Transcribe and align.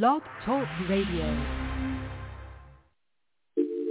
Blog 0.00 0.22
Talk 0.46 0.66
Radio. 0.88 1.61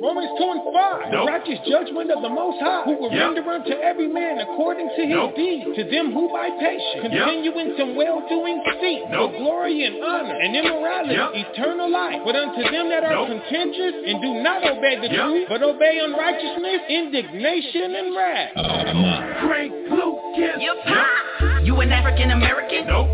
Romans 0.02 0.30
2 0.38 0.44
and 0.50 0.62
5. 0.74 1.12
The 1.14 1.22
righteous 1.30 1.60
judgment 1.70 2.10
of 2.10 2.22
the 2.26 2.30
Most 2.30 2.58
High, 2.60 2.82
who 2.90 2.98
will 2.98 3.12
Yep. 3.14 3.22
render 3.38 3.46
unto 3.52 3.74
every 3.86 4.08
man 4.08 4.40
according 4.40 4.90
to 4.90 5.02
his 5.06 5.14
Nope. 5.14 5.36
deeds. 5.36 5.76
To 5.76 5.84
them 5.84 6.12
who 6.12 6.28
by 6.34 6.50
patience 6.58 7.02
continue 7.06 7.52
in 7.60 7.78
some 7.78 7.96
well-doing 7.96 8.62
seek 8.82 9.08
Nope. 9.10 9.32
for 9.34 9.38
glory 9.38 9.84
and 9.86 10.04
honor 10.04 10.34
and 10.42 10.56
immorality, 10.56 11.14
Yep. 11.14 11.36
eternal 11.36 11.88
life. 11.90 12.20
But 12.26 12.36
unto 12.36 12.64
them 12.72 12.90
that 12.90 13.04
are 13.04 13.14
Nope. 13.14 13.28
contentious 13.28 13.94
and 14.08 14.22
do 14.22 14.34
not 14.42 14.66
obey 14.66 14.96
the 14.96 15.08
Yep. 15.08 15.22
truth, 15.22 15.46
but 15.50 15.62
obey 15.62 16.00
unrighteousness, 16.00 16.82
indignation 16.90 17.96
and 17.96 18.16
wrath. 18.16 18.52
Oh, 18.58 19.46
Frank 19.48 19.72
Lucas. 19.90 20.62
You 20.64 20.74
pop. 20.84 21.62
You 21.62 21.80
an 21.82 21.92
African 21.94 22.32
American? 22.32 22.88
Nope. 22.88 23.08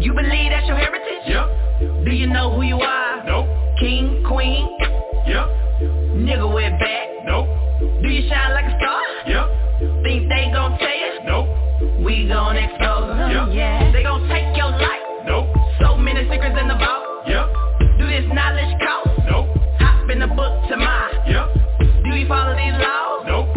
You 0.00 0.14
believe 0.14 0.50
that's 0.50 0.66
your 0.66 0.76
heritage? 0.76 1.20
Yep. 1.26 1.48
Do 2.06 2.12
you 2.12 2.26
know 2.28 2.48
who 2.48 2.62
you 2.62 2.80
are? 2.80 3.22
Nope. 3.26 3.46
King, 3.78 4.22
queen, 4.24 4.66
Yep. 5.26 5.46
Nigga 5.80 6.46
with 6.52 6.72
back. 6.80 7.08
Nope. 7.24 7.48
Do 8.02 8.08
you 8.08 8.28
shine 8.28 8.52
like 8.52 8.66
a 8.66 8.76
star? 8.76 9.00
Yep. 9.26 10.02
Think 10.02 10.28
they 10.28 10.50
gon' 10.52 10.78
tell 10.78 10.96
you? 10.96 11.12
Nope. 11.24 11.48
We 12.04 12.28
gon' 12.28 12.56
expose 12.56 13.08
them. 13.08 13.30
Yep. 13.30 13.56
Yeah. 13.56 13.92
They 13.92 14.02
gon' 14.02 14.28
take 14.28 14.56
your 14.56 14.70
life. 14.70 15.04
Nope. 15.24 15.48
So 15.80 15.96
many 15.96 16.28
secrets 16.28 16.56
in 16.60 16.68
the 16.68 16.76
vault. 16.76 17.26
Yep. 17.26 17.46
Do 17.98 18.06
this 18.06 18.28
knowledge 18.32 18.72
cost? 18.80 19.08
Nope. 19.28 19.48
Hop 19.80 20.10
in 20.10 20.18
the 20.20 20.28
book 20.28 20.68
to 20.68 20.76
my. 20.76 21.08
Yep. 21.26 22.04
Do 22.04 22.10
we 22.12 22.28
follow 22.28 22.52
these 22.56 22.76
laws? 22.76 23.24
Nope. 23.26 23.48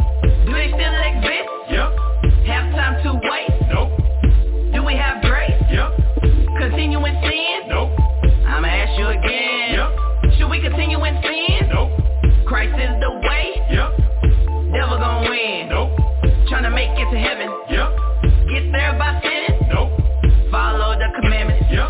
Do 0.47 0.51
they 0.51 0.71
still 0.71 0.95
exist? 1.03 1.49
Yep. 1.71 1.89
Have 2.47 2.71
time 2.71 3.03
to 3.03 3.19
wait? 3.19 3.51
Nope. 3.67 3.91
Do 4.71 4.83
we 4.83 4.95
have 4.95 5.21
grace? 5.23 5.59
Yep. 5.71 5.91
Continue 6.59 6.99
Christ 12.53 12.77
is 12.77 12.93
the 13.01 13.09
way. 13.25 13.45
Yep. 13.73 13.89
Devil 14.77 15.01
gon' 15.01 15.25
win. 15.25 15.73
Nope. 15.73 15.89
Tryna 16.53 16.69
make 16.69 16.93
it 16.93 17.09
to 17.09 17.17
heaven. 17.17 17.49
Yep. 17.65 17.89
Get 18.45 18.69
there 18.69 18.93
by 18.93 19.17
sinning. 19.25 19.73
Nope. 19.73 19.89
Follow 20.53 20.93
the 20.93 21.09
commandments. 21.17 21.65
Yep. 21.73 21.89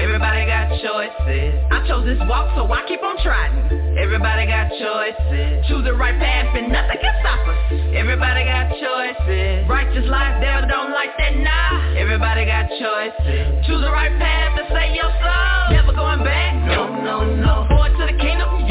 Everybody 0.00 0.48
got 0.48 0.72
choices. 0.80 1.52
I 1.68 1.84
chose 1.84 2.08
this 2.08 2.16
walk, 2.24 2.48
so 2.56 2.64
I 2.72 2.80
keep 2.88 3.04
on 3.04 3.20
trying. 3.20 3.52
Everybody 4.00 4.48
got 4.48 4.72
choices. 4.72 5.68
Choose 5.68 5.84
the 5.84 5.92
right 5.92 6.16
path 6.16 6.48
and 6.56 6.72
nothing 6.72 6.96
can 6.96 7.14
stop 7.20 7.44
us. 7.44 7.60
Everybody 7.92 8.48
got 8.48 8.72
choices. 8.72 9.68
Righteous 9.68 10.08
life, 10.08 10.40
devil 10.40 10.64
don't 10.64 10.96
like 10.96 11.12
that, 11.20 11.36
nah. 11.36 12.00
Everybody 12.00 12.48
got 12.48 12.72
choices. 12.72 13.68
Choose 13.68 13.84
the 13.84 13.92
right 13.92 14.16
path 14.16 14.56
to 14.56 14.64
save 14.72 14.96
your 14.96 15.12
soul. 15.20 15.76
Never 15.76 15.92
going 15.92 16.24
back. 16.24 16.56
No, 16.72 16.88
no, 16.88 17.36
no. 17.36 17.68
Forward 17.68 17.92
to 18.00 18.08
the 18.08 18.16
kingdom. 18.16 18.69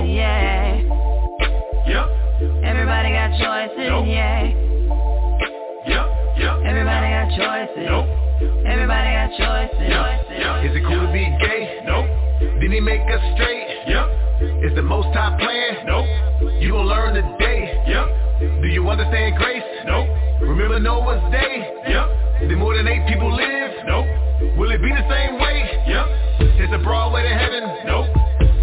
Nope. 0.00 0.16
yeah. 0.16 0.80
Yep. 1.86 2.06
Everybody 2.64 3.08
got 3.12 3.30
choices, 3.36 3.88
Nope. 3.88 4.06
yeah. 4.08 4.48
Yep. 5.86 6.06
Yep. 6.40 6.54
Everybody 6.64 7.06
got 7.12 7.28
choices. 7.36 7.84
Nope. 7.84 8.08
Everybody 8.64 9.10
got 9.12 9.28
choices. 9.36 9.76
Yep. 9.80 10.40
Yep. 10.40 10.64
Is 10.64 10.76
it 10.76 10.82
cool 10.88 11.00
to 11.04 11.12
be 11.12 11.24
gay? 11.40 11.80
Nope. 11.84 12.08
Did 12.60 12.72
he 12.72 12.80
make 12.80 13.02
us 13.12 13.20
straight? 13.36 13.68
Yep. 13.88 14.06
Is 14.64 14.74
the 14.74 14.82
most 14.82 15.08
high 15.14 15.36
plan? 15.38 15.84
Nope. 15.86 16.06
You 16.62 16.72
gon' 16.72 16.86
learn 16.86 17.14
today. 17.14 17.84
Yep. 17.86 18.06
Do 18.40 18.68
you 18.68 18.88
understand 18.88 19.36
grace? 19.36 19.62
Nope. 19.84 20.08
Remember 20.40 20.80
Noah's 20.80 21.20
day? 21.30 21.60
Yep. 21.88 22.48
Did 22.48 22.56
more 22.56 22.74
than 22.74 22.88
eight 22.88 23.06
people 23.06 23.28
live? 23.28 23.70
Nope. 23.84 24.06
Will 24.56 24.72
it 24.72 24.80
be 24.80 24.88
the 24.88 25.04
same 25.12 25.36
way? 25.36 25.60
Yep. 25.84 26.56
Is 26.56 26.72
a 26.72 26.80
broad 26.82 27.12
way 27.12 27.22
to 27.22 27.34
heaven? 27.36 27.64
Nope. 27.84 28.08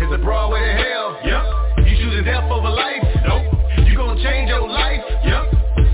Is 0.02 0.10
a 0.10 0.18
broad 0.18 0.50
way 0.50 0.66
to 0.66 0.74
hell? 0.82 1.18
Yep. 1.22 1.86
You 1.86 1.94
choosing 2.02 2.26
death 2.26 2.50
over 2.50 2.70
life? 2.70 3.06
Nope. 3.22 3.46
You 3.86 3.96
gonna 3.96 4.18
change 4.24 4.50
your 4.50 4.68
life? 4.68 5.02
Yep. 5.24 5.46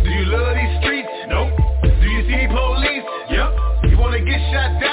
Do 0.04 0.10
you 0.16 0.26
love 0.32 0.56
these 0.56 0.80
streets? 0.80 1.12
Nope. 1.28 1.52
Do 1.84 2.08
you 2.08 2.24
see 2.32 2.48
police? 2.48 3.04
Yep. 3.36 3.92
You 3.92 3.98
wanna 4.00 4.24
get 4.24 4.40
shot 4.56 4.80
down? 4.80 4.93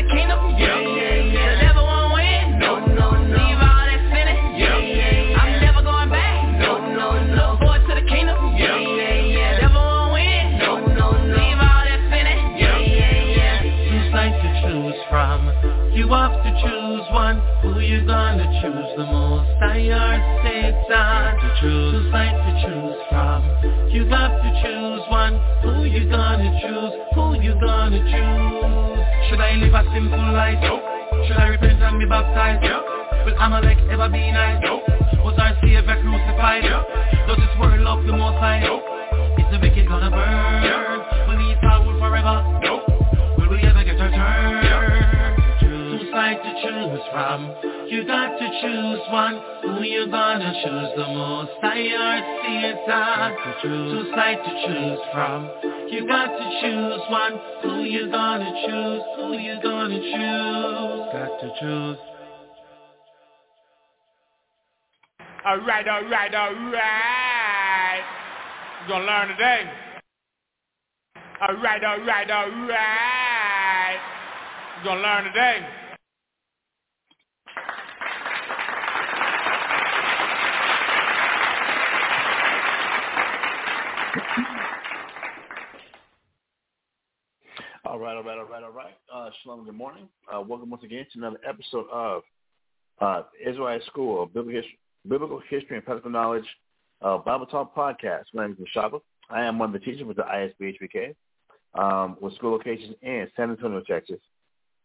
Satan 20.91 21.39
to 21.39 21.49
choose. 21.63 22.11
Like 22.11 22.35
to 22.35 22.51
choose 22.67 22.99
from? 23.07 23.39
You 23.87 24.03
got 24.11 24.27
to 24.27 24.49
choose 24.59 25.03
one. 25.07 25.39
Who 25.63 25.87
you 25.87 26.03
gonna 26.11 26.51
choose? 26.59 26.91
Who 27.15 27.39
you 27.39 27.55
gonna 27.55 28.03
choose? 28.11 28.99
Should 29.31 29.39
I 29.39 29.55
live 29.55 29.71
a 29.71 29.83
simple 29.95 30.19
life? 30.35 30.59
Nope. 30.59 30.83
Should 31.27 31.37
I 31.39 31.47
repent 31.47 31.81
and 31.81 31.97
be 31.97 32.05
baptized? 32.05 32.63
Yep. 32.63 32.83
Will 33.23 33.39
Amalek 33.39 33.79
ever 33.87 34.09
be 34.09 34.19
nice? 34.35 34.59
Nope. 34.63 34.83
Was 35.23 35.39
our 35.39 35.55
Savior 35.63 35.79
crucified? 35.87 36.63
Yep. 36.67 36.83
Does 37.27 37.37
this 37.39 37.53
world 37.55 37.79
love 37.79 38.03
the 38.03 38.11
most 38.11 38.35
high? 38.43 38.59
Nope. 38.59 38.83
Is 39.39 39.47
the 39.47 39.63
wicked 39.63 39.87
gonna 39.87 40.11
burn? 40.11 40.63
Yep. 40.67 41.27
Will 41.31 41.39
we 41.39 41.55
fall 41.63 41.87
forever? 42.03 42.60
Choose 47.01 47.11
from. 47.11 47.55
You 47.87 48.05
got 48.05 48.37
to 48.37 48.47
choose 48.61 48.99
one. 49.09 49.41
Who 49.63 49.83
you 49.83 50.07
gonna 50.09 50.53
choose 50.63 50.91
the 50.95 51.07
most? 51.13 51.51
I 51.63 51.87
heard 51.89 52.23
Satan 52.43 53.35
to 53.37 53.61
choose. 53.61 53.91
Two 53.91 54.11
side 54.15 54.39
to 54.43 54.51
choose 54.67 54.99
from. 55.13 55.49
You 55.89 56.07
got 56.07 56.27
to 56.27 56.61
choose 56.61 57.01
one. 57.09 57.39
Who 57.63 57.83
you 57.83 58.11
gonna 58.11 58.51
choose? 58.65 59.01
Who 59.17 59.33
you 59.37 59.59
gonna 59.61 59.99
choose? 59.99 61.13
Got 61.13 61.39
to 61.41 61.51
choose. 61.59 61.97
Alright, 65.45 65.87
alright, 65.87 66.35
alright. 66.35 68.03
You're 68.87 68.99
gonna 68.99 69.05
learn 69.05 69.27
today. 69.29 69.69
Alright, 71.41 71.83
alright, 71.83 72.29
alright. 72.29 73.99
You're 74.77 74.93
gonna 74.93 75.01
learn 75.01 75.23
today. 75.25 75.80
All 87.85 87.97
right, 87.97 88.15
all 88.17 88.23
right, 88.23 88.37
all 88.37 88.45
right, 88.45 88.63
all 88.63 88.71
right. 88.71 88.93
Uh, 89.13 89.29
shalom, 89.41 89.63
good 89.63 89.73
morning. 89.73 90.09
Uh, 90.33 90.41
welcome 90.41 90.69
once 90.69 90.83
again 90.83 91.05
to 91.13 91.19
another 91.19 91.39
episode 91.47 91.85
of 91.91 92.23
uh, 92.99 93.23
Israel 93.45 93.79
School 93.87 94.23
of 94.23 94.33
Biblical, 94.33 94.63
Biblical 95.07 95.41
History 95.49 95.77
and 95.77 95.85
Practical 95.85 96.11
Knowledge 96.11 96.43
uh, 97.01 97.19
Bible 97.19 97.45
Talk 97.45 97.73
Podcast. 97.73 98.25
My 98.33 98.47
name 98.47 98.57
is 98.59 98.67
Mashaba. 98.75 98.99
I 99.29 99.43
am 99.43 99.57
one 99.57 99.69
of 99.69 99.73
the 99.73 99.79
teachers 99.79 100.05
with 100.05 100.17
the 100.17 100.23
ISBHPK 100.23 101.15
um, 101.75 102.17
with 102.19 102.35
school 102.35 102.51
locations 102.51 102.95
in 103.01 103.29
San 103.37 103.49
Antonio, 103.49 103.81
Texas, 103.87 104.19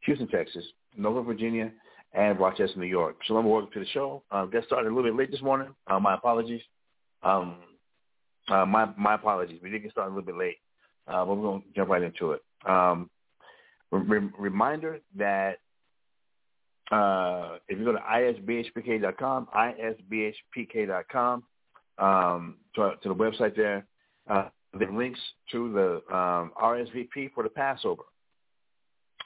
Houston, 0.05 0.29
Texas, 0.29 0.64
Norfolk, 0.96 1.26
Virginia, 1.26 1.72
and 2.12 2.38
Rochester, 2.38 2.79
New 2.79 2.87
York. 2.87 3.17
Shalom, 3.25 3.49
welcome 3.49 3.72
to 3.72 3.81
the 3.81 3.87
show. 3.87 4.22
Uh, 4.31 4.44
got 4.44 4.64
started 4.67 4.88
a 4.88 4.94
little 4.94 5.11
bit 5.11 5.19
late 5.19 5.32
this 5.32 5.43
morning. 5.43 5.75
Uh, 5.88 5.99
my 5.99 6.14
apologies. 6.14 6.62
Um, 7.25 7.56
uh, 8.48 8.66
my 8.66 8.88
my 8.96 9.14
apologies. 9.14 9.60
We 9.62 9.70
did 9.70 9.82
get 9.82 9.93
started 9.93 10.10
a 10.10 10.14
little 10.14 10.26
bit 10.26 10.37
late, 10.37 10.58
uh, 11.08 11.25
but 11.25 11.37
we're 11.37 11.43
going 11.43 11.62
to 11.62 11.69
jump 11.75 11.90
right 11.90 12.02
into 12.02 12.32
it. 12.32 12.43
Um, 12.66 13.10
re- 13.90 14.31
reminder 14.38 15.00
that 15.16 15.58
uh, 16.90 17.58
if 17.69 17.78
you 17.78 17.84
go 17.84 17.93
to 17.93 17.98
isbhpk.com, 17.98 19.48
isbhpk.com, 19.54 21.43
um, 21.98 22.56
to, 22.75 22.93
to 23.02 23.08
the 23.08 23.14
website 23.14 23.56
there, 23.56 23.87
uh, 24.28 24.48
are 24.75 24.93
links 24.93 25.20
to 25.50 25.72
the 25.72 26.14
um, 26.14 26.52
RSVP 26.62 27.32
for 27.34 27.43
the 27.43 27.48
Passover. 27.48 28.02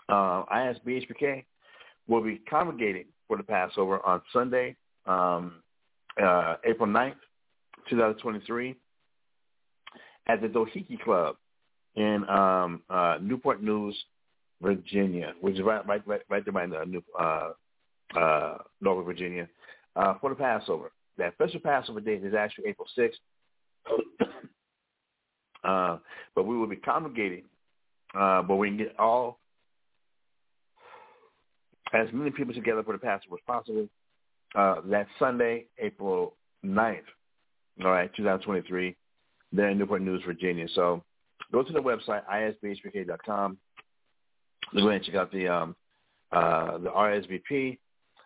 Uh, 0.08 0.44
ISBHPK 0.52 1.44
will 2.08 2.22
be 2.22 2.40
congregating 2.48 3.06
for 3.28 3.36
the 3.36 3.42
Passover 3.42 4.04
on 4.04 4.20
Sunday, 4.32 4.76
um, 5.06 5.62
uh, 6.22 6.56
April 6.64 6.88
9th, 6.88 7.14
2023, 7.88 8.74
at 10.26 10.40
the 10.40 10.48
Dohiki 10.48 11.00
Club 11.00 11.36
in 11.96 12.28
um, 12.28 12.82
uh, 12.88 13.18
Newport 13.20 13.62
News, 13.62 13.96
Virginia, 14.62 15.34
which 15.40 15.56
is 15.56 15.62
right 15.62 15.86
right 15.86 16.06
right, 16.06 16.20
right 16.28 16.44
there 16.44 16.52
by 16.52 16.66
the 16.66 16.84
New, 16.84 17.02
uh, 17.18 17.50
uh, 18.16 18.58
Norfolk, 18.80 19.06
Virginia, 19.06 19.48
uh, 19.96 20.14
for 20.20 20.30
the 20.30 20.36
Passover. 20.36 20.92
That 21.18 21.34
official 21.38 21.60
Passover 21.60 22.00
date 22.00 22.24
is 22.24 22.34
actually 22.34 22.68
April 22.68 22.86
6th. 22.96 23.12
uh, 25.64 25.98
but 26.34 26.46
we 26.46 26.56
will 26.56 26.66
be 26.66 26.76
congregating, 26.76 27.44
uh, 28.14 28.42
but 28.42 28.56
we 28.56 28.68
can 28.68 28.78
get 28.78 28.94
all 28.98 29.38
as 31.92 32.08
many 32.12 32.30
people 32.30 32.54
together 32.54 32.82
for 32.82 32.92
the 32.92 32.98
Passover 32.98 33.34
as 33.34 33.40
possible. 33.46 33.88
Uh, 34.54 34.76
that 34.86 35.06
Sunday, 35.18 35.66
April 35.78 36.34
9th, 36.64 37.02
all 37.84 37.90
right, 37.90 38.10
2023, 38.16 38.96
there 39.52 39.68
in 39.68 39.78
Newport 39.78 40.02
News, 40.02 40.22
Virginia. 40.26 40.66
So 40.74 41.02
go 41.52 41.62
to 41.62 41.72
the 41.72 41.80
website, 41.80 42.22
isbhpk.com. 42.28 43.58
Go 44.74 44.80
ahead 44.80 44.92
and 44.92 45.04
check 45.04 45.14
out 45.14 45.32
the 45.32 45.48
um, 45.48 45.76
uh, 46.32 46.78
the 46.78 46.90
RSVP 46.90 47.78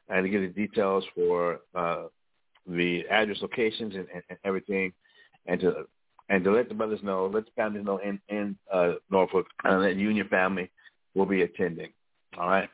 and 0.09 0.25
to 0.25 0.29
get 0.29 0.41
the 0.41 0.67
details 0.67 1.05
for 1.15 1.61
uh, 1.75 2.05
the 2.67 3.03
address, 3.11 3.39
locations, 3.41 3.95
and, 3.95 4.07
and, 4.13 4.23
and, 4.29 4.39
everything, 4.45 4.93
and 5.47 5.61
to 5.61 5.87
and 6.29 6.43
to 6.45 6.53
let 6.53 6.69
the 6.69 6.75
brothers 6.75 7.01
know, 7.03 7.27
let 7.27 7.45
the 7.45 7.51
families 7.57 7.85
know 7.85 7.99
in 7.99 8.21
in 8.29 8.57
uh, 8.73 8.93
Norfolk, 9.11 9.47
and 9.65 9.83
that 9.83 9.97
you 9.97 10.09
and 10.09 10.17
your 10.17 10.27
family 10.27 10.71
will 11.15 11.27
be 11.27 11.43
attending. 11.43 11.93
All 12.39 12.49
right. 12.49 12.69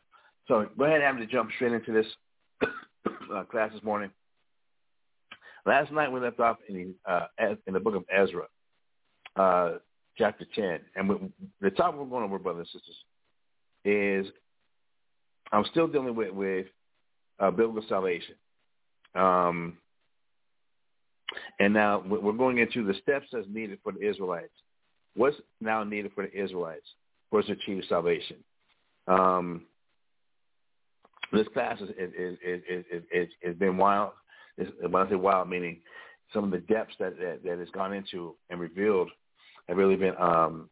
So 0.48 0.66
go 0.76 0.84
ahead 0.84 1.00
and 1.00 1.04
have 1.04 1.18
to 1.18 1.26
jump 1.26 1.50
straight 1.54 1.72
into 1.72 1.92
this 1.92 2.06
uh, 3.34 3.44
class 3.44 3.70
this 3.72 3.82
morning. 3.82 4.10
Last 5.66 5.92
night 5.92 6.10
we 6.10 6.20
left 6.20 6.40
off 6.40 6.58
in 6.68 6.94
the, 7.06 7.12
uh, 7.12 7.54
in 7.66 7.74
the 7.74 7.80
book 7.80 7.94
of 7.94 8.04
Ezra, 8.10 8.44
uh, 9.36 9.78
chapter 10.16 10.46
10. 10.54 10.80
And 10.96 11.08
we, 11.08 11.16
the 11.60 11.70
topic 11.70 12.00
we're 12.00 12.06
going 12.06 12.24
over, 12.24 12.38
brothers 12.38 12.68
and 12.72 12.80
sisters, 12.80 12.96
is 13.84 14.32
I'm 15.52 15.64
still 15.70 15.88
dealing 15.88 16.14
with, 16.14 16.32
with 16.32 16.66
uh, 17.38 17.50
biblical 17.50 17.84
salvation. 17.88 18.34
Um, 19.14 19.78
and 21.58 21.74
now 21.74 22.02
we're 22.06 22.32
going 22.32 22.58
into 22.58 22.84
the 22.84 22.94
steps 23.02 23.26
that's 23.32 23.46
needed 23.48 23.78
for 23.82 23.92
the 23.92 24.08
Israelites. 24.08 24.52
What's 25.14 25.36
now 25.60 25.84
needed 25.84 26.12
for 26.14 26.26
the 26.26 26.42
Israelites 26.42 26.86
for 27.30 27.40
us 27.40 27.46
to 27.46 27.52
achieve 27.52 27.82
salvation? 27.88 28.36
Um, 29.06 29.62
this 31.32 31.46
class 31.52 31.80
is 31.80 31.90
is 31.90 32.38
is 32.44 32.62
is, 32.68 33.02
is, 33.12 33.28
is 33.42 33.56
been 33.56 33.76
wild. 33.76 34.12
It's, 34.60 34.70
when 34.80 35.06
I 35.06 35.08
say 35.08 35.16
wild, 35.16 35.48
meaning 35.48 35.78
some 36.32 36.44
of 36.44 36.50
the 36.50 36.58
depths 36.58 36.94
that 36.98 37.18
that, 37.18 37.40
that 37.44 37.58
has 37.58 37.68
gone 37.70 37.92
into 37.92 38.34
and 38.50 38.60
revealed 38.60 39.10
have 39.68 39.76
really 39.76 39.96
been 39.96 40.14
um, 40.18 40.68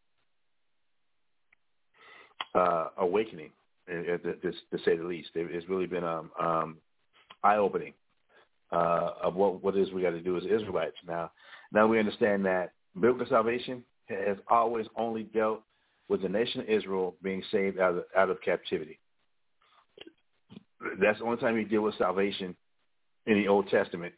uh, 2.55 2.87
awakening, 2.97 3.51
to, 3.87 4.17
to, 4.17 4.53
say 4.85 4.97
the 4.97 5.03
least. 5.03 5.29
It's 5.35 5.69
really 5.69 5.87
been 5.87 6.03
um, 6.03 6.31
um, 6.39 6.77
eye 7.43 7.57
opening 7.57 7.93
uh, 8.71 9.11
of 9.23 9.35
what 9.35 9.63
what 9.63 9.77
is 9.77 9.91
we 9.91 10.01
got 10.01 10.11
to 10.11 10.21
do 10.21 10.37
as 10.37 10.43
Israelites. 10.43 10.97
Now, 11.07 11.31
now 11.71 11.87
we 11.87 11.99
understand 11.99 12.45
that 12.45 12.71
biblical 12.95 13.27
salvation 13.27 13.83
has 14.07 14.37
always 14.49 14.85
only 14.95 15.23
dealt 15.23 15.61
with 16.07 16.21
the 16.21 16.29
nation 16.29 16.61
of 16.61 16.69
Israel 16.69 17.15
being 17.21 17.43
saved 17.51 17.79
out 17.79 17.97
of 17.97 18.03
out 18.15 18.29
of 18.29 18.41
captivity 18.41 18.99
that's 21.01 21.19
the 21.19 21.25
only 21.25 21.37
time 21.37 21.57
you 21.57 21.65
deal 21.65 21.81
with 21.81 21.97
salvation 21.97 22.55
in 23.25 23.35
the 23.35 23.47
Old 23.47 23.69
Testament. 23.69 24.13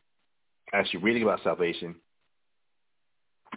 Actually, 0.73 1.03
reading 1.03 1.23
about 1.23 1.43
salvation 1.43 1.95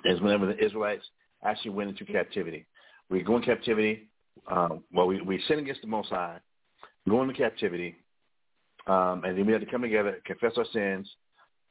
is 0.04 0.20
whenever 0.20 0.46
the 0.46 0.64
Israelites 0.64 1.04
actually 1.44 1.70
went 1.70 1.90
into 1.90 2.04
captivity. 2.04 2.66
We 3.10 3.22
go 3.22 3.36
in 3.36 3.42
captivity. 3.42 4.08
Um, 4.48 4.82
well, 4.92 5.06
we, 5.06 5.20
we 5.20 5.40
sin 5.46 5.60
against 5.60 5.82
the 5.82 5.86
Most 5.86 6.08
High, 6.08 6.38
go 7.08 7.22
into 7.22 7.34
captivity, 7.34 7.94
um, 8.86 9.22
and 9.24 9.38
then 9.38 9.46
we 9.46 9.52
have 9.52 9.60
to 9.60 9.70
come 9.70 9.82
together, 9.82 10.18
confess 10.26 10.52
our 10.56 10.66
sins, 10.72 11.08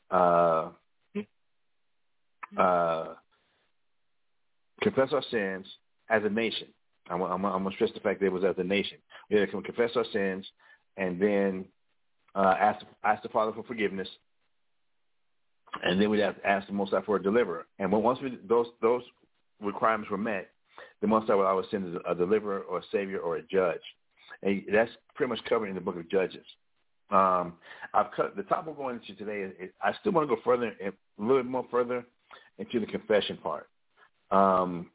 uh, 0.10 0.70
uh, 2.58 3.06
confess 4.82 5.10
our 5.12 5.24
sins 5.30 5.66
as 6.10 6.24
a 6.24 6.30
nation. 6.30 6.68
I'm, 7.10 7.22
I'm, 7.22 7.46
I'm 7.46 7.64
going 7.64 7.72
to 7.72 7.76
stress 7.76 7.92
the 7.94 8.00
fact 8.00 8.22
that 8.22 8.28
it 8.28 8.32
was 8.32 8.44
as 8.44 8.56
a 8.58 8.64
nation. 8.64 8.98
We 9.30 9.38
had 9.38 9.52
to 9.52 9.62
confess 9.62 9.92
our 9.96 10.06
sins, 10.14 10.46
and 10.96 11.22
then 11.22 11.66
uh, 12.36 12.56
ask 12.60 12.86
ask 13.04 13.24
the 13.24 13.30
Father 13.30 13.52
for 13.52 13.64
forgiveness, 13.64 14.08
and 15.84 16.02
then 16.02 16.10
we'd 16.10 16.20
have 16.20 16.42
to 16.42 16.48
ask 16.48 16.68
the 16.68 16.74
Most 16.74 16.92
High 16.92 17.02
for 17.02 17.18
a 17.18 17.24
deliverer. 17.24 17.66
And 17.80 17.92
when 17.92 18.04
once 18.04 18.20
we, 18.22 18.38
those 18.48 18.68
those 18.82 19.04
requirements 19.62 20.10
were 20.12 20.18
met, 20.18 20.50
the 21.02 21.08
Most 21.08 21.28
High 21.28 21.36
would 21.36 21.46
always 21.46 21.68
send 21.72 22.00
a 22.08 22.16
deliverer 22.16 22.62
or 22.62 22.80
a 22.80 22.84
savior 22.92 23.20
or 23.20 23.38
a 23.38 23.42
judge, 23.44 23.82
and 24.42 24.64
that's 24.74 24.92
pretty 25.16 25.30
much 25.30 25.44
covered 25.48 25.68
in 25.68 25.76
the 25.76 25.82
Book 25.82 25.98
of 25.98 26.10
Judges. 26.10 26.46
Um, 27.12 27.54
I've 27.94 28.12
cut 28.16 28.36
the 28.36 28.44
topic 28.44 28.76
we're 28.76 28.84
going 28.84 29.00
into 29.00 29.14
today. 29.16 29.42
Is, 29.42 29.52
is 29.60 29.70
I 29.82 29.94
still 30.00 30.14
want 30.14 30.28
to 30.28 30.36
go 30.36 30.42
further, 30.44 30.74
a 30.82 31.22
little 31.22 31.44
bit 31.44 31.52
more 31.52 31.66
further 31.70 32.04
into 32.58 32.80
the 32.80 32.88
confession 32.88 33.38
part. 33.38 33.68
Um, 34.32 34.90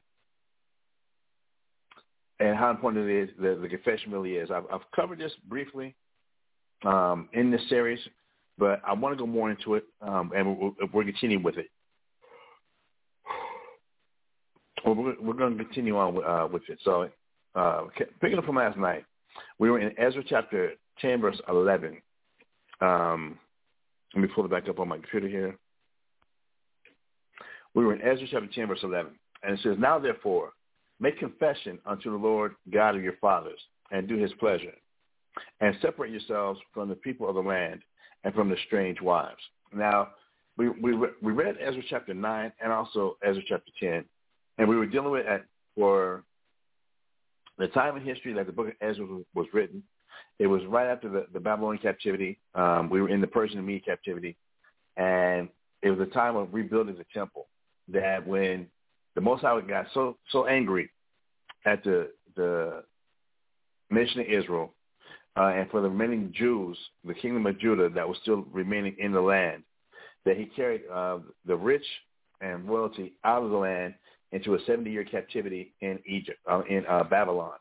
and 2.41 2.57
how 2.57 2.71
important 2.71 3.09
it 3.09 3.23
is, 3.23 3.31
the, 3.41 3.59
the 3.61 3.69
confession 3.69 4.13
really 4.13 4.33
is. 4.33 4.51
I've, 4.51 4.65
I've 4.73 4.91
covered 4.95 5.19
this 5.19 5.33
briefly 5.49 5.95
um, 6.85 7.29
in 7.33 7.51
this 7.51 7.61
series, 7.69 7.99
but 8.59 8.81
I 8.87 8.93
want 8.93 9.17
to 9.17 9.19
go 9.19 9.27
more 9.27 9.51
into 9.51 9.75
it, 9.75 9.85
um, 10.03 10.33
and 10.35 10.59
we're, 10.59 10.71
we're 10.93 11.05
continuing 11.05 11.43
with 11.43 11.57
it. 11.59 11.67
We're, 14.85 15.21
we're 15.21 15.35
going 15.35 15.57
to 15.57 15.65
continue 15.65 15.97
on 15.97 16.15
with, 16.15 16.25
uh, 16.25 16.49
with 16.51 16.63
it. 16.69 16.79
So, 16.85 17.09
uh, 17.55 17.83
picking 18.21 18.39
up 18.39 18.45
from 18.45 18.57
last 18.57 18.79
night, 18.79 19.05
we 19.59 19.71
were 19.71 19.81
in 19.81 19.99
Ezra 19.99 20.23
chapter 20.27 20.73
10, 21.01 21.21
verse 21.21 21.41
11. 21.49 22.01
Um, 22.81 23.39
let 24.15 24.23
me 24.23 24.29
pull 24.35 24.45
it 24.45 24.51
back 24.51 24.69
up 24.69 24.79
on 24.79 24.89
my 24.89 24.97
computer 24.97 25.29
here. 25.29 25.57
We 27.75 27.85
were 27.85 27.95
in 27.95 28.03
Ezra 28.03 28.27
chapter 28.31 28.49
10, 28.53 28.69
verse 28.69 28.81
11. 28.83 29.13
And 29.43 29.59
it 29.59 29.61
says, 29.63 29.77
Now 29.79 29.99
therefore, 29.99 30.53
Make 31.01 31.19
confession 31.19 31.79
unto 31.87 32.11
the 32.11 32.17
Lord 32.17 32.55
God 32.73 32.97
of 32.97 33.03
your 33.03 33.17
fathers, 33.21 33.61
and 33.91 34.09
do 34.09 34.17
his 34.17 34.33
pleasure, 34.35 34.73
and 35.61 35.75
separate 35.81 36.11
yourselves 36.11 36.61
from 36.73 36.89
the 36.89 36.95
people 36.95 37.29
of 37.29 37.35
the 37.35 37.41
land 37.41 37.81
and 38.25 38.35
from 38.35 38.49
the 38.49 38.57
strange 38.67 39.01
wives. 39.01 39.41
Now, 39.75 40.09
we 40.57 40.69
we 40.69 40.95
we 41.23 41.33
read 41.33 41.57
Ezra 41.61 41.83
chapter 41.89 42.15
nine 42.15 42.53
and 42.63 42.73
also 42.73 43.17
Ezra 43.23 43.43
chapter 43.47 43.71
ten, 43.79 44.05
and 44.59 44.69
we 44.69 44.77
were 44.77 44.87
dealing 44.87 45.11
with 45.11 45.27
at 45.27 45.45
for 45.75 46.25
the 47.59 47.69
time 47.69 47.97
in 47.97 48.05
history 48.05 48.33
that 48.33 48.47
the 48.47 48.53
book 48.53 48.69
of 48.69 48.75
Ezra 48.81 49.07
was 49.35 49.47
written. 49.53 49.83
It 50.39 50.47
was 50.47 50.65
right 50.67 50.87
after 50.87 51.09
the, 51.09 51.27
the 51.33 51.41
Babylonian 51.41 51.83
captivity. 51.83 52.39
Um, 52.55 52.89
we 52.91 53.01
were 53.01 53.09
in 53.09 53.21
the 53.21 53.27
Persian 53.27 53.59
and 53.59 53.67
Mede 53.67 53.85
captivity, 53.85 54.37
and 54.97 55.49
it 55.83 55.91
was 55.91 56.01
a 56.01 56.11
time 56.13 56.37
of 56.37 56.53
rebuilding 56.53 56.97
the 56.97 57.07
temple. 57.15 57.47
That 57.89 58.27
when 58.27 58.67
the 59.15 59.21
Most 59.21 59.43
High 59.43 59.61
got 59.63 59.87
so 59.95 60.17
so 60.31 60.47
angry 60.47 60.91
at 61.65 61.85
the 61.85 62.11
the 62.37 62.85
nation 63.91 64.21
of 64.21 64.27
Israel 64.27 64.75
uh, 65.37 65.53
and 65.55 65.71
for 65.71 65.81
the 65.81 65.89
remaining 65.89 66.33
Jews, 66.37 66.77
the 67.05 67.15
kingdom 67.15 67.47
of 67.47 67.59
Judah 67.59 67.89
that 67.91 68.09
was 68.09 68.19
still 68.23 68.47
remaining 68.53 68.97
in 68.99 69.13
the 69.13 69.21
land, 69.21 69.63
that 70.25 70.37
he 70.37 70.47
carried 70.47 70.83
uh, 70.93 71.19
the 71.47 71.57
rich 71.57 71.85
and 72.41 72.69
royalty 72.69 73.15
out 73.25 73.43
of 73.43 73.51
the 73.51 73.57
land 73.57 73.95
into 74.33 74.55
a 74.55 74.59
70-year 74.61 75.05
captivity 75.05 75.73
in 75.81 75.99
Egypt, 76.07 76.39
uh, 76.51 76.63
in 76.69 76.85
uh, 76.87 77.05
Babylon. 77.05 77.55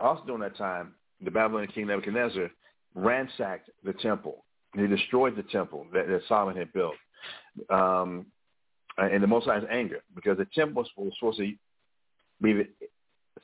Also 0.00 0.24
during 0.26 0.42
that 0.42 0.56
time, 0.56 0.94
the 1.24 1.30
Babylonian 1.30 1.70
king 1.72 1.86
Nebuchadnezzar 1.86 2.50
ransacked 2.94 3.70
the 3.84 3.92
temple. 3.94 4.44
He 4.74 4.86
destroyed 4.86 5.36
the 5.36 5.42
temple 5.44 5.86
that, 5.92 6.08
that 6.08 6.20
Solomon 6.28 6.56
had 6.56 6.72
built. 6.72 6.94
Um, 7.70 8.26
uh, 9.00 9.08
in 9.10 9.20
the 9.20 9.26
Most 9.26 9.46
High's 9.46 9.64
anger 9.70 10.00
because 10.14 10.38
the 10.38 10.46
temple 10.54 10.84
was 10.96 11.12
supposed 11.18 11.38
to 11.38 11.52
be 12.42 12.52
the, 12.52 12.68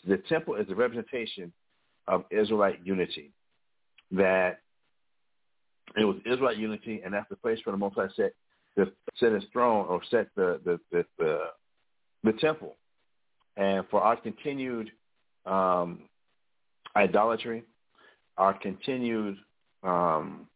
the 0.06 0.18
temple 0.28 0.56
is 0.56 0.66
the 0.66 0.74
representation 0.74 1.52
of 2.08 2.24
Israelite 2.30 2.80
unity. 2.84 3.30
That 4.12 4.60
it 5.96 6.04
was 6.04 6.16
Israelite 6.24 6.58
unity, 6.58 7.02
and 7.04 7.12
that's 7.12 7.28
the 7.28 7.36
place 7.36 7.58
where 7.64 7.72
the 7.72 7.78
Most 7.78 7.96
High 7.96 8.08
said 8.16 8.32
to 8.76 8.90
set 9.18 9.32
his 9.32 9.44
throne 9.52 9.86
or 9.88 10.00
set 10.10 10.28
the 10.36 10.60
the 10.64 10.80
the, 10.90 11.04
the, 11.18 11.38
the 12.24 12.32
temple, 12.34 12.76
and 13.56 13.84
for 13.90 14.00
our 14.00 14.16
continued 14.16 14.90
um, 15.46 16.00
idolatry, 16.96 17.64
our 18.36 18.54
continued 18.54 19.36
um, 19.82 20.46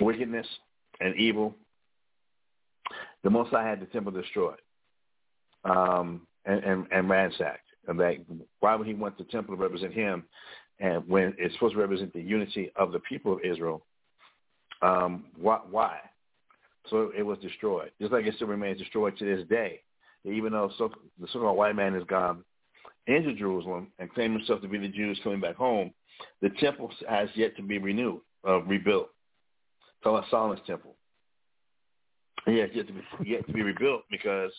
wickedness 0.00 0.46
and 1.00 1.16
evil, 1.16 1.54
the 3.22 3.30
Most 3.30 3.50
High 3.50 3.68
had 3.68 3.80
the 3.80 3.86
temple 3.86 4.12
destroyed 4.12 4.58
um, 5.64 6.26
and, 6.44 6.62
and, 6.64 6.86
and 6.90 7.08
ransacked. 7.08 7.61
And 7.88 7.98
that, 7.98 8.16
why 8.60 8.74
would 8.74 8.86
he 8.86 8.94
want 8.94 9.18
the 9.18 9.24
temple 9.24 9.56
to 9.56 9.62
represent 9.62 9.92
him 9.92 10.24
and 10.78 11.06
when 11.08 11.34
it's 11.38 11.54
supposed 11.54 11.74
to 11.74 11.80
represent 11.80 12.12
the 12.12 12.20
unity 12.20 12.72
of 12.76 12.92
the 12.92 13.00
people 13.00 13.32
of 13.34 13.40
Israel? 13.44 13.84
Um, 14.82 15.24
why, 15.36 15.60
why? 15.70 15.98
So 16.90 17.12
it 17.16 17.22
was 17.22 17.38
destroyed, 17.38 17.92
just 18.00 18.12
like 18.12 18.26
it 18.26 18.34
still 18.34 18.48
remains 18.48 18.78
destroyed 18.78 19.16
to 19.18 19.24
this 19.24 19.46
day. 19.48 19.80
Even 20.24 20.52
though 20.52 20.70
so, 20.78 20.90
the 21.20 21.26
so-called 21.32 21.56
white 21.56 21.76
man 21.76 21.94
has 21.94 22.04
gone 22.04 22.44
into 23.06 23.34
Jerusalem 23.34 23.88
and 23.98 24.12
claimed 24.12 24.36
himself 24.36 24.60
to 24.62 24.68
be 24.68 24.78
the 24.78 24.88
Jews 24.88 25.18
coming 25.22 25.40
back 25.40 25.56
home, 25.56 25.92
the 26.40 26.50
temple 26.60 26.90
has 27.08 27.28
yet 27.34 27.56
to 27.56 27.62
be 27.62 27.78
renewed, 27.78 28.20
uh, 28.46 28.62
rebuilt. 28.62 29.08
Solomon's 30.02 30.60
temple. 30.66 30.94
Has 32.46 32.70
yet 32.74 32.86
to 32.88 32.92
be 32.92 33.02
yet 33.24 33.46
to 33.46 33.52
be 33.52 33.62
rebuilt 33.62 34.02
because 34.10 34.50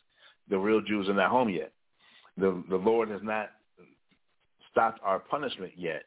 the 0.49 0.57
real 0.57 0.81
Jews 0.81 1.09
are 1.09 1.13
not 1.13 1.29
home 1.29 1.49
yet. 1.49 1.71
The 2.37 2.63
the 2.69 2.75
Lord 2.75 3.09
has 3.09 3.21
not 3.23 3.49
stopped 4.71 4.99
our 5.03 5.19
punishment 5.19 5.73
yet 5.77 6.03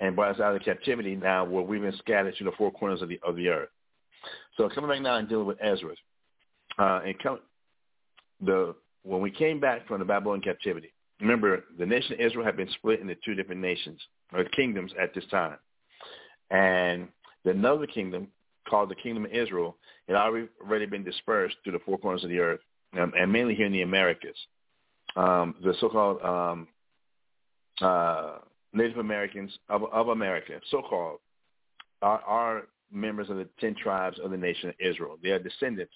and 0.00 0.16
brought 0.16 0.34
us 0.34 0.40
out 0.40 0.56
of 0.56 0.62
captivity 0.62 1.14
now 1.14 1.44
where 1.44 1.62
we've 1.62 1.82
been 1.82 1.96
scattered 1.98 2.34
to 2.36 2.44
the 2.44 2.52
four 2.58 2.70
corners 2.70 3.02
of 3.02 3.08
the 3.08 3.20
of 3.22 3.36
the 3.36 3.48
earth. 3.48 3.68
So 4.56 4.68
coming 4.68 4.90
back 4.90 5.02
now 5.02 5.16
and 5.16 5.28
dealing 5.28 5.46
with 5.46 5.58
Ezra, 5.60 5.94
uh, 6.78 7.00
and 7.04 7.18
come, 7.22 7.38
the 8.44 8.74
when 9.02 9.20
we 9.20 9.30
came 9.30 9.60
back 9.60 9.86
from 9.86 9.98
the 9.98 10.04
Babylonian 10.04 10.42
captivity, 10.42 10.92
remember 11.20 11.64
the 11.78 11.86
nation 11.86 12.14
of 12.14 12.20
Israel 12.20 12.44
had 12.44 12.56
been 12.56 12.70
split 12.72 13.00
into 13.00 13.14
two 13.24 13.34
different 13.34 13.60
nations 13.60 14.00
or 14.34 14.44
kingdoms 14.44 14.92
at 15.00 15.14
this 15.14 15.24
time, 15.30 15.56
and 16.50 17.08
the 17.44 17.50
another 17.50 17.86
kingdom 17.86 18.28
called 18.68 18.90
the 18.90 18.94
kingdom 18.94 19.24
of 19.24 19.32
Israel 19.32 19.76
had 20.06 20.16
already 20.16 20.86
been 20.86 21.04
dispersed 21.04 21.56
through 21.62 21.72
the 21.72 21.78
four 21.80 21.98
corners 21.98 22.24
of 22.24 22.30
the 22.30 22.38
earth, 22.38 22.60
um, 22.98 23.12
and 23.18 23.32
mainly 23.32 23.54
here 23.54 23.66
in 23.66 23.72
the 23.72 23.82
Americas. 23.82 24.36
Um, 25.16 25.54
the 25.62 25.74
so-called 25.80 26.22
um, 26.22 26.68
uh, 27.80 28.38
Native 28.72 28.98
Americans 28.98 29.50
of, 29.68 29.82
of 29.92 30.08
America, 30.08 30.60
so-called, 30.70 31.18
are, 32.02 32.20
are 32.20 32.62
members 32.92 33.30
of 33.30 33.36
the 33.36 33.48
ten 33.60 33.74
tribes 33.74 34.18
of 34.22 34.30
the 34.30 34.36
nation 34.36 34.68
of 34.68 34.74
Israel. 34.78 35.18
They 35.22 35.30
are 35.30 35.38
descendants 35.38 35.92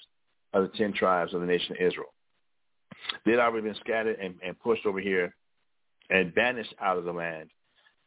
of 0.53 0.63
the 0.63 0.77
ten 0.77 0.93
tribes 0.93 1.35
of 1.35 1.41
the 1.41 1.47
nation 1.47 1.73
of 1.73 1.87
Israel. 1.87 2.13
They 3.25 3.33
had 3.33 3.41
already 3.41 3.69
been 3.69 3.77
scattered 3.81 4.19
and, 4.21 4.35
and 4.45 4.59
pushed 4.61 4.87
over 4.87 5.01
here 5.01 5.35
and 6.11 6.35
banished 6.35 6.75
out 6.81 6.99
of 6.99 7.05
the 7.05 7.13
land 7.13 7.51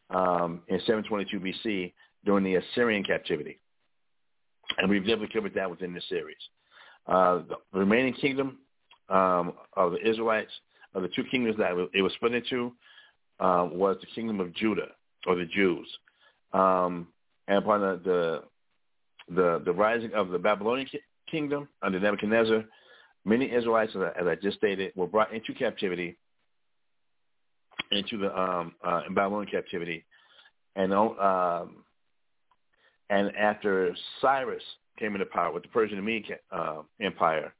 um, 0.09 0.61
in 0.67 0.79
722 0.79 1.39
BC 1.39 1.93
during 2.25 2.43
the 2.43 2.55
Assyrian 2.55 3.03
captivity. 3.03 3.59
And 4.77 4.89
we've 4.89 5.03
definitely 5.03 5.29
covered 5.33 5.53
that 5.55 5.69
within 5.69 5.93
this 5.93 6.07
series. 6.09 6.37
Uh, 7.07 7.41
the 7.71 7.79
remaining 7.79 8.13
kingdom 8.13 8.57
um, 9.09 9.53
of 9.75 9.93
the 9.93 10.07
Israelites, 10.07 10.51
of 10.97 11.03
the 11.03 11.09
two 11.09 11.23
kingdoms 11.25 11.55
that 11.57 11.71
it 11.93 12.01
was 12.01 12.11
split 12.13 12.33
into, 12.33 12.73
uh, 13.39 13.69
was 13.71 13.97
the 14.01 14.07
kingdom 14.07 14.39
of 14.39 14.53
Judah 14.53 14.89
or 15.27 15.35
the 15.35 15.45
Jews. 15.45 15.87
Um, 16.53 17.07
and 17.47 17.59
upon 17.59 17.81
the, 17.81 18.01
the 18.03 18.43
the 19.35 19.61
the 19.63 19.73
rising 19.73 20.13
of 20.13 20.29
the 20.29 20.39
Babylonian 20.39 20.87
kingdom 21.29 21.67
under 21.83 21.99
Nebuchadnezzar, 21.99 22.63
many 23.25 23.51
Israelites, 23.51 23.93
as 23.95 24.27
I 24.27 24.35
just 24.35 24.57
stated, 24.57 24.91
were 24.95 25.07
brought 25.07 25.33
into 25.33 25.53
captivity, 25.53 26.17
into 27.91 28.17
the 28.17 28.37
um, 28.37 28.73
uh, 28.83 29.01
Babylonian 29.13 29.51
captivity, 29.51 30.03
and 30.75 30.93
um, 30.93 31.83
and 33.09 33.35
after 33.35 33.95
Cyrus 34.21 34.63
came 34.97 35.13
into 35.13 35.27
power 35.27 35.53
with 35.53 35.63
the 35.63 35.69
Persian 35.69 35.97
and 35.97 36.05
Median 36.05 36.39
uh, 36.51 36.81
Empire, 37.01 37.53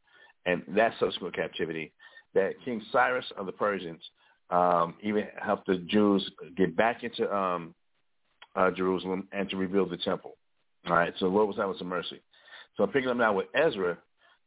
and 0.46 0.64
that 0.70 0.94
subsequent 1.00 1.36
captivity, 1.36 1.92
that 2.34 2.54
King 2.64 2.82
Cyrus 2.92 3.26
of 3.38 3.46
the 3.46 3.52
Persians 3.52 4.02
um, 4.50 4.96
even 5.02 5.28
helped 5.42 5.68
the 5.68 5.78
Jews 5.78 6.30
get 6.56 6.76
back 6.76 7.04
into 7.04 7.34
um, 7.34 7.74
uh, 8.56 8.72
Jerusalem 8.72 9.28
and 9.32 9.50
to 9.50 9.58
rebuild 9.58 9.90
the 9.90 9.98
temple. 9.98 10.38
All 10.88 10.96
right, 10.96 11.14
so 11.20 11.26
the 11.28 11.36
Lord 11.36 11.48
was 11.48 11.58
having 11.58 11.76
some 11.78 11.88
mercy. 11.88 12.22
So 12.76 12.84
I'm 12.84 12.92
picking 12.92 13.10
up 13.10 13.18
now 13.18 13.34
with 13.34 13.48
Ezra 13.54 13.98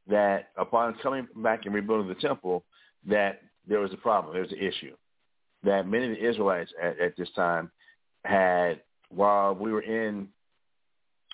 that 0.09 0.49
upon 0.57 0.95
coming 1.03 1.27
back 1.37 1.67
and 1.67 1.75
rebuilding 1.75 2.09
the 2.09 2.15
temple, 2.15 2.65
that 3.07 3.43
there 3.67 3.81
was 3.81 3.93
a 3.93 3.97
problem, 3.97 4.33
there 4.33 4.43
was 4.43 4.53
an 4.53 4.59
issue. 4.59 4.95
That 5.63 5.87
many 5.87 6.11
of 6.11 6.11
the 6.13 6.29
Israelites 6.29 6.73
at, 6.83 6.99
at 6.99 7.17
this 7.17 7.29
time 7.37 7.71
had, 8.25 8.81
while 9.11 9.55
we 9.55 9.73
were 9.73 9.83
in 9.83 10.29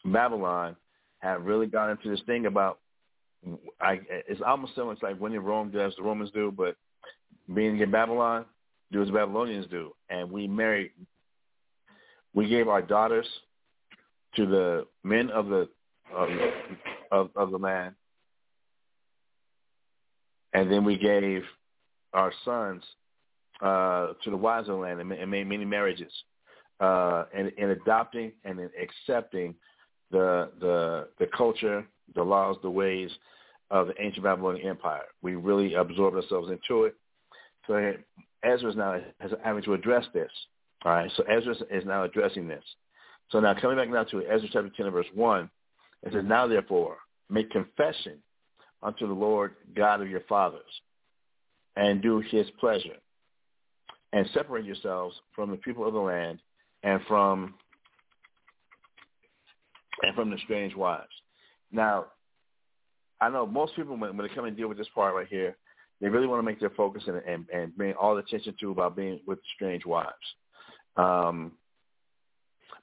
Babylon, 0.04 0.76
had 1.20 1.44
really 1.44 1.66
got 1.66 1.90
into 1.90 2.10
this 2.10 2.20
thing 2.26 2.46
about, 2.46 2.78
I, 3.80 4.00
it's 4.08 4.40
almost 4.44 4.74
similar, 4.74 4.92
it's 4.94 5.02
like 5.02 5.18
when 5.18 5.32
in 5.32 5.40
Rome 5.40 5.70
does 5.70 5.94
the 5.96 6.02
Romans 6.02 6.30
do, 6.32 6.52
but 6.56 6.76
being 7.54 7.78
in 7.78 7.90
Babylon, 7.90 8.44
do 8.92 9.02
as 9.02 9.08
the 9.08 9.14
Babylonians 9.14 9.66
do. 9.70 9.92
And 10.10 10.30
we 10.30 10.46
married, 10.46 10.92
we 12.34 12.48
gave 12.48 12.68
our 12.68 12.82
daughters 12.82 13.26
to 14.36 14.46
the 14.46 14.86
men 15.04 15.30
of 15.30 15.48
the 15.48 15.68
of, 16.14 16.28
of, 17.10 17.30
of 17.34 17.50
the 17.50 17.58
land, 17.58 17.94
and 20.52 20.70
then 20.70 20.84
we 20.84 20.96
gave 20.96 21.42
our 22.12 22.32
sons 22.44 22.82
uh, 23.60 24.08
to 24.22 24.30
the 24.30 24.36
wives 24.36 24.68
of 24.68 24.76
the 24.76 24.80
land 24.80 25.00
and, 25.00 25.10
and 25.12 25.30
made 25.30 25.48
many 25.48 25.64
marriages, 25.64 26.12
uh, 26.80 27.24
and 27.34 27.48
in 27.58 27.70
adopting 27.70 28.32
and 28.44 28.60
in 28.60 28.70
accepting 28.80 29.54
the 30.10 30.50
the 30.60 31.08
the 31.18 31.26
culture, 31.36 31.84
the 32.14 32.22
laws, 32.22 32.56
the 32.62 32.70
ways 32.70 33.10
of 33.70 33.88
the 33.88 33.94
ancient 34.00 34.24
Babylonian 34.24 34.68
Empire. 34.68 35.04
We 35.22 35.34
really 35.34 35.74
absorbed 35.74 36.16
ourselves 36.16 36.50
into 36.50 36.84
it. 36.84 36.94
So 37.66 37.94
Ezra 38.42 38.70
is 38.70 38.76
now 38.76 39.00
having 39.42 39.62
to 39.64 39.74
address 39.74 40.04
this. 40.14 40.30
All 40.84 40.92
right, 40.92 41.10
so 41.16 41.24
Ezra 41.24 41.54
is 41.70 41.84
now 41.84 42.04
addressing 42.04 42.46
this. 42.46 42.62
So 43.30 43.40
now 43.40 43.54
coming 43.60 43.76
back 43.76 43.90
now 43.90 44.04
to 44.04 44.22
Ezra 44.22 44.48
chapter 44.52 44.70
10 44.76 44.90
verse 44.90 45.06
1, 45.14 45.50
it 46.04 46.12
says, 46.12 46.22
Now 46.24 46.46
therefore 46.46 46.98
make 47.28 47.50
confession 47.50 48.18
unto 48.82 49.06
the 49.06 49.14
Lord 49.14 49.54
God 49.74 50.00
of 50.00 50.08
your 50.08 50.20
fathers 50.28 50.62
and 51.74 52.00
do 52.00 52.20
his 52.20 52.46
pleasure 52.60 52.96
and 54.12 54.28
separate 54.32 54.64
yourselves 54.64 55.16
from 55.34 55.50
the 55.50 55.56
people 55.56 55.86
of 55.86 55.92
the 55.92 55.98
land 55.98 56.38
and 56.82 57.00
from 57.08 57.54
and 60.02 60.14
from 60.14 60.30
the 60.30 60.38
strange 60.44 60.74
wives. 60.74 61.08
Now, 61.72 62.06
I 63.20 63.28
know 63.28 63.46
most 63.46 63.74
people 63.76 63.96
when, 63.96 64.16
when 64.16 64.26
they 64.26 64.34
come 64.34 64.44
and 64.44 64.56
deal 64.56 64.68
with 64.68 64.78
this 64.78 64.88
part 64.94 65.14
right 65.14 65.26
here, 65.28 65.56
they 66.00 66.08
really 66.08 66.26
want 66.26 66.40
to 66.40 66.44
make 66.44 66.60
their 66.60 66.70
focus 66.70 67.04
and, 67.06 67.16
and, 67.26 67.46
and 67.52 67.76
bring 67.76 67.94
all 67.94 68.14
the 68.14 68.20
attention 68.20 68.54
to 68.60 68.70
about 68.70 68.96
being 68.96 69.20
with 69.26 69.38
strange 69.54 69.86
wives. 69.86 70.12
Um, 70.96 71.52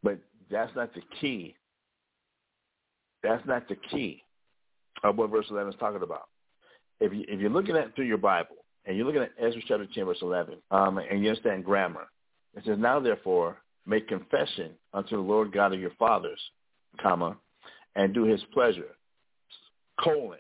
but 0.02 0.20
that's 0.50 0.76
not 0.76 0.94
the 0.94 1.02
key. 1.22 1.56
That's 3.22 3.46
not 3.46 3.68
the 3.70 3.78
key 3.92 4.24
of 5.04 5.18
what 5.18 5.30
verse 5.30 5.46
11 5.50 5.74
is 5.74 5.80
talking 5.80 6.02
about. 6.02 6.28
If, 7.00 7.14
you, 7.14 7.24
if 7.28 7.40
you're 7.40 7.50
looking 7.50 7.78
at 7.78 7.96
through 7.96 8.06
your 8.06 8.18
Bible 8.18 8.56
and 8.86 8.98
you're 8.98 9.06
looking 9.06 9.22
at 9.22 9.32
Ezra 9.40 9.62
chapter 9.68 9.88
10, 9.94 10.06
verse 10.06 10.18
11, 10.22 10.56
um, 10.72 10.98
and 10.98 11.22
you 11.22 11.30
understand 11.30 11.66
grammar, 11.66 12.08
it 12.56 12.64
says, 12.66 12.78
Now 12.78 13.00
therefore 13.00 13.58
make 13.86 14.08
confession 14.08 14.72
unto 14.94 15.16
the 15.16 15.22
Lord 15.22 15.52
God 15.52 15.74
of 15.74 15.80
your 15.80 15.94
fathers, 16.00 16.40
comma, 17.02 17.38
and 17.96 18.14
do 18.14 18.24
his 18.24 18.42
pleasure, 18.54 18.96
colon. 20.00 20.40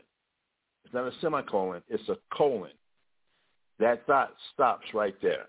It's 0.86 0.94
not 0.94 1.08
a 1.08 1.12
semicolon, 1.22 1.82
it's 1.90 2.08
a 2.10 2.18
colon. 2.36 2.72
That 3.80 4.06
thought 4.06 4.34
stops 4.54 4.86
right 4.94 5.16
there. 5.22 5.46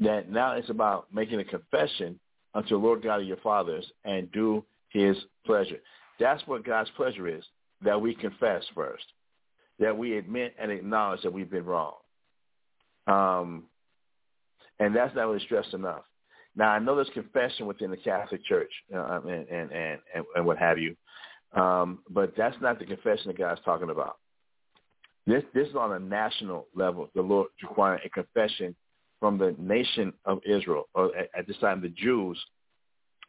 That 0.00 0.30
now 0.30 0.52
it's 0.52 0.70
about 0.70 1.06
making 1.12 1.40
a 1.40 1.44
confession 1.44 2.18
unto 2.54 2.70
the 2.70 2.76
Lord 2.76 3.02
God 3.02 3.20
of 3.20 3.26
your 3.26 3.36
fathers 3.38 3.84
and 4.04 4.30
do 4.32 4.64
his 4.90 5.16
pleasure. 5.44 5.80
That's 6.20 6.42
what 6.46 6.64
God's 6.64 6.90
pleasure 6.96 7.28
is, 7.28 7.44
that 7.82 8.00
we 8.00 8.14
confess 8.14 8.62
first, 8.74 9.04
that 9.78 9.96
we 9.96 10.16
admit 10.16 10.54
and 10.58 10.70
acknowledge 10.70 11.22
that 11.22 11.32
we've 11.32 11.50
been 11.50 11.64
wrong. 11.64 11.94
Um, 13.06 13.64
and 14.78 14.94
that's 14.94 15.14
not 15.14 15.26
really 15.26 15.44
stressed 15.44 15.74
enough. 15.74 16.02
Now, 16.56 16.70
I 16.70 16.78
know 16.78 16.94
there's 16.94 17.10
confession 17.12 17.66
within 17.66 17.90
the 17.90 17.96
Catholic 17.96 18.44
Church 18.44 18.70
uh, 18.94 19.20
and, 19.26 19.48
and, 19.48 19.72
and, 19.72 20.00
and 20.36 20.46
what 20.46 20.58
have 20.58 20.78
you, 20.78 20.96
um, 21.54 22.00
but 22.10 22.34
that's 22.36 22.56
not 22.60 22.78
the 22.78 22.84
confession 22.84 23.28
that 23.28 23.38
God's 23.38 23.60
talking 23.64 23.90
about. 23.90 24.16
This, 25.26 25.42
this 25.54 25.68
is 25.68 25.76
on 25.76 25.92
a 25.92 25.98
national 25.98 26.66
level. 26.74 27.08
The 27.14 27.22
Lord 27.22 27.48
requiring 27.62 28.00
a 28.04 28.08
confession 28.08 28.76
from 29.20 29.38
the 29.38 29.54
nation 29.58 30.12
of 30.26 30.40
Israel, 30.44 30.88
or 30.94 31.16
at, 31.16 31.30
at 31.36 31.46
this 31.46 31.56
time 31.58 31.80
the 31.80 31.88
Jews, 31.88 32.38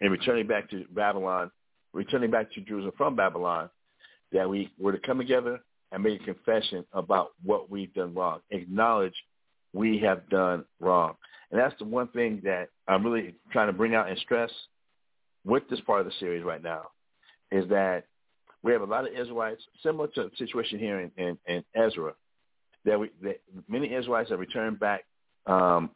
and 0.01 0.11
returning 0.11 0.47
back 0.47 0.69
to 0.71 0.85
Babylon 0.91 1.51
returning 1.95 2.29
back 2.29 2.51
to 2.51 2.61
Jerusalem 2.61 2.93
from 2.97 3.15
Babylon, 3.15 3.69
that 4.31 4.47
we 4.47 4.71
were 4.77 4.91
to 4.91 4.99
come 4.99 5.17
together 5.17 5.61
and 5.91 6.03
make 6.03 6.21
a 6.21 6.25
confession 6.25 6.85
about 6.93 7.31
what 7.43 7.71
we've 7.71 7.93
done 7.93 8.13
wrong, 8.13 8.41
acknowledge 8.51 9.13
we 9.73 9.97
have 9.99 10.29
done 10.29 10.65
wrong. 10.79 11.13
And 11.51 11.59
that's 11.59 11.77
the 11.79 11.85
one 11.85 12.09
thing 12.09 12.41
that 12.43 12.69
I'm 12.87 13.05
really 13.05 13.35
trying 13.51 13.67
to 13.67 13.73
bring 13.73 13.95
out 13.95 14.09
and 14.09 14.19
stress 14.19 14.51
with 15.45 15.63
this 15.69 15.79
part 15.81 16.01
of 16.01 16.05
the 16.05 16.11
series 16.19 16.43
right 16.43 16.61
now, 16.61 16.87
is 17.51 17.67
that 17.69 18.05
we 18.65 18.71
have 18.71 18.81
a 18.81 18.85
lot 18.85 19.07
of 19.07 19.13
Israelites, 19.13 19.61
similar 19.83 20.07
to 20.07 20.23
the 20.23 20.31
situation 20.39 20.79
here 20.79 20.99
in, 20.99 21.11
in, 21.17 21.37
in 21.45 21.63
Ezra, 21.75 22.13
that, 22.83 22.99
we, 22.99 23.11
that 23.21 23.39
many 23.69 23.93
Israelites 23.93 24.31
have 24.31 24.39
returned 24.39 24.79
back. 24.79 25.05
Um, 25.45 25.91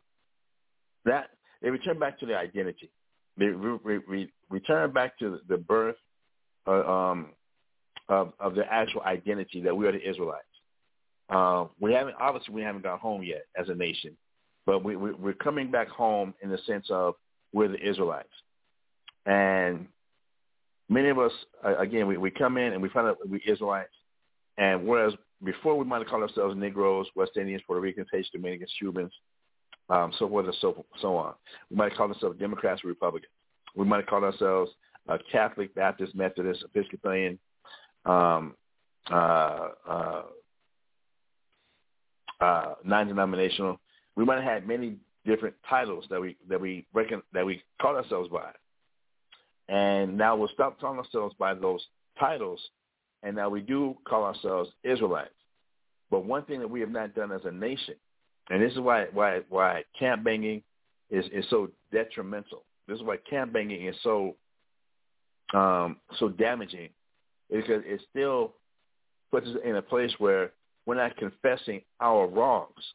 that 1.03 1.31
they 1.63 1.71
return 1.71 1.97
back 1.97 2.19
to 2.19 2.27
their 2.27 2.37
identity. 2.37 2.91
They 3.37 3.47
re, 3.47 3.79
re, 3.83 3.97
re, 4.07 4.31
return 4.51 4.93
back 4.93 5.17
to 5.17 5.39
the 5.49 5.57
birth 5.57 5.95
uh, 6.67 6.87
um, 6.87 7.29
of, 8.07 8.33
of 8.39 8.53
the 8.53 8.71
actual 8.71 9.01
identity 9.01 9.61
that 9.61 9.75
we 9.75 9.87
are 9.87 9.91
the 9.91 10.07
Israelites. 10.07 10.43
Uh, 11.27 11.65
we 11.79 11.93
haven't 11.93 12.17
obviously 12.19 12.53
we 12.53 12.61
haven't 12.61 12.83
gone 12.83 12.99
home 12.99 13.23
yet 13.23 13.45
as 13.59 13.69
a 13.69 13.73
nation, 13.73 14.15
but 14.67 14.83
we, 14.83 14.95
we, 14.95 15.11
we're 15.13 15.33
coming 15.33 15.71
back 15.71 15.89
home 15.89 16.35
in 16.43 16.51
the 16.51 16.59
sense 16.67 16.85
of 16.91 17.15
we're 17.51 17.67
the 17.67 17.83
Israelites, 17.83 18.29
and 19.25 19.87
many 20.89 21.09
of 21.09 21.19
us 21.19 21.31
again 21.63 22.07
we, 22.07 22.17
we 22.17 22.31
come 22.31 22.57
in 22.57 22.73
and 22.73 22.81
we 22.81 22.89
find 22.89 23.07
out 23.07 23.17
we're 23.25 23.39
Israelites, 23.45 23.93
and 24.57 24.85
whereas 24.85 25.13
before 25.43 25.75
we 25.77 25.85
might 25.85 25.99
have 25.99 26.07
called 26.07 26.23
ourselves 26.23 26.55
Negroes, 26.57 27.07
West 27.15 27.31
Indians, 27.37 27.61
Puerto 27.65 27.81
Ricans, 27.81 28.07
Haitians, 28.11 28.31
Dominicans, 28.33 28.71
Cubans, 28.77 29.13
um, 29.89 30.11
so 30.19 30.27
forth 30.27 30.45
and 30.45 30.55
so 30.59 30.85
so 31.01 31.15
on. 31.15 31.33
We 31.69 31.77
might 31.77 31.89
have 31.89 31.97
called 31.97 32.11
ourselves 32.11 32.39
Democrats 32.39 32.83
or 32.83 32.87
Republicans. 32.87 33.31
We 33.75 33.85
might 33.85 33.97
have 33.97 34.07
called 34.07 34.23
ourselves 34.23 34.71
uh, 35.07 35.17
Catholic, 35.31 35.73
Baptist, 35.75 36.15
Methodist, 36.15 36.63
Episcopalian, 36.63 37.39
um, 38.05 38.55
uh, 39.11 39.69
uh, 39.87 40.21
uh, 42.41 42.73
non-denominational. 42.83 43.79
We 44.15 44.25
might 44.25 44.35
have 44.35 44.43
had 44.43 44.67
many 44.67 44.97
different 45.25 45.55
titles 45.69 46.05
that 46.09 46.19
we 46.19 46.37
that 46.47 46.59
we 46.59 46.85
reckon 46.93 47.21
that 47.33 47.45
we 47.45 47.61
call 47.81 47.95
ourselves 47.95 48.29
by, 48.29 48.51
and 49.69 50.17
now 50.17 50.35
we'll 50.35 50.49
stop 50.49 50.79
calling 50.79 50.97
ourselves 50.97 51.35
by 51.37 51.53
those 51.53 51.85
titles, 52.19 52.59
and 53.21 53.35
now 53.35 53.49
we 53.49 53.61
do 53.61 53.95
call 54.05 54.23
ourselves 54.23 54.71
Israelites. 54.83 55.29
But 56.09 56.25
one 56.25 56.43
thing 56.45 56.59
that 56.59 56.69
we 56.69 56.79
have 56.79 56.89
not 56.89 57.13
done 57.13 57.31
as 57.31 57.41
a 57.45 57.51
nation, 57.51 57.93
and 58.49 58.61
this 58.61 58.73
is 58.73 58.79
why 58.79 59.05
why 59.13 59.41
why 59.49 59.83
camp 59.97 60.23
banging 60.23 60.63
is 61.11 61.23
is 61.31 61.45
so 61.51 61.69
detrimental. 61.91 62.63
This 62.87 62.97
is 62.97 63.03
why 63.03 63.17
camp 63.29 63.53
banging 63.53 63.85
is 63.85 63.95
so 64.01 64.35
um, 65.53 65.97
so 66.17 66.29
damaging, 66.29 66.89
because 67.51 67.83
it 67.85 68.01
still 68.09 68.55
puts 69.31 69.47
us 69.47 69.57
in 69.63 69.75
a 69.75 69.81
place 69.83 70.11
where 70.17 70.51
we're 70.87 70.95
not 70.95 71.15
confessing 71.17 71.81
our 72.01 72.25
wrongs. 72.25 72.93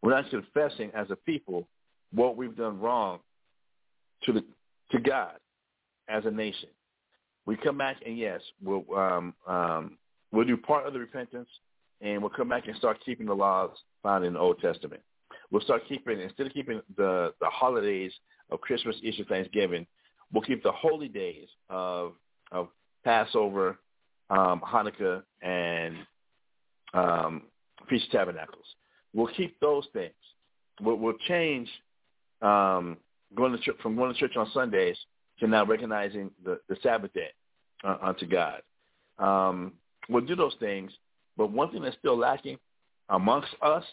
We're 0.00 0.14
not 0.14 0.30
confessing 0.30 0.90
as 0.94 1.10
a 1.10 1.16
people 1.16 1.68
what 2.14 2.38
we've 2.38 2.56
done 2.56 2.80
wrong 2.80 3.18
to 4.22 4.32
the 4.32 4.42
to 4.92 4.98
God 4.98 5.34
as 6.10 6.24
a 6.26 6.30
nation. 6.30 6.68
We 7.46 7.56
come 7.56 7.78
back 7.78 7.96
and 8.04 8.18
yes, 8.18 8.40
we'll 8.62 8.84
um, 8.96 9.34
um, 9.46 9.98
we'll 10.32 10.44
do 10.44 10.56
part 10.56 10.86
of 10.86 10.92
the 10.92 10.98
repentance, 10.98 11.48
and 12.00 12.20
we'll 12.20 12.30
come 12.30 12.48
back 12.48 12.66
and 12.66 12.76
start 12.76 12.98
keeping 13.04 13.26
the 13.26 13.34
laws 13.34 13.70
found 14.02 14.24
in 14.24 14.34
the 14.34 14.38
Old 14.38 14.60
Testament. 14.60 15.02
We'll 15.50 15.62
start 15.62 15.82
keeping 15.88 16.20
instead 16.20 16.46
of 16.46 16.52
keeping 16.52 16.82
the 16.96 17.32
the 17.40 17.48
holidays 17.48 18.12
of 18.50 18.60
Christmas, 18.60 18.96
Easter, 19.02 19.24
Thanksgiving, 19.24 19.86
we'll 20.32 20.42
keep 20.42 20.62
the 20.62 20.72
holy 20.72 21.08
days 21.08 21.48
of 21.68 22.12
of 22.52 22.68
Passover, 23.04 23.78
um, 24.28 24.60
Hanukkah, 24.60 25.22
and 25.42 25.96
um, 26.94 27.42
Feast 27.88 28.06
of 28.06 28.12
Tabernacles. 28.12 28.66
We'll 29.12 29.32
keep 29.34 29.58
those 29.60 29.86
things. 29.92 30.12
We'll, 30.80 30.96
we'll 30.96 31.18
change 31.28 31.68
um, 32.42 32.96
going 33.34 33.52
to 33.52 33.58
church, 33.58 33.76
from 33.82 33.96
going 33.96 34.12
to 34.12 34.18
church 34.18 34.36
on 34.36 34.50
Sundays 34.52 34.96
to 35.40 35.46
now 35.46 35.64
recognizing 35.64 36.30
the, 36.44 36.60
the 36.68 36.76
Sabbath 36.82 37.12
day 37.12 37.30
uh, 37.84 37.96
unto 38.02 38.26
God. 38.26 38.62
Um, 39.18 39.72
we'll 40.08 40.24
do 40.24 40.36
those 40.36 40.54
things, 40.60 40.92
but 41.36 41.50
one 41.50 41.70
thing 41.70 41.82
that's 41.82 41.96
still 41.98 42.16
lacking 42.16 42.58
amongst 43.08 43.50
us, 43.62 43.84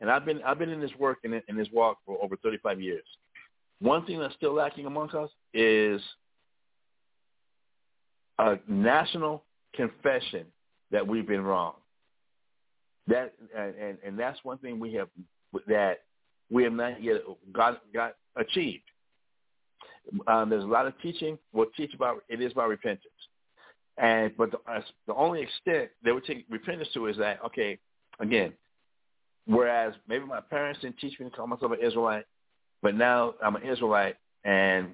and 0.00 0.10
I've 0.10 0.24
been 0.24 0.42
I've 0.42 0.58
been 0.58 0.70
in 0.70 0.80
this 0.80 0.90
work 0.98 1.18
and 1.24 1.34
in, 1.34 1.42
in 1.48 1.56
this 1.56 1.68
walk 1.72 1.98
for 2.04 2.22
over 2.22 2.36
35 2.36 2.80
years. 2.80 3.04
One 3.80 4.04
thing 4.06 4.20
that's 4.20 4.34
still 4.34 4.54
lacking 4.54 4.86
amongst 4.86 5.14
us 5.14 5.30
is 5.54 6.00
a 8.38 8.58
national 8.68 9.42
confession 9.74 10.46
that 10.90 11.06
we've 11.06 11.26
been 11.26 11.42
wrong. 11.42 11.74
That 13.08 13.34
and 13.56 13.98
and 14.04 14.18
that's 14.18 14.38
one 14.42 14.58
thing 14.58 14.78
we 14.78 14.94
have 14.94 15.08
that 15.66 16.00
we 16.50 16.64
have 16.64 16.72
not 16.72 17.02
yet 17.02 17.22
got 17.52 17.80
got 17.92 18.16
achieved. 18.36 18.84
Um, 20.26 20.50
there's 20.50 20.64
a 20.64 20.68
lot 20.68 20.86
of 20.86 20.94
teaching. 21.00 21.38
We'll 21.52 21.66
teach 21.76 21.94
about 21.94 22.22
it 22.28 22.40
is 22.40 22.52
about 22.52 22.68
repentance, 22.68 23.12
and 23.98 24.32
but 24.36 24.52
the, 24.52 24.58
uh, 24.70 24.80
the 25.06 25.14
only 25.14 25.42
extent 25.42 25.90
they 26.04 26.12
would 26.12 26.24
take 26.24 26.46
repentance 26.50 26.88
to 26.94 27.06
is 27.06 27.16
that 27.18 27.38
okay, 27.46 27.78
again, 28.20 28.52
whereas 29.46 29.94
maybe 30.08 30.24
my 30.24 30.40
parents 30.40 30.80
didn't 30.80 30.98
teach 30.98 31.18
me 31.18 31.28
to 31.28 31.36
call 31.36 31.46
myself 31.46 31.72
an 31.72 31.84
Israelite, 31.84 32.26
but 32.82 32.94
now 32.94 33.34
I'm 33.42 33.56
an 33.56 33.62
Israelite 33.62 34.16
and 34.44 34.90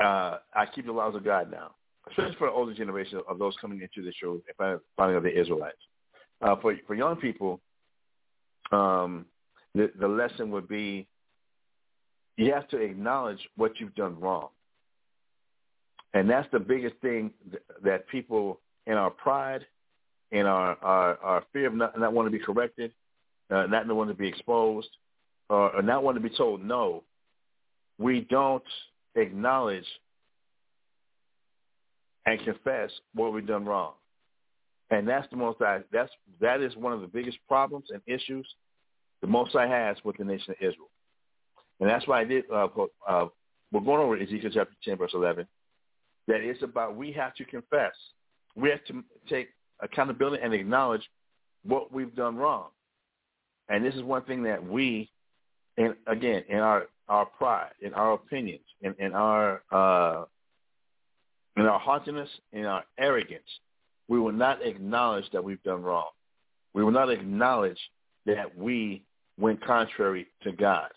uh, 0.00 0.38
I 0.54 0.66
keep 0.74 0.86
the 0.86 0.92
laws 0.92 1.14
of 1.14 1.24
God 1.24 1.50
now 1.50 1.72
especially 2.10 2.36
for 2.36 2.48
the 2.48 2.52
older 2.52 2.74
generation 2.74 3.20
of 3.28 3.38
those 3.38 3.54
coming 3.60 3.80
into 3.80 4.06
the 4.06 4.12
show 4.20 4.40
and 4.58 4.80
finding 4.96 5.16
out 5.16 5.22
the 5.22 5.40
Israelites. 5.40 5.78
Uh, 6.40 6.56
for 6.60 6.76
for 6.86 6.94
young 6.94 7.16
people, 7.16 7.60
um, 8.72 9.26
the 9.74 9.90
the 9.98 10.06
lesson 10.06 10.50
would 10.50 10.68
be 10.68 11.06
you 12.36 12.52
have 12.52 12.68
to 12.68 12.78
acknowledge 12.78 13.40
what 13.56 13.80
you've 13.80 13.94
done 13.94 14.18
wrong, 14.20 14.48
and 16.14 16.28
that's 16.28 16.48
the 16.52 16.60
biggest 16.60 16.96
thing 17.02 17.30
th- 17.50 17.62
that 17.82 18.08
people 18.08 18.60
in 18.86 18.94
our 18.94 19.10
pride, 19.10 19.66
in 20.32 20.46
our 20.46 20.76
our, 20.82 21.18
our 21.18 21.44
fear 21.52 21.66
of 21.68 21.74
not, 21.74 21.98
not 21.98 22.12
wanting 22.12 22.32
to 22.32 22.38
be 22.38 22.44
corrected, 22.44 22.92
uh, 23.50 23.66
not 23.66 23.86
wanting 23.86 24.14
to 24.14 24.18
be 24.18 24.28
exposed, 24.28 24.88
or, 25.48 25.76
or 25.76 25.82
not 25.82 26.02
wanting 26.02 26.22
to 26.22 26.28
be 26.28 26.36
told 26.36 26.64
no, 26.64 27.02
we 27.98 28.20
don't 28.20 28.64
acknowledge 29.14 29.86
and 32.26 32.42
confess 32.44 32.90
what 33.14 33.32
we've 33.32 33.46
done 33.46 33.64
wrong. 33.64 33.92
And 34.90 35.08
that's 35.08 35.28
the 35.30 35.36
most 35.36 35.60
I 35.62 35.80
that's 35.92 36.10
that 36.40 36.60
is 36.60 36.76
one 36.76 36.92
of 36.92 37.00
the 37.00 37.06
biggest 37.06 37.38
problems 37.48 37.86
and 37.90 38.00
issues 38.06 38.46
the 39.20 39.26
Most 39.26 39.52
High 39.52 39.66
has 39.66 39.96
with 40.04 40.16
the 40.18 40.24
nation 40.24 40.50
of 40.50 40.56
Israel. 40.60 40.90
And 41.80 41.88
that's 41.88 42.06
why 42.06 42.20
I 42.20 42.24
did 42.24 42.44
uh, 42.50 42.68
uh, 43.06 43.26
we're 43.72 43.80
going 43.80 44.00
over 44.00 44.16
Ezekiel 44.16 44.50
chapter 44.52 44.74
ten 44.84 44.96
verse 44.96 45.12
eleven. 45.14 45.46
That 46.28 46.40
it's 46.40 46.62
about 46.62 46.96
we 46.96 47.12
have 47.12 47.34
to 47.34 47.44
confess. 47.44 47.92
We 48.54 48.70
have 48.70 48.84
to 48.86 49.04
take 49.28 49.48
accountability 49.80 50.42
and 50.42 50.54
acknowledge 50.54 51.02
what 51.64 51.92
we've 51.92 52.14
done 52.14 52.36
wrong. 52.36 52.68
And 53.68 53.84
this 53.84 53.94
is 53.94 54.02
one 54.02 54.22
thing 54.22 54.44
that 54.44 54.64
we 54.64 55.10
and 55.76 55.94
again, 56.06 56.44
in 56.48 56.58
our 56.58 56.86
our 57.08 57.26
pride, 57.26 57.70
in 57.80 57.94
our 57.94 58.14
opinions, 58.14 58.64
in, 58.80 58.94
in 58.98 59.12
our 59.12 59.62
uh, 59.70 60.24
in 61.56 61.66
our 61.66 61.78
haughtiness, 61.78 62.28
in 62.52 62.64
our 62.64 62.84
arrogance, 62.98 63.48
we 64.08 64.18
will 64.18 64.32
not 64.32 64.64
acknowledge 64.64 65.24
that 65.32 65.42
we've 65.42 65.62
done 65.62 65.82
wrong. 65.82 66.08
We 66.74 66.84
will 66.84 66.92
not 66.92 67.10
acknowledge 67.10 67.78
that 68.26 68.56
we 68.56 69.02
went 69.38 69.64
contrary 69.64 70.26
to 70.42 70.52
God. 70.52 70.88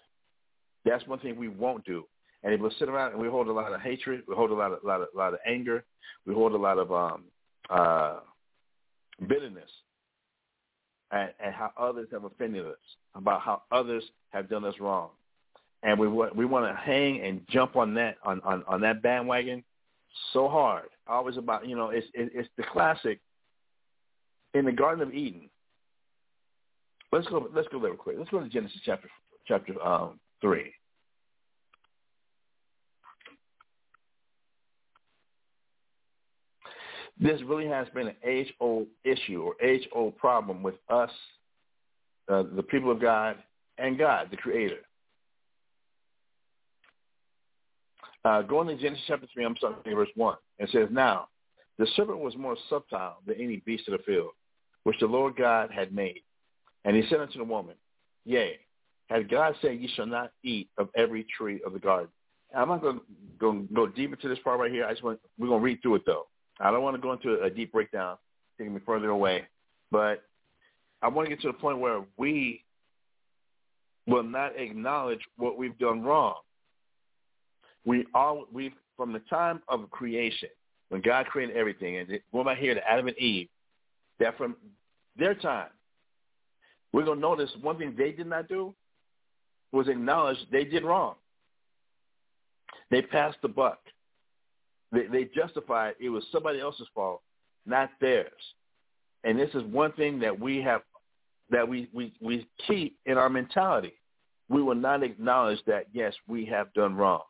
That's 0.86 1.06
one 1.08 1.20
thing 1.20 1.38
we 1.38 1.48
won't 1.48 1.86
do. 1.86 2.06
And 2.44 2.54
if 2.54 2.62
we 2.62 2.70
sit 2.80 2.88
around 2.88 3.12
and 3.12 3.22
we 3.22 3.28
hold 3.28 3.48
a 3.48 3.52
lot 3.52 3.74
of 3.74 3.82
hatred, 3.82 4.24
we 4.28 4.36
hold 4.36 4.52
a 4.52 4.54
lot 4.54 4.72
of, 4.72 4.80
lot 4.84 5.02
of, 5.02 5.08
lot 5.14 5.34
of 5.34 5.40
anger, 5.46 5.84
we 6.26 6.34
hold 6.34 6.54
a 6.54 6.58
lot 6.58 6.78
of 6.78 6.92
um, 6.92 7.24
uh, 7.70 8.20
bitterness 9.28 9.70
and, 11.12 11.32
and 11.44 11.54
how 11.54 11.72
others 11.78 12.08
have 12.12 12.24
offended 12.24 12.66
us, 12.66 12.78
about 13.16 13.42
how 13.42 13.64
others 13.72 14.04
have 14.30 14.50
done 14.50 14.64
us 14.64 14.76
wrong. 14.80 15.10
And 15.84 16.00
we, 16.00 16.08
we 16.08 16.46
want 16.46 16.66
to 16.66 16.76
hang 16.76 17.22
and 17.22 17.42
jump 17.50 17.76
on 17.76 17.94
that, 17.96 18.18
on, 18.24 18.42
on, 18.42 18.64
on 18.68 18.82
that 18.82 19.02
bandwagon 19.02 19.64
so 20.34 20.48
hard. 20.48 20.86
Always 21.08 21.38
about 21.38 21.68
you 21.68 21.76
know 21.76 21.90
it's 21.90 22.08
it, 22.14 22.32
it's 22.34 22.50
the 22.58 22.64
classic 22.72 23.20
in 24.54 24.66
the 24.66 24.72
Garden 24.72 25.08
of 25.08 25.14
Eden. 25.14 25.50
Let's 27.12 27.28
go. 27.28 27.50
Let's 27.54 27.68
go 27.70 27.80
there 27.80 27.92
real 27.92 27.98
quick. 27.98 28.16
Let's 28.18 28.30
go 28.30 28.40
to 28.40 28.50
Genesis 28.50 28.80
chapter 28.86 29.10
chapter 29.48 29.82
um, 29.84 30.20
three. 30.42 30.74
This 37.20 37.42
really 37.46 37.68
has 37.68 37.88
been 37.94 38.08
an 38.08 38.16
age-old 38.24 38.88
issue 39.04 39.42
or 39.42 39.56
age-old 39.62 40.18
problem 40.18 40.64
with 40.64 40.76
us, 40.90 41.12
uh, 42.30 42.44
the 42.56 42.64
people 42.64 42.92
of 42.92 43.02
God, 43.02 43.36
and 43.78 43.98
God, 43.98 44.28
the 44.32 44.38
Creator. 44.38 44.78
Uh, 48.24 48.42
going 48.42 48.68
to 48.68 48.78
Genesis 48.82 49.04
chapter 49.08 49.28
3, 49.34 49.46
I'm 49.46 49.56
starting 49.58 49.96
verse 49.96 50.10
1. 50.16 50.36
It 50.60 50.70
says, 50.72 50.88
Now, 50.92 51.28
the 51.78 51.88
serpent 51.96 52.20
was 52.20 52.36
more 52.38 52.58
subtle 52.70 53.16
than 53.26 53.36
any 53.36 53.58
beast 53.66 53.88
of 53.88 53.98
the 53.98 54.04
field, 54.04 54.32
which 54.84 55.00
the 55.00 55.06
Lord 55.06 55.36
God 55.38 55.72
had 55.72 55.94
made. 55.94 56.22
And 56.86 56.96
he 56.96 57.04
said 57.10 57.20
unto 57.20 57.38
the 57.38 57.44
woman, 57.44 57.76
Yea, 58.26 58.60
had 59.10 59.30
God 59.30 59.56
said, 59.62 59.80
Ye 59.80 59.90
shall 59.96 60.06
not 60.06 60.32
eat 60.44 60.70
of 60.78 60.90
every 60.96 61.26
tree 61.36 61.62
of 61.66 61.74
the 61.74 61.80
garden. 61.80 62.10
I'm 62.56 62.70
not 62.70 62.82
going 62.82 63.00
to 63.40 63.68
go 63.74 63.88
deep 63.88 64.12
into 64.12 64.28
this 64.28 64.40
part 64.44 64.60
right 64.60 64.72
here. 64.72 64.86
I 64.86 64.92
just 64.92 65.04
want 65.04 65.20
we're 65.38 65.48
going 65.48 65.60
to 65.60 65.66
read 65.66 65.82
through 65.82 65.96
it 65.96 66.06
though. 66.06 66.28
I 66.60 66.72
don't 66.72 66.84
want 66.84 66.96
to 66.96 67.02
go 67.02 67.14
into 67.14 67.42
a 67.42 67.50
deep 67.50 67.72
breakdown, 67.72 68.18
taking 68.58 68.74
me 68.74 68.82
further 68.86 69.10
away, 69.10 69.44
but 69.92 70.24
I 71.02 71.08
want 71.08 71.30
to 71.30 71.36
get 71.36 71.42
to 71.44 71.48
the 71.48 71.54
point 71.54 71.80
where 71.80 72.04
we 72.18 72.64
will 74.08 74.24
not 74.24 74.58
acknowledge 74.58 75.22
what 75.38 75.58
we've 75.58 75.78
done 75.78 76.04
wrong. 76.04 76.36
We 77.86 78.06
all 78.14 78.46
we 78.52 78.74
from 78.98 79.14
the 79.14 79.20
time 79.30 79.62
of 79.70 79.90
creation, 79.92 80.50
when 80.90 81.02
God 81.02 81.28
created 81.28 81.56
everything, 81.56 81.98
and 81.98 82.20
going 82.32 82.48
I 82.48 82.56
here 82.56 82.74
to 82.74 82.88
Adam 82.90 83.08
and 83.08 83.18
Eve, 83.18 83.48
that 84.20 84.38
from 84.38 84.56
their 85.18 85.36
time, 85.36 85.70
we're 86.92 87.06
gonna 87.06 87.22
notice 87.22 87.50
one 87.62 87.78
thing 87.78 87.96
they 87.98 88.12
did 88.12 88.28
not 88.28 88.50
do 88.50 88.74
was 89.72 89.88
acknowledged 89.88 90.48
they 90.52 90.64
did 90.64 90.84
wrong. 90.84 91.16
They 92.92 93.02
passed 93.02 93.38
the 93.42 93.48
buck. 93.48 93.80
They, 94.92 95.06
they 95.08 95.26
justified 95.26 95.96
it 96.00 96.10
was 96.10 96.24
somebody 96.32 96.60
else's 96.60 96.88
fault, 96.96 97.22
not 97.66 97.90
theirs. 98.02 98.32
And 99.24 99.38
this 99.38 99.50
is 99.54 99.64
one 99.66 99.92
thing 99.94 100.20
that 100.20 100.40
we 100.40 100.62
have 100.62 100.82
that 101.52 101.68
we, 101.68 101.90
we, 101.94 102.14
we 102.22 102.48
keep 102.68 102.98
in 103.06 103.18
our 103.18 103.30
mentality. 103.30 103.94
We 104.50 104.62
will 104.62 104.76
not 104.76 105.04
acknowledge 105.04 105.60
that 105.68 105.88
yes, 105.94 106.14
we 106.28 106.46
have 106.46 106.74
done 106.74 106.96
wrong. 106.96 107.22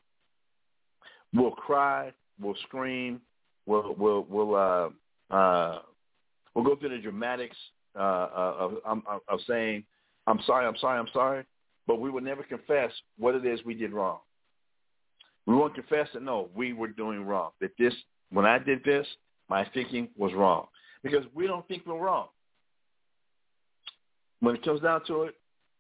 We'll 1.33 1.51
cry, 1.51 2.11
we'll 2.41 2.55
scream, 2.67 3.21
we'll 3.65 3.95
we'll 3.97 4.25
we'll 4.29 4.55
uh, 4.55 4.89
uh, 5.33 5.79
we'll 6.53 6.65
go 6.65 6.75
through 6.75 6.89
the 6.89 7.01
dramatics 7.01 7.57
uh, 7.95 8.29
of, 8.33 8.73
of 8.85 9.01
of 9.27 9.39
saying, 9.47 9.83
"I'm 10.27 10.39
sorry, 10.45 10.65
I'm 10.65 10.77
sorry, 10.77 10.99
I'm 10.99 11.07
sorry," 11.13 11.43
but 11.87 11.99
we 11.99 12.09
will 12.09 12.21
never 12.21 12.43
confess 12.43 12.91
what 13.17 13.35
it 13.35 13.45
is 13.45 13.63
we 13.65 13.73
did 13.73 13.91
wrong. 13.91 14.19
We 15.45 15.55
won't 15.55 15.73
confess 15.73 16.07
that 16.13 16.21
no, 16.21 16.49
we 16.55 16.73
were 16.73 16.87
doing 16.87 17.25
wrong. 17.25 17.51
That 17.61 17.71
this, 17.79 17.93
when 18.31 18.45
I 18.45 18.59
did 18.59 18.83
this, 18.83 19.07
my 19.49 19.65
thinking 19.73 20.09
was 20.17 20.33
wrong 20.33 20.67
because 21.03 21.25
we 21.33 21.47
don't 21.47 21.67
think 21.67 21.83
we're 21.85 21.99
wrong. 21.99 22.27
When 24.41 24.55
it 24.55 24.63
comes 24.63 24.81
down 24.81 25.01
to 25.07 25.23
it, 25.23 25.35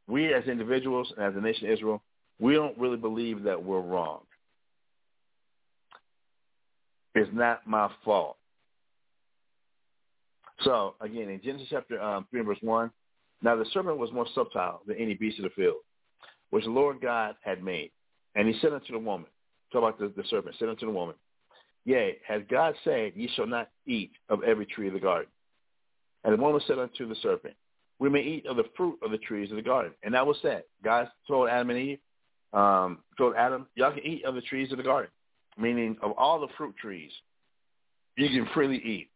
we 0.07 0.33
as 0.33 0.45
individuals 0.45 1.13
and 1.15 1.25
as 1.25 1.35
the 1.35 1.41
nation 1.41 1.67
of 1.67 1.73
Israel, 1.73 2.01
we 2.39 2.53
don't 2.53 2.77
really 2.77 2.97
believe 2.97 3.43
that 3.43 3.63
we're 3.63 3.81
wrong. 3.81 4.21
It's 7.15 7.29
not 7.33 7.67
my 7.67 7.89
fault. 8.03 8.37
So 10.61 10.95
again, 10.99 11.29
in 11.29 11.41
Genesis 11.41 11.67
chapter 11.69 12.01
um, 12.01 12.25
three 12.29 12.39
and 12.39 12.47
verse 12.47 12.57
one, 12.61 12.91
now 13.41 13.55
the 13.55 13.65
serpent 13.71 13.97
was 13.97 14.11
more 14.11 14.27
subtle 14.35 14.81
than 14.85 14.97
any 14.97 15.13
beast 15.13 15.39
of 15.39 15.43
the 15.43 15.49
field, 15.51 15.77
which 16.49 16.65
the 16.65 16.71
Lord 16.71 17.01
God 17.01 17.35
had 17.43 17.63
made, 17.63 17.91
and 18.35 18.47
he 18.47 18.59
said 18.59 18.73
unto 18.73 18.91
the 18.91 18.99
woman, 18.99 19.27
talk 19.71 19.79
about 19.79 19.99
the, 19.99 20.21
the 20.21 20.27
serpent, 20.29 20.55
said 20.59 20.69
unto 20.69 20.85
the 20.85 20.91
woman, 20.91 21.15
Yea, 21.85 22.17
has 22.27 22.41
God 22.49 22.75
said, 22.83 23.13
Ye 23.15 23.29
shall 23.35 23.47
not 23.47 23.69
eat 23.87 24.11
of 24.29 24.43
every 24.43 24.65
tree 24.65 24.87
of 24.87 24.93
the 24.93 24.99
garden? 24.99 25.31
And 26.23 26.37
the 26.37 26.41
woman 26.41 26.61
said 26.67 26.79
unto 26.79 27.07
the 27.07 27.15
serpent, 27.21 27.55
We 27.99 28.09
may 28.09 28.21
eat 28.21 28.45
of 28.45 28.57
the 28.57 28.65
fruit 28.75 28.99
of 29.01 29.11
the 29.11 29.17
trees 29.17 29.49
of 29.49 29.55
the 29.55 29.63
garden. 29.63 29.93
And 30.03 30.13
that 30.13 30.27
was 30.27 30.37
said. 30.41 30.63
God 30.83 31.09
told 31.27 31.49
Adam 31.49 31.69
and 31.69 31.79
Eve, 31.79 31.99
um, 32.53 32.99
told 33.17 33.35
Adam, 33.35 33.67
Y'all 33.75 33.93
can 33.93 34.05
eat 34.05 34.25
of 34.25 34.35
the 34.35 34.41
trees 34.41 34.71
of 34.71 34.77
the 34.77 34.83
garden, 34.83 35.09
meaning 35.57 35.97
of 36.01 36.11
all 36.17 36.39
the 36.39 36.47
fruit 36.57 36.75
trees, 36.77 37.11
you 38.17 38.27
can 38.29 38.53
freely 38.53 38.77
eat. 38.77 39.09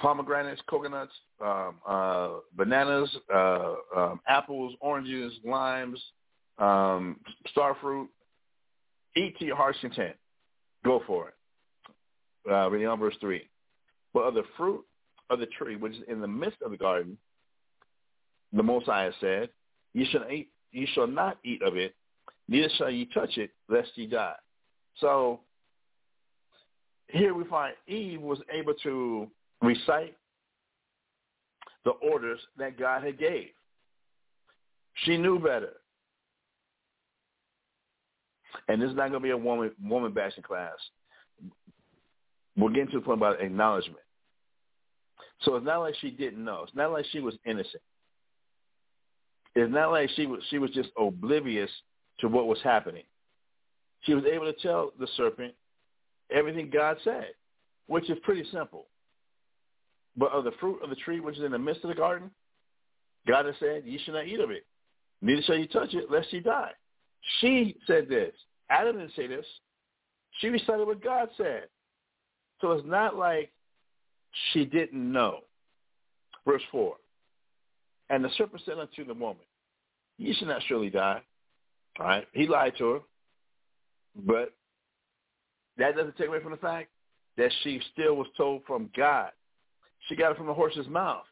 Pomegranates, 0.00 0.60
coconuts, 0.68 1.12
um, 1.44 1.76
uh, 1.86 2.30
bananas, 2.56 3.14
uh, 3.32 3.74
um, 3.96 4.20
apples, 4.26 4.74
oranges, 4.80 5.32
limes, 5.44 6.00
um, 6.58 7.16
star 7.48 7.76
fruit. 7.80 8.08
Eat 9.16 9.38
to 9.38 9.44
your 9.44 9.56
heart's 9.56 9.78
content. 9.80 10.16
Go 10.84 11.02
for 11.06 11.28
it 11.28 11.34
uh, 12.48 12.70
reading 12.70 12.88
on 12.88 12.98
verse 12.98 13.16
3. 13.20 13.42
But 14.12 14.20
of 14.20 14.34
the 14.34 14.44
fruit 14.56 14.84
of 15.28 15.38
the 15.38 15.46
tree 15.46 15.76
which 15.76 15.94
is 15.94 16.02
in 16.08 16.20
the 16.20 16.28
midst 16.28 16.62
of 16.62 16.70
the 16.70 16.76
garden, 16.76 17.16
the 18.52 18.62
Most 18.62 18.86
High 18.86 19.10
said, 19.20 19.50
"You 19.94 20.04
shall 20.10 20.28
eat, 20.30 20.48
you 20.72 20.86
shall 20.92 21.06
not 21.06 21.38
eat 21.44 21.62
of 21.62 21.76
it, 21.76 21.94
neither 22.48 22.68
shall 22.76 22.90
ye 22.90 23.06
touch 23.06 23.38
it, 23.38 23.50
lest 23.68 23.90
ye 23.96 24.06
die." 24.06 24.34
So 24.96 25.40
here 27.08 27.34
we 27.34 27.44
find 27.44 27.74
Eve 27.86 28.20
was 28.20 28.40
able 28.52 28.74
to 28.82 29.28
recite 29.60 30.16
the 31.84 31.90
orders 31.90 32.40
that 32.58 32.78
God 32.78 33.04
had 33.04 33.18
gave. 33.18 33.48
She 35.04 35.16
knew 35.16 35.38
better. 35.38 35.72
And 38.68 38.80
this 38.80 38.90
is 38.90 38.96
not 38.96 39.10
going 39.10 39.20
to 39.22 39.26
be 39.26 39.30
a 39.30 39.36
woman 39.36 39.72
woman 39.82 40.12
bashing 40.12 40.42
class 40.42 40.76
we're 42.56 42.70
getting 42.70 42.90
to 42.90 42.98
the 42.98 43.04
point 43.04 43.18
about 43.18 43.40
acknowledgement. 43.40 44.02
So 45.42 45.56
it's 45.56 45.64
not 45.64 45.78
like 45.78 45.94
she 46.00 46.10
didn't 46.10 46.44
know. 46.44 46.62
It's 46.64 46.76
not 46.76 46.92
like 46.92 47.06
she 47.10 47.20
was 47.20 47.34
innocent. 47.46 47.82
It's 49.54 49.72
not 49.72 49.90
like 49.90 50.10
she 50.14 50.26
was 50.26 50.40
she 50.50 50.58
was 50.58 50.70
just 50.70 50.90
oblivious 50.98 51.70
to 52.20 52.28
what 52.28 52.46
was 52.46 52.58
happening. 52.62 53.04
She 54.02 54.14
was 54.14 54.24
able 54.24 54.52
to 54.52 54.58
tell 54.60 54.92
the 54.98 55.08
serpent 55.16 55.54
everything 56.30 56.70
God 56.70 56.98
said, 57.02 57.28
which 57.86 58.08
is 58.10 58.18
pretty 58.22 58.44
simple. 58.52 58.86
But 60.20 60.32
of 60.32 60.44
the 60.44 60.52
fruit 60.60 60.82
of 60.82 60.90
the 60.90 60.96
tree 60.96 61.18
which 61.18 61.38
is 61.38 61.44
in 61.44 61.50
the 61.50 61.58
midst 61.58 61.82
of 61.82 61.88
the 61.88 61.94
garden, 61.94 62.30
God 63.26 63.46
has 63.46 63.54
said, 63.58 63.86
"You 63.86 63.98
shall 64.00 64.14
not 64.14 64.26
eat 64.26 64.38
of 64.38 64.50
it, 64.50 64.66
neither 65.22 65.40
shall 65.40 65.56
you 65.56 65.66
touch 65.66 65.94
it, 65.94 66.10
lest 66.10 66.30
you 66.30 66.42
die." 66.42 66.74
She 67.40 67.80
said 67.86 68.06
this. 68.06 68.34
Adam 68.68 68.98
didn't 68.98 69.14
say 69.14 69.26
this. 69.26 69.46
She 70.40 70.48
recited 70.50 70.86
what 70.86 71.02
God 71.02 71.30
said. 71.38 71.68
So 72.60 72.72
it's 72.72 72.86
not 72.86 73.16
like 73.16 73.50
she 74.52 74.66
didn't 74.66 75.10
know. 75.10 75.40
Verse 76.46 76.62
4. 76.70 76.96
And 78.10 78.22
the 78.22 78.30
serpent 78.36 78.62
said 78.64 78.78
unto 78.78 79.04
the 79.04 79.14
woman, 79.14 79.44
You 80.18 80.34
shall 80.34 80.48
not 80.48 80.62
surely 80.64 80.90
die. 80.90 81.22
All 81.98 82.06
right. 82.06 82.28
He 82.32 82.46
lied 82.46 82.76
to 82.76 82.90
her. 82.90 83.00
But 84.14 84.52
that 85.78 85.96
doesn't 85.96 86.16
take 86.16 86.28
away 86.28 86.42
from 86.42 86.52
the 86.52 86.58
fact 86.58 86.90
that 87.36 87.52
she 87.62 87.80
still 87.92 88.16
was 88.16 88.28
told 88.36 88.64
from 88.66 88.90
God. 88.94 89.32
She 90.08 90.16
got 90.16 90.32
it 90.32 90.36
from 90.36 90.46
the 90.46 90.54
horse's 90.54 90.88
mouth. 90.88 91.24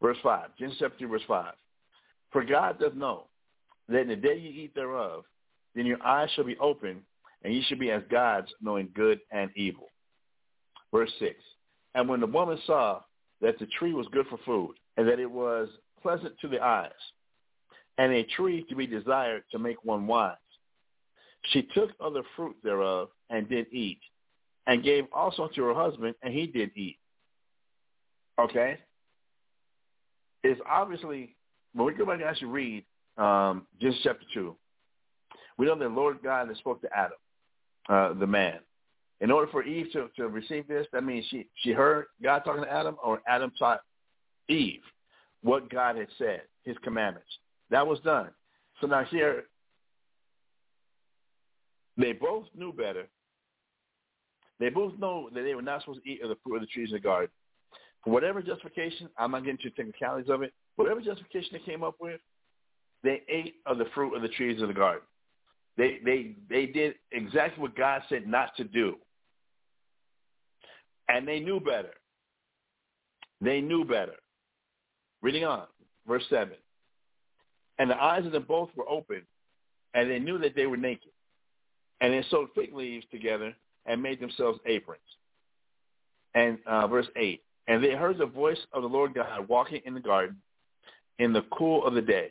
Verse 0.00 0.18
5. 0.22 0.50
Genesis 0.58 0.78
chapter 0.80 0.98
3, 0.98 1.08
verse 1.08 1.22
5. 1.26 1.54
For 2.30 2.44
God 2.44 2.78
doth 2.78 2.94
know 2.94 3.24
that 3.88 4.02
in 4.02 4.08
the 4.08 4.16
day 4.16 4.38
you 4.38 4.50
eat 4.50 4.74
thereof, 4.74 5.24
then 5.74 5.86
your 5.86 6.02
eyes 6.04 6.28
shall 6.34 6.44
be 6.44 6.58
open, 6.58 7.02
and 7.42 7.54
ye 7.54 7.62
shall 7.62 7.78
be 7.78 7.90
as 7.90 8.02
gods, 8.10 8.48
knowing 8.60 8.90
good 8.94 9.20
and 9.30 9.50
evil. 9.56 9.88
Verse 10.92 11.12
6. 11.18 11.34
And 11.94 12.08
when 12.08 12.20
the 12.20 12.26
woman 12.26 12.58
saw 12.66 13.00
that 13.40 13.58
the 13.58 13.66
tree 13.78 13.92
was 13.92 14.06
good 14.12 14.26
for 14.28 14.38
food, 14.44 14.74
and 14.96 15.08
that 15.08 15.20
it 15.20 15.30
was 15.30 15.68
pleasant 16.02 16.38
to 16.40 16.48
the 16.48 16.60
eyes, 16.60 16.90
and 17.96 18.12
a 18.12 18.24
tree 18.24 18.64
to 18.68 18.76
be 18.76 18.86
desired 18.86 19.42
to 19.50 19.58
make 19.58 19.84
one 19.84 20.06
wise, 20.06 20.36
she 21.52 21.62
took 21.74 21.90
of 22.00 22.12
the 22.12 22.22
fruit 22.36 22.56
thereof 22.62 23.08
and 23.30 23.48
did 23.48 23.66
eat, 23.72 24.00
and 24.68 24.84
gave 24.84 25.06
also 25.12 25.48
to 25.56 25.64
her 25.64 25.74
husband, 25.74 26.14
and 26.22 26.32
he 26.32 26.46
did 26.46 26.70
eat. 26.76 26.98
Okay? 28.38 28.78
It's 30.44 30.60
obviously, 30.70 31.34
when 31.74 31.86
we 31.86 31.94
go 31.94 32.06
back 32.06 32.20
and 32.20 32.24
actually 32.24 32.48
read 32.48 32.84
um, 33.16 33.66
Genesis 33.80 34.02
chapter 34.04 34.24
2, 34.32 34.54
we 35.56 35.66
know 35.66 35.76
that 35.76 35.90
Lord 35.90 36.18
God 36.22 36.46
has 36.46 36.58
spoke 36.58 36.80
to 36.82 36.88
Adam. 36.96 37.18
Uh, 37.88 38.12
the 38.12 38.26
man. 38.26 38.58
In 39.22 39.30
order 39.30 39.50
for 39.50 39.62
Eve 39.62 39.86
to, 39.94 40.10
to 40.16 40.28
receive 40.28 40.68
this, 40.68 40.86
that 40.92 41.04
means 41.04 41.24
she, 41.30 41.46
she 41.54 41.70
heard 41.70 42.04
God 42.22 42.40
talking 42.40 42.62
to 42.62 42.70
Adam 42.70 42.96
or 43.02 43.22
Adam 43.26 43.50
taught 43.58 43.80
Eve 44.50 44.82
what 45.40 45.70
God 45.70 45.96
had 45.96 46.08
said, 46.18 46.42
his 46.64 46.76
commandments. 46.84 47.30
That 47.70 47.86
was 47.86 47.98
done. 48.00 48.28
So 48.82 48.86
now 48.88 49.04
here, 49.04 49.44
they 51.96 52.12
both 52.12 52.44
knew 52.54 52.74
better. 52.74 53.06
They 54.60 54.70
both 54.70 54.98
know 54.98 55.28
that 55.32 55.42
they 55.42 55.54
were 55.54 55.62
not 55.62 55.82
supposed 55.82 56.02
to 56.04 56.10
eat 56.10 56.22
of 56.22 56.28
the 56.28 56.36
fruit 56.42 56.56
of 56.56 56.62
the 56.62 56.66
trees 56.66 56.88
in 56.90 56.94
the 56.94 57.00
garden. 57.00 57.30
For 58.04 58.10
whatever 58.10 58.42
justification, 58.42 59.08
I'm 59.16 59.32
not 59.32 59.40
getting 59.44 59.58
into 59.62 59.70
the 59.70 59.82
technicalities 59.82 60.30
of 60.30 60.42
it, 60.42 60.52
whatever 60.76 61.00
justification 61.00 61.50
they 61.52 61.70
came 61.70 61.82
up 61.82 61.96
with, 62.00 62.20
they 63.02 63.22
ate 63.28 63.56
of 63.66 63.78
the 63.78 63.86
fruit 63.94 64.14
of 64.14 64.22
the 64.22 64.28
trees 64.28 64.60
of 64.60 64.68
the 64.68 64.74
garden. 64.74 65.02
They 65.76 65.98
they 66.04 66.34
they 66.50 66.66
did 66.66 66.94
exactly 67.12 67.62
what 67.62 67.76
God 67.76 68.02
said 68.08 68.26
not 68.26 68.56
to 68.56 68.64
do. 68.64 68.96
And 71.08 71.26
they 71.26 71.38
knew 71.38 71.60
better. 71.60 71.92
They 73.40 73.60
knew 73.60 73.84
better. 73.84 74.16
Reading 75.22 75.44
on, 75.44 75.64
verse 76.06 76.24
7. 76.28 76.52
And 77.78 77.90
the 77.90 78.02
eyes 78.02 78.26
of 78.26 78.32
them 78.32 78.44
both 78.46 78.70
were 78.76 78.88
open, 78.88 79.22
and 79.94 80.10
they 80.10 80.18
knew 80.18 80.38
that 80.38 80.54
they 80.56 80.66
were 80.66 80.76
naked. 80.76 81.12
And 82.00 82.12
they 82.12 82.24
sewed 82.28 82.48
fig 82.54 82.74
leaves 82.74 83.06
together 83.10 83.54
and 83.88 84.02
made 84.02 84.20
themselves 84.20 84.60
aprons. 84.66 85.00
And 86.34 86.58
uh, 86.66 86.86
verse 86.86 87.06
8, 87.16 87.42
and 87.66 87.82
they 87.82 87.92
heard 87.92 88.18
the 88.18 88.26
voice 88.26 88.58
of 88.72 88.82
the 88.82 88.88
Lord 88.88 89.14
God 89.14 89.48
walking 89.48 89.80
in 89.84 89.94
the 89.94 90.00
garden 90.00 90.36
in 91.18 91.32
the 91.32 91.44
cool 91.50 91.84
of 91.84 91.94
the 91.94 92.02
day. 92.02 92.30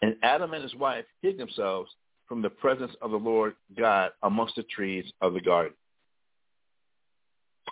And 0.00 0.16
Adam 0.22 0.54
and 0.54 0.62
his 0.62 0.74
wife 0.74 1.04
hid 1.20 1.38
themselves 1.38 1.90
from 2.26 2.40
the 2.40 2.50
presence 2.50 2.92
of 3.02 3.10
the 3.10 3.18
Lord 3.18 3.54
God 3.76 4.12
amongst 4.22 4.56
the 4.56 4.62
trees 4.62 5.04
of 5.20 5.34
the 5.34 5.40
garden. 5.40 5.74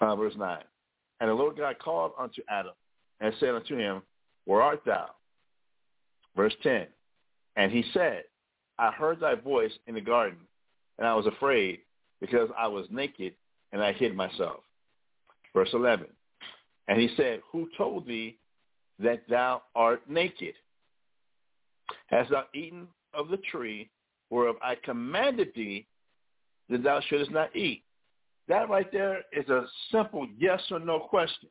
Uh, 0.00 0.14
verse 0.16 0.34
9. 0.36 0.58
And 1.20 1.30
the 1.30 1.34
Lord 1.34 1.56
God 1.56 1.78
called 1.78 2.12
unto 2.18 2.42
Adam 2.48 2.72
and 3.20 3.34
said 3.40 3.54
unto 3.54 3.76
him, 3.76 4.02
Where 4.44 4.62
art 4.62 4.82
thou? 4.84 5.06
Verse 6.36 6.54
10. 6.62 6.86
And 7.56 7.72
he 7.72 7.84
said, 7.92 8.24
I 8.78 8.90
heard 8.92 9.20
thy 9.20 9.34
voice 9.34 9.72
in 9.86 9.94
the 9.94 10.00
garden, 10.00 10.38
and 10.98 11.06
I 11.06 11.14
was 11.14 11.26
afraid 11.26 11.80
because 12.20 12.50
I 12.58 12.68
was 12.68 12.86
naked, 12.90 13.34
and 13.72 13.82
I 13.82 13.92
hid 13.92 14.14
myself. 14.14 14.60
Verse 15.54 15.70
11. 15.72 16.06
And 16.88 17.00
he 17.00 17.08
said, 17.16 17.40
Who 17.52 17.68
told 17.76 18.06
thee 18.06 18.38
that 18.98 19.22
thou 19.28 19.62
art 19.74 20.08
naked? 20.08 20.54
Hast 22.06 22.30
thou 22.30 22.44
eaten 22.54 22.86
of 23.14 23.28
the 23.28 23.38
tree 23.50 23.90
whereof 24.28 24.56
I 24.62 24.76
commanded 24.84 25.52
thee 25.54 25.86
that 26.68 26.82
thou 26.82 27.00
shouldest 27.08 27.30
not 27.30 27.54
eat? 27.54 27.84
That 28.48 28.68
right 28.68 28.90
there 28.90 29.22
is 29.32 29.48
a 29.48 29.66
simple 29.92 30.26
yes 30.36 30.60
or 30.70 30.80
no 30.80 30.98
question. 31.00 31.48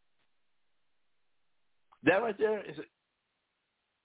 That 2.03 2.21
right 2.21 2.37
there 2.37 2.59
is 2.59 2.77
a, 2.77 2.83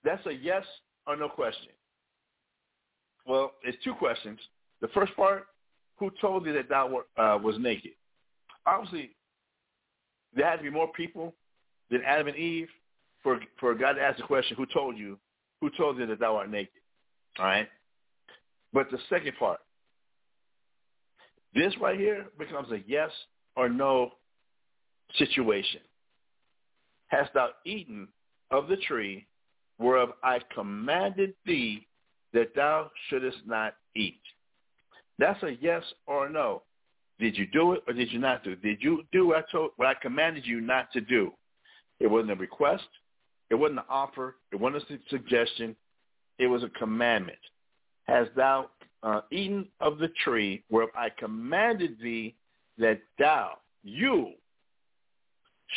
that's 0.05 0.25
a 0.27 0.33
yes 0.33 0.65
or 1.07 1.17
no 1.17 1.29
question. 1.29 1.73
Well, 3.27 3.53
it's 3.63 3.83
two 3.83 3.95
questions. 3.95 4.39
The 4.81 4.89
first 4.89 5.15
part, 5.17 5.47
who 5.97 6.11
told 6.21 6.47
you 6.47 6.53
that 6.55 6.69
thou 6.69 7.03
uh, 7.17 7.39
was 7.43 7.57
naked? 7.59 7.93
Obviously, 8.67 9.11
there 10.35 10.49
had 10.49 10.57
to 10.57 10.63
be 10.63 10.71
more 10.71 10.89
people 10.93 11.35
than 11.91 12.03
Adam 12.05 12.29
and 12.29 12.37
Eve 12.37 12.69
for 13.23 13.41
for 13.59 13.75
God 13.75 13.95
to 13.95 14.03
ask 14.03 14.19
the 14.19 14.25
question, 14.25 14.57
who 14.57 14.67
told 14.67 14.97
you, 14.97 15.19
who 15.61 15.71
told 15.77 15.99
you 15.99 16.07
that 16.07 16.21
thou 16.21 16.37
art 16.37 16.51
naked? 16.51 16.81
All 17.39 17.47
right. 17.47 17.69
But 18.73 18.91
the 18.91 18.99
second 19.09 19.33
part, 19.39 19.61
this 21.55 21.73
right 21.81 21.99
here 21.99 22.27
becomes 22.39 22.71
a 22.73 22.81
yes 22.87 23.11
or 23.57 23.69
no 23.69 24.13
situation. 25.17 25.81
Hast 27.09 27.33
thou 27.35 27.51
eaten 27.65 28.09
of 28.51 28.69
the 28.69 28.77
tree 28.77 29.27
whereof 29.79 30.11
I 30.23 30.41
commanded 30.55 31.35
thee 31.47 31.87
that 32.33 32.55
thou 32.55 32.91
shouldest 33.09 33.39
not 33.47 33.75
eat? 33.95 34.21
That's 35.19 35.43
a 35.43 35.57
yes 35.61 35.83
or 36.07 36.27
a 36.27 36.31
no. 36.31 36.63
Did 37.19 37.37
you 37.37 37.47
do 37.47 37.73
it 37.73 37.83
or 37.87 37.95
did 37.95 38.13
you 38.13 38.19
not 38.19 38.43
do 38.43 38.53
it? 38.53 38.63
Did 38.63 38.83
you 38.83 39.05
do 39.13 39.29
what 39.29 39.39
I, 39.39 39.53
told, 39.53 39.71
what 39.77 39.89
I 39.89 39.95
commanded 39.95 40.47
you 40.47 40.61
not 40.61 40.91
to 40.93 41.01
do? 41.01 41.33
It 42.01 42.09
wasn't 42.09 42.33
a 42.33 42.37
request. 42.37 42.89
It 43.51 43.55
wasn't 43.55 43.81
an 43.81 43.85
offer. 43.89 44.37
It 44.53 44.57
wasn't 44.57 44.83
a 44.91 44.99
suggestion. 45.09 45.77
It 46.39 46.49
was 46.49 46.65
a 46.65 46.69
commandment. 46.71 47.39
Hast 48.05 48.31
thou 48.35 48.71
uh, 49.03 49.21
eaten 49.31 49.69
of 49.81 49.99
the 49.99 50.09
tree 50.25 50.65
whereof 50.71 50.91
I 50.97 51.09
commanded 51.11 51.99
thee 52.03 52.35
that 52.79 53.01
thou, 53.19 53.59
you, 53.85 54.33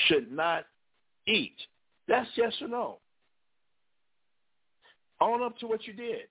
should 0.07 0.31
not 0.31 0.65
eat? 1.27 1.55
That's 2.07 2.29
yes 2.35 2.53
or 2.61 2.67
no. 2.67 2.97
Own 5.21 5.43
up 5.43 5.57
to 5.59 5.67
what 5.67 5.85
you 5.85 5.93
did. 5.93 6.27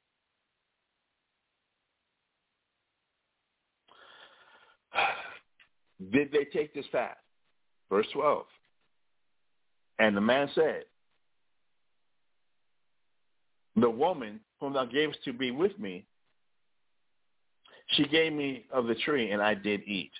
Did 6.13 6.33
they 6.33 6.45
take 6.45 6.75
this 6.75 6.87
fast? 6.93 7.19
Verse 7.91 8.07
12. 8.13 8.45
And 9.99 10.17
the 10.17 10.21
man 10.21 10.51
said, 10.55 10.85
the 13.77 13.89
woman 13.91 14.41
whom 14.61 14.73
thou 14.73 14.85
gavest 14.87 15.23
to 15.25 15.33
be 15.33 15.51
with 15.51 15.79
me, 15.79 16.07
she 17.89 18.05
gave 18.09 18.33
me 18.33 18.65
of 18.73 18.87
the 18.87 18.95
tree, 18.95 19.31
and 19.31 19.41
I 19.41 19.55
did 19.55 19.83
eat. 19.87 20.11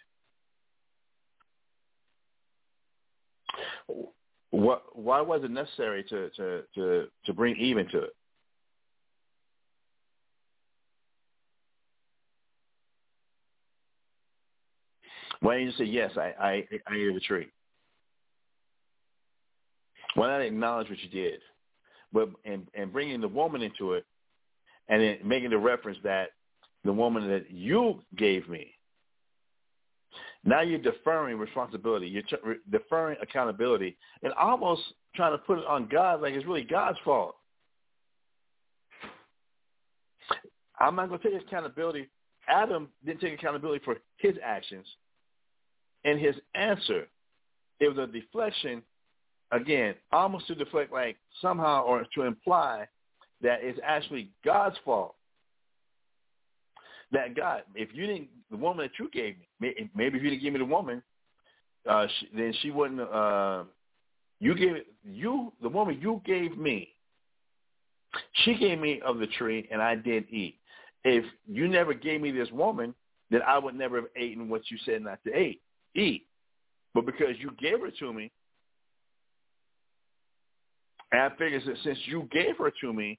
What, 4.51 4.85
why 4.97 5.21
was 5.21 5.43
it 5.43 5.51
necessary 5.51 6.05
to, 6.05 6.31
to, 6.31 6.63
to, 6.75 7.07
to 7.25 7.33
bring 7.33 7.57
Eve 7.57 7.79
into 7.79 7.99
it? 7.99 8.15
You 15.43 15.73
say, 15.79 15.85
yes, 15.85 16.13
I, 16.17 16.35
I, 16.41 16.51
I 16.87 16.97
ate 16.97 17.15
the 17.15 17.21
tree? 17.21 17.49
Why 20.15 20.29
not 20.29 20.41
acknowledge 20.41 20.89
what 20.89 20.99
you 21.01 21.09
did? 21.11 21.41
But 22.13 22.31
and, 22.45 22.67
and 22.75 22.93
bringing 22.93 23.21
the 23.21 23.29
woman 23.29 23.63
into 23.63 23.93
it 23.93 24.07
and 24.89 25.03
then 25.03 25.19
making 25.25 25.51
the 25.51 25.59
reference 25.59 25.99
that 26.05 26.31
the 26.85 26.93
woman 26.93 27.29
that 27.29 27.51
you 27.51 28.01
gave 28.17 28.49
me. 28.49 28.73
Now 30.45 30.61
you're 30.63 30.79
deferring 30.79 31.39
responsibility. 31.39 32.07
You're 32.07 32.23
t- 32.23 32.61
deferring 32.71 33.19
accountability 33.21 33.97
and 34.23 34.33
almost 34.35 34.83
trying 35.15 35.33
to 35.33 35.39
put 35.39 35.59
it 35.59 35.67
on 35.67 35.89
God 35.89 36.23
like 36.23 36.35
it's 36.35 36.47
really 36.47 36.63
God's 36.63 36.99
fault. 37.05 37.35
I'm 40.79 40.95
not 40.95 41.09
going 41.09 41.21
to 41.21 41.31
take 41.31 41.43
accountability. 41.47 42.09
Adam 42.49 42.89
didn't 43.05 43.21
take 43.21 43.35
accountability 43.35 43.85
for 43.85 43.97
his 44.19 44.37
actions 44.45 44.87
and 46.07 46.19
his 46.19 46.37
answer. 46.55 47.09
It 47.81 47.89
was 47.89 47.99
a 47.99 48.07
deflection, 48.11 48.83
again, 49.53 49.95
almost 50.13 50.47
to 50.47 50.55
deflect 50.55 50.93
like 50.93 51.17
somehow 51.43 51.85
or 51.85 52.07
to 52.15 52.23
imply 52.23 52.87
that 53.43 53.59
it's 53.61 53.79
actually 53.85 54.31
God's 54.45 54.77
fault. 54.85 55.15
That 57.13 57.37
God, 57.37 57.63
if 57.75 57.91
you 57.93 58.07
didn't, 58.07 58.29
the 58.51 58.57
woman 58.57 58.87
that 58.87 58.99
you 58.99 59.11
gave 59.11 59.37
me, 59.61 59.75
maybe 59.95 60.17
if 60.17 60.25
you 60.25 60.31
didn't 60.31 60.43
give 60.43 60.53
me 60.55 60.59
the 60.61 60.65
woman, 60.65 61.03
uh, 61.89 62.07
she, 62.19 62.29
then 62.35 62.55
she 62.63 62.71
wouldn't. 62.71 63.01
Uh, 63.01 63.65
you 64.41 64.55
gave 64.55 64.77
you 65.05 65.53
the 65.63 65.69
woman 65.69 65.99
you 66.01 66.21
gave 66.25 66.57
me. 66.57 66.89
She 68.45 68.57
gave 68.57 68.81
me 68.81 69.01
of 69.05 69.19
the 69.19 69.27
tree, 69.27 69.69
and 69.71 69.81
I 69.83 69.95
did 69.95 70.25
eat. 70.31 70.59
If 71.05 71.25
you 71.47 71.69
never 71.69 71.95
gave 71.95 72.21
me 72.21 72.33
this 72.33 72.51
woman, 72.51 72.95
then 73.31 73.41
I 73.47 73.59
would 73.59 73.75
never 73.75 73.97
have 73.97 74.09
eaten 74.21 74.49
what 74.49 74.63
you 74.71 74.79
said 74.85 75.03
not 75.03 75.23
to 75.25 75.39
eat. 75.39 75.61
Eat, 75.97 76.27
but 76.95 77.07
because 77.07 77.37
you 77.39 77.51
gave 77.59 77.81
her 77.81 77.91
to 77.99 78.13
me, 78.13 78.31
and 81.13 81.23
I 81.23 81.29
figured 81.37 81.63
that 81.67 81.77
since 81.85 81.99
you 82.07 82.29
gave 82.33 82.59
her 82.59 82.73
to 82.83 82.93
me, 82.93 83.19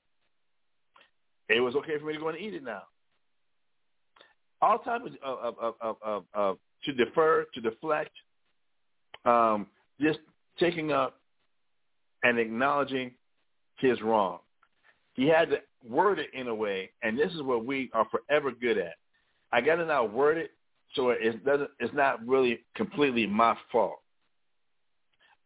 it 1.50 1.60
was 1.62 1.76
okay 1.76 1.98
for 1.98 2.06
me 2.06 2.14
to 2.14 2.20
go 2.20 2.30
and 2.30 2.38
eat 2.38 2.54
it 2.54 2.64
now. 2.64 2.84
All 4.62 4.80
type 4.80 5.02
of, 5.06 5.14
of, 5.24 5.56
of, 5.60 5.76
of, 5.82 5.96
of, 6.04 6.24
of 6.34 6.58
to 6.84 6.94
defer, 6.94 7.46
to 7.54 7.62
deflect, 7.62 8.12
um, 9.26 9.68
just 10.00 10.20
taking 10.60 10.92
up 10.92 11.20
and 12.24 12.40
acknowledging 12.40 13.12
his 13.78 14.02
wrong. 14.02 14.40
He 15.14 15.28
had 15.28 15.50
to 15.50 15.58
word 15.88 16.20
it 16.20 16.30
in 16.34 16.48
a 16.48 16.56
way, 16.56 16.92
and 17.02 17.18
this 17.18 17.32
is 17.34 17.42
what 17.42 17.66
we 17.66 17.90
are 17.94 18.08
forever 18.12 18.52
good 18.52 18.78
at. 18.78 18.96
I 19.52 19.62
got 19.62 19.76
to 19.76 19.86
now 19.86 20.04
word 20.06 20.38
it 20.38 20.52
so 20.96 21.10
it 21.10 21.44
doesn't. 21.46 21.70
It's 21.80 21.94
not 21.94 22.26
really 22.28 22.60
completely 22.76 23.28
my 23.28 23.56
fault. 23.72 24.00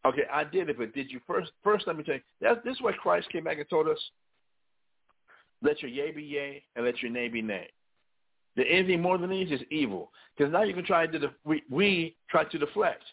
Okay, 0.05 0.23
I 0.31 0.43
did 0.43 0.69
it, 0.69 0.77
but 0.77 0.93
did 0.93 1.11
you 1.11 1.19
first? 1.27 1.51
First, 1.63 1.87
let 1.87 1.97
me 1.97 2.03
tell 2.03 2.15
you. 2.15 2.21
That, 2.41 2.63
this 2.63 2.75
is 2.75 2.81
what 2.81 2.97
Christ 2.97 3.29
came 3.31 3.43
back 3.43 3.57
and 3.57 3.69
told 3.69 3.87
us. 3.87 3.99
Let 5.61 5.81
your 5.81 5.91
yea 5.91 6.11
be 6.11 6.23
yea, 6.23 6.63
and 6.75 6.85
let 6.85 7.01
your 7.01 7.11
nay 7.11 7.27
be 7.27 7.41
nay. 7.41 7.67
The 8.55 8.63
anything 8.63 9.01
more 9.01 9.17
than 9.17 9.29
these 9.29 9.51
is 9.51 9.61
evil. 9.69 10.11
Because 10.35 10.51
now 10.51 10.63
you 10.63 10.73
can 10.73 10.85
try 10.85 11.07
to 11.07 11.19
the 11.19 11.31
we, 11.45 11.63
we 11.69 12.15
try 12.29 12.43
to 12.45 12.57
deflect. 12.57 13.03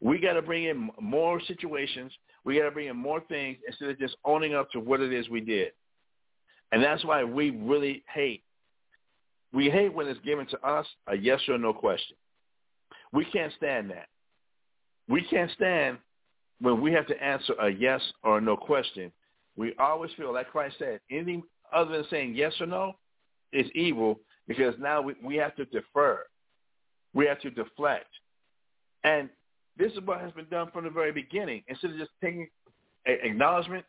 We 0.00 0.18
got 0.18 0.34
to 0.34 0.42
bring 0.42 0.64
in 0.64 0.90
more 1.00 1.40
situations. 1.46 2.12
We 2.44 2.58
got 2.58 2.64
to 2.64 2.70
bring 2.70 2.88
in 2.88 2.96
more 2.96 3.20
things 3.20 3.58
instead 3.66 3.88
of 3.88 3.98
just 3.98 4.16
owning 4.24 4.54
up 4.54 4.70
to 4.72 4.80
what 4.80 5.00
it 5.00 5.12
is 5.12 5.28
we 5.28 5.40
did. 5.40 5.72
And 6.72 6.82
that's 6.82 7.04
why 7.04 7.24
we 7.24 7.50
really 7.50 8.02
hate. 8.12 8.42
We 9.56 9.70
hate 9.70 9.94
when 9.94 10.06
it's 10.06 10.20
given 10.20 10.44
to 10.48 10.60
us 10.68 10.86
a 11.06 11.16
yes 11.16 11.40
or 11.48 11.56
no 11.56 11.72
question. 11.72 12.14
We 13.14 13.24
can't 13.24 13.50
stand 13.56 13.90
that. 13.90 14.08
We 15.08 15.22
can't 15.22 15.50
stand 15.52 15.96
when 16.60 16.82
we 16.82 16.92
have 16.92 17.06
to 17.06 17.24
answer 17.24 17.54
a 17.54 17.70
yes 17.70 18.02
or 18.22 18.36
a 18.36 18.40
no 18.42 18.58
question. 18.58 19.10
We 19.56 19.72
always 19.78 20.10
feel, 20.18 20.34
like 20.34 20.50
Christ 20.50 20.76
said, 20.78 21.00
anything 21.10 21.42
other 21.72 21.96
than 21.96 22.04
saying 22.10 22.34
yes 22.34 22.52
or 22.60 22.66
no 22.66 22.96
is 23.50 23.64
evil 23.74 24.20
because 24.46 24.74
now 24.78 25.00
we, 25.00 25.14
we 25.24 25.36
have 25.36 25.56
to 25.56 25.64
defer. 25.64 26.24
We 27.14 27.24
have 27.24 27.40
to 27.40 27.48
deflect. 27.48 28.10
And 29.04 29.30
this 29.78 29.90
is 29.92 30.00
what 30.04 30.20
has 30.20 30.32
been 30.32 30.50
done 30.50 30.70
from 30.70 30.84
the 30.84 30.90
very 30.90 31.12
beginning. 31.12 31.62
Instead 31.66 31.92
of 31.92 31.96
just 31.96 32.10
taking 32.22 32.46
acknowledgement 33.06 33.86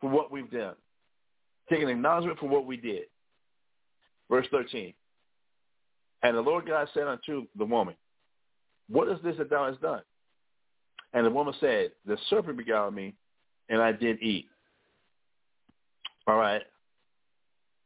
for 0.00 0.08
what 0.08 0.32
we've 0.32 0.50
done, 0.50 0.74
taking 1.68 1.90
acknowledgement 1.90 2.38
for 2.38 2.48
what 2.48 2.64
we 2.64 2.78
did. 2.78 3.02
Verse 4.30 4.46
13. 4.50 4.94
And 6.22 6.36
the 6.36 6.40
Lord 6.40 6.66
God 6.66 6.88
said 6.94 7.06
unto 7.06 7.46
the 7.56 7.64
woman, 7.64 7.94
What 8.88 9.08
is 9.08 9.18
this 9.24 9.36
that 9.38 9.50
thou 9.50 9.66
hast 9.66 9.80
done? 9.82 10.02
And 11.12 11.26
the 11.26 11.30
woman 11.30 11.54
said, 11.60 11.92
The 12.06 12.16
serpent 12.30 12.56
beguiled 12.56 12.94
me, 12.94 13.14
and 13.68 13.80
I 13.82 13.92
did 13.92 14.22
eat. 14.22 14.46
All 16.26 16.36
right. 16.36 16.62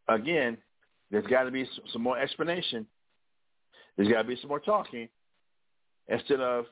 Again, 0.08 0.58
there's 1.10 1.26
got 1.26 1.44
to 1.44 1.50
be 1.50 1.68
some 1.92 2.02
more 2.02 2.18
explanation. 2.18 2.86
There's 3.96 4.08
got 4.08 4.22
to 4.22 4.28
be 4.28 4.36
some 4.40 4.48
more 4.48 4.60
talking 4.60 5.08
instead 6.08 6.40
of 6.40 6.66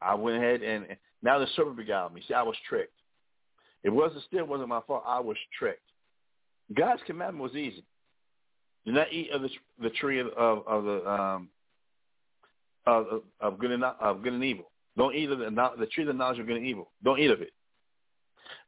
I 0.00 0.14
went 0.14 0.36
ahead 0.36 0.62
and 0.62 0.86
now 1.22 1.38
the 1.38 1.46
serpent 1.56 1.76
beguiled 1.76 2.14
me. 2.14 2.22
See, 2.26 2.34
I 2.34 2.42
was 2.42 2.56
tricked. 2.68 2.92
It 3.82 3.90
wasn't 3.90 4.22
still 4.24 4.44
wasn't 4.44 4.68
my 4.68 4.80
fault. 4.86 5.02
I 5.06 5.20
was 5.20 5.36
tricked. 5.58 5.82
God's 6.74 7.02
commandment 7.06 7.42
was 7.42 7.56
easy. 7.56 7.84
Do 8.88 8.94
not 8.94 9.12
eat 9.12 9.30
of 9.32 9.42
the 9.42 9.50
the 9.82 9.90
tree 9.90 10.18
of 10.18 10.28
of, 10.28 10.66
of 10.66 10.84
the 10.84 11.10
um 11.10 11.50
of, 12.86 13.22
of 13.38 13.58
good 13.58 13.70
and 13.70 13.84
of 13.84 14.22
good 14.22 14.32
and 14.32 14.42
evil. 14.42 14.70
Don't 14.96 15.14
eat 15.14 15.30
of 15.30 15.40
the 15.40 15.50
the 15.78 15.86
tree 15.88 16.04
of 16.04 16.06
the 16.06 16.14
knowledge 16.14 16.38
of 16.38 16.46
good 16.46 16.56
and 16.56 16.64
evil. 16.64 16.88
Don't 17.04 17.18
eat 17.18 17.30
of 17.30 17.42
it. 17.42 17.52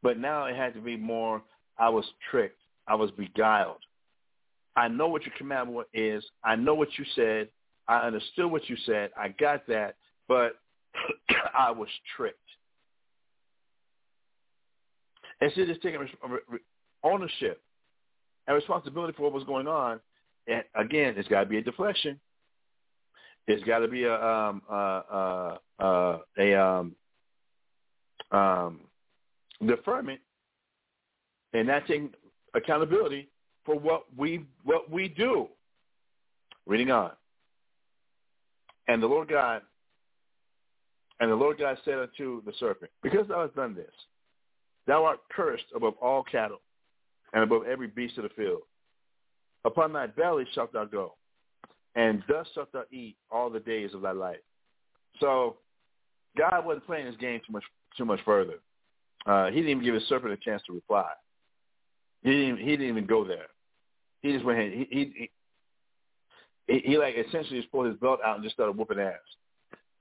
But 0.02 0.18
now 0.18 0.44
it 0.44 0.54
had 0.54 0.74
to 0.74 0.80
be 0.82 0.94
more. 0.94 1.40
I 1.78 1.88
was 1.88 2.04
tricked. 2.30 2.60
I 2.86 2.96
was 2.96 3.10
beguiled. 3.12 3.78
I 4.76 4.88
know 4.88 5.08
what 5.08 5.22
your 5.22 5.32
commandment 5.38 5.86
is. 5.94 6.22
I 6.44 6.54
know 6.54 6.74
what 6.74 6.88
you 6.98 7.06
said. 7.16 7.48
I 7.88 8.00
understood 8.00 8.50
what 8.50 8.68
you 8.68 8.76
said. 8.84 9.12
I 9.16 9.28
got 9.28 9.66
that, 9.68 9.94
but 10.28 10.58
I 11.58 11.70
was 11.70 11.88
tricked. 12.14 12.36
Instead 15.40 15.62
of 15.62 15.68
just 15.68 15.80
taking 15.80 16.06
ownership 17.02 17.62
and 18.46 18.54
responsibility 18.54 19.14
for 19.16 19.22
what 19.22 19.32
was 19.32 19.44
going 19.44 19.66
on, 19.66 19.98
and 20.46 20.62
again, 20.74 21.14
it's 21.16 21.28
got 21.28 21.40
to 21.40 21.46
be 21.46 21.58
a 21.58 21.62
deflection. 21.62 22.18
It's 23.46 23.62
got 23.64 23.80
to 23.80 23.88
be 23.88 24.04
a 24.04 24.14
um, 24.14 24.62
uh, 24.70 24.74
uh, 25.10 25.58
uh, 25.78 26.18
a 26.38 26.54
um, 26.54 26.96
um, 28.30 28.80
deferment, 29.66 30.20
and 31.52 31.68
that's 31.68 31.88
in 31.90 32.10
accountability 32.54 33.28
for 33.64 33.78
what 33.78 34.04
we 34.16 34.44
what 34.64 34.90
we 34.90 35.08
do. 35.08 35.48
Reading 36.66 36.90
on. 36.90 37.10
And 38.86 39.02
the 39.02 39.06
Lord 39.06 39.28
God 39.28 39.62
and 41.20 41.30
the 41.30 41.36
Lord 41.36 41.58
God 41.58 41.76
said 41.84 41.98
unto 41.98 42.42
the 42.44 42.52
serpent, 42.58 42.90
Because 43.02 43.28
thou 43.28 43.42
hast 43.42 43.54
done 43.54 43.74
this, 43.74 43.92
thou 44.86 45.04
art 45.04 45.20
cursed 45.30 45.64
above 45.74 45.94
all 46.00 46.22
cattle 46.22 46.60
and 47.34 47.44
above 47.44 47.66
every 47.66 47.86
beast 47.86 48.16
of 48.16 48.24
the 48.24 48.30
field. 48.30 48.62
Upon 49.64 49.92
thy 49.92 50.06
belly 50.06 50.46
shalt 50.54 50.72
thou 50.72 50.84
go, 50.84 51.14
and 51.94 52.22
thus 52.28 52.46
shalt 52.54 52.72
thou 52.72 52.84
eat 52.90 53.16
all 53.30 53.50
the 53.50 53.60
days 53.60 53.92
of 53.94 54.00
thy 54.00 54.12
life. 54.12 54.40
So 55.20 55.56
God 56.36 56.64
wasn't 56.64 56.86
playing 56.86 57.06
his 57.06 57.16
game 57.16 57.40
too 57.46 57.52
much 57.52 57.64
too 57.96 58.04
much 58.04 58.20
further. 58.24 58.54
Uh, 59.26 59.46
he 59.46 59.56
didn't 59.56 59.70
even 59.70 59.84
give 59.84 59.94
his 59.94 60.06
serpent 60.08 60.32
a 60.32 60.36
chance 60.36 60.62
to 60.66 60.72
reply. 60.72 61.10
He 62.22 62.30
didn't. 62.30 62.58
He 62.58 62.70
didn't 62.70 62.88
even 62.88 63.06
go 63.06 63.24
there. 63.24 63.46
He 64.22 64.32
just 64.32 64.44
went 64.44 64.58
ahead. 64.58 64.72
He 64.72 64.86
he 64.90 65.30
he, 66.66 66.78
he 66.84 66.98
like 66.98 67.14
essentially 67.16 67.58
just 67.58 67.70
pulled 67.72 67.86
his 67.86 67.96
belt 67.96 68.20
out 68.24 68.36
and 68.36 68.44
just 68.44 68.54
started 68.54 68.76
whooping 68.76 68.98
ass, 68.98 69.14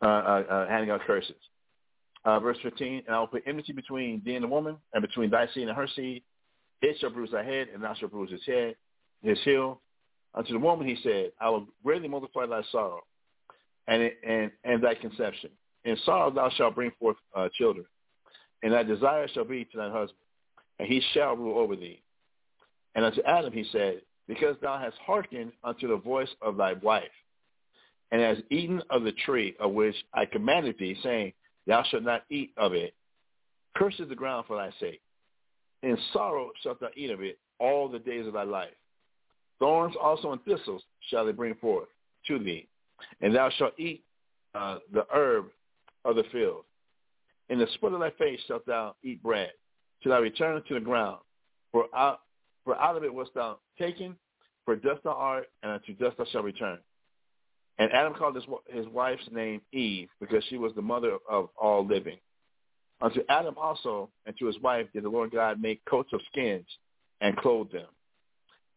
uh, 0.02 0.06
uh, 0.06 0.44
uh, 0.50 0.68
handing 0.68 0.92
out 0.92 1.02
curses. 1.02 1.36
Uh, 2.26 2.38
verse 2.40 2.58
15, 2.64 3.04
and 3.08 3.16
I 3.16 3.20
will 3.20 3.28
put 3.28 3.44
enmity 3.48 3.72
between 3.72 4.22
thee 4.26 4.36
and 4.36 4.44
the 4.44 4.48
woman, 4.48 4.76
and 4.94 5.02
between 5.02 5.30
thy 5.30 5.48
seed 5.54 5.68
and 5.70 5.78
her 5.78 5.88
seed. 5.96 6.22
It 6.82 6.98
shall 7.00 7.10
bruise 7.10 7.32
thy 7.32 7.44
head, 7.44 7.68
and 7.74 7.82
thou 7.82 7.94
shalt 7.94 8.12
bruise 8.12 8.30
his 8.30 8.46
head, 8.46 8.76
his 9.22 9.40
heel. 9.44 9.82
Unto 10.34 10.54
the 10.54 10.60
woman 10.60 10.88
he 10.88 10.98
said, 11.04 11.32
I 11.42 11.50
will 11.50 11.68
greatly 11.84 12.08
multiply 12.08 12.46
thy 12.46 12.62
sorrow, 12.72 13.02
and 13.88 14.12
and 14.26 14.52
and 14.64 14.84
thy 14.84 14.96
conception. 14.96 15.50
In 15.86 15.98
sorrow 16.06 16.30
thou 16.30 16.50
shalt 16.52 16.76
bring 16.76 16.92
forth 17.00 17.18
uh, 17.36 17.50
children, 17.58 17.86
and 18.62 18.74
thy 18.74 18.84
desire 18.84 19.28
shall 19.28 19.46
be 19.46 19.66
to 19.66 19.78
thine 19.78 19.92
husband, 19.92 20.20
and 20.78 20.88
he 20.88 21.02
shall 21.14 21.36
rule 21.36 21.58
over 21.58 21.76
thee. 21.76 22.02
And 22.96 23.06
unto 23.06 23.22
Adam 23.24 23.54
he 23.54 23.66
said, 23.72 24.02
Because 24.28 24.56
thou 24.62 24.78
hast 24.78 24.98
hearkened 25.06 25.52
unto 25.64 25.88
the 25.88 25.98
voice 25.98 26.30
of 26.42 26.58
thy 26.58 26.74
wife, 26.74 27.04
and 28.12 28.22
hast 28.22 28.42
eaten 28.52 28.84
of 28.90 29.04
the 29.04 29.14
tree 29.26 29.56
of 29.60 29.72
which 29.72 29.96
I 30.14 30.26
commanded 30.26 30.76
thee, 30.78 30.98
saying, 31.02 31.34
Thou 31.66 31.84
shalt 31.90 32.04
not 32.04 32.24
eat 32.30 32.52
of 32.58 32.74
it. 32.74 32.94
Cursed 33.76 34.00
is 34.00 34.10
the 34.10 34.16
ground 34.16 34.46
for 34.48 34.58
thy 34.58 34.72
sake. 34.80 35.02
In 35.82 35.98
sorrow 36.14 36.52
shalt 36.62 36.80
thou 36.80 36.90
eat 36.96 37.10
of 37.10 37.22
it 37.22 37.40
all 37.60 37.88
the 37.88 38.00
days 38.00 38.28
of 38.28 38.34
thy 38.34 38.44
life. 38.44 38.70
Thorns 39.60 39.96
also 40.02 40.32
and 40.32 40.44
thistles 40.44 40.84
shall 41.10 41.26
they 41.26 41.32
bring 41.32 41.56
forth 41.56 41.90
to 42.28 42.40
thee, 42.40 42.68
and 43.22 43.36
thou 43.36 43.50
shalt 43.58 43.78
eat 43.78 44.04
uh, 44.56 44.80
the 44.92 45.06
herb 45.14 45.48
of 46.06 46.16
the 46.16 46.24
field. 46.32 46.64
In 47.50 47.60
the 47.60 47.68
sweat 47.78 47.94
of 47.94 48.00
thy 48.00 48.12
face 48.12 48.40
shalt 48.48 48.66
thou 48.66 48.96
eat 49.04 49.22
bread, 49.22 49.52
till 50.02 50.12
thou 50.12 50.22
return 50.22 50.62
to 50.68 50.74
the 50.74 50.80
ground. 50.80 51.20
For 51.72 51.86
out, 51.96 52.22
for 52.64 52.80
out 52.80 52.96
of 52.96 53.04
it 53.04 53.14
wast 53.14 53.32
thou 53.36 53.60
taken, 53.78 54.16
for 54.66 54.76
dust 54.76 55.04
thou 55.04 55.12
art, 55.12 55.48
and 55.64 55.72
unto 55.72 55.94
dust 55.94 56.18
thou 56.18 56.26
shalt 56.32 56.46
return. 56.46 56.80
And 57.80 57.92
Adam 57.94 58.14
called 58.14 58.36
his, 58.36 58.46
his 58.68 58.88
wife's 58.88 59.28
name 59.32 59.62
Eve, 59.72 60.10
because 60.20 60.44
she 60.50 60.58
was 60.58 60.74
the 60.76 60.82
mother 60.82 61.18
of 61.30 61.50
all 61.58 61.86
living. 61.86 62.18
Unto 63.02 63.22
Adam 63.30 63.56
also 63.58 64.10
and 64.26 64.38
to 64.38 64.46
his 64.46 64.60
wife 64.60 64.88
did 64.94 65.04
the 65.04 65.10
Lord 65.10 65.32
God 65.32 65.62
make 65.62 65.84
coats 65.86 66.12
of 66.12 66.20
skins 66.32 66.66
and 67.22 67.38
clothe 67.38 67.72
them. 67.72 67.88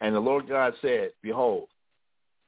And 0.03 0.15
the 0.17 0.21
Lord 0.21 0.49
God 0.49 0.75
said, 0.83 1.13
Behold, 1.23 1.69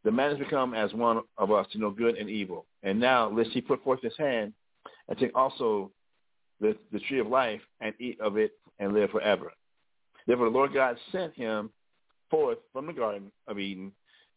the 0.02 0.10
man 0.10 0.30
has 0.30 0.38
become 0.38 0.74
as 0.74 0.92
one 0.92 1.22
of 1.38 1.52
us 1.52 1.66
to 1.72 1.78
know 1.78 1.90
good 1.90 2.16
and 2.16 2.28
evil. 2.28 2.66
And 2.82 2.98
now 2.98 3.30
lest 3.30 3.50
he 3.50 3.60
put 3.60 3.82
forth 3.84 4.02
his 4.02 4.16
hand 4.18 4.52
and 5.08 5.16
take 5.16 5.34
also 5.36 5.90
the, 6.60 6.76
the 6.92 6.98
tree 6.98 7.20
of 7.20 7.28
life 7.28 7.60
and 7.80 7.94
eat 8.00 8.20
of 8.20 8.36
it 8.36 8.52
and 8.80 8.92
live 8.92 9.10
forever. 9.10 9.52
Therefore 10.26 10.50
the 10.50 10.56
Lord 10.56 10.74
God 10.74 10.96
sent 11.12 11.34
him 11.34 11.70
forth 12.28 12.58
from 12.72 12.86
the 12.86 12.92
Garden 12.92 13.30
of 13.46 13.60
Eden 13.60 13.92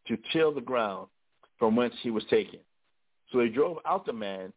to 0.08 0.17
till 0.32 0.53
the 0.53 0.62
ground 0.62 1.08
from 1.58 1.75
whence 1.75 1.95
he 2.03 2.12
was 2.12 2.23
taken. 2.30 2.60
So 3.32 3.39
he 3.39 3.49
drove 3.49 3.77
out 3.86 4.06
the 4.06 4.13
man 4.13 4.53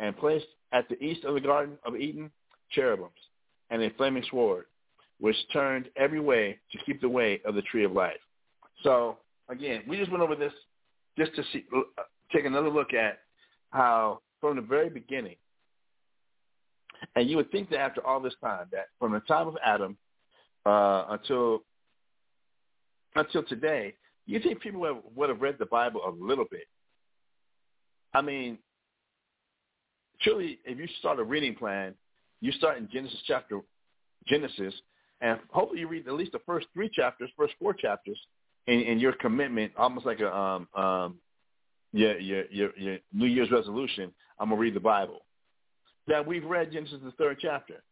and 0.00 0.16
placed 0.16 0.46
at 0.72 0.88
the 0.88 1.02
east 1.02 1.24
of 1.24 1.34
the 1.34 1.40
Garden 1.40 1.78
of 1.86 1.96
Eden 1.96 2.32
cherubims 2.70 3.12
and 3.70 3.80
a 3.82 3.90
flaming 3.90 4.24
sword, 4.30 4.64
which 5.20 5.36
turned 5.52 5.88
every 5.96 6.20
way 6.20 6.58
to 6.72 6.78
keep 6.84 7.00
the 7.00 7.08
way 7.08 7.40
of 7.44 7.54
the 7.54 7.62
tree 7.62 7.84
of 7.84 7.92
life. 7.92 8.18
So 8.82 9.18
again, 9.48 9.82
we 9.86 9.98
just 9.98 10.10
went 10.10 10.22
over 10.22 10.34
this 10.34 10.52
just 11.18 11.34
to 11.36 11.42
see, 11.52 11.64
uh, 11.76 12.02
take 12.32 12.46
another 12.46 12.70
look 12.70 12.94
at 12.94 13.18
how 13.70 14.20
from 14.40 14.56
the 14.56 14.62
very 14.62 14.88
beginning, 14.88 15.36
and 17.14 17.28
you 17.28 17.36
would 17.36 17.50
think 17.52 17.70
that 17.70 17.78
after 17.78 18.04
all 18.04 18.20
this 18.20 18.34
time, 18.42 18.66
that 18.72 18.86
from 18.98 19.12
the 19.12 19.20
time 19.20 19.46
of 19.46 19.56
Adam 19.64 19.96
uh, 20.64 21.04
until 21.10 21.62
until 23.14 23.42
today, 23.42 23.94
you 24.26 24.40
think 24.40 24.60
people 24.60 24.80
would 24.80 24.94
have, 24.94 25.02
would 25.16 25.28
have 25.28 25.40
read 25.40 25.56
the 25.58 25.66
Bible 25.66 26.00
a 26.06 26.10
little 26.10 26.46
bit. 26.50 26.66
I 28.14 28.22
mean, 28.22 28.58
truly, 30.22 30.58
if 30.64 30.78
you 30.78 30.86
start 30.98 31.18
a 31.18 31.24
reading 31.24 31.54
plan, 31.54 31.94
you 32.40 32.52
start 32.52 32.78
in 32.78 32.88
Genesis 32.92 33.18
chapter 33.26 33.60
Genesis, 34.26 34.74
and 35.20 35.38
hopefully 35.50 35.80
you 35.80 35.88
read 35.88 36.06
at 36.06 36.14
least 36.14 36.32
the 36.32 36.40
first 36.46 36.66
three 36.72 36.88
chapters, 36.88 37.30
first 37.36 37.54
four 37.58 37.74
chapters, 37.74 38.18
in, 38.66 38.80
in 38.80 38.98
your 38.98 39.12
commitment, 39.12 39.72
almost 39.76 40.06
like 40.06 40.20
a 40.20 40.34
um 40.34 40.68
um 40.74 41.16
your 41.92 42.18
your 42.18 42.44
your, 42.50 42.70
your 42.76 42.98
New 43.12 43.26
Year's 43.26 43.50
resolution. 43.50 44.12
I'm 44.38 44.50
gonna 44.50 44.60
read 44.60 44.74
the 44.74 44.80
Bible. 44.80 45.20
That 46.06 46.26
we've 46.26 46.44
read 46.44 46.72
Genesis 46.72 46.98
the 47.04 47.12
third 47.12 47.38
chapter, 47.40 47.82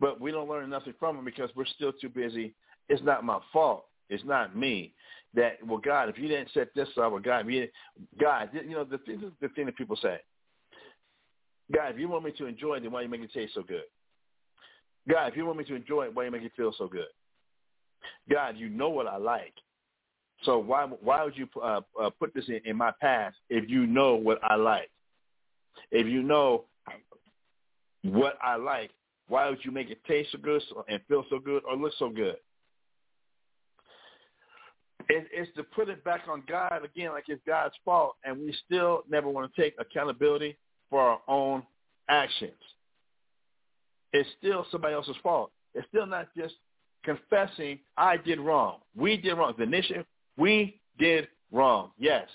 but 0.00 0.20
we 0.20 0.30
don't 0.30 0.48
learn 0.48 0.70
nothing 0.70 0.94
from 0.98 1.18
it 1.18 1.24
because 1.24 1.50
we're 1.54 1.66
still 1.66 1.92
too 1.92 2.08
busy. 2.08 2.54
It's 2.88 3.02
not 3.02 3.24
my 3.24 3.38
fault. 3.52 3.86
It's 4.08 4.24
not 4.24 4.56
me. 4.56 4.92
That 5.34 5.58
well, 5.66 5.78
God, 5.78 6.08
if 6.08 6.18
you 6.18 6.28
didn't 6.28 6.50
set 6.54 6.74
this 6.74 6.88
up, 6.96 7.12
or 7.12 7.20
God, 7.20 7.46
if 7.46 7.52
you 7.52 7.68
God, 8.20 8.50
you 8.52 8.70
know, 8.70 8.84
the 8.84 8.98
thing, 8.98 9.32
the 9.40 9.48
thing 9.48 9.66
that 9.66 9.76
people 9.76 9.96
say. 10.00 10.18
God, 11.74 11.92
if 11.92 11.98
you 11.98 12.08
want 12.08 12.24
me 12.24 12.32
to 12.32 12.46
enjoy 12.46 12.74
it, 12.74 12.80
then 12.80 12.92
why 12.92 13.00
you 13.02 13.08
make 13.08 13.22
it 13.22 13.32
taste 13.32 13.54
so 13.54 13.62
good? 13.62 13.84
God, 15.08 15.26
if 15.28 15.36
you 15.36 15.44
want 15.44 15.58
me 15.58 15.64
to 15.64 15.74
enjoy 15.74 16.04
it, 16.04 16.14
why 16.14 16.24
you 16.24 16.30
make 16.30 16.42
it 16.42 16.52
feel 16.56 16.72
so 16.76 16.88
good? 16.88 17.06
God, 18.30 18.56
you 18.56 18.68
know 18.68 18.88
what 18.88 19.06
I 19.06 19.16
like. 19.16 19.52
So 20.44 20.58
why 20.58 20.84
why 20.84 21.24
would 21.24 21.36
you 21.36 21.48
uh, 21.62 21.80
uh, 22.00 22.10
put 22.10 22.34
this 22.34 22.44
in, 22.48 22.60
in 22.64 22.76
my 22.76 22.92
past 23.00 23.36
if 23.48 23.68
you 23.68 23.86
know 23.86 24.14
what 24.14 24.38
I 24.42 24.56
like? 24.56 24.90
If 25.90 26.06
you 26.06 26.22
know 26.22 26.64
what 28.02 28.36
I 28.42 28.56
like, 28.56 28.90
why 29.28 29.48
would 29.48 29.64
you 29.64 29.70
make 29.70 29.90
it 29.90 30.04
taste 30.04 30.32
so 30.32 30.38
good 30.38 30.62
and 30.88 31.00
feel 31.08 31.24
so 31.30 31.38
good 31.38 31.62
or 31.64 31.76
look 31.76 31.92
so 31.98 32.10
good? 32.10 32.36
It, 35.08 35.26
it's 35.32 35.54
to 35.56 35.62
put 35.62 35.88
it 35.88 36.02
back 36.04 36.22
on 36.28 36.42
God 36.48 36.84
again, 36.84 37.10
like 37.12 37.24
it's 37.28 37.42
God's 37.46 37.74
fault, 37.84 38.16
and 38.24 38.38
we 38.38 38.54
still 38.66 39.04
never 39.08 39.28
want 39.28 39.52
to 39.52 39.62
take 39.62 39.74
accountability 39.78 40.56
for 40.90 41.00
our 41.00 41.20
own 41.28 41.62
actions. 42.08 42.52
It's 44.14 44.28
still 44.38 44.64
somebody 44.70 44.94
else's 44.94 45.16
fault. 45.24 45.50
It's 45.74 45.86
still 45.88 46.06
not 46.06 46.28
just 46.36 46.54
confessing 47.04 47.80
I 47.96 48.16
did 48.16 48.38
wrong. 48.38 48.78
We 48.96 49.16
did 49.16 49.34
wrong. 49.34 49.54
The 49.58 49.66
nation, 49.66 50.04
we 50.38 50.80
did 51.00 51.26
wrong. 51.50 51.90
Yes, 51.98 52.28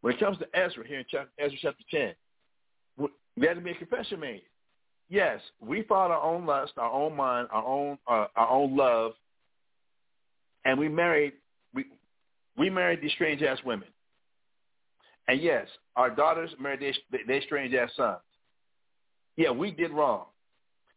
When 0.00 0.14
it 0.14 0.18
comes 0.18 0.38
to 0.38 0.46
Ezra 0.58 0.86
here 0.86 1.00
in 1.00 1.04
chapter, 1.10 1.30
Ezra 1.38 1.58
chapter 1.60 1.84
10, 1.90 2.14
there 3.36 3.48
had 3.50 3.58
to 3.58 3.60
be 3.60 3.72
a 3.72 3.74
confession 3.74 4.20
made. 4.20 4.42
Yes, 5.10 5.40
we 5.60 5.82
followed 5.82 6.12
our 6.14 6.22
own 6.22 6.46
lust, 6.46 6.72
our 6.78 6.90
own 6.90 7.14
mind, 7.14 7.48
our 7.52 7.64
own 7.64 7.98
uh, 8.06 8.26
our 8.34 8.48
own 8.48 8.76
love, 8.76 9.12
and 10.64 10.78
we 10.78 10.88
married 10.88 11.34
we 11.74 11.84
we 12.56 12.70
married 12.70 13.00
these 13.02 13.12
strange 13.12 13.42
ass 13.42 13.58
women. 13.64 13.88
And 15.28 15.42
yes, 15.42 15.66
our 15.94 16.10
daughters 16.10 16.50
married 16.58 16.80
their, 16.80 17.20
their 17.26 17.42
strange 17.42 17.74
ass 17.74 17.90
sons. 17.96 18.18
Yeah, 19.36 19.50
we 19.50 19.70
did 19.70 19.92
wrong. 19.92 20.24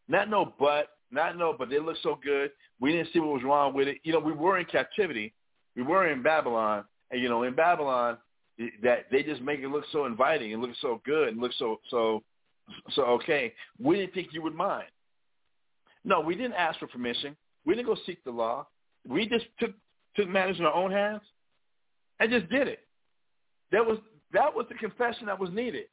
Not 0.07 0.29
no 0.29 0.53
but, 0.59 0.89
not 1.11 1.37
no, 1.37 1.53
but 1.57 1.69
they 1.69 1.79
look 1.79 1.97
so 2.03 2.17
good. 2.23 2.51
We 2.79 2.91
didn't 2.91 3.09
see 3.13 3.19
what 3.19 3.33
was 3.33 3.43
wrong 3.43 3.73
with 3.73 3.87
it. 3.87 3.97
You 4.03 4.13
know, 4.13 4.19
we 4.19 4.33
were 4.33 4.57
in 4.57 4.65
captivity. 4.65 5.33
We 5.75 5.83
were 5.83 6.09
in 6.09 6.21
Babylon, 6.21 6.85
and 7.11 7.21
you 7.21 7.29
know, 7.29 7.43
in 7.43 7.55
Babylon, 7.55 8.17
that 8.83 9.05
they 9.11 9.23
just 9.23 9.41
make 9.41 9.59
it 9.59 9.69
look 9.69 9.85
so 9.91 10.05
inviting 10.05 10.53
and 10.53 10.61
look 10.61 10.71
so 10.81 11.01
good 11.05 11.29
and 11.29 11.39
look 11.39 11.51
so 11.57 11.79
so 11.89 12.23
so 12.91 13.03
okay. 13.03 13.53
We 13.79 13.97
didn't 13.97 14.13
think 14.13 14.29
you 14.31 14.41
would 14.41 14.55
mind. 14.55 14.87
No, 16.03 16.19
we 16.19 16.35
didn't 16.35 16.53
ask 16.53 16.79
for 16.79 16.87
permission. 16.87 17.35
We 17.65 17.75
didn't 17.75 17.87
go 17.87 17.97
seek 18.05 18.23
the 18.23 18.31
law. 18.31 18.67
We 19.07 19.27
just 19.27 19.45
took 19.59 19.71
took 20.15 20.27
matters 20.27 20.57
in 20.59 20.65
our 20.65 20.73
own 20.73 20.91
hands 20.91 21.21
and 22.19 22.31
just 22.31 22.49
did 22.49 22.67
it. 22.67 22.79
That 23.71 23.85
was 23.85 23.97
that 24.33 24.53
was 24.53 24.65
the 24.69 24.75
confession 24.75 25.27
that 25.27 25.39
was 25.39 25.49
needed 25.51 25.85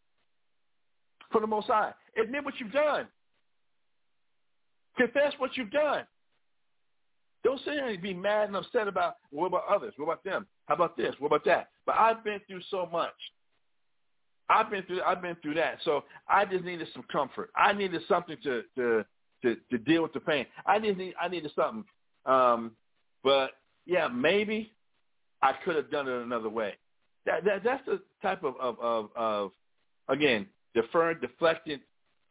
for 1.31 1.41
the 1.41 1.47
Most 1.47 1.67
High. 1.67 1.93
Admit 2.21 2.45
what 2.45 2.55
you've 2.59 2.73
done. 2.73 3.07
Confess 4.99 5.33
what 5.39 5.57
you've 5.57 5.71
done. 5.71 6.05
Don't 7.45 7.61
sit 7.65 7.75
here 7.75 7.87
and 7.87 8.03
be 8.03 8.13
mad 8.13 8.49
and 8.49 8.57
upset 8.57 8.89
about 8.89 9.17
what 9.31 9.47
about 9.47 9.65
others? 9.71 9.95
What 9.97 10.05
about 10.05 10.25
them? 10.25 10.47
How 10.67 10.75
about 10.75 10.97
this? 10.97 11.15
What 11.19 11.29
about 11.29 11.45
that? 11.45 11.69
But 11.87 11.95
I've 11.97 12.25
been 12.25 12.41
through 12.47 12.61
so 12.71 12.89
much. 12.91 13.15
I've 14.51 14.71
been 14.71 14.83
through 14.83 15.03
I've 15.03 15.23
been 15.23 15.37
through 15.41 15.55
that. 15.55 15.79
So 15.85 16.05
I 16.29 16.45
just 16.45 16.65
needed 16.65 16.89
some 16.93 17.05
comfort. 17.11 17.51
I 17.57 17.73
needed 17.73 18.03
something 18.09 18.37
to 18.43 18.63
to 18.77 19.05
to, 19.43 19.57
to 19.71 19.79
deal 19.79 20.03
with 20.03 20.13
the 20.13 20.21
pain. 20.21 20.47
I 20.67 20.81
just 20.81 20.99
need 20.99 21.15
I 21.21 21.29
needed 21.29 21.53
something. 21.55 21.85
Um, 22.27 22.73
but 23.23 23.53
yeah, 23.87 24.09
maybe 24.09 24.73
I 25.43 25.53
could 25.65 25.77
have 25.77 25.91
done 25.91 26.09
it 26.09 26.23
another 26.23 26.49
way. 26.49 26.75
That, 27.25 27.45
that 27.45 27.63
that's 27.63 27.87
the 27.87 28.01
type 28.21 28.43
of 28.43 28.55
of 28.61 28.81
of, 28.81 29.11
of 29.15 29.51
again 30.09 30.47
deferred, 30.75 31.21
deflected 31.21 31.81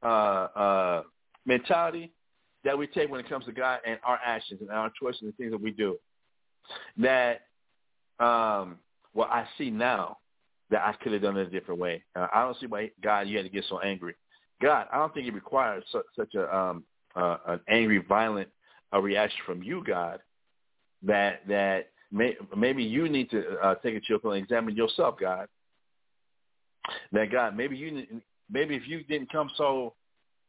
uh, 0.04 0.06
uh, 0.06 1.04
mentality 1.46 2.12
that 2.64 2.78
we 2.78 2.88
take 2.88 3.10
when 3.10 3.20
it 3.20 3.30
comes 3.30 3.46
to 3.46 3.52
God 3.52 3.80
and 3.86 4.00
our 4.04 4.20
actions 4.26 4.62
and 4.62 4.70
our 4.70 4.92
choices 5.00 5.22
and 5.22 5.36
things 5.38 5.52
that 5.52 5.62
we 5.62 5.72
do. 5.72 5.98
That 6.98 7.42
um, 8.20 8.78
well, 9.14 9.28
I 9.32 9.46
see 9.58 9.70
now 9.70 10.18
that 10.70 10.82
I 10.82 10.94
could 11.02 11.14
have 11.14 11.22
done 11.22 11.38
it 11.38 11.48
a 11.48 11.50
different 11.50 11.80
way. 11.80 12.04
Uh, 12.16 12.28
I 12.34 12.44
don't 12.44 12.58
see 12.60 12.66
why 12.66 12.92
God 13.02 13.22
you 13.22 13.38
had 13.38 13.44
to 13.44 13.52
get 13.52 13.66
so 13.70 13.80
angry. 13.80 14.16
God, 14.62 14.88
I 14.92 14.98
don't 14.98 15.14
think 15.14 15.28
it 15.28 15.34
requires 15.34 15.84
such, 15.92 16.06
such 16.16 16.34
a 16.36 16.56
um, 16.56 16.84
uh, 17.16 17.38
an 17.48 17.60
angry, 17.68 18.04
violent 18.08 18.50
a 18.92 19.02
reaction 19.02 19.40
from 19.46 19.64
you, 19.64 19.84
God, 19.86 20.20
that 21.04 21.42
that 21.48 21.90
may, 22.12 22.36
maybe 22.56 22.84
you 22.84 23.10
need 23.10 23.30
to 23.32 23.58
uh, 23.60 23.76
take 23.76 23.96
a 23.96 24.00
chill 24.00 24.20
pill 24.20 24.32
and 24.32 24.44
examine 24.44 24.76
yourself, 24.76 25.16
God. 25.20 25.48
That 27.12 27.32
God, 27.32 27.56
maybe 27.56 27.76
you 27.76 28.06
maybe 28.50 28.76
if 28.76 28.88
you 28.88 29.04
didn't 29.04 29.32
come 29.32 29.50
so 29.58 29.94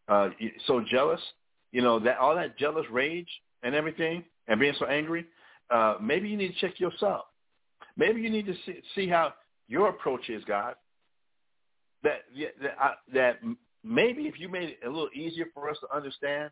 uh, 0.09 0.31
so 0.67 0.85
jealous, 0.89 1.21
you 1.73 1.83
know 1.83 1.99
that 2.01 2.19
all 2.19 2.35
that 2.35 2.59
jealous 2.59 2.87
rage 2.91 3.29
and 3.63 3.75
everything, 3.75 4.25
and 4.47 4.61
being 4.61 4.75
so 4.79 4.87
angry, 4.87 5.27
uh, 5.71 5.97
maybe 6.01 6.29
you 6.29 6.37
need 6.37 6.55
to 6.55 6.61
check 6.61 6.81
yourself. 6.81 7.27
Maybe 7.97 8.21
you 8.21 8.31
need 8.31 8.47
to 8.47 8.55
see, 8.65 8.81
see 8.95 9.09
how 9.09 9.35
your 9.67 9.89
approach 9.89 10.29
is, 10.29 10.45
God. 10.45 10.75
That 12.03 12.23
that, 12.63 12.77
I, 12.81 12.93
that 13.13 13.41
maybe 13.85 14.23
if 14.23 14.39
you 14.39 14.49
made 14.49 14.71
it 14.71 14.79
a 14.87 14.89
little 14.89 15.11
easier 15.15 15.47
for 15.53 15.69
us 15.69 15.77
to 15.81 15.95
understand, 15.95 16.51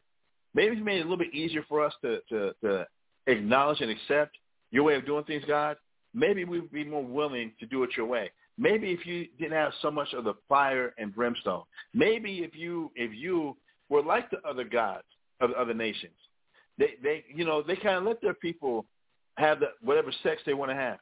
maybe 0.55 0.73
if 0.73 0.79
you 0.79 0.85
made 0.85 0.99
it 0.99 1.07
a 1.07 1.09
little 1.09 1.17
bit 1.17 1.35
easier 1.35 1.65
for 1.69 1.85
us 1.85 1.95
to 2.03 2.21
to, 2.29 2.53
to 2.65 2.87
acknowledge 3.27 3.81
and 3.81 3.91
accept 3.91 4.37
your 4.71 4.85
way 4.85 4.97
of 4.97 5.07
doing 5.07 5.25
things, 5.25 5.45
God, 5.47 5.77
maybe 6.13 6.45
we'd 6.45 6.71
be 6.73 6.85
more 6.85 7.05
willing 7.05 7.53
to 7.61 7.67
do 7.67 7.83
it 7.85 7.91
your 7.97 8.07
way. 8.07 8.31
Maybe 8.59 8.91
if 8.91 9.07
you 9.07 9.27
didn't 9.39 9.53
have 9.53 9.73
so 9.83 9.91
much 9.91 10.13
of 10.15 10.25
the 10.25 10.35
fire 10.49 10.95
and 10.99 11.15
brimstone. 11.15 11.63
Maybe 11.95 12.39
if 12.39 12.57
you 12.57 12.91
if 12.97 13.15
you 13.15 13.57
were 13.89 14.03
like 14.03 14.31
the 14.31 14.41
other 14.49 14.65
gods 14.65 15.05
of 15.41 15.51
the 15.51 15.57
other 15.57 15.75
nations. 15.75 16.15
They 16.79 16.95
they 17.03 17.25
you 17.35 17.45
know, 17.45 17.63
they 17.63 17.77
kind 17.77 17.97
of 17.97 18.05
let 18.05 18.21
their 18.21 18.35
people 18.35 18.87
have 19.37 19.61
the 19.61 19.69
whatever 19.81 20.13
sex 20.23 20.43
they 20.47 20.55
want 20.55 20.71
to 20.71 20.77
have. 20.77 20.99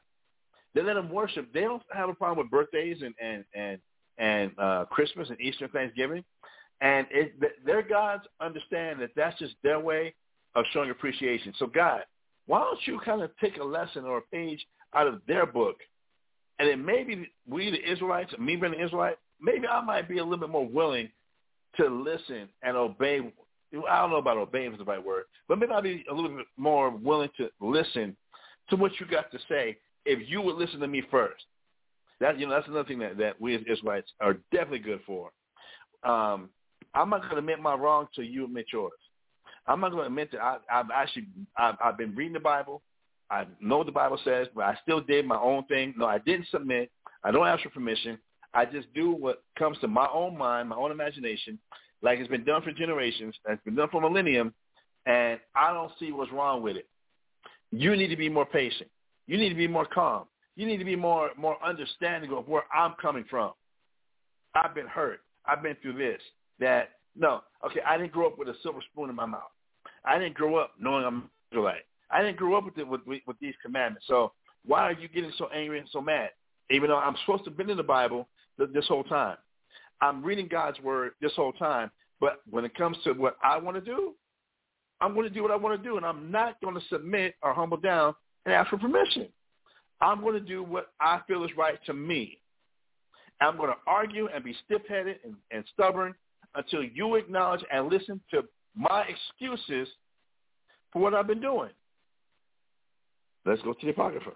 They 0.73 0.81
let 0.81 0.95
them 0.95 1.09
worship. 1.09 1.51
They 1.53 1.61
don't 1.61 1.81
have 1.91 2.09
a 2.09 2.13
problem 2.13 2.45
with 2.45 2.51
birthdays 2.51 3.01
and 3.01 3.13
and 3.21 3.45
and 3.55 3.79
and 4.17 4.51
uh, 4.57 4.85
Christmas 4.85 5.29
and 5.29 5.39
Easter 5.39 5.65
and 5.65 5.73
Thanksgiving, 5.73 6.23
and 6.81 7.07
it, 7.11 7.33
their 7.65 7.81
gods 7.81 8.23
understand 8.39 9.01
that 9.01 9.11
that's 9.15 9.37
just 9.39 9.55
their 9.63 9.79
way 9.79 10.13
of 10.55 10.65
showing 10.71 10.89
appreciation. 10.89 11.53
So 11.59 11.67
God, 11.67 12.01
why 12.45 12.59
don't 12.59 12.79
you 12.85 12.99
kind 13.03 13.21
of 13.21 13.31
take 13.41 13.57
a 13.57 13.63
lesson 13.63 14.05
or 14.05 14.19
a 14.19 14.21
page 14.21 14.65
out 14.93 15.07
of 15.07 15.21
their 15.27 15.45
book, 15.45 15.77
and 16.59 16.69
then 16.69 16.85
maybe 16.85 17.29
we 17.47 17.71
the 17.71 17.91
Israelites, 17.91 18.33
me 18.39 18.55
being 18.55 18.73
an 18.73 18.79
Israelite, 18.79 19.17
maybe 19.41 19.67
I 19.67 19.81
might 19.81 20.07
be 20.07 20.19
a 20.19 20.23
little 20.23 20.39
bit 20.39 20.49
more 20.49 20.67
willing 20.67 21.09
to 21.77 21.87
listen 21.87 22.49
and 22.63 22.77
obey. 22.77 23.19
I 23.89 23.99
don't 23.99 24.11
know 24.11 24.17
about 24.17 24.37
obeying 24.37 24.71
is 24.71 24.77
the 24.77 24.85
right 24.85 25.03
word, 25.03 25.23
but 25.47 25.59
maybe 25.59 25.73
I'll 25.73 25.81
be 25.81 26.05
a 26.09 26.13
little 26.13 26.35
bit 26.35 26.45
more 26.57 26.89
willing 26.89 27.29
to 27.37 27.49
listen 27.59 28.15
to 28.69 28.75
what 28.75 28.91
you 28.99 29.05
got 29.05 29.31
to 29.31 29.39
say 29.49 29.77
if 30.05 30.29
you 30.29 30.41
would 30.41 30.55
listen 30.55 30.79
to 30.79 30.87
me 30.87 31.03
first. 31.11 31.43
That 32.19 32.39
you 32.39 32.47
know 32.47 32.53
that's 32.53 32.67
another 32.67 32.87
thing 32.87 32.99
that, 32.99 33.17
that 33.17 33.41
we 33.41 33.55
as 33.55 33.61
Israelites 33.69 34.11
are 34.21 34.35
definitely 34.51 34.79
good 34.79 35.01
for. 35.05 35.31
Um, 36.03 36.49
I'm 36.93 37.09
not 37.09 37.21
going 37.21 37.33
to 37.33 37.39
admit 37.39 37.59
my 37.59 37.75
wrong 37.75 38.07
till 38.15 38.23
you 38.23 38.45
admit 38.45 38.67
yours. 38.71 38.93
I'm 39.67 39.81
not 39.81 39.91
going 39.91 40.03
to 40.03 40.07
admit 40.07 40.31
that 40.31 40.41
I, 40.41 40.57
I've 40.71 40.91
actually 40.93 41.27
I've, 41.57 41.75
I've 41.83 41.97
been 41.97 42.15
reading 42.15 42.33
the 42.33 42.39
Bible. 42.39 42.81
I 43.29 43.45
know 43.59 43.79
what 43.79 43.87
the 43.87 43.91
Bible 43.91 44.19
says, 44.23 44.47
but 44.55 44.65
I 44.65 44.77
still 44.83 45.01
did 45.01 45.25
my 45.25 45.37
own 45.37 45.65
thing. 45.65 45.93
No, 45.97 46.05
I 46.05 46.19
didn't 46.19 46.47
submit. 46.51 46.91
I 47.23 47.31
don't 47.31 47.47
ask 47.47 47.63
for 47.63 47.69
permission. 47.69 48.19
I 48.55 48.65
just 48.65 48.91
do 48.93 49.11
what 49.11 49.43
comes 49.59 49.77
to 49.79 49.87
my 49.87 50.07
own 50.13 50.37
mind, 50.37 50.69
my 50.69 50.77
own 50.77 50.91
imagination, 50.91 51.59
like 52.01 52.19
it's 52.19 52.29
been 52.29 52.45
done 52.45 52.61
for 52.61 52.71
generations, 52.71 53.35
it's 53.49 53.63
been 53.63 53.75
done 53.75 53.89
for 53.91 54.01
millennium, 54.01 54.53
and 55.05 55.39
I 55.55 55.73
don't 55.73 55.91
see 55.99 56.11
what's 56.11 56.31
wrong 56.31 56.63
with 56.63 56.77
it. 56.77 56.87
You 57.71 57.95
need 57.95 58.07
to 58.07 58.15
be 58.15 58.29
more 58.29 58.45
patient. 58.45 58.89
You 59.27 59.37
need 59.37 59.49
to 59.49 59.55
be 59.55 59.67
more 59.67 59.85
calm. 59.85 60.25
You 60.55 60.65
need 60.65 60.77
to 60.77 60.85
be 60.85 60.95
more 60.95 61.31
more 61.37 61.57
understanding 61.63 62.31
of 62.31 62.47
where 62.47 62.63
I'm 62.73 62.93
coming 63.01 63.25
from. 63.29 63.51
I've 64.55 64.73
been 64.73 64.87
hurt. 64.87 65.19
I've 65.45 65.61
been 65.61 65.75
through 65.81 65.97
this. 65.97 66.21
That 66.59 66.91
no, 67.17 67.41
okay, 67.65 67.81
I 67.85 67.97
didn't 67.97 68.13
grow 68.13 68.27
up 68.27 68.37
with 68.37 68.47
a 68.47 68.55
silver 68.63 68.79
spoon 68.91 69.09
in 69.09 69.15
my 69.15 69.25
mouth. 69.25 69.51
I 70.05 70.17
didn't 70.17 70.35
grow 70.35 70.55
up 70.55 70.71
knowing 70.79 71.03
I'm 71.03 71.29
Israelite. 71.51 71.85
I 72.09 72.21
didn't 72.21 72.37
grow 72.37 72.55
up 72.55 72.65
with, 72.65 72.77
it, 72.77 72.87
with 72.87 73.01
with 73.05 73.39
these 73.41 73.55
commandments. 73.61 74.07
So 74.07 74.31
why 74.65 74.81
are 74.81 74.93
you 74.93 75.09
getting 75.09 75.33
so 75.37 75.49
angry 75.49 75.79
and 75.79 75.89
so 75.91 76.01
mad? 76.01 76.29
Even 76.71 76.89
though 76.89 76.97
I'm 76.97 77.15
supposed 77.25 77.43
to 77.45 77.51
been 77.51 77.69
in 77.69 77.77
the 77.77 77.83
Bible 77.83 78.27
this 78.57 78.87
whole 78.87 79.03
time, 79.03 79.37
I'm 80.01 80.23
reading 80.23 80.47
God's 80.47 80.79
word 80.81 81.11
this 81.21 81.33
whole 81.35 81.53
time. 81.53 81.91
But 82.19 82.41
when 82.49 82.63
it 82.65 82.75
comes 82.75 82.97
to 83.03 83.13
what 83.13 83.37
I 83.43 83.57
want 83.57 83.75
to 83.75 83.81
do, 83.81 84.13
I'm 85.01 85.13
going 85.13 85.27
to 85.27 85.33
do 85.33 85.41
what 85.41 85.51
I 85.51 85.57
want 85.57 85.81
to 85.81 85.89
do, 85.89 85.97
and 85.97 86.05
I'm 86.05 86.31
not 86.31 86.59
going 86.61 86.75
to 86.75 86.81
submit 86.89 87.35
or 87.43 87.53
humble 87.53 87.77
down 87.77 88.15
and 88.45 88.53
ask 88.53 88.69
for 88.69 88.77
permission. 88.77 89.27
I'm 90.01 90.21
going 90.21 90.33
to 90.33 90.39
do 90.39 90.63
what 90.63 90.87
I 91.01 91.21
feel 91.27 91.43
is 91.43 91.51
right 91.57 91.77
to 91.85 91.93
me. 91.93 92.39
I'm 93.41 93.57
going 93.57 93.69
to 93.69 93.75
argue 93.85 94.29
and 94.33 94.43
be 94.43 94.55
stiff-headed 94.65 95.17
and, 95.25 95.35
and 95.51 95.65
stubborn 95.73 96.15
until 96.55 96.83
you 96.83 97.15
acknowledge 97.15 97.61
and 97.71 97.89
listen 97.89 98.21
to 98.31 98.43
my 98.75 99.03
excuses 99.03 99.89
for 100.93 101.01
what 101.01 101.13
I've 101.13 101.27
been 101.27 101.41
doing. 101.41 101.71
Let's 103.45 103.61
go 103.61 103.73
to 103.73 103.85
the 103.85 103.91
Apocrypha. 103.91 104.31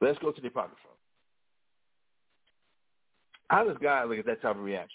Let's 0.00 0.18
go 0.18 0.30
to 0.32 0.40
the 0.40 0.48
Apocrypha. 0.48 0.88
How 3.52 3.64
does 3.64 3.76
God 3.82 4.08
look 4.08 4.18
at 4.18 4.24
that 4.24 4.40
type 4.40 4.56
of 4.56 4.62
reaction? 4.62 4.88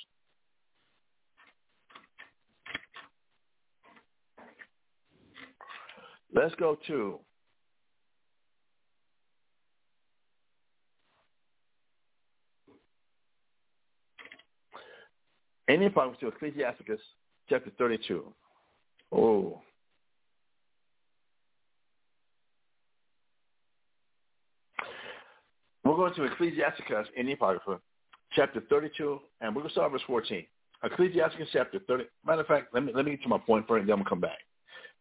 Let's 6.34 6.56
go 6.56 6.76
to 6.88 7.20
Any 15.70 15.90
problem 15.90 16.18
to 16.22 16.28
Ecclesiasticus 16.30 17.02
chapter 17.50 17.70
32. 17.78 18.24
Oh. 19.12 19.62
We're 25.84 25.96
going 25.96 26.16
to 26.16 26.24
Ecclesiasticus 26.24 27.08
in 27.18 27.28
the 27.28 27.34
Apocrypha, 27.34 27.82
chapter 28.34 28.62
32, 28.70 29.20
and 29.42 29.56
we're 29.56 29.62
going 29.62 29.70
to 29.70 29.74
start 29.74 29.92
verse 29.92 30.02
14. 30.08 30.46
Ecclesiasticus 30.84 31.50
chapter 31.52 31.80
30. 31.88 32.06
Matter 32.26 32.42
of 32.42 32.48
fact, 32.48 32.74
let 32.74 32.84
me, 32.84 32.92
let 32.94 33.06
me 33.06 33.12
get 33.12 33.24
to 33.24 33.30
my 33.30 33.38
point 33.38 33.68
first, 33.68 33.82
and 33.82 33.90
then 33.90 33.94
I'm 33.94 34.00
going 34.00 34.06
to 34.06 34.10
come 34.10 34.22
back. 34.22 34.38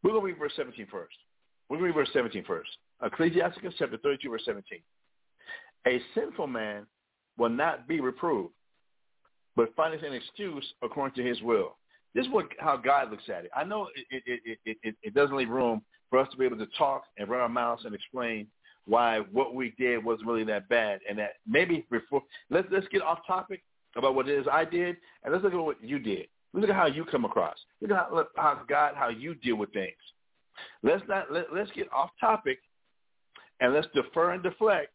We're 0.03 0.13
going 0.13 0.23
to 0.23 0.27
read 0.27 0.39
verse 0.39 0.53
17 0.57 0.87
first. 0.91 1.15
We're 1.69 1.79
going 1.79 1.93
to 1.93 1.99
read 1.99 2.07
verse 2.07 2.13
17 2.13 2.45
first. 2.45 2.71
Ecclesiasticus 3.03 3.75
chapter 3.79 3.99
32, 3.99 4.31
verse 4.31 4.43
17. 4.45 4.81
A 5.87 6.01
sinful 6.15 6.47
man 6.47 6.87
will 7.39 7.51
not 7.51 7.87
be 7.87 8.01
reproved, 8.01 8.55
but 9.55 9.75
findeth 9.77 10.03
an 10.03 10.13
excuse 10.13 10.65
according 10.83 11.15
to 11.23 11.29
his 11.29 11.41
will. 11.43 11.77
This 12.15 12.27
is 12.27 12.33
what 12.33 12.47
how 12.59 12.79
God 12.79 13.11
looks 13.11 13.29
at 13.29 13.45
it. 13.45 13.51
I 13.55 13.63
know 13.63 13.89
it 14.11 14.23
it, 14.27 14.59
it, 14.65 14.79
it, 14.83 14.97
it 15.03 15.15
doesn't 15.15 15.37
leave 15.37 15.51
room 15.51 15.83
for 16.09 16.19
us 16.19 16.29
to 16.31 16.37
be 16.39 16.47
able 16.47 16.57
to 16.59 16.67
talk 16.79 17.05
and 17.19 17.29
run 17.29 17.41
our 17.41 17.49
mouths 17.49 17.85
and 17.85 17.95
explain 17.95 18.47
why 18.87 19.21
what 19.33 19.55
we 19.55 19.75
did 19.79 20.05
wasn't 20.05 20.29
really 20.29 20.45
that 20.45 20.69
bad, 20.69 21.01
and 21.09 21.19
that 21.19 21.35
maybe 21.47 21.85
before 21.91 22.23
let's 22.51 22.69
let's 22.71 22.87
get 22.89 23.03
off 23.03 23.19
topic 23.27 23.63
about 23.97 24.15
what 24.15 24.29
it 24.29 24.39
is 24.39 24.47
I 24.51 24.65
did, 24.65 24.97
and 25.25 25.33
let's 25.33 25.45
look 25.45 25.53
at 25.53 25.59
what 25.59 25.83
you 25.83 25.99
did. 25.99 26.27
Look 26.53 26.71
at 26.71 26.77
how 26.77 26.87
you 26.87 27.05
come 27.05 27.25
across. 27.25 27.57
Look 27.81 27.91
at 27.91 27.97
how, 27.97 28.27
how 28.37 28.61
God, 28.69 28.95
how 28.95 29.09
you 29.09 29.35
deal 29.35 29.57
with 29.57 29.73
things. 29.73 29.97
Let's 30.83 31.03
not 31.09 31.31
let, 31.33 31.53
let's 31.53 31.71
get 31.73 31.93
off 31.93 32.11
topic, 32.21 32.59
and 33.61 33.75
let's 33.75 33.89
defer 33.95 34.33
and 34.33 34.43
deflect, 34.43 34.93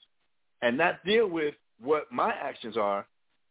and 0.61 0.77
not 0.77 1.03
deal 1.05 1.27
with 1.27 1.55
what 1.79 2.11
my 2.11 2.31
actions 2.33 2.77
are. 2.77 3.05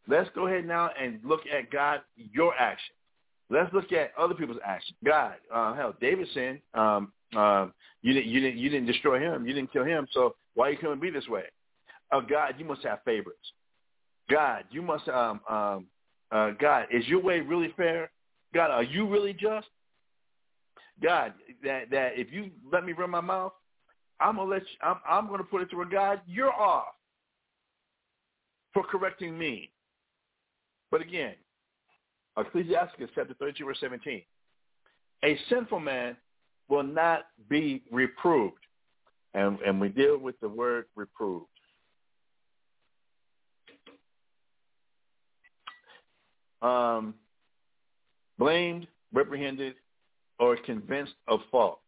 Let's 0.07 0.29
go 0.33 0.47
ahead 0.47 0.65
now 0.65 0.89
and 0.99 1.19
look 1.23 1.41
at 1.45 1.71
God, 1.71 2.01
your 2.15 2.55
actions. 2.55 2.97
Let's 3.49 3.71
look 3.73 3.91
at 3.91 4.11
other 4.17 4.33
people's 4.33 4.59
actions. 4.65 4.97
God, 5.05 5.35
uh, 5.53 5.73
hell, 5.75 5.93
David 6.01 6.27
sinned. 6.33 6.59
Um, 6.73 7.11
um, 7.35 7.73
you 8.01 8.13
didn't, 8.13 8.27
you 8.27 8.39
didn't, 8.39 8.57
you 8.57 8.69
didn't 8.69 8.87
destroy 8.87 9.19
him. 9.19 9.45
You 9.45 9.53
didn't 9.53 9.71
kill 9.71 9.85
him. 9.85 10.07
So 10.11 10.35
why 10.53 10.67
are 10.67 10.71
you 10.71 10.77
coming 10.77 10.97
to 10.97 11.01
be 11.01 11.09
this 11.09 11.27
way? 11.27 11.43
Oh, 12.11 12.21
God, 12.21 12.55
you 12.57 12.65
must 12.65 12.83
have 12.83 12.99
favorites. 13.05 13.39
God, 14.29 14.63
you 14.71 14.81
must, 14.81 15.07
um, 15.07 15.41
um, 15.49 15.85
uh, 16.31 16.51
God, 16.59 16.87
is 16.91 17.07
your 17.07 17.21
way 17.21 17.39
really 17.41 17.73
fair? 17.77 18.09
God, 18.53 18.71
are 18.71 18.83
you 18.83 19.07
really 19.07 19.33
just? 19.33 19.67
God, 21.01 21.33
that 21.63 21.89
that 21.89 22.11
if 22.15 22.31
you 22.31 22.51
let 22.71 22.85
me 22.85 22.93
run 22.93 23.09
my 23.09 23.21
mouth, 23.21 23.53
I'm 24.19 24.35
gonna 24.35 24.49
let 24.49 24.61
you, 24.61 24.67
I'm 24.83 24.97
I'm 25.09 25.27
gonna 25.27 25.43
put 25.43 25.61
it 25.61 25.71
to 25.71 25.81
a 25.81 25.85
God, 25.85 26.21
you're 26.27 26.53
off 26.53 26.93
for 28.73 28.83
correcting 28.83 29.37
me. 29.37 29.71
But 30.91 31.01
again, 31.01 31.33
Ecclesiastes 32.37 33.11
chapter 33.15 33.33
32, 33.33 33.65
verse 33.65 33.77
17. 33.79 34.21
A 35.23 35.37
sinful 35.49 35.79
man 35.79 36.15
will 36.71 36.83
not 36.83 37.25
be 37.49 37.83
reproved. 37.91 38.55
And, 39.33 39.59
and 39.59 39.79
we 39.79 39.89
deal 39.89 40.17
with 40.17 40.39
the 40.39 40.47
word 40.47 40.85
reproved. 40.95 41.45
Um, 46.61 47.15
blamed, 48.39 48.87
reprehended, 49.13 49.73
or 50.39 50.55
convinced 50.65 51.13
of 51.27 51.41
fault. 51.51 51.79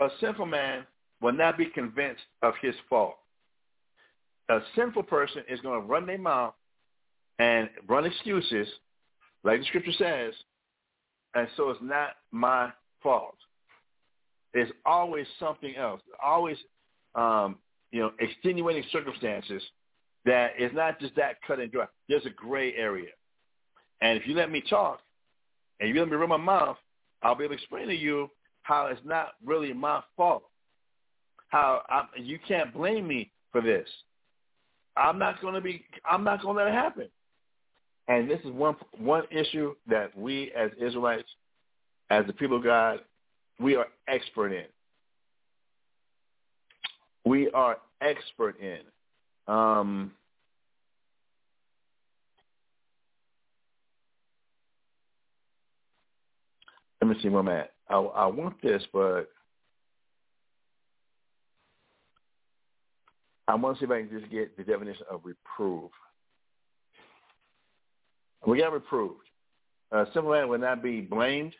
A 0.00 0.08
sinful 0.20 0.46
man 0.46 0.84
will 1.20 1.32
not 1.32 1.56
be 1.56 1.66
convinced 1.66 2.22
of 2.42 2.54
his 2.60 2.74
fault. 2.88 3.14
A 4.48 4.58
sinful 4.76 5.04
person 5.04 5.42
is 5.48 5.60
going 5.60 5.80
to 5.80 5.86
run 5.86 6.06
their 6.06 6.18
mouth 6.18 6.54
and 7.38 7.68
run 7.88 8.04
excuses, 8.04 8.68
like 9.44 9.60
the 9.60 9.66
scripture 9.66 9.92
says, 9.98 10.34
and 11.34 11.48
so 11.56 11.70
it's 11.70 11.80
not 11.82 12.10
my 12.32 12.70
fault. 13.02 13.36
There's 14.54 14.70
always 14.86 15.26
something 15.38 15.74
else. 15.76 16.00
Always, 16.24 16.56
um, 17.14 17.56
you 17.90 18.00
know, 18.00 18.12
extenuating 18.20 18.84
circumstances 18.92 19.62
that 20.24 20.52
is 20.58 20.70
not 20.72 20.98
just 21.00 21.14
that 21.16 21.42
cut 21.46 21.60
and 21.60 21.70
dry. 21.70 21.86
There's 22.08 22.24
a 22.24 22.30
gray 22.30 22.74
area. 22.74 23.10
And 24.00 24.18
if 24.18 24.26
you 24.26 24.34
let 24.34 24.50
me 24.50 24.62
talk 24.68 25.00
and 25.80 25.88
you 25.88 25.98
let 25.98 26.08
me 26.08 26.16
run 26.16 26.28
my 26.28 26.36
mouth, 26.36 26.76
I'll 27.22 27.34
be 27.34 27.44
able 27.44 27.56
to 27.56 27.60
explain 27.60 27.88
to 27.88 27.94
you 27.94 28.30
how 28.62 28.86
it's 28.86 29.00
not 29.04 29.32
really 29.44 29.72
my 29.72 30.02
fault. 30.16 30.44
How 31.48 31.82
I, 31.88 32.04
you 32.16 32.38
can't 32.46 32.72
blame 32.72 33.06
me 33.06 33.30
for 33.52 33.60
this. 33.60 33.88
I'm 34.96 35.18
not 35.18 35.40
going 35.40 35.54
to 35.54 35.60
be. 35.60 35.84
I'm 36.08 36.24
not 36.24 36.42
going 36.42 36.56
to 36.56 36.64
let 36.64 36.72
it 36.72 36.74
happen. 36.74 37.08
And 38.08 38.30
this 38.30 38.40
is 38.44 38.50
one 38.50 38.76
one 38.98 39.24
issue 39.30 39.74
that 39.88 40.16
we 40.16 40.52
as 40.52 40.70
Israelites, 40.80 41.28
as 42.10 42.26
the 42.26 42.32
people 42.32 42.58
of 42.58 42.64
God, 42.64 43.00
we 43.58 43.76
are 43.76 43.86
expert 44.08 44.52
in. 44.52 44.66
We 47.24 47.50
are 47.50 47.78
expert 48.00 48.56
in. 48.60 48.80
Um, 49.46 50.12
let 57.00 57.08
me 57.08 57.16
see 57.22 57.28
where 57.28 57.40
I'm 57.40 57.48
at. 57.48 57.72
I, 57.88 57.96
I 57.96 58.26
want 58.26 58.60
this, 58.62 58.82
but 58.92 59.28
I 63.46 63.54
want 63.54 63.76
to 63.76 63.80
see 63.80 63.84
if 63.84 63.90
I 63.90 64.06
can 64.06 64.20
just 64.20 64.30
get 64.30 64.56
the 64.56 64.64
definition 64.64 65.04
of 65.10 65.20
reprove. 65.24 65.90
We 68.46 68.58
got 68.58 68.72
reproved. 68.72 69.20
A 69.92 70.06
simple 70.12 70.32
man 70.32 70.48
would 70.48 70.60
not 70.60 70.82
be 70.82 71.00
blamed. 71.00 71.54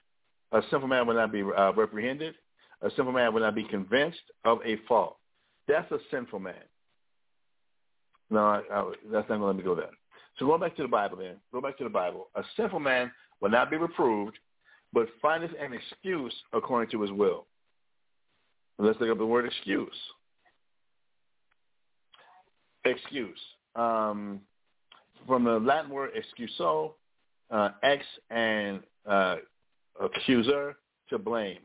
A 0.54 0.62
simple 0.70 0.88
man 0.88 1.06
will 1.06 1.14
not 1.14 1.32
be 1.32 1.42
uh, 1.42 1.72
reprehended. 1.72 2.34
A 2.82 2.88
simple 2.96 3.12
man 3.12 3.34
will 3.34 3.40
not 3.40 3.54
be 3.54 3.64
convinced 3.64 4.20
of 4.44 4.58
a 4.64 4.76
fault. 4.88 5.16
That's 5.66 5.90
a 5.90 5.98
sinful 6.10 6.38
man. 6.38 6.54
No, 8.30 8.38
I, 8.38 8.62
I, 8.72 8.92
that's 9.12 9.28
not 9.28 9.38
going 9.38 9.40
to 9.40 9.46
let 9.46 9.56
me 9.56 9.62
go 9.62 9.74
there. 9.74 9.90
So 10.38 10.46
going 10.46 10.60
back 10.60 10.76
to 10.76 10.82
the 10.82 10.88
Bible 10.88 11.18
then. 11.18 11.36
Go 11.52 11.60
back 11.60 11.76
to 11.78 11.84
the 11.84 11.90
Bible. 11.90 12.28
A 12.36 12.42
sinful 12.56 12.80
man 12.80 13.10
will 13.40 13.50
not 13.50 13.70
be 13.70 13.76
reproved, 13.76 14.38
but 14.92 15.08
findeth 15.20 15.50
an 15.60 15.72
excuse 15.72 16.34
according 16.52 16.90
to 16.92 17.02
his 17.02 17.10
will. 17.10 17.46
Let's 18.78 18.98
look 19.00 19.10
up 19.10 19.18
the 19.18 19.26
word 19.26 19.46
excuse. 19.46 19.94
Excuse. 22.84 23.38
Um, 23.74 24.40
from 25.26 25.44
the 25.44 25.58
Latin 25.58 25.90
word 25.90 26.10
excuso, 26.14 26.92
uh, 27.50 27.70
ex 27.82 28.04
and 28.30 28.80
uh, 29.08 29.36
accuser 30.00 30.76
to 31.10 31.18
blame. 31.18 31.58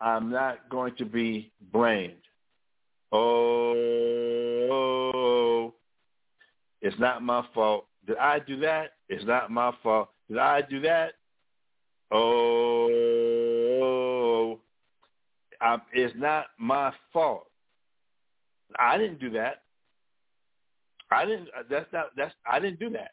I'm 0.00 0.30
not 0.30 0.68
going 0.70 0.94
to 0.96 1.04
be 1.04 1.52
blamed. 1.72 2.14
Oh, 3.12 4.54
it's 6.82 6.98
not 6.98 7.22
my 7.22 7.46
fault. 7.54 7.86
Did 8.06 8.18
I 8.18 8.38
do 8.40 8.58
that? 8.60 8.94
It's 9.08 9.24
not 9.24 9.50
my 9.50 9.72
fault. 9.82 10.10
Did 10.28 10.38
I 10.38 10.62
do 10.62 10.80
that? 10.80 11.12
Oh, 12.10 12.90
I, 15.60 15.78
it's 15.92 16.14
not 16.16 16.46
my 16.58 16.92
fault. 17.12 17.46
I 18.78 18.98
didn't 18.98 19.20
do 19.20 19.30
that. 19.30 19.62
I 21.10 21.24
didn't. 21.24 21.48
Uh, 21.56 21.62
that's 21.70 21.90
not. 21.92 22.06
That's. 22.16 22.34
I 22.50 22.58
didn't 22.58 22.80
do 22.80 22.90
that. 22.90 23.12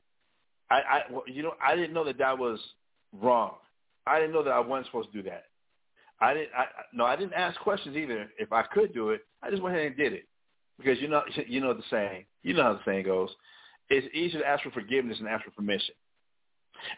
I. 0.69 0.75
I. 0.75 1.03
You 1.27 1.43
know. 1.43 1.53
I 1.63 1.75
didn't 1.75 1.93
know 1.93 2.03
that 2.05 2.17
that 2.17 2.37
was 2.37 2.59
wrong. 3.13 3.55
I 4.05 4.19
didn't 4.19 4.33
know 4.33 4.43
that 4.43 4.51
I 4.51 4.59
wasn't 4.59 4.87
supposed 4.87 5.11
to 5.11 5.21
do 5.21 5.29
that. 5.29 5.45
I 6.19 6.33
didn't. 6.33 6.49
I, 6.55 6.65
no, 6.93 7.05
I 7.05 7.15
didn't 7.15 7.33
ask 7.33 7.59
questions 7.59 7.95
either. 7.97 8.29
If 8.37 8.53
I 8.53 8.63
could 8.63 8.93
do 8.93 9.09
it, 9.09 9.21
I 9.41 9.49
just 9.49 9.61
went 9.61 9.75
ahead 9.75 9.87
and 9.87 9.97
did 9.97 10.13
it 10.13 10.27
because 10.77 10.99
you 11.01 11.07
know. 11.07 11.23
You 11.47 11.61
know 11.61 11.73
the 11.73 11.83
saying. 11.89 12.25
You 12.43 12.53
know 12.53 12.63
how 12.63 12.73
the 12.73 12.79
saying 12.85 13.05
goes. 13.05 13.29
It's 13.89 14.07
easier 14.15 14.39
to 14.41 14.47
ask 14.47 14.63
for 14.63 14.71
forgiveness 14.71 15.17
than 15.17 15.27
ask 15.27 15.43
for 15.45 15.51
permission. 15.51 15.95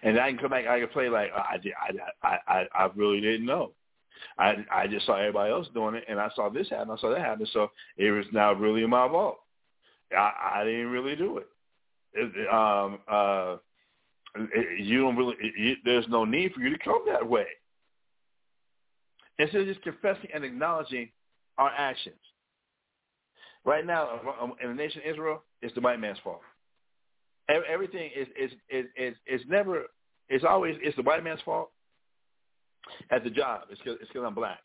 And 0.03 0.19
I 0.19 0.29
can 0.29 0.39
come 0.39 0.51
back. 0.51 0.67
I 0.67 0.79
can 0.79 0.89
play 0.89 1.09
like 1.09 1.31
I 1.33 1.57
did. 1.57 1.73
I. 2.21 2.37
I. 2.47 2.65
I 2.73 2.89
really 2.95 3.21
didn't 3.21 3.45
know. 3.45 3.71
I. 4.37 4.65
I 4.71 4.87
just 4.87 5.05
saw 5.05 5.15
everybody 5.15 5.51
else 5.51 5.67
doing 5.73 5.95
it, 5.95 6.05
and 6.07 6.19
I 6.19 6.29
saw 6.35 6.49
this 6.49 6.69
happen. 6.69 6.91
I 6.91 6.97
saw 6.97 7.09
that 7.09 7.19
happen. 7.19 7.47
So 7.53 7.71
it 7.97 8.11
was 8.11 8.25
now 8.33 8.53
really 8.53 8.85
my 8.85 9.07
fault. 9.07 9.37
I, 10.15 10.59
I 10.59 10.63
didn't 10.63 10.91
really 10.91 11.15
do 11.15 11.37
it. 11.37 11.47
it 12.13 12.53
um, 12.53 12.99
uh, 13.09 13.57
you 14.79 15.01
don't 15.01 15.15
really. 15.15 15.35
There's 15.85 16.07
no 16.09 16.25
need 16.25 16.53
for 16.53 16.61
you 16.61 16.69
to 16.69 16.79
come 16.79 17.03
that 17.07 17.27
way. 17.27 17.45
Instead 19.39 19.61
of 19.61 19.67
just 19.67 19.81
confessing 19.81 20.29
and 20.33 20.43
acknowledging 20.43 21.09
our 21.57 21.71
actions. 21.75 22.15
Right 23.65 23.85
now, 23.85 24.19
um, 24.41 24.53
in 24.61 24.69
the 24.69 24.75
nation 24.75 25.01
of 25.05 25.11
Israel, 25.11 25.43
it's 25.61 25.73
the 25.73 25.81
white 25.81 25.99
man's 25.99 26.17
fault. 26.23 26.41
Everything 27.49 28.09
is 28.15 28.27
is 28.39 28.51
is 28.69 28.85
is, 28.97 29.15
is 29.27 29.41
never. 29.47 29.83
It's 30.29 30.43
always 30.43 30.75
it's 30.81 30.95
the 30.95 31.03
white 31.03 31.23
man's 31.23 31.41
fault. 31.41 31.69
At 33.11 33.23
the 33.23 33.29
job, 33.29 33.61
it's 33.69 33.79
because 33.79 33.97
it's 34.01 34.09
because 34.09 34.25
I'm 34.25 34.35
black. 34.35 34.59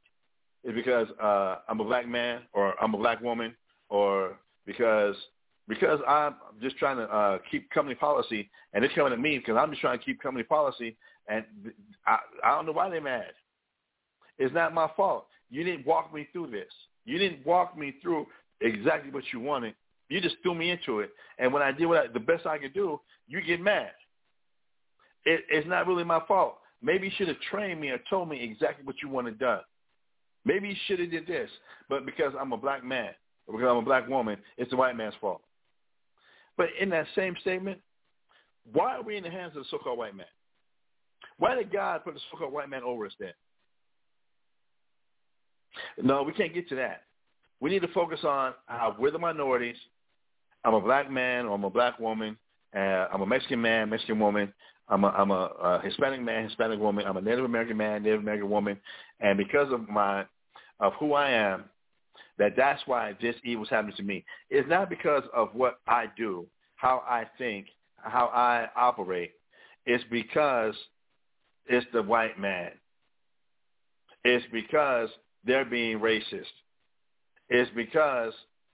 It's 0.64 0.74
because 0.74 1.06
uh, 1.22 1.56
I'm 1.68 1.80
a 1.80 1.84
black 1.84 2.08
man, 2.08 2.42
or 2.52 2.74
I'm 2.82 2.94
a 2.94 2.98
black 2.98 3.20
woman, 3.20 3.54
or 3.88 4.38
because 4.66 5.14
because 5.68 6.00
I'm 6.08 6.34
just 6.62 6.78
trying 6.78 6.96
to 6.96 7.04
uh, 7.04 7.38
keep 7.50 7.70
company 7.70 7.94
policy, 7.94 8.50
and 8.72 8.84
it's 8.84 8.94
coming 8.94 9.12
at 9.12 9.20
me 9.20 9.38
because 9.38 9.56
I'm 9.60 9.70
just 9.70 9.82
trying 9.82 9.98
to 9.98 10.04
keep 10.04 10.20
company 10.20 10.42
policy, 10.44 10.96
and 11.28 11.44
I, 12.06 12.18
I 12.42 12.50
don't 12.52 12.66
know 12.66 12.72
why 12.72 12.88
they're 12.88 13.02
mad. 13.02 13.32
It's 14.38 14.54
not 14.54 14.72
my 14.72 14.88
fault. 14.96 15.26
You 15.50 15.64
didn't 15.64 15.86
walk 15.86 16.12
me 16.12 16.26
through 16.32 16.50
this. 16.50 16.72
You 17.04 17.18
didn't 17.18 17.44
walk 17.46 17.76
me 17.76 17.94
through 18.02 18.26
exactly 18.60 19.10
what 19.10 19.24
you 19.32 19.40
wanted. 19.40 19.74
You 20.08 20.20
just 20.20 20.36
threw 20.42 20.54
me 20.54 20.70
into 20.70 21.00
it, 21.00 21.10
and 21.38 21.52
when 21.52 21.62
I 21.62 21.70
did 21.70 21.86
what 21.86 21.98
I, 21.98 22.06
the 22.06 22.20
best 22.20 22.46
I 22.46 22.58
could 22.58 22.72
do, 22.72 22.98
you 23.26 23.42
get 23.42 23.60
mad. 23.60 23.90
It, 25.26 25.44
it's 25.50 25.68
not 25.68 25.86
really 25.86 26.04
my 26.04 26.20
fault. 26.26 26.56
Maybe 26.80 27.06
you 27.08 27.12
should 27.16 27.28
have 27.28 27.40
trained 27.50 27.80
me 27.80 27.90
or 27.90 27.98
told 28.08 28.30
me 28.30 28.42
exactly 28.42 28.86
what 28.86 28.96
you 29.02 29.10
wanted 29.10 29.38
done. 29.38 29.60
Maybe 30.46 30.68
you 30.68 30.76
should 30.86 31.00
have 31.00 31.10
did 31.10 31.26
this, 31.26 31.50
but 31.90 32.06
because 32.06 32.32
I'm 32.40 32.52
a 32.52 32.56
black 32.56 32.84
man 32.84 33.10
or 33.46 33.58
because 33.58 33.70
I'm 33.70 33.78
a 33.78 33.82
black 33.82 34.08
woman, 34.08 34.38
it's 34.56 34.70
the 34.70 34.76
white 34.76 34.96
man's 34.96 35.14
fault. 35.20 35.42
But 36.58 36.66
in 36.78 36.90
that 36.90 37.06
same 37.14 37.36
statement, 37.40 37.78
why 38.72 38.96
are 38.96 39.02
we 39.02 39.16
in 39.16 39.22
the 39.22 39.30
hands 39.30 39.56
of 39.56 39.62
the 39.62 39.68
so-called 39.70 39.96
white 39.96 40.14
man? 40.14 40.26
Why 41.38 41.54
did 41.54 41.72
God 41.72 42.04
put 42.04 42.14
the 42.14 42.20
so-called 42.30 42.52
white 42.52 42.68
man 42.68 42.82
over 42.82 43.06
us 43.06 43.12
then? 43.18 43.32
No, 46.02 46.22
we 46.24 46.32
can't 46.32 46.52
get 46.52 46.68
to 46.68 46.74
that. 46.74 47.04
We 47.60 47.70
need 47.70 47.82
to 47.82 47.88
focus 47.88 48.20
on 48.24 48.54
how 48.66 48.94
we're 48.98 49.12
the 49.12 49.18
minorities. 49.18 49.76
I'm 50.64 50.74
a 50.74 50.80
black 50.80 51.10
man 51.10 51.46
or 51.46 51.54
I'm 51.54 51.64
a 51.64 51.70
black 51.70 51.98
woman. 51.98 52.36
Uh, 52.76 53.06
I'm 53.12 53.22
a 53.22 53.26
Mexican 53.26 53.62
man, 53.62 53.88
Mexican 53.88 54.18
woman. 54.18 54.52
I'm 54.88 55.04
a, 55.04 55.08
I'm 55.08 55.30
a, 55.30 55.34
a 55.34 55.80
Hispanic 55.84 56.20
man, 56.20 56.44
Hispanic 56.44 56.80
woman. 56.80 57.06
I'm 57.06 57.16
a 57.16 57.20
Native 57.20 57.44
American 57.44 57.76
man, 57.76 58.02
Native 58.02 58.20
American 58.20 58.50
woman. 58.50 58.78
And 59.20 59.38
because 59.38 59.72
of 59.72 59.88
my 59.88 60.24
of 60.80 60.92
who 60.94 61.14
I 61.14 61.30
am, 61.30 61.64
that 62.38 62.54
that's 62.56 62.80
why 62.86 63.16
this 63.20 63.34
evil 63.44 63.64
is 63.64 63.70
happening 63.70 63.96
to 63.96 64.02
me. 64.02 64.24
It's 64.50 64.68
not 64.68 64.88
because 64.88 65.24
of 65.34 65.54
what 65.54 65.80
I 65.86 66.06
do, 66.16 66.46
how 66.76 67.02
I 67.08 67.26
think, 67.36 67.66
how 67.96 68.26
I 68.26 68.68
operate. 68.76 69.32
It's 69.86 70.04
because 70.10 70.74
it's 71.66 71.86
the 71.92 72.02
white 72.02 72.38
man. 72.38 72.70
It's 74.24 74.44
because 74.52 75.08
they're 75.44 75.64
being 75.64 75.98
racist. 75.98 76.46
It's 77.48 77.70
because 77.74 78.32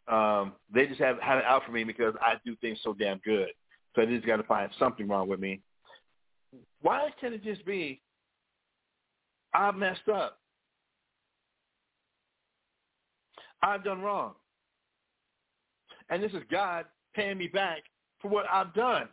um, 0.08 0.52
they 0.72 0.86
just 0.86 1.00
have 1.00 1.18
had 1.20 1.38
it 1.38 1.44
out 1.44 1.64
for 1.64 1.72
me 1.72 1.84
because 1.84 2.14
I 2.20 2.34
do 2.44 2.56
things 2.56 2.78
so 2.82 2.92
damn 2.92 3.18
good. 3.24 3.48
So 3.94 4.04
they 4.04 4.12
just 4.12 4.26
got 4.26 4.36
to 4.36 4.42
find 4.42 4.70
something 4.78 5.08
wrong 5.08 5.28
with 5.28 5.40
me. 5.40 5.60
Why 6.82 7.10
can't 7.20 7.34
it 7.34 7.44
just 7.44 7.64
be 7.64 8.00
I 9.54 9.70
messed 9.70 10.08
up? 10.12 10.38
I've 13.64 13.82
done 13.82 14.02
wrong. 14.02 14.34
And 16.10 16.22
this 16.22 16.32
is 16.32 16.42
God 16.50 16.84
paying 17.14 17.38
me 17.38 17.48
back 17.48 17.78
for 18.20 18.28
what 18.28 18.44
I've 18.52 18.74
done. 18.74 19.08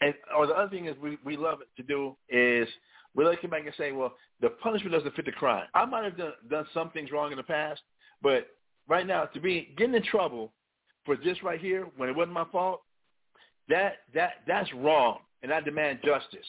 And 0.00 0.14
or 0.36 0.46
the 0.46 0.54
other 0.54 0.70
thing 0.70 0.86
is 0.86 0.96
we, 1.02 1.18
we 1.24 1.36
love 1.36 1.58
to 1.76 1.82
do 1.82 2.16
is 2.28 2.66
we 3.14 3.24
like 3.24 3.36
to 3.36 3.42
come 3.42 3.50
back 3.50 3.66
and 3.66 3.74
say, 3.76 3.92
well, 3.92 4.14
the 4.40 4.50
punishment 4.50 4.92
doesn't 4.94 5.14
fit 5.14 5.26
the 5.26 5.32
crime. 5.32 5.66
I 5.74 5.84
might 5.84 6.04
have 6.04 6.16
done, 6.16 6.32
done 6.50 6.66
some 6.72 6.90
things 6.90 7.10
wrong 7.10 7.30
in 7.30 7.36
the 7.36 7.42
past, 7.42 7.80
but 8.22 8.48
right 8.88 9.06
now 9.06 9.24
to 9.24 9.40
be 9.40 9.74
getting 9.76 9.94
in 9.94 10.02
trouble 10.02 10.52
for 11.04 11.16
this 11.16 11.42
right 11.42 11.60
here 11.60 11.86
when 11.96 12.08
it 12.08 12.16
wasn't 12.16 12.34
my 12.34 12.44
fault, 12.52 12.82
that 13.68 13.98
that 14.14 14.30
that's 14.46 14.72
wrong, 14.74 15.18
and 15.42 15.52
I 15.52 15.60
demand 15.60 16.00
justice. 16.04 16.46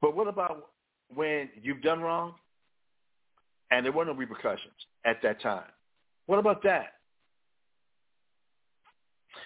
But 0.00 0.16
what 0.16 0.28
about 0.28 0.70
when 1.12 1.48
you've 1.60 1.82
done 1.82 2.00
wrong 2.00 2.34
and 3.70 3.84
there 3.84 3.92
were 3.92 4.04
no 4.04 4.12
repercussions 4.12 4.74
at 5.04 5.22
that 5.22 5.40
time? 5.40 5.64
What 6.26 6.38
about 6.38 6.62
that? 6.64 6.94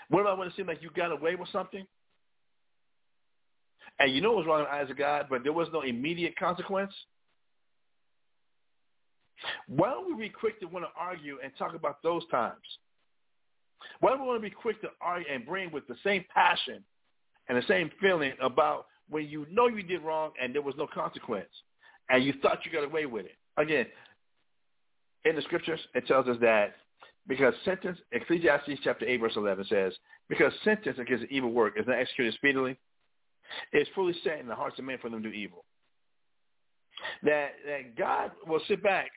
What 0.08 0.20
about 0.20 0.38
when 0.38 0.48
it 0.48 0.54
seemed 0.56 0.68
like 0.68 0.82
you 0.82 0.90
got 0.94 1.12
away 1.12 1.34
with 1.34 1.48
something 1.50 1.86
and 3.98 4.12
you 4.12 4.20
know 4.20 4.32
it 4.32 4.36
was 4.36 4.46
wrong 4.46 4.60
in 4.60 4.64
the 4.64 4.70
eyes 4.70 4.90
of 4.90 4.98
God, 4.98 5.26
but 5.30 5.42
there 5.44 5.52
was 5.52 5.68
no 5.72 5.82
immediate 5.82 6.36
consequence? 6.38 6.92
Why 9.66 9.90
don't 9.90 10.16
we 10.16 10.28
be 10.28 10.30
quick 10.30 10.60
to 10.60 10.66
want 10.66 10.84
to 10.84 10.90
argue 10.98 11.38
and 11.42 11.52
talk 11.58 11.74
about 11.74 12.02
those 12.02 12.22
times? 12.30 12.54
Why 14.00 14.10
don't 14.10 14.22
we 14.22 14.26
want 14.26 14.42
to 14.42 14.48
be 14.48 14.54
quick 14.54 14.80
to 14.82 14.88
argue 15.00 15.30
and 15.32 15.44
bring 15.44 15.70
with 15.70 15.86
the 15.86 15.96
same 16.02 16.24
passion 16.34 16.82
and 17.48 17.58
the 17.58 17.66
same 17.68 17.90
feeling 18.00 18.32
about 18.40 18.86
when 19.08 19.26
you 19.26 19.46
know 19.50 19.66
you 19.66 19.82
did 19.82 20.02
wrong 20.02 20.32
and 20.40 20.54
there 20.54 20.62
was 20.62 20.74
no 20.78 20.86
consequence 20.86 21.48
and 22.08 22.24
you 22.24 22.32
thought 22.40 22.64
you 22.64 22.72
got 22.72 22.84
away 22.84 23.06
with 23.06 23.26
it? 23.26 23.36
Again, 23.56 23.86
in 25.24 25.36
the 25.36 25.42
scriptures, 25.42 25.80
it 25.94 26.06
tells 26.06 26.28
us 26.28 26.36
that 26.40 26.74
because 27.26 27.54
sentence, 27.64 27.98
Ecclesiastes 28.12 28.80
chapter 28.82 29.06
8, 29.06 29.20
verse 29.20 29.32
11 29.36 29.64
says, 29.68 29.92
because 30.28 30.52
sentence 30.62 30.98
against 30.98 31.24
evil 31.30 31.50
work 31.50 31.74
is 31.78 31.86
not 31.86 31.98
executed 31.98 32.34
speedily, 32.34 32.76
it's 33.72 33.88
fully 33.94 34.14
set 34.22 34.40
in 34.40 34.46
the 34.46 34.54
hearts 34.54 34.78
of 34.78 34.84
men 34.84 34.98
for 35.00 35.08
them 35.08 35.22
to 35.22 35.30
do 35.30 35.34
evil. 35.34 35.64
That, 37.22 37.52
that 37.66 37.96
God 37.96 38.32
will 38.46 38.60
sit 38.68 38.82
back. 38.82 39.10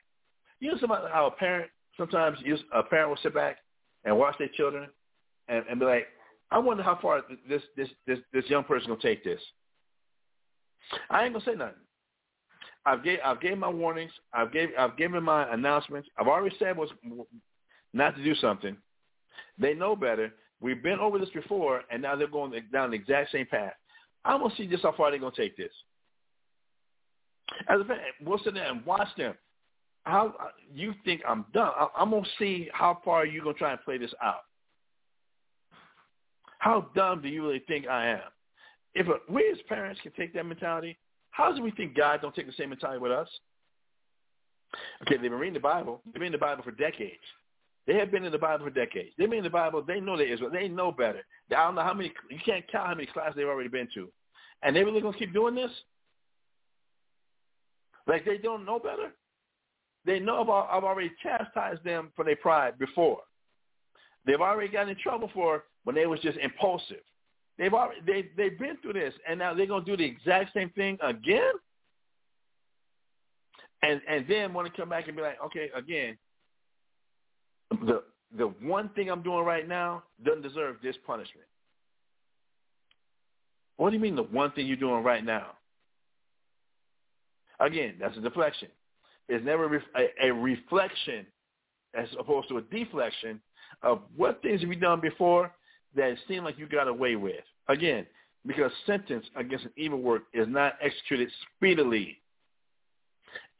You 0.60 0.72
know 0.72 0.78
somebody, 0.80 1.06
a 1.12 1.30
parent, 1.30 1.70
sometimes 1.96 2.38
a 2.72 2.82
parent 2.82 3.10
will 3.10 3.18
sit 3.22 3.34
back 3.34 3.58
and 4.04 4.18
watch 4.18 4.36
their 4.38 4.48
children 4.48 4.88
and, 5.48 5.64
and 5.68 5.78
be 5.78 5.86
like, 5.86 6.06
I 6.50 6.58
wonder 6.58 6.82
how 6.82 6.98
far 7.00 7.22
this, 7.48 7.62
this, 7.76 7.88
this, 8.06 8.18
this 8.32 8.44
young 8.48 8.64
person 8.64 8.88
to 8.88 8.96
take 8.96 9.22
this. 9.22 9.40
I 11.10 11.24
ain't 11.24 11.34
going 11.34 11.44
to 11.44 11.50
say 11.50 11.56
nothing. 11.56 11.74
I've 12.86 13.04
gave 13.04 13.18
I've 13.24 13.40
gave 13.40 13.58
my 13.58 13.68
warnings. 13.68 14.12
I've 14.32 14.52
gave 14.52 14.70
I've 14.78 14.96
given 14.96 15.22
my 15.22 15.52
announcements. 15.52 16.08
I've 16.18 16.28
already 16.28 16.54
said 16.58 16.76
what's 16.76 16.92
not 17.92 18.16
to 18.16 18.24
do 18.24 18.34
something. 18.36 18.76
They 19.58 19.74
know 19.74 19.96
better. 19.96 20.32
We've 20.60 20.82
been 20.82 20.98
over 20.98 21.18
this 21.18 21.30
before, 21.30 21.82
and 21.90 22.02
now 22.02 22.16
they're 22.16 22.26
going 22.26 22.52
down 22.72 22.90
the 22.90 22.96
exact 22.96 23.30
same 23.32 23.46
path. 23.46 23.74
I'm 24.24 24.40
gonna 24.40 24.54
see 24.56 24.66
just 24.66 24.82
how 24.82 24.92
far 24.92 25.10
they're 25.10 25.20
gonna 25.20 25.34
take 25.36 25.56
this. 25.56 25.72
As 27.68 27.80
a 27.80 27.84
fan, 27.84 27.98
we'll 28.24 28.38
sit 28.38 28.54
there 28.54 28.70
and 28.70 28.84
watch 28.84 29.08
them. 29.16 29.34
How 30.04 30.34
you 30.74 30.94
think 31.04 31.22
I'm 31.28 31.44
done? 31.52 31.72
I'm 31.96 32.10
gonna 32.10 32.24
see 32.38 32.68
how 32.72 33.00
far 33.04 33.26
you're 33.26 33.44
gonna 33.44 33.54
try 33.56 33.72
and 33.72 33.80
play 33.82 33.98
this 33.98 34.12
out. 34.22 34.40
How 36.58 36.90
dumb 36.94 37.22
do 37.22 37.28
you 37.28 37.42
really 37.42 37.62
think 37.68 37.86
I 37.86 38.08
am? 38.08 38.20
If 38.94 39.06
a, 39.06 39.14
we 39.32 39.48
as 39.50 39.58
parents 39.68 40.00
can 40.02 40.12
take 40.12 40.34
that 40.34 40.44
mentality, 40.44 40.98
how 41.38 41.52
do 41.52 41.62
we 41.62 41.70
think 41.70 41.96
God 41.96 42.20
don't 42.20 42.34
take 42.34 42.48
the 42.48 42.52
same 42.58 42.70
mentality 42.70 42.98
with 42.98 43.12
us? 43.12 43.28
Okay, 45.02 45.16
they've 45.16 45.30
been 45.30 45.34
reading 45.34 45.54
the 45.54 45.60
Bible. 45.60 46.02
They've 46.04 46.14
been 46.14 46.24
in 46.24 46.32
the 46.32 46.38
Bible 46.38 46.64
for 46.64 46.72
decades. 46.72 47.22
They 47.86 47.94
have 47.94 48.10
been 48.10 48.24
in 48.24 48.32
the 48.32 48.38
Bible 48.38 48.64
for 48.64 48.70
decades. 48.70 49.10
They've 49.16 49.30
been 49.30 49.38
in 49.38 49.44
the 49.44 49.50
Bible. 49.50 49.84
They 49.86 50.00
know 50.00 50.16
they 50.16 50.30
Israel. 50.30 50.50
They 50.52 50.66
know 50.66 50.90
better. 50.90 51.20
I 51.52 51.62
don't 51.62 51.76
know 51.76 51.84
how 51.84 51.94
many. 51.94 52.12
You 52.28 52.38
can't 52.44 52.66
count 52.70 52.88
how 52.88 52.94
many 52.96 53.06
classes 53.06 53.34
they've 53.36 53.46
already 53.46 53.68
been 53.68 53.86
to, 53.94 54.08
and 54.64 54.74
they 54.74 54.82
really 54.82 55.00
gonna 55.00 55.16
keep 55.16 55.32
doing 55.32 55.54
this? 55.54 55.70
Like 58.08 58.24
they 58.24 58.38
don't 58.38 58.66
know 58.66 58.80
better? 58.80 59.12
They 60.04 60.18
know 60.18 60.40
about. 60.40 60.68
I've 60.72 60.82
already 60.82 61.12
chastised 61.22 61.84
them 61.84 62.10
for 62.16 62.24
their 62.24 62.36
pride 62.36 62.80
before. 62.80 63.20
They've 64.26 64.40
already 64.40 64.72
gotten 64.72 64.88
in 64.88 64.96
trouble 64.96 65.30
for 65.32 65.64
when 65.84 65.94
they 65.94 66.06
was 66.06 66.18
just 66.18 66.36
impulsive. 66.38 67.04
They've 67.58 67.74
already 67.74 68.00
they 68.06 68.28
they've 68.36 68.58
been 68.58 68.76
through 68.80 68.92
this, 68.94 69.14
and 69.28 69.38
now 69.38 69.52
they're 69.52 69.66
gonna 69.66 69.84
do 69.84 69.96
the 69.96 70.04
exact 70.04 70.54
same 70.54 70.70
thing 70.70 70.96
again. 71.02 71.52
And 73.82 74.00
and 74.08 74.24
then 74.28 74.54
want 74.54 74.72
to 74.72 74.80
come 74.80 74.88
back 74.88 75.08
and 75.08 75.16
be 75.16 75.22
like, 75.22 75.38
okay, 75.46 75.70
again, 75.74 76.16
the 77.84 78.04
the 78.36 78.46
one 78.62 78.90
thing 78.90 79.10
I'm 79.10 79.22
doing 79.22 79.44
right 79.44 79.66
now 79.66 80.04
doesn't 80.24 80.42
deserve 80.42 80.76
this 80.82 80.96
punishment. 81.06 81.46
What 83.76 83.90
do 83.90 83.96
you 83.96 84.02
mean 84.02 84.16
the 84.16 84.22
one 84.24 84.52
thing 84.52 84.66
you're 84.66 84.76
doing 84.76 85.02
right 85.02 85.24
now? 85.24 85.52
Again, 87.60 87.94
that's 88.00 88.16
a 88.16 88.20
deflection. 88.20 88.68
It's 89.28 89.44
never 89.44 89.82
a, 89.96 90.28
a 90.28 90.32
reflection 90.32 91.26
as 91.94 92.08
opposed 92.18 92.48
to 92.48 92.58
a 92.58 92.62
deflection 92.62 93.40
of 93.82 94.00
what 94.16 94.42
things 94.42 94.60
have 94.60 94.70
you 94.70 94.76
done 94.76 95.00
before 95.00 95.52
that 95.98 96.10
it 96.10 96.18
seemed 96.26 96.44
like 96.44 96.58
you 96.58 96.66
got 96.66 96.88
away 96.88 97.16
with. 97.16 97.44
Again, 97.68 98.06
because 98.46 98.70
sentence 98.86 99.26
against 99.36 99.66
an 99.66 99.72
evil 99.76 100.00
work 100.00 100.22
is 100.32 100.46
not 100.48 100.74
executed 100.80 101.28
speedily. 101.56 102.18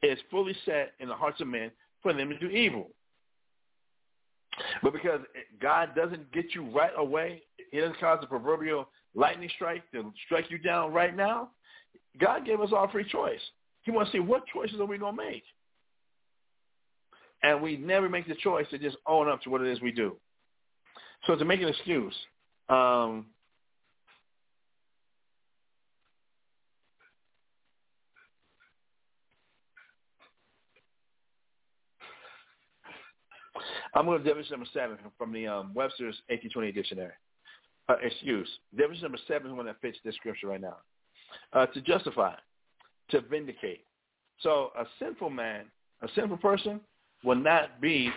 It's 0.01 0.21
fully 0.31 0.55
set 0.65 0.93
in 0.99 1.09
the 1.09 1.15
hearts 1.15 1.41
of 1.41 1.47
men 1.47 1.71
for 2.01 2.13
them 2.13 2.29
to 2.29 2.39
do 2.39 2.47
evil. 2.47 2.87
But 4.81 4.93
because 4.93 5.21
God 5.61 5.89
doesn't 5.95 6.31
get 6.31 6.55
you 6.55 6.69
right 6.71 6.91
away, 6.97 7.43
he 7.71 7.79
doesn't 7.79 7.99
cause 7.99 8.19
the 8.21 8.27
proverbial 8.27 8.87
lightning 9.13 9.49
strike 9.55 9.83
to 9.91 10.11
strike 10.25 10.49
you 10.49 10.57
down 10.57 10.91
right 10.93 11.15
now. 11.15 11.49
God 12.19 12.45
gave 12.45 12.61
us 12.61 12.69
all 12.73 12.89
free 12.89 13.07
choice. 13.09 13.39
He 13.83 13.91
wants 13.91 14.11
to 14.11 14.17
see 14.17 14.21
what 14.21 14.43
choices 14.47 14.79
are 14.79 14.85
we 14.85 14.97
going 14.97 15.15
to 15.15 15.23
make. 15.23 15.43
And 17.43 17.61
we 17.61 17.77
never 17.77 18.09
make 18.09 18.27
the 18.27 18.35
choice 18.35 18.65
to 18.71 18.77
just 18.77 18.97
own 19.07 19.29
up 19.29 19.41
to 19.43 19.49
what 19.49 19.61
it 19.61 19.67
is 19.67 19.81
we 19.81 19.91
do. 19.91 20.15
So 21.25 21.35
to 21.35 21.45
make 21.45 21.61
an 21.61 21.67
excuse, 21.67 22.15
um, 22.69 23.25
I'm 33.93 34.05
going 34.05 34.19
to 34.19 34.23
definition 34.23 34.51
number 34.53 34.67
seven 34.73 34.97
from 35.17 35.33
the 35.33 35.47
um, 35.47 35.73
Webster's 35.73 36.15
1828 36.27 36.75
dictionary. 36.75 37.13
Uh, 37.87 37.95
excuse. 38.03 38.47
Definition 38.77 39.03
number 39.03 39.17
seven 39.27 39.51
is 39.51 39.57
one 39.57 39.65
that 39.65 39.81
fits 39.81 39.97
this 40.05 40.15
scripture 40.15 40.47
right 40.47 40.61
now. 40.61 40.77
Uh, 41.53 41.65
to 41.67 41.81
justify, 41.81 42.33
to 43.09 43.21
vindicate. 43.21 43.81
So 44.41 44.71
a 44.77 44.85
sinful 44.99 45.31
man, 45.31 45.65
a 46.01 46.07
sinful 46.15 46.37
person, 46.37 46.79
will 47.23 47.35
not 47.35 47.81
be 47.81 48.11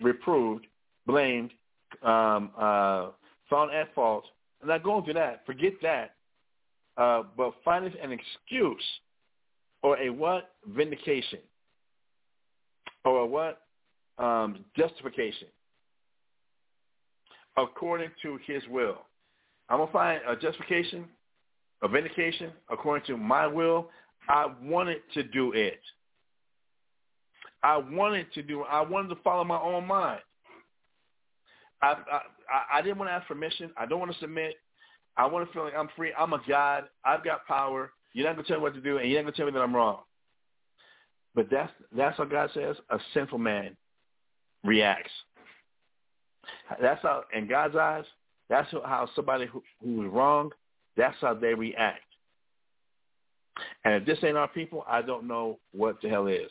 reproved, 0.00 0.66
blamed, 1.06 1.50
um, 2.02 2.50
uh, 2.58 3.08
found 3.48 3.72
at 3.72 3.94
fault. 3.94 4.24
I'm 4.62 4.68
not 4.68 4.82
going 4.82 5.04
through 5.04 5.14
that. 5.14 5.44
Forget 5.46 5.72
that. 5.82 6.14
Uh, 6.96 7.24
but 7.36 7.52
finding 7.64 7.92
an 8.02 8.10
excuse 8.12 8.82
or 9.82 9.98
a 9.98 10.10
what? 10.10 10.50
Vindication. 10.66 11.40
Or 13.04 13.20
a 13.20 13.26
what? 13.26 13.60
um, 14.18 14.64
justification. 14.76 15.48
according 17.56 18.10
to 18.22 18.38
his 18.46 18.62
will. 18.70 18.98
I'm 19.68 19.78
going 19.78 19.88
to 19.88 19.92
find 19.92 20.20
a 20.28 20.36
justification, 20.36 21.06
a 21.82 21.88
vindication 21.88 22.52
according 22.70 23.06
to 23.06 23.16
my 23.16 23.46
will. 23.46 23.90
I 24.28 24.46
wanted 24.62 24.98
to 25.14 25.22
do 25.22 25.52
it. 25.52 25.80
I 27.62 27.78
wanted 27.78 28.32
to 28.34 28.42
do 28.42 28.62
I 28.62 28.80
wanted 28.80 29.08
to 29.08 29.16
follow 29.22 29.42
my 29.42 29.58
own 29.58 29.86
mind. 29.86 30.20
I, 31.82 31.96
I 32.72 32.82
didn't 32.82 32.98
want 32.98 33.10
to 33.10 33.14
ask 33.14 33.26
permission. 33.26 33.70
I 33.76 33.86
don't 33.86 34.00
want 34.00 34.12
to 34.12 34.18
submit. 34.18 34.54
I 35.16 35.26
want 35.26 35.46
to 35.46 35.52
feel 35.52 35.64
like 35.64 35.74
I'm 35.76 35.88
free. 35.96 36.12
I'm 36.18 36.32
a 36.32 36.40
God. 36.48 36.84
I've 37.04 37.24
got 37.24 37.46
power. 37.46 37.90
You're 38.12 38.26
not 38.26 38.36
gonna 38.36 38.48
tell 38.48 38.56
me 38.58 38.62
what 38.62 38.74
to 38.74 38.80
do, 38.80 38.98
and 38.98 39.10
you're 39.10 39.20
not 39.20 39.26
gonna 39.26 39.36
tell 39.36 39.46
me 39.46 39.52
that 39.52 39.60
I'm 39.60 39.74
wrong. 39.74 40.00
But 41.34 41.48
that's 41.50 41.72
that's 41.94 42.16
how 42.16 42.24
God 42.24 42.50
says 42.54 42.76
a 42.90 42.98
sinful 43.12 43.38
man 43.38 43.76
reacts. 44.64 45.10
That's 46.80 47.02
how, 47.02 47.24
in 47.34 47.48
God's 47.48 47.76
eyes, 47.76 48.04
that's 48.48 48.70
how 48.70 49.08
somebody 49.14 49.46
who, 49.46 49.62
who's 49.82 50.10
wrong, 50.10 50.50
that's 50.96 51.16
how 51.20 51.34
they 51.34 51.54
react. 51.54 52.00
And 53.84 53.94
if 53.94 54.06
this 54.06 54.18
ain't 54.22 54.36
our 54.36 54.48
people, 54.48 54.84
I 54.88 55.02
don't 55.02 55.26
know 55.26 55.58
what 55.72 56.00
the 56.02 56.08
hell 56.08 56.26
is. 56.26 56.50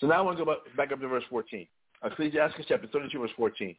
So 0.00 0.06
now 0.06 0.14
I 0.14 0.20
want 0.20 0.38
to 0.38 0.44
go 0.44 0.56
back 0.76 0.92
up 0.92 1.00
to 1.00 1.08
verse 1.08 1.24
14. 1.30 1.66
Ecclesiastes 2.04 2.64
chapter 2.68 2.86
32, 2.88 3.18
verse 3.18 3.30
14. 3.36 3.76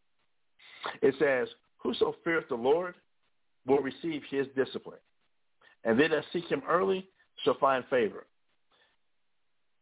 It 1.01 1.15
says, 1.19 1.47
Whoso 1.77 2.15
feareth 2.23 2.49
the 2.49 2.55
Lord 2.55 2.95
will 3.65 3.79
receive 3.79 4.21
his 4.29 4.47
discipline, 4.55 4.99
and 5.83 5.99
they 5.99 6.07
that 6.07 6.23
seek 6.33 6.45
him 6.49 6.61
early 6.67 7.07
shall 7.43 7.57
find 7.59 7.83
favor. 7.89 8.25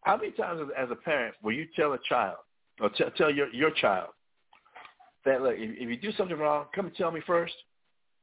How 0.02 0.18
many 0.18 0.32
times 0.32 0.62
as 0.78 0.90
a 0.92 0.96
parent 0.96 1.36
will 1.42 1.54
you 1.54 1.66
tell 1.76 1.94
a 1.94 2.00
child, 2.08 2.38
or 2.80 2.90
t- 2.90 3.04
tell 3.18 3.32
your, 3.32 3.52
your 3.54 3.72
child, 3.72 4.10
that, 5.26 5.42
look, 5.42 5.56
if, 5.58 5.72
if 5.80 5.90
you 5.90 5.98
do 5.98 6.16
something 6.16 6.38
wrong, 6.38 6.66
come 6.76 6.86
and 6.86 6.96
tell 6.96 7.12
me 7.12 7.22
first, 7.26 7.54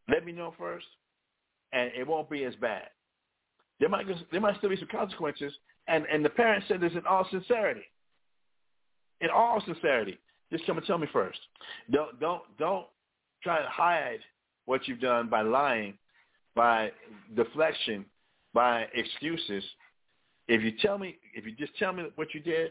let 0.09 0.25
me 0.25 0.33
know 0.33 0.55
first, 0.59 0.87
and 1.73 1.91
it 1.97 2.07
won't 2.07 2.31
be 2.31 2.45
as 2.45 2.55
bad. 2.57 2.89
There 3.81 3.89
might, 3.89 4.07
there 4.31 4.41
might 4.41 4.59
still 4.59 4.71
be 4.71 4.77
some 4.77 4.89
consequences, 4.89 5.53
and, 5.89 6.05
and 6.13 6.25
the 6.25 6.31
parent 6.31 6.65
said 6.69 6.81
this 6.81 6.93
in 6.93 7.07
all 7.07 7.27
sincerity 7.31 7.83
in 9.23 9.31
all 9.31 9.63
sincerity, 9.65 10.19
just 10.53 10.67
come 10.67 10.77
and 10.77 10.87
tell 10.87 10.99
me 10.99 11.09
first. 11.13 11.39
Don't 11.91 12.21
don't 12.21 12.43
don't 12.59 12.87
try 13.43 13.61
to 13.61 13.69
hide 13.69 14.21
what 14.67 14.87
you've 14.87 15.01
done 15.01 15.29
by 15.29 15.43
lying, 15.43 15.95
by 16.55 16.93
deflection, 17.35 18.05
by 18.55 18.87
excuses. 18.95 19.65
If 20.47 20.63
you 20.63 20.73
tell 20.81 20.99
me, 20.99 21.17
if 21.35 21.47
you 21.47 21.53
just 21.53 21.77
tell 21.79 21.93
me 21.93 22.05
what 22.17 22.35
you 22.35 22.41
did, 22.41 22.71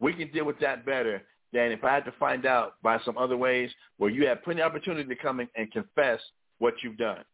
we 0.00 0.14
can 0.14 0.30
deal 0.32 0.44
with 0.44 0.58
that 0.60 0.86
better 0.86 1.22
than 1.52 1.72
if 1.72 1.84
I 1.84 1.92
had 1.92 2.04
to 2.06 2.12
find 2.12 2.46
out 2.46 2.74
by 2.82 2.98
some 3.04 3.18
other 3.18 3.36
ways 3.36 3.70
where 3.98 4.10
you 4.10 4.26
had 4.26 4.42
plenty 4.42 4.62
of 4.62 4.70
opportunity 4.70 5.08
to 5.08 5.20
come 5.20 5.40
in 5.40 5.48
and 5.56 5.70
confess 5.72 6.20
what 6.58 6.74
you've 6.82 6.96
done. 6.96 7.24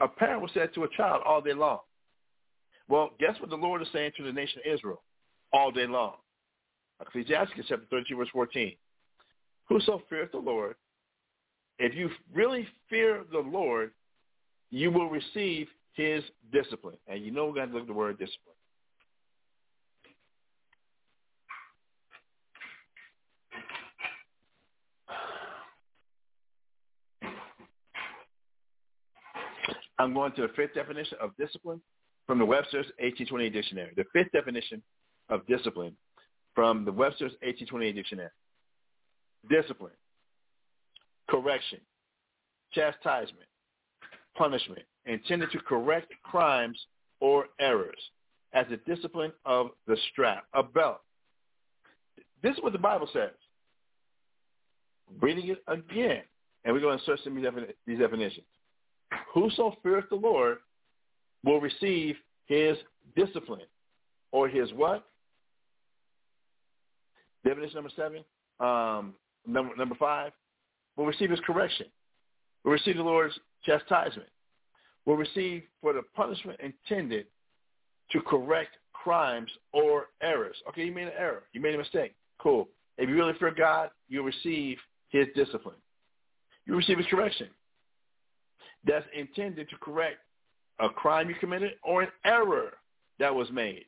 A 0.00 0.06
parent 0.06 0.42
will 0.42 0.50
say 0.52 0.66
to 0.66 0.84
a 0.84 0.88
child 0.96 1.22
all 1.24 1.40
day 1.40 1.54
long. 1.54 1.78
Well, 2.88 3.10
guess 3.18 3.34
what 3.40 3.50
the 3.50 3.56
Lord 3.56 3.82
is 3.82 3.88
saying 3.92 4.12
to 4.18 4.22
the 4.22 4.32
nation 4.32 4.60
of 4.64 4.72
Israel 4.72 5.02
all 5.52 5.72
day 5.72 5.86
long? 5.86 6.14
Ecclesiastes 7.00 7.54
chapter 7.68 7.86
32, 7.90 8.16
verse 8.16 8.28
14. 8.32 8.72
Whoso 9.68 10.02
feareth 10.08 10.32
the 10.32 10.38
Lord, 10.38 10.76
if 11.78 11.94
you 11.94 12.08
really 12.32 12.66
fear 12.88 13.24
the 13.30 13.38
Lord, 13.38 13.90
you 14.70 14.90
will 14.90 15.10
receive 15.10 15.68
his 15.92 16.22
discipline. 16.52 16.96
And 17.06 17.24
you 17.24 17.30
know 17.30 17.46
we're 17.46 17.54
going 17.54 17.68
to 17.68 17.74
look 17.74 17.82
at 17.82 17.88
the 17.88 17.92
word 17.92 18.18
discipline. 18.18 18.54
I'm 29.98 30.12
going 30.12 30.32
to 30.32 30.42
the 30.42 30.48
fifth 30.48 30.74
definition 30.74 31.16
of 31.22 31.30
discipline 31.38 31.80
from 32.26 32.38
the 32.38 32.44
Webster's 32.44 32.86
1828 32.98 33.52
dictionary. 33.52 33.92
The 33.96 34.04
fifth 34.12 34.30
definition 34.32 34.82
of 35.30 35.46
discipline 35.46 35.96
from 36.56 36.84
the 36.84 36.90
Webster's 36.90 37.32
1828 37.42 37.92
dictionary. 37.92 38.30
Discipline, 39.48 39.92
correction, 41.28 41.78
chastisement, 42.72 43.46
punishment, 44.36 44.82
intended 45.04 45.52
to 45.52 45.58
correct 45.60 46.12
crimes 46.24 46.78
or 47.20 47.46
errors 47.60 47.98
as 48.54 48.66
a 48.72 48.76
discipline 48.90 49.30
of 49.44 49.68
the 49.86 49.96
strap, 50.10 50.46
a 50.54 50.62
belt. 50.62 51.00
This 52.42 52.56
is 52.56 52.62
what 52.62 52.72
the 52.72 52.78
Bible 52.78 53.08
says. 53.12 53.30
Reading 55.20 55.48
it 55.48 55.62
again, 55.68 56.22
and 56.64 56.74
we're 56.74 56.80
going 56.80 56.98
to 56.98 57.04
search 57.04 57.20
some 57.22 57.36
these 57.86 57.98
definitions. 57.98 58.46
Whoso 59.32 59.76
feareth 59.82 60.08
the 60.08 60.16
Lord 60.16 60.58
will 61.44 61.60
receive 61.60 62.16
his 62.46 62.76
discipline, 63.14 63.60
or 64.32 64.48
his 64.48 64.72
what? 64.72 65.06
Definition 67.46 67.76
number 67.76 67.90
seven, 67.94 68.24
um, 68.58 69.14
number 69.46 69.74
number 69.76 69.94
five, 69.94 70.32
will 70.96 71.06
receive 71.06 71.30
his 71.30 71.38
correction. 71.46 71.86
Will 72.64 72.72
receive 72.72 72.96
the 72.96 73.02
Lord's 73.02 73.38
chastisement. 73.64 74.28
Will 75.04 75.16
receive 75.16 75.62
for 75.80 75.92
the 75.92 76.02
punishment 76.16 76.58
intended 76.60 77.26
to 78.10 78.20
correct 78.20 78.70
crimes 78.92 79.50
or 79.72 80.06
errors. 80.20 80.56
Okay, 80.68 80.84
you 80.86 80.92
made 80.92 81.06
an 81.06 81.12
error. 81.16 81.44
You 81.52 81.60
made 81.60 81.76
a 81.76 81.78
mistake. 81.78 82.14
Cool. 82.40 82.68
If 82.98 83.08
you 83.08 83.14
really 83.14 83.34
fear 83.38 83.54
God, 83.56 83.90
you'll 84.08 84.24
receive 84.24 84.78
his 85.10 85.26
discipline. 85.36 85.76
You 86.64 86.74
receive 86.74 86.98
his 86.98 87.06
correction. 87.06 87.48
That's 88.84 89.06
intended 89.16 89.70
to 89.70 89.76
correct 89.76 90.18
a 90.80 90.88
crime 90.88 91.28
you 91.28 91.36
committed 91.36 91.74
or 91.84 92.02
an 92.02 92.08
error 92.24 92.72
that 93.20 93.32
was 93.32 93.48
made. 93.52 93.84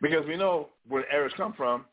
Because 0.00 0.26
we 0.26 0.36
know 0.36 0.68
where 0.88 1.10
errors 1.12 1.32
come 1.36 1.52
from. 1.52 1.84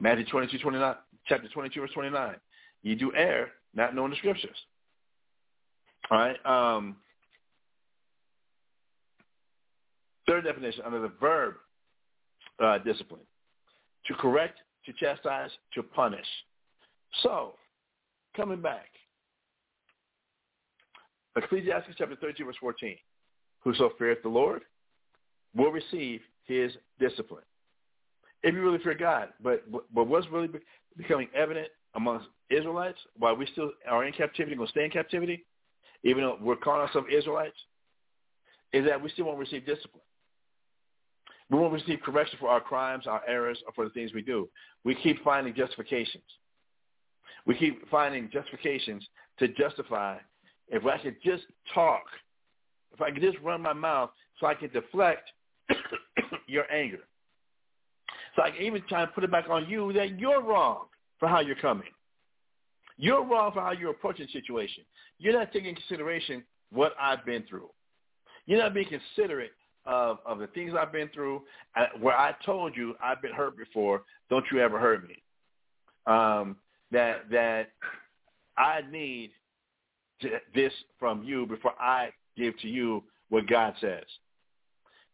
Matthew 0.00 0.24
22, 0.26 0.58
29, 0.58 0.94
chapter 1.26 1.48
22, 1.48 1.80
verse 1.80 1.90
29. 1.92 2.34
You 2.82 2.96
do 2.96 3.12
err, 3.14 3.50
not 3.74 3.94
knowing 3.94 4.10
the 4.10 4.16
scriptures. 4.16 4.56
All 6.10 6.18
right. 6.18 6.46
Um, 6.46 6.96
third 10.26 10.44
definition 10.44 10.82
under 10.86 11.00
the 11.00 11.12
verb 11.20 11.54
uh, 12.62 12.78
discipline. 12.78 13.20
To 14.06 14.14
correct, 14.14 14.58
to 14.86 14.92
chastise, 14.94 15.50
to 15.74 15.82
punish. 15.82 16.26
So, 17.22 17.54
coming 18.36 18.62
back. 18.62 18.86
Ecclesiastes 21.36 21.94
chapter 21.96 22.16
32, 22.16 22.44
verse 22.44 22.56
14. 22.60 22.96
Whoso 23.62 23.90
feareth 23.98 24.22
the 24.22 24.28
Lord 24.28 24.62
will 25.54 25.70
receive 25.70 26.20
his 26.50 26.72
discipline. 26.98 27.44
If 28.42 28.54
you 28.54 28.62
really 28.62 28.78
fear 28.78 28.94
God, 28.94 29.28
but 29.42 29.64
but 29.94 30.06
what's 30.06 30.26
really 30.30 30.48
becoming 30.96 31.28
evident 31.34 31.68
amongst 31.94 32.26
Israelites 32.50 32.98
while 33.16 33.36
we 33.36 33.46
still 33.52 33.70
are 33.88 34.04
in 34.04 34.12
captivity, 34.12 34.56
going 34.56 34.66
to 34.66 34.70
stay 34.70 34.84
in 34.84 34.90
captivity, 34.90 35.44
even 36.02 36.22
though 36.22 36.38
we're 36.40 36.56
calling 36.56 36.80
ourselves 36.80 37.08
Israelites, 37.14 37.56
is 38.72 38.84
that 38.86 39.00
we 39.00 39.10
still 39.10 39.26
won't 39.26 39.38
receive 39.38 39.64
discipline. 39.66 40.02
We 41.50 41.58
won't 41.58 41.72
receive 41.72 42.00
correction 42.00 42.38
for 42.40 42.48
our 42.48 42.60
crimes, 42.60 43.06
our 43.06 43.22
errors, 43.26 43.58
or 43.66 43.72
for 43.74 43.84
the 43.84 43.90
things 43.90 44.12
we 44.14 44.22
do. 44.22 44.48
We 44.84 44.94
keep 44.94 45.22
finding 45.22 45.54
justifications. 45.54 46.22
We 47.46 47.56
keep 47.56 47.88
finding 47.90 48.30
justifications 48.32 49.06
to 49.38 49.48
justify. 49.48 50.18
If 50.68 50.86
I 50.86 50.98
could 50.98 51.16
just 51.24 51.44
talk, 51.74 52.02
if 52.92 53.00
I 53.00 53.10
could 53.10 53.22
just 53.22 53.38
run 53.42 53.60
my 53.60 53.72
mouth 53.72 54.10
so 54.38 54.46
I 54.46 54.54
can 54.54 54.70
deflect 54.70 55.28
your 56.50 56.70
anger. 56.70 57.00
So 58.36 58.42
I 58.42 58.50
can 58.50 58.62
even 58.62 58.82
try 58.88 59.04
to 59.04 59.06
put 59.08 59.24
it 59.24 59.30
back 59.30 59.48
on 59.48 59.68
you 59.68 59.92
that 59.94 60.18
you're 60.18 60.42
wrong 60.42 60.86
for 61.18 61.28
how 61.28 61.40
you're 61.40 61.56
coming. 61.56 61.88
You're 62.96 63.24
wrong 63.24 63.52
for 63.52 63.60
how 63.60 63.72
you're 63.72 63.90
approaching 63.90 64.26
the 64.26 64.38
situation. 64.38 64.84
You're 65.18 65.32
not 65.32 65.52
taking 65.52 65.74
consideration 65.74 66.44
what 66.70 66.92
I've 67.00 67.24
been 67.24 67.44
through. 67.48 67.70
You're 68.46 68.58
not 68.58 68.74
being 68.74 68.88
considerate 68.88 69.52
of, 69.86 70.18
of 70.26 70.38
the 70.38 70.46
things 70.48 70.72
I've 70.78 70.92
been 70.92 71.08
through 71.08 71.42
uh, 71.76 71.86
where 72.00 72.16
I 72.16 72.34
told 72.44 72.76
you 72.76 72.94
I've 73.02 73.22
been 73.22 73.32
hurt 73.32 73.56
before. 73.56 74.02
Don't 74.28 74.44
you 74.52 74.60
ever 74.60 74.78
hurt 74.78 75.06
me. 75.08 75.22
Um, 76.06 76.56
that 76.92 77.30
that 77.30 77.70
I 78.58 78.80
need 78.90 79.30
to, 80.22 80.28
this 80.54 80.72
from 80.98 81.22
you 81.22 81.46
before 81.46 81.72
I 81.80 82.10
give 82.36 82.58
to 82.60 82.68
you 82.68 83.02
what 83.28 83.46
God 83.46 83.74
says. 83.80 84.04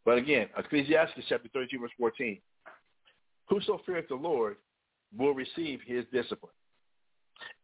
But 0.07 0.19
again, 0.19 0.49
Ecclesiastes 0.57 1.27
chapter 1.29 1.49
32, 1.53 1.81
verse 1.81 1.91
14. 1.99 2.39
Whoso 3.49 3.81
feareth 3.85 4.09
the 4.09 4.15
Lord 4.15 4.57
will 5.19 5.35
receive 5.35 5.81
his 5.85 6.05
discipline. 6.13 6.53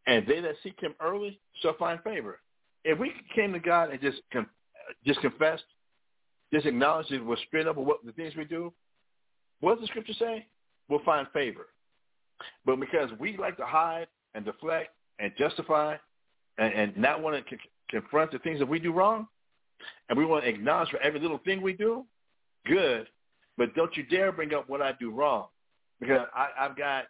And 0.05 0.27
they 0.27 0.41
that 0.41 0.55
seek 0.61 0.79
him 0.79 0.93
early 1.01 1.39
shall 1.61 1.75
find 1.77 2.01
favor. 2.03 2.39
If 2.83 2.99
we 2.99 3.13
came 3.33 3.53
to 3.53 3.59
God 3.59 3.91
and 3.91 4.01
just 4.01 4.17
just 5.05 5.21
confessed, 5.21 5.63
just 6.53 6.65
acknowledged 6.65 7.11
it 7.11 7.23
was 7.23 7.39
straight 7.47 7.65
up 7.65 7.77
of 7.77 7.85
what 7.85 8.05
the 8.05 8.11
things 8.11 8.35
we 8.35 8.43
do, 8.43 8.73
what 9.61 9.75
does 9.75 9.81
the 9.81 9.87
scripture 9.87 10.13
say? 10.19 10.45
We'll 10.89 11.03
find 11.03 11.27
favor. 11.33 11.67
But 12.65 12.79
because 12.79 13.09
we 13.19 13.37
like 13.37 13.55
to 13.57 13.65
hide 13.65 14.07
and 14.35 14.43
deflect 14.43 14.89
and 15.19 15.31
justify 15.37 15.95
and, 16.57 16.73
and 16.73 16.97
not 16.97 17.21
want 17.21 17.37
to 17.37 17.55
c- 17.55 17.61
confront 17.89 18.31
the 18.31 18.39
things 18.39 18.59
that 18.59 18.67
we 18.67 18.79
do 18.79 18.91
wrong, 18.91 19.27
and 20.09 20.17
we 20.17 20.25
want 20.25 20.43
to 20.43 20.49
acknowledge 20.49 20.89
for 20.89 20.99
every 20.99 21.21
little 21.21 21.39
thing 21.39 21.61
we 21.61 21.73
do, 21.73 22.05
good. 22.65 23.07
But 23.57 23.75
don't 23.75 23.95
you 23.95 24.03
dare 24.03 24.31
bring 24.31 24.53
up 24.53 24.67
what 24.69 24.81
I 24.81 24.93
do 24.99 25.11
wrong, 25.11 25.47
because 25.99 26.27
I, 26.33 26.47
I've 26.59 26.75
got, 26.75 27.05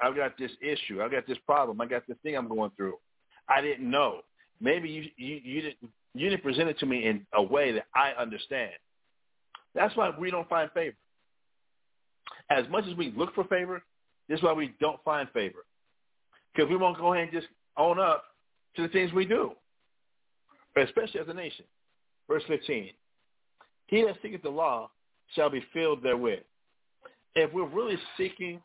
I've 0.00 0.16
got 0.16 0.38
this 0.38 0.52
issue, 0.62 1.02
I've 1.02 1.10
got 1.10 1.26
this 1.26 1.38
problem, 1.46 1.80
I 1.80 1.86
got 1.86 2.06
this 2.08 2.16
thing 2.22 2.36
I'm 2.36 2.48
going 2.48 2.70
through. 2.76 2.94
I 3.48 3.60
didn't 3.60 3.88
know. 3.90 4.20
Maybe 4.60 4.88
you 4.88 5.04
you, 5.16 5.40
you 5.42 5.62
didn't 5.62 5.90
you 6.14 6.30
didn't 6.30 6.42
present 6.42 6.68
it 6.68 6.78
to 6.78 6.86
me 6.86 7.06
in 7.06 7.26
a 7.34 7.42
way 7.42 7.72
that 7.72 7.86
I 7.94 8.12
understand. 8.12 8.72
That's 9.74 9.96
why 9.96 10.10
we 10.18 10.30
don't 10.30 10.48
find 10.48 10.70
favor. 10.72 10.96
As 12.50 12.68
much 12.68 12.84
as 12.90 12.96
we 12.96 13.12
look 13.16 13.34
for 13.34 13.44
favor, 13.44 13.82
this 14.28 14.38
is 14.38 14.42
why 14.42 14.52
we 14.52 14.74
don't 14.80 15.02
find 15.04 15.28
favor. 15.30 15.64
Because 16.54 16.68
we 16.68 16.76
won't 16.76 16.98
go 16.98 17.12
ahead 17.12 17.24
and 17.24 17.32
just 17.32 17.46
own 17.76 18.00
up 18.00 18.24
to 18.76 18.82
the 18.82 18.88
things 18.88 19.12
we 19.12 19.24
do, 19.24 19.52
especially 20.76 21.20
as 21.20 21.28
a 21.28 21.34
nation. 21.34 21.64
Verse 22.28 22.42
15, 22.48 22.90
he 23.90 24.02
that 24.02 24.16
seeketh 24.22 24.42
the 24.42 24.50
law 24.50 24.88
shall 25.34 25.50
be 25.50 25.64
filled 25.72 26.02
therewith. 26.02 26.40
If 27.34 27.52
we're 27.52 27.68
really 27.68 27.98
seeking 28.16 28.62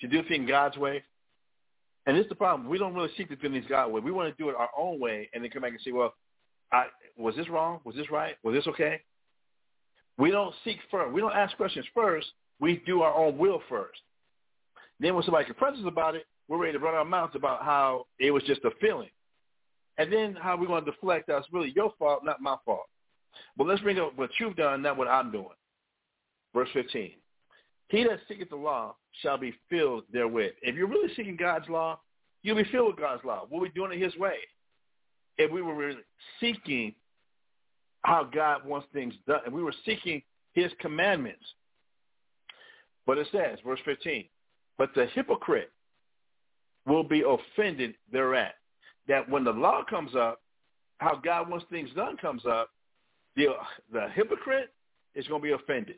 to 0.00 0.06
do 0.06 0.22
things 0.28 0.48
God's 0.48 0.76
way, 0.76 1.02
and 2.06 2.16
this 2.16 2.24
is 2.24 2.28
the 2.28 2.36
problem, 2.36 2.68
we 2.68 2.78
don't 2.78 2.94
really 2.94 3.10
seek 3.16 3.28
to 3.30 3.36
do 3.36 3.50
things 3.50 3.66
God's 3.68 3.92
way. 3.92 4.00
We 4.00 4.12
want 4.12 4.34
to 4.34 4.42
do 4.42 4.48
it 4.50 4.56
our 4.56 4.70
own 4.78 5.00
way 5.00 5.28
and 5.34 5.42
then 5.42 5.50
come 5.50 5.62
back 5.62 5.72
and 5.72 5.80
say, 5.84 5.90
well, 5.90 6.14
I, 6.72 6.86
was 7.16 7.34
this 7.34 7.48
wrong? 7.48 7.80
Was 7.84 7.96
this 7.96 8.10
right? 8.10 8.36
Was 8.44 8.54
this 8.54 8.66
okay? 8.68 9.00
We 10.18 10.30
don't 10.30 10.54
seek 10.64 10.78
first. 10.90 11.12
We 11.12 11.20
don't 11.20 11.34
ask 11.34 11.56
questions 11.56 11.86
first. 11.92 12.28
We 12.60 12.82
do 12.86 13.02
our 13.02 13.14
own 13.14 13.36
will 13.36 13.60
first. 13.68 14.00
Then 15.00 15.14
when 15.14 15.24
somebody 15.24 15.46
confronts 15.46 15.80
us 15.80 15.86
about 15.86 16.14
it, 16.14 16.26
we're 16.48 16.58
ready 16.58 16.74
to 16.74 16.78
run 16.78 16.94
our 16.94 17.04
mouths 17.04 17.34
about 17.34 17.64
how 17.64 18.06
it 18.20 18.30
was 18.30 18.44
just 18.44 18.64
a 18.64 18.70
feeling. 18.80 19.10
And 19.98 20.12
then 20.12 20.36
how 20.40 20.56
we're 20.56 20.66
going 20.66 20.84
to 20.84 20.90
deflect 20.90 21.26
that's 21.26 21.46
really 21.52 21.72
your 21.74 21.92
fault, 21.98 22.24
not 22.24 22.40
my 22.40 22.56
fault. 22.64 22.86
But 23.56 23.66
let's 23.66 23.82
bring 23.82 23.98
up 23.98 24.16
what 24.16 24.30
you've 24.38 24.56
done, 24.56 24.82
not 24.82 24.96
what 24.96 25.08
I'm 25.08 25.30
doing. 25.30 25.46
Verse 26.54 26.68
15. 26.72 27.12
He 27.88 28.04
that 28.04 28.20
seeketh 28.28 28.50
the 28.50 28.56
law 28.56 28.96
shall 29.22 29.38
be 29.38 29.54
filled 29.68 30.04
therewith. 30.12 30.52
If 30.62 30.74
you're 30.74 30.88
really 30.88 31.12
seeking 31.14 31.36
God's 31.36 31.68
law, 31.68 32.00
you'll 32.42 32.56
be 32.56 32.70
filled 32.70 32.88
with 32.88 32.98
God's 32.98 33.24
law. 33.24 33.46
We'll 33.50 33.62
be 33.62 33.70
doing 33.70 33.92
it 33.92 34.02
his 34.02 34.16
way. 34.16 34.36
If 35.36 35.50
we 35.50 35.62
were 35.62 35.74
really 35.74 36.02
seeking 36.40 36.94
how 38.02 38.24
God 38.24 38.64
wants 38.64 38.86
things 38.92 39.14
done, 39.26 39.40
and 39.44 39.54
we 39.54 39.62
were 39.62 39.74
seeking 39.84 40.22
his 40.52 40.70
commandments. 40.80 41.44
But 43.06 43.18
it 43.18 43.26
says, 43.32 43.58
verse 43.64 43.80
15, 43.84 44.24
but 44.78 44.90
the 44.94 45.06
hypocrite 45.06 45.70
will 46.86 47.04
be 47.04 47.22
offended 47.22 47.94
thereat. 48.12 48.54
That 49.08 49.28
when 49.28 49.44
the 49.44 49.52
law 49.52 49.82
comes 49.88 50.14
up, 50.14 50.40
how 50.98 51.16
God 51.16 51.50
wants 51.50 51.66
things 51.70 51.90
done 51.94 52.16
comes 52.16 52.46
up, 52.46 52.70
the, 53.36 53.46
the 53.92 54.08
hypocrite 54.14 54.70
is 55.14 55.26
going 55.26 55.40
to 55.40 55.46
be 55.46 55.52
offended. 55.52 55.96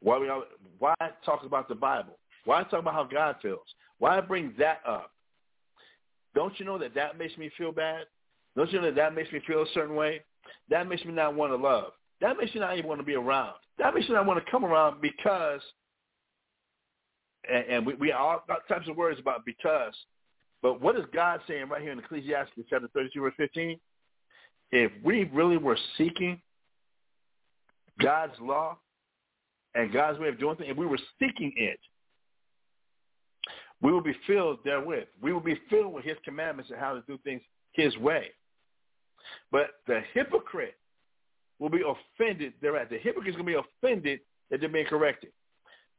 Why, 0.00 0.18
we, 0.18 0.28
why 0.78 0.94
talk 1.24 1.44
about 1.44 1.68
the 1.68 1.74
Bible? 1.74 2.18
Why 2.44 2.62
talk 2.64 2.80
about 2.80 2.94
how 2.94 3.04
God 3.04 3.36
feels? 3.40 3.66
Why 3.98 4.20
bring 4.20 4.54
that 4.58 4.80
up? 4.86 5.10
Don't 6.34 6.58
you 6.58 6.66
know 6.66 6.78
that 6.78 6.94
that 6.94 7.18
makes 7.18 7.36
me 7.38 7.50
feel 7.56 7.72
bad? 7.72 8.04
Don't 8.56 8.70
you 8.70 8.80
know 8.80 8.86
that 8.86 8.96
that 8.96 9.14
makes 9.14 9.32
me 9.32 9.40
feel 9.46 9.62
a 9.62 9.66
certain 9.72 9.94
way? 9.94 10.20
That 10.68 10.88
makes 10.88 11.04
me 11.04 11.12
not 11.12 11.34
want 11.34 11.52
to 11.52 11.56
love. 11.56 11.92
That 12.20 12.36
makes 12.36 12.54
me 12.54 12.60
not 12.60 12.76
even 12.76 12.88
want 12.88 13.00
to 13.00 13.04
be 13.04 13.14
around. 13.14 13.54
That 13.78 13.94
makes 13.94 14.08
me 14.08 14.14
not 14.14 14.26
want 14.26 14.44
to 14.44 14.50
come 14.50 14.64
around 14.64 15.00
because, 15.00 15.60
and, 17.50 17.64
and 17.66 17.86
we, 17.86 17.94
we 17.94 18.12
all 18.12 18.42
got 18.46 18.66
types 18.68 18.88
of 18.88 18.96
words 18.96 19.18
about 19.18 19.44
because, 19.44 19.94
but 20.62 20.80
what 20.80 20.96
is 20.96 21.04
God 21.12 21.40
saying 21.48 21.68
right 21.68 21.82
here 21.82 21.92
in 21.92 21.98
Ecclesiastes 21.98 22.52
chapter 22.70 22.88
32, 22.94 23.20
verse 23.20 23.34
15? 23.36 23.78
If 24.70 24.90
we 25.04 25.24
really 25.32 25.56
were 25.56 25.78
seeking 25.96 26.40
God's 28.00 28.34
law 28.40 28.78
and 29.74 29.92
God's 29.92 30.18
way 30.18 30.28
of 30.28 30.38
doing 30.38 30.56
things, 30.56 30.70
if 30.70 30.76
we 30.76 30.86
were 30.86 30.98
seeking 31.18 31.52
it, 31.56 31.78
we 33.80 33.92
will 33.92 34.00
be 34.00 34.16
filled 34.26 34.58
therewith. 34.64 35.06
We 35.20 35.32
will 35.32 35.40
be 35.40 35.60
filled 35.68 35.92
with 35.92 36.04
his 36.04 36.16
commandments 36.24 36.70
and 36.70 36.80
how 36.80 36.94
to 36.94 37.02
do 37.06 37.18
things 37.18 37.42
his 37.72 37.96
way. 37.98 38.28
But 39.50 39.70
the 39.86 40.00
hypocrite 40.12 40.74
will 41.58 41.70
be 41.70 41.82
offended 41.82 42.54
thereat. 42.60 42.90
The 42.90 42.98
hypocrite 42.98 43.34
is 43.34 43.36
going 43.36 43.46
to 43.46 43.62
be 43.62 43.88
offended 43.88 44.20
that 44.50 44.60
they're 44.60 44.68
being 44.68 44.86
corrected. 44.86 45.30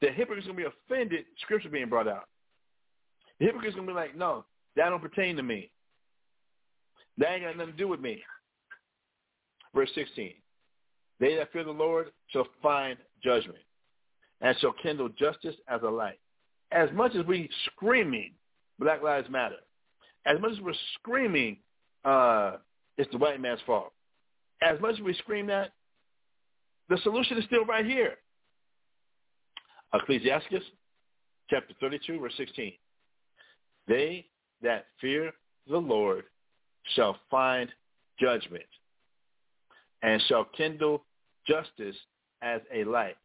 The 0.01 0.11
hypocrite 0.11 0.39
is 0.39 0.45
going 0.45 0.57
to 0.57 0.63
be 0.63 0.75
offended, 0.89 1.25
scripture 1.41 1.69
being 1.69 1.89
brought 1.89 2.07
out. 2.07 2.25
The 3.39 3.45
hypocrite 3.45 3.69
is 3.69 3.75
going 3.75 3.87
to 3.87 3.93
be 3.93 3.95
like, 3.95 4.15
no, 4.15 4.45
that 4.75 4.89
don't 4.89 5.01
pertain 5.01 5.35
to 5.37 5.43
me. 5.43 5.69
That 7.17 7.31
ain't 7.31 7.43
got 7.43 7.57
nothing 7.57 7.73
to 7.73 7.77
do 7.77 7.87
with 7.87 7.99
me. 7.99 8.21
Verse 9.75 9.89
16. 9.93 10.31
They 11.19 11.35
that 11.35 11.51
fear 11.51 11.63
the 11.63 11.71
Lord 11.71 12.07
shall 12.27 12.47
find 12.61 12.97
judgment 13.23 13.59
and 14.41 14.57
shall 14.59 14.73
kindle 14.81 15.09
justice 15.09 15.55
as 15.67 15.81
a 15.83 15.89
light. 15.89 16.19
As 16.71 16.89
much 16.93 17.15
as 17.15 17.25
we 17.25 17.49
screaming 17.65 18.31
Black 18.79 19.03
Lives 19.03 19.29
Matter, 19.29 19.57
as 20.25 20.39
much 20.41 20.53
as 20.53 20.59
we're 20.61 20.73
screaming 20.99 21.57
uh, 22.03 22.57
it's 22.97 23.11
the 23.11 23.17
white 23.17 23.41
man's 23.41 23.59
fault, 23.65 23.91
as 24.61 24.79
much 24.79 24.95
as 24.95 25.01
we 25.01 25.13
scream 25.15 25.47
that, 25.47 25.71
the 26.87 26.97
solution 27.03 27.37
is 27.37 27.45
still 27.45 27.65
right 27.65 27.85
here. 27.85 28.13
Ecclesiastes 29.93 30.65
chapter 31.49 31.73
32, 31.79 32.19
verse 32.19 32.33
16. 32.37 32.73
They 33.87 34.25
that 34.61 34.85
fear 35.01 35.31
the 35.67 35.77
Lord 35.77 36.25
shall 36.95 37.17
find 37.29 37.69
judgment 38.19 38.63
and 40.05 40.21
shall 40.27 40.45
kindle 40.55 41.03
justice 41.47 41.95
as 42.43 42.61
a 42.71 42.83
light. 42.83 43.15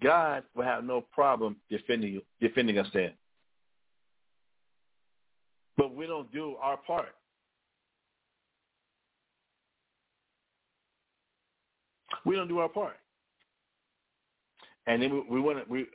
God 0.00 0.44
will 0.54 0.62
have 0.62 0.84
no 0.84 1.00
problem 1.00 1.56
defending 1.68 2.12
you, 2.12 2.22
defending 2.40 2.78
us 2.78 2.86
then. 2.94 3.10
But 5.76 5.92
we 5.94 6.06
don't 6.06 6.32
do 6.32 6.54
our 6.62 6.76
part. 6.76 7.08
We 12.24 12.36
don't 12.36 12.46
do 12.46 12.60
our 12.60 12.68
part. 12.68 12.96
And 14.86 15.02
then 15.02 15.12
we, 15.12 15.24
we 15.28 15.40
want 15.40 15.58
to, 15.58 15.64
we, 15.70 15.86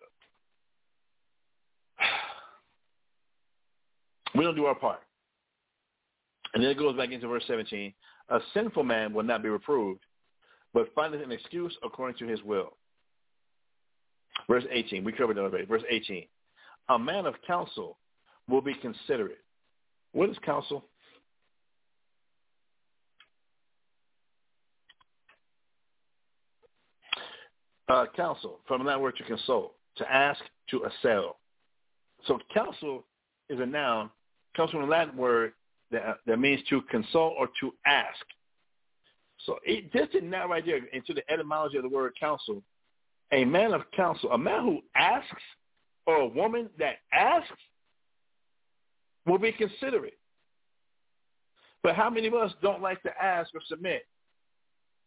we 4.36 4.44
don't 4.44 4.56
do 4.56 4.66
our 4.66 4.76
part. 4.76 5.00
And 6.54 6.62
then 6.62 6.70
it 6.70 6.78
goes 6.78 6.98
back 6.98 7.12
into 7.12 7.30
verse 7.30 7.44
17. 7.48 7.94
A 8.30 8.40
sinful 8.54 8.84
man 8.84 9.14
will 9.14 9.24
not 9.24 9.42
be 9.42 9.50
reproved, 9.50 10.02
but 10.74 10.94
findeth 10.96 11.24
an 11.24 11.32
excuse 11.32 11.76
according 11.84 12.18
to 12.18 12.28
his 12.28 12.42
will. 12.44 12.74
Verse 14.50 14.64
18. 14.72 15.04
We 15.04 15.12
covered 15.12 15.38
that 15.38 15.42
already. 15.42 15.66
Verse 15.66 15.84
18. 15.90 16.26
A 16.90 17.00
man 17.00 17.26
of 17.26 17.36
counsel 17.46 17.98
will 18.50 18.62
be 18.62 18.74
considerate. 18.74 19.40
What 20.12 20.30
is 20.30 20.38
counsel? 20.44 20.86
Uh, 27.90 28.06
counsel, 28.16 28.60
from 28.68 28.86
that 28.86 29.00
word 29.00 29.16
to 29.18 29.24
consult, 29.24 29.74
to 29.98 30.12
ask, 30.12 30.42
to 30.70 30.86
assail. 30.86 31.36
So 32.26 32.40
counsel 32.54 33.04
is 33.50 33.60
a 33.60 33.66
noun, 33.66 34.10
comes 34.56 34.72
from 34.72 34.82
the 34.82 34.88
Latin 34.88 35.18
word 35.18 35.54
that, 35.92 36.18
that 36.26 36.40
means 36.40 36.62
to 36.70 36.82
consult 36.84 37.34
or 37.38 37.50
to 37.60 37.74
ask. 37.86 38.26
So 39.46 39.60
it, 39.64 39.92
just 39.92 40.16
in 40.16 40.30
that 40.32 40.50
right 40.50 40.66
there, 40.66 40.78
into 40.94 41.14
the 41.14 41.24
etymology 41.32 41.78
of 41.78 41.84
the 41.84 41.90
word 41.90 42.14
counsel, 42.20 42.62
a 43.32 43.44
man 43.44 43.74
of 43.74 43.82
counsel, 43.96 44.32
a 44.32 44.38
man 44.38 44.64
who 44.64 44.80
asks, 44.96 45.42
or 46.06 46.16
a 46.18 46.28
woman 46.28 46.70
that 46.80 46.96
asks, 47.12 47.58
will 49.26 49.38
be 49.38 49.52
considerate. 49.52 50.18
But 51.82 51.96
how 51.96 52.10
many 52.10 52.28
of 52.28 52.34
us 52.34 52.52
don't 52.62 52.82
like 52.82 53.02
to 53.04 53.12
ask 53.22 53.54
or 53.54 53.62
submit? 53.68 54.04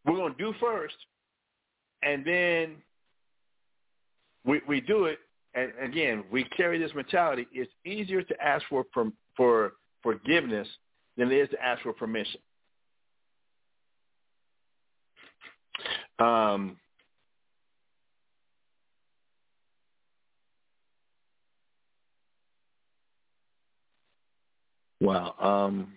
We're 0.05 0.17
going 0.17 0.35
to 0.35 0.39
do 0.39 0.55
first, 0.61 0.95
and 2.03 2.25
then 2.25 2.77
we, 4.45 4.61
we 4.69 4.81
do 4.81 5.07
it. 5.07 5.19
And 5.55 5.73
again, 5.83 6.25
we 6.31 6.45
carry 6.45 6.79
this 6.79 6.93
mentality. 6.95 7.47
It's 7.51 7.73
easier 7.87 8.23
to 8.23 8.43
ask 8.43 8.65
for 8.69 8.85
for 9.37 9.73
forgiveness 10.03 10.69
than 11.17 11.33
it 11.33 11.37
is 11.37 11.49
to 11.51 11.65
ask 11.65 11.83
for 11.83 11.95
permission. 11.95 12.41
Um, 16.19 16.77
wow. 25.01 25.35
Um, 25.39 25.93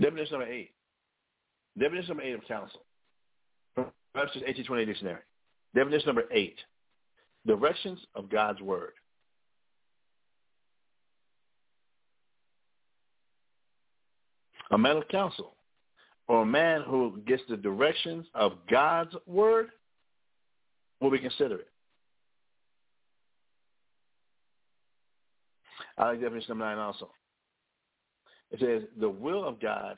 definition 0.00 0.38
number 0.38 0.52
eight. 0.52 0.70
Definition 1.78 2.08
number 2.08 2.22
eight 2.22 2.34
of 2.34 2.46
counsel. 2.46 2.80
Webster's 3.76 4.42
1828 4.42 4.84
dictionary. 4.84 5.20
Definition 5.74 6.06
number 6.06 6.24
eight, 6.30 6.56
directions 7.46 7.98
of 8.14 8.30
God's 8.30 8.60
word. 8.60 8.92
A 14.70 14.78
man 14.78 14.96
of 14.96 15.08
counsel 15.08 15.54
or 16.26 16.42
a 16.42 16.46
man 16.46 16.82
who 16.82 17.20
gets 17.26 17.42
the 17.48 17.56
directions 17.56 18.26
of 18.34 18.52
God's 18.70 19.14
word 19.26 19.68
will 21.00 21.10
be 21.10 21.18
considerate. 21.18 21.68
I 25.96 26.08
like 26.08 26.20
definition 26.20 26.50
number 26.50 26.64
nine 26.64 26.78
also. 26.78 27.10
It 28.50 28.60
says 28.60 28.88
the 28.98 29.08
will 29.08 29.44
of 29.44 29.60
God 29.60 29.96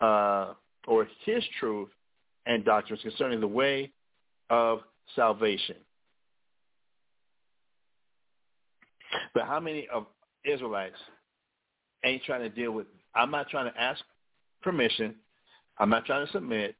uh, 0.00 0.54
or 0.86 1.08
his 1.24 1.42
truth 1.58 1.88
and 2.46 2.64
doctrines 2.64 3.02
concerning 3.02 3.40
the 3.40 3.48
way 3.48 3.92
of 4.50 4.80
salvation. 5.16 5.76
But 9.34 9.46
how 9.46 9.60
many 9.60 9.88
of 9.92 10.06
Israelites 10.44 10.96
ain't 12.04 12.22
trying 12.24 12.42
to 12.42 12.48
deal 12.48 12.72
with, 12.72 12.86
I'm 13.14 13.30
not 13.30 13.48
trying 13.48 13.72
to 13.72 13.80
ask 13.80 14.00
permission. 14.62 15.14
I'm 15.78 15.90
not 15.90 16.04
trying 16.06 16.26
to 16.26 16.32
submit. 16.32 16.76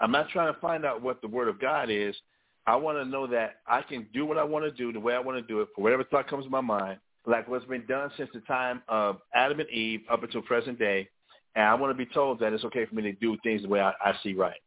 I'm 0.00 0.10
not 0.10 0.28
trying 0.30 0.52
to 0.52 0.60
find 0.60 0.84
out 0.84 1.02
what 1.02 1.22
the 1.22 1.28
word 1.28 1.48
of 1.48 1.60
God 1.60 1.88
is. 1.90 2.14
I 2.66 2.76
want 2.76 2.98
to 2.98 3.04
know 3.04 3.26
that 3.26 3.56
I 3.66 3.82
can 3.82 4.06
do 4.14 4.24
what 4.26 4.38
I 4.38 4.44
want 4.44 4.64
to 4.64 4.70
do 4.70 4.92
the 4.92 5.00
way 5.00 5.14
I 5.14 5.20
want 5.20 5.38
to 5.38 5.46
do 5.46 5.60
it 5.60 5.68
for 5.74 5.82
whatever 5.82 6.04
thought 6.04 6.28
comes 6.28 6.44
to 6.44 6.50
my 6.50 6.60
mind, 6.60 6.98
like 7.26 7.46
what's 7.48 7.64
been 7.66 7.86
done 7.86 8.10
since 8.16 8.30
the 8.32 8.40
time 8.40 8.82
of 8.88 9.18
Adam 9.34 9.60
and 9.60 9.68
Eve 9.70 10.00
up 10.10 10.22
until 10.22 10.42
present 10.42 10.78
day. 10.78 11.08
And 11.54 11.64
I 11.64 11.74
want 11.74 11.90
to 11.90 11.94
be 11.94 12.10
told 12.12 12.40
that 12.40 12.52
it's 12.52 12.64
okay 12.64 12.86
for 12.86 12.94
me 12.94 13.02
to 13.02 13.12
do 13.12 13.36
things 13.42 13.62
the 13.62 13.68
way 13.68 13.80
I, 13.80 13.92
I 14.02 14.14
see 14.22 14.34
right, 14.34 14.60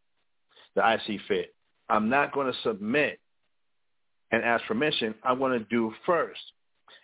that 0.75 0.85
I 0.85 0.99
see 1.05 1.19
fit. 1.27 1.53
I'm 1.89 2.09
not 2.09 2.33
going 2.33 2.51
to 2.51 2.57
submit 2.63 3.19
and 4.31 4.43
ask 4.43 4.63
permission. 4.65 5.15
I 5.23 5.33
want 5.33 5.53
to 5.53 5.65
do 5.69 5.93
first. 6.05 6.39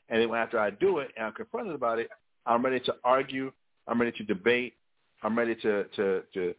And 0.10 0.22
then 0.22 0.34
after 0.34 0.60
I 0.60 0.70
do 0.70 1.00
it 1.00 1.10
and 1.18 1.28
I'm 1.28 1.34
confronted 1.34 1.74
about 1.74 2.00
it, 2.00 2.10
I'm 2.46 2.64
ready 2.64 2.80
to 2.82 2.96
argue. 3.04 3.52
I'm 3.88 4.00
ready 4.00 4.16
to 4.18 4.24
debate. 4.24 4.74
I'm 5.24 5.38
ready 5.38 5.56
to, 5.56 5.86
to, 5.96 6.24
to 6.34 6.54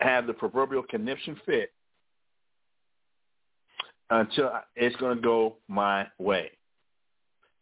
have 0.00 0.26
the 0.26 0.32
proverbial 0.32 0.82
conniption 0.82 1.38
fit 1.44 1.72
until 4.10 4.52
it's 4.76 4.96
going 4.96 5.16
to 5.16 5.22
go 5.22 5.56
my 5.68 6.06
way. 6.18 6.50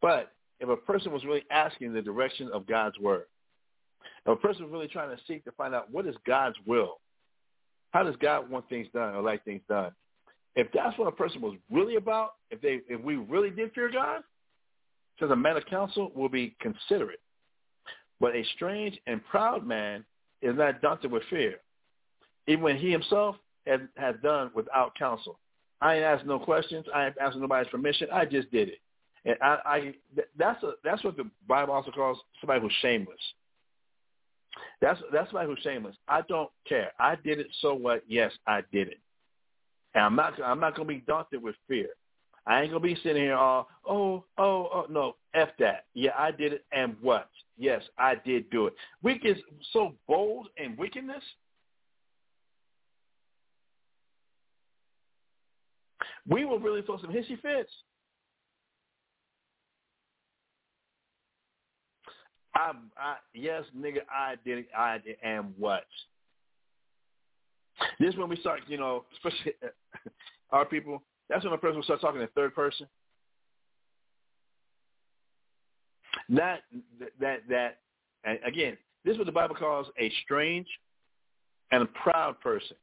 But 0.01 0.33
if 0.61 0.69
a 0.69 0.77
person 0.77 1.13
was 1.13 1.25
really 1.25 1.45
asking 1.51 1.93
the 1.93 2.03
direction 2.03 2.51
of 2.53 2.67
God's 2.67 2.99
word, 2.99 3.27
if 4.25 4.33
a 4.33 4.37
person 4.37 4.65
was 4.65 4.73
really 4.73 4.89
trying 4.89 5.15
to 5.15 5.23
seek 5.27 5.45
to 5.45 5.53
find 5.53 5.75
out 5.75 5.91
what 5.91 6.07
is 6.07 6.15
God's 6.27 6.57
will, 6.67 7.01
how 7.91 8.03
does 8.03 8.17
God 8.17 8.51
want 8.51 8.69
things 8.69 8.87
done 8.93 9.15
or 9.15 9.23
like 9.23 9.45
things 9.45 9.63
done? 9.69 9.93
If 10.55 10.69
that's 10.73 10.99
what 10.99 11.09
a 11.09 11.13
person 11.13 11.41
was 11.41 11.55
really 11.71 11.97
about, 11.97 12.33
if 12.51 12.61
they 12.61 12.81
if 12.89 13.01
we 13.01 13.17
really 13.17 13.51
did 13.51 13.73
fear 13.75 13.91
God, 13.91 14.23
says 15.21 15.31
a 15.31 15.37
man 15.37 15.57
of 15.57 15.67
counsel 15.67 16.11
will 16.15 16.29
be 16.29 16.57
considerate. 16.61 17.21
But 18.21 18.35
a 18.35 18.45
strange 18.55 18.99
and 19.07 19.25
proud 19.27 19.67
man 19.67 20.05
is 20.43 20.57
not 20.57 20.81
daunted 20.81 21.11
with 21.11 21.23
fear, 21.29 21.57
even 22.47 22.63
when 22.63 22.77
he 22.77 22.91
himself 22.91 23.37
has, 23.67 23.81
has 23.97 24.15
done 24.23 24.51
without 24.55 24.95
counsel. 24.97 25.39
I 25.81 25.97
ain't 25.97 26.05
asked 26.05 26.25
no 26.25 26.39
questions. 26.39 26.87
I 26.95 27.07
ain't 27.07 27.19
asked 27.19 27.37
nobody's 27.37 27.71
permission. 27.71 28.09
I 28.13 28.25
just 28.25 28.51
did 28.51 28.69
it. 28.69 28.79
And 29.27 29.37
I, 29.43 29.59
I 29.67 29.95
that's 30.39 30.63
a, 30.63 30.73
that's 30.85 31.03
what 31.03 31.17
the 31.17 31.29
Bible 31.49 31.75
also 31.75 31.91
calls 31.91 32.19
somebody 32.41 32.61
who's 32.61 32.73
shameless. 32.81 33.19
That's 34.81 35.01
that's 35.13 35.31
somebody 35.31 35.49
who's 35.49 35.61
shameless. 35.63 35.97
I 36.09 36.23
don't 36.29 36.49
care. 36.67 36.93
I 36.99 37.17
did 37.17 37.41
it. 37.41 37.49
So 37.61 37.75
what? 37.75 38.05
Yes, 38.07 38.33
I 38.47 38.63
did 38.73 38.89
it. 38.89 39.01
And 39.95 40.05
I'm 40.05 40.15
not 40.15 40.41
I'm 40.43 40.61
not 40.61 40.77
gonna 40.77 40.89
be 40.89 41.03
daunted 41.07 41.43
with 41.43 41.57
fear. 41.67 41.89
I 42.47 42.63
ain't 42.63 42.71
gonna 42.71 42.81
be 42.81 42.97
sitting 43.03 43.23
here 43.23 43.35
all 43.35 43.69
oh 43.89 44.25
oh 44.39 44.69
oh 44.73 44.87
no 44.89 45.17
f 45.35 45.49
that. 45.59 45.87
Yeah, 45.95 46.13
I 46.17 46.31
did 46.31 46.53
it. 46.53 46.65
And 46.73 46.97
what? 47.01 47.29
Yes, 47.59 47.83
I 47.99 48.15
did 48.25 48.51
do 48.51 48.67
it. 48.67 48.75
We 49.03 49.19
get 49.19 49.37
so 49.73 49.95
bold 50.07 50.49
in 50.57 50.77
wickedness. 50.77 51.23
We 56.29 56.45
will 56.45 56.59
really 56.59 56.83
throw 56.83 56.99
some 57.01 57.11
hissy 57.11 57.41
fits. 57.41 57.71
I, 62.55 62.73
I, 62.97 63.17
yes, 63.35 63.65
nigga, 63.77 63.99
I 64.11 64.37
did 64.45 64.59
it. 64.59 64.69
I 64.77 64.99
did, 64.99 65.17
and 65.23 65.53
what? 65.59 65.85
This 68.01 68.15
is 68.15 68.17
when 68.19 68.29
we 68.29 68.37
start, 68.37 68.61
you 68.67 68.79
know, 68.79 69.05
especially 69.17 69.53
uh, 69.63 70.09
our 70.51 70.65
people. 70.65 71.03
That's 71.29 71.45
when 71.45 71.53
a 71.53 71.59
person 71.59 71.77
will 71.77 71.85
start 71.85 72.01
talking 72.01 72.21
in 72.21 72.29
third 72.29 72.55
person. 72.55 72.87
That 76.29 76.63
that 77.21 77.41
that 77.49 77.79
and 78.25 78.39
again, 78.45 78.77
this 79.05 79.13
is 79.13 79.19
what 79.19 79.27
the 79.27 79.33
Bible 79.33 79.55
calls 79.55 79.87
a 79.99 80.11
strange 80.25 80.67
and 81.71 81.83
a 81.83 81.87
proud 81.87 82.41
person 82.41 82.77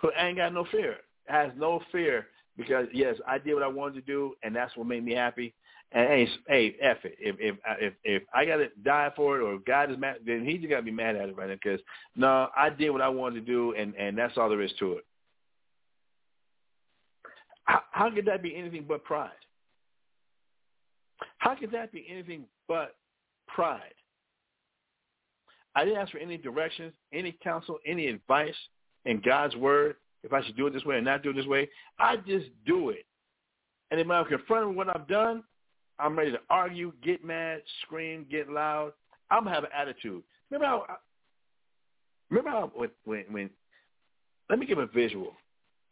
who 0.00 0.10
ain't 0.18 0.36
got 0.36 0.52
no 0.52 0.64
fear, 0.70 0.96
has 1.26 1.50
no 1.56 1.80
fear 1.90 2.26
because 2.56 2.86
yes, 2.92 3.16
I 3.26 3.38
did 3.38 3.54
what 3.54 3.62
I 3.62 3.68
wanted 3.68 3.94
to 3.94 4.00
do, 4.00 4.34
and 4.42 4.54
that's 4.54 4.76
what 4.76 4.86
made 4.86 5.04
me 5.04 5.14
happy. 5.14 5.54
And 5.92 6.06
hey, 6.06 6.28
hey, 6.48 6.76
F 6.82 6.98
it. 7.04 7.16
If 7.18 7.36
if 7.38 7.56
if 7.80 7.94
if 8.04 8.22
I 8.34 8.44
gotta 8.44 8.68
die 8.84 9.10
for 9.16 9.38
it, 9.38 9.42
or 9.42 9.58
God 9.58 9.90
is 9.90 9.96
mad, 9.96 10.16
then 10.26 10.44
he 10.44 10.58
just 10.58 10.68
gotta 10.68 10.82
be 10.82 10.90
mad 10.90 11.16
at 11.16 11.30
it 11.30 11.36
right 11.36 11.48
now. 11.48 11.54
Because 11.54 11.80
no, 12.14 12.48
I 12.54 12.68
did 12.68 12.90
what 12.90 13.00
I 13.00 13.08
wanted 13.08 13.46
to 13.46 13.52
do, 13.52 13.74
and 13.74 13.94
and 13.94 14.18
that's 14.18 14.36
all 14.36 14.50
there 14.50 14.60
is 14.60 14.72
to 14.80 14.94
it. 14.94 15.06
How, 17.68 17.82
how 17.92 18.10
could 18.10 18.24
that 18.24 18.42
be 18.42 18.56
anything 18.56 18.84
but 18.88 19.04
pride? 19.04 19.30
How 21.36 21.54
could 21.54 21.70
that 21.72 21.92
be 21.92 22.06
anything 22.10 22.44
but 22.66 22.96
pride? 23.46 23.94
I 25.74 25.84
didn't 25.84 26.00
ask 26.00 26.10
for 26.10 26.18
any 26.18 26.38
directions, 26.38 26.94
any 27.12 27.36
counsel, 27.42 27.78
any 27.86 28.06
advice 28.06 28.54
in 29.04 29.20
God's 29.20 29.54
word 29.54 29.96
if 30.24 30.32
I 30.32 30.44
should 30.44 30.56
do 30.56 30.66
it 30.66 30.72
this 30.72 30.84
way 30.84 30.96
or 30.96 31.02
not 31.02 31.22
do 31.22 31.30
it 31.30 31.36
this 31.36 31.46
way. 31.46 31.68
I 31.98 32.16
just 32.16 32.46
do 32.66 32.88
it. 32.88 33.04
And 33.90 34.00
if 34.00 34.10
I'm 34.10 34.24
confronted 34.24 34.68
with 34.68 34.76
what 34.76 34.94
I've 34.94 35.06
done, 35.06 35.44
I'm 35.98 36.16
ready 36.16 36.32
to 36.32 36.40
argue, 36.48 36.92
get 37.04 37.24
mad, 37.24 37.60
scream, 37.82 38.26
get 38.30 38.48
loud. 38.48 38.92
I'm 39.30 39.44
gonna 39.44 39.54
have 39.54 39.64
an 39.64 39.70
attitude. 39.76 40.22
Remember 40.50 40.66
how? 40.66 40.86
Remember 42.30 42.50
how 42.50 42.72
when, 42.74 42.90
when 43.04 43.24
when? 43.30 43.50
Let 44.48 44.58
me 44.58 44.66
give 44.66 44.78
a 44.78 44.86
visual 44.86 45.34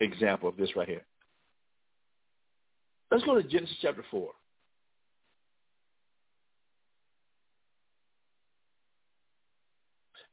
example 0.01 0.49
of 0.49 0.57
this 0.57 0.75
right 0.75 0.89
here. 0.89 1.05
Let's 3.11 3.25
go 3.25 3.41
to 3.41 3.43
Genesis 3.43 3.77
chapter 3.81 4.05
four. 4.11 4.33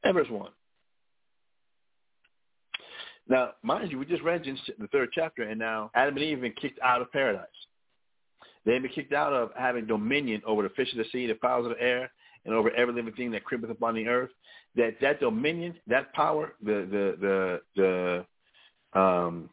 And 0.04 0.14
verse 0.14 0.28
1. 0.28 0.50
Now, 3.26 3.52
mind 3.62 3.90
you, 3.90 3.98
we 3.98 4.04
just 4.04 4.22
read 4.22 4.44
Genesis, 4.44 4.68
the 4.78 4.86
third 4.88 5.08
chapter, 5.14 5.44
and 5.44 5.58
now 5.58 5.90
Adam 5.94 6.14
and 6.16 6.24
Eve 6.24 6.36
have 6.36 6.42
been 6.42 6.52
kicked 6.60 6.78
out 6.82 7.00
of 7.00 7.10
paradise. 7.10 7.46
They've 8.66 8.82
been 8.82 8.90
kicked 8.90 9.14
out 9.14 9.32
of 9.32 9.50
having 9.58 9.86
dominion 9.86 10.42
over 10.46 10.62
the 10.62 10.68
fish 10.70 10.92
of 10.92 10.98
the 10.98 11.04
sea, 11.10 11.26
the 11.26 11.34
fowls 11.40 11.66
of 11.66 11.72
the 11.72 11.82
air, 11.82 12.10
and 12.44 12.54
over 12.54 12.70
every 12.72 12.92
living 12.92 13.14
thing 13.14 13.30
that 13.30 13.44
creepeth 13.44 13.70
upon 13.70 13.94
the 13.94 14.06
earth. 14.06 14.30
That 14.76 14.96
that 15.00 15.20
dominion, 15.20 15.74
that 15.86 16.12
power, 16.12 16.54
the 16.62 16.86
the 16.90 17.60
the 17.76 18.24
the 18.92 19.00
um, 19.00 19.48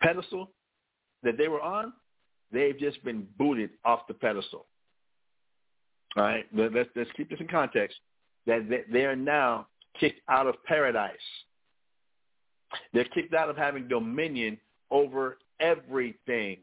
pedestal 0.00 0.50
that 1.22 1.36
they 1.36 1.48
were 1.48 1.60
on, 1.60 1.92
they've 2.52 2.78
just 2.78 3.02
been 3.04 3.26
booted 3.38 3.70
off 3.84 4.06
the 4.08 4.14
pedestal. 4.14 4.66
All 6.16 6.22
right, 6.22 6.46
let's 6.54 6.88
let's 6.96 7.10
keep 7.16 7.30
this 7.30 7.40
in 7.40 7.48
context. 7.48 7.96
That 8.46 8.84
they 8.90 9.04
are 9.04 9.16
now 9.16 9.66
kicked 10.00 10.20
out 10.28 10.46
of 10.46 10.54
paradise. 10.64 11.16
They're 12.92 13.04
kicked 13.04 13.34
out 13.34 13.50
of 13.50 13.56
having 13.56 13.88
dominion 13.88 14.58
over 14.90 15.38
everything. 15.60 16.58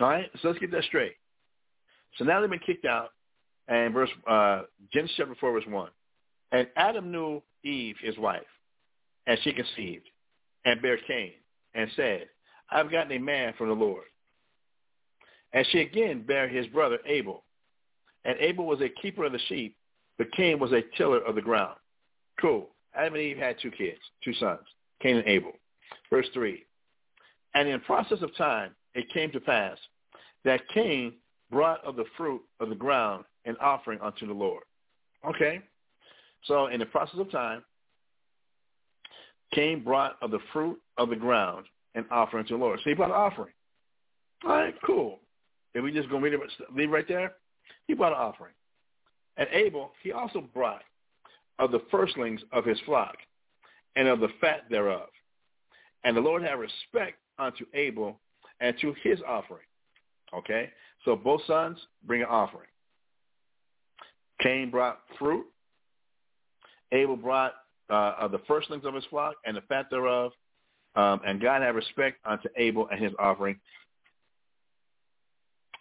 All 0.00 0.08
right, 0.08 0.30
so 0.40 0.48
let's 0.48 0.60
get 0.60 0.70
that 0.72 0.84
straight. 0.84 1.14
So 2.16 2.24
now 2.24 2.40
they've 2.40 2.50
been 2.50 2.60
kicked 2.60 2.84
out, 2.84 3.10
and 3.68 3.92
verse 3.92 4.10
uh, 4.28 4.62
Genesis 4.92 5.16
chapter 5.16 5.34
four, 5.40 5.52
verse 5.52 5.64
one. 5.66 5.90
And 6.52 6.68
Adam 6.76 7.10
knew 7.10 7.42
Eve, 7.64 7.96
his 8.00 8.16
wife, 8.18 8.42
and 9.26 9.38
she 9.42 9.52
conceived, 9.52 10.08
and 10.64 10.80
bare 10.82 10.98
Cain, 11.06 11.32
and 11.74 11.90
said, 11.96 12.28
I've 12.70 12.90
gotten 12.90 13.12
a 13.12 13.18
man 13.18 13.54
from 13.56 13.68
the 13.68 13.74
Lord. 13.74 14.04
And 15.52 15.66
she 15.70 15.80
again 15.80 16.24
bare 16.26 16.48
his 16.48 16.66
brother 16.68 16.98
Abel. 17.06 17.44
And 18.24 18.36
Abel 18.38 18.66
was 18.66 18.80
a 18.80 18.88
keeper 18.88 19.24
of 19.24 19.32
the 19.32 19.40
sheep, 19.48 19.76
but 20.16 20.32
Cain 20.32 20.58
was 20.58 20.72
a 20.72 20.82
tiller 20.96 21.20
of 21.20 21.34
the 21.34 21.42
ground. 21.42 21.76
Cool. 22.40 22.68
Adam 22.94 23.14
and 23.14 23.22
Eve 23.22 23.38
had 23.38 23.56
two 23.60 23.70
kids, 23.70 23.98
two 24.22 24.34
sons, 24.34 24.60
Cain 25.00 25.16
and 25.16 25.26
Abel. 25.26 25.52
Verse 26.10 26.26
3. 26.32 26.62
And 27.54 27.68
in 27.68 27.80
process 27.80 28.22
of 28.22 28.34
time, 28.36 28.74
it 28.94 29.12
came 29.12 29.30
to 29.32 29.40
pass 29.40 29.76
that 30.44 30.60
Cain 30.72 31.14
brought 31.50 31.84
of 31.84 31.96
the 31.96 32.04
fruit 32.16 32.42
of 32.60 32.68
the 32.68 32.74
ground 32.74 33.24
an 33.44 33.56
offering 33.60 34.00
unto 34.00 34.26
the 34.26 34.32
Lord. 34.32 34.62
Okay? 35.28 35.60
So 36.44 36.66
in 36.66 36.80
the 36.80 36.86
process 36.86 37.18
of 37.18 37.30
time, 37.30 37.62
Cain 39.52 39.84
brought 39.84 40.16
of 40.22 40.30
the 40.30 40.38
fruit 40.52 40.78
of 40.98 41.10
the 41.10 41.16
ground 41.16 41.66
and 41.94 42.04
offering 42.10 42.46
to 42.46 42.54
the 42.54 42.58
Lord. 42.58 42.78
So 42.82 42.90
he 42.90 42.94
brought 42.94 43.10
an 43.10 43.16
offering. 43.16 43.52
All 44.44 44.50
right, 44.50 44.74
cool. 44.84 45.20
If 45.74 45.82
we 45.82 45.92
just 45.92 46.10
go 46.10 46.18
read 46.18 46.34
it, 46.34 46.40
leave 46.74 46.90
right 46.90 47.06
there, 47.08 47.32
he 47.86 47.94
brought 47.94 48.12
an 48.12 48.18
offering. 48.18 48.52
And 49.36 49.48
Abel, 49.52 49.92
he 50.02 50.12
also 50.12 50.42
brought 50.52 50.82
of 51.58 51.70
the 51.70 51.80
firstlings 51.90 52.40
of 52.52 52.64
his 52.64 52.78
flock 52.84 53.16
and 53.96 54.08
of 54.08 54.20
the 54.20 54.28
fat 54.40 54.64
thereof. 54.70 55.08
And 56.04 56.16
the 56.16 56.20
Lord 56.20 56.42
had 56.42 56.54
respect 56.54 57.18
unto 57.38 57.64
Abel 57.74 58.18
and 58.60 58.76
to 58.80 58.94
his 59.02 59.18
offering. 59.26 59.66
Okay? 60.34 60.70
So 61.04 61.16
both 61.16 61.42
sons 61.46 61.78
bring 62.06 62.22
an 62.22 62.28
offering. 62.28 62.68
Cain 64.40 64.70
brought 64.70 65.00
fruit. 65.18 65.46
Abel 66.90 67.16
brought 67.16 67.54
uh, 67.90 68.14
of 68.18 68.32
the 68.32 68.40
firstlings 68.46 68.84
of 68.84 68.94
his 68.94 69.04
flock 69.10 69.34
and 69.46 69.56
the 69.56 69.60
fat 69.62 69.86
thereof. 69.90 70.32
Um, 70.94 71.20
and 71.26 71.40
God 71.40 71.62
had 71.62 71.74
respect 71.74 72.18
unto 72.24 72.48
Abel 72.56 72.88
and 72.90 73.02
his 73.02 73.12
offering. 73.18 73.58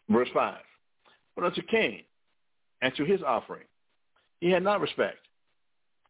Verse 0.10 0.30
5. 0.34 0.58
But 1.36 1.46
unto 1.46 1.62
Cain 1.64 2.04
and 2.82 2.94
to 2.96 3.06
his 3.06 3.22
offering 3.22 3.64
he 4.42 4.50
had 4.50 4.64
not 4.64 4.82
respect. 4.82 5.20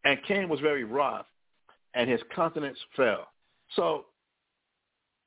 And 0.03 0.17
Cain 0.27 0.49
was 0.49 0.59
very 0.61 0.83
wroth, 0.83 1.27
and 1.93 2.09
his 2.09 2.21
countenance 2.33 2.77
fell. 2.95 3.27
So 3.75 4.05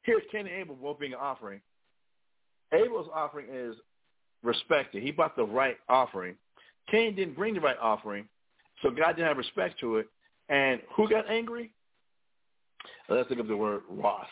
here's 0.03 0.22
Cain 0.33 0.47
and 0.47 0.57
Abel 0.57 0.75
both 0.75 0.99
being 0.99 1.12
an 1.12 1.18
offering. 1.20 1.61
Abel's 2.72 3.07
offering 3.14 3.47
is 3.53 3.77
respected. 4.43 5.03
He 5.03 5.12
brought 5.12 5.37
the 5.37 5.45
right 5.45 5.77
offering. 5.89 6.35
Cain 6.91 7.14
didn't 7.14 7.37
bring 7.37 7.55
the 7.55 7.61
right 7.61 7.77
offering, 7.81 8.27
so 8.83 8.91
God 8.91 9.12
didn't 9.12 9.29
have 9.29 9.37
respect 9.37 9.79
to 9.81 9.99
it. 9.99 10.09
And 10.49 10.81
who 10.97 11.09
got 11.09 11.31
angry? 11.31 11.70
Let's 13.09 13.29
look 13.31 13.39
up 13.39 13.49
the 13.49 13.57
word 13.57 13.83
wrath. 13.89 14.27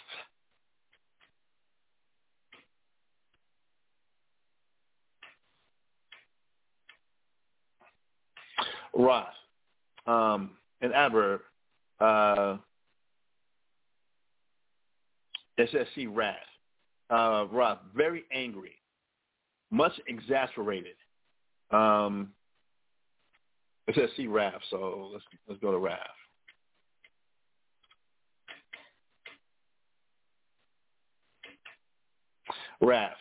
Wrath. 8.94 9.26
Um, 10.06 10.50
an 10.80 10.92
adverb. 10.92 11.40
Uh, 12.00 12.56
it 15.56 15.88
wrath. 16.06 16.36
Uh, 17.10 17.44
very 17.94 18.24
angry, 18.32 18.72
much 19.70 19.92
exasperated. 20.06 20.94
Um, 21.70 22.32
it 23.98 24.10
see 24.16 24.26
wrath, 24.26 24.60
so 24.70 25.10
let's 25.12 25.24
let's 25.48 25.60
go 25.60 25.70
to 25.72 25.78
wrath. 25.78 25.98
Wrath, 32.82 33.12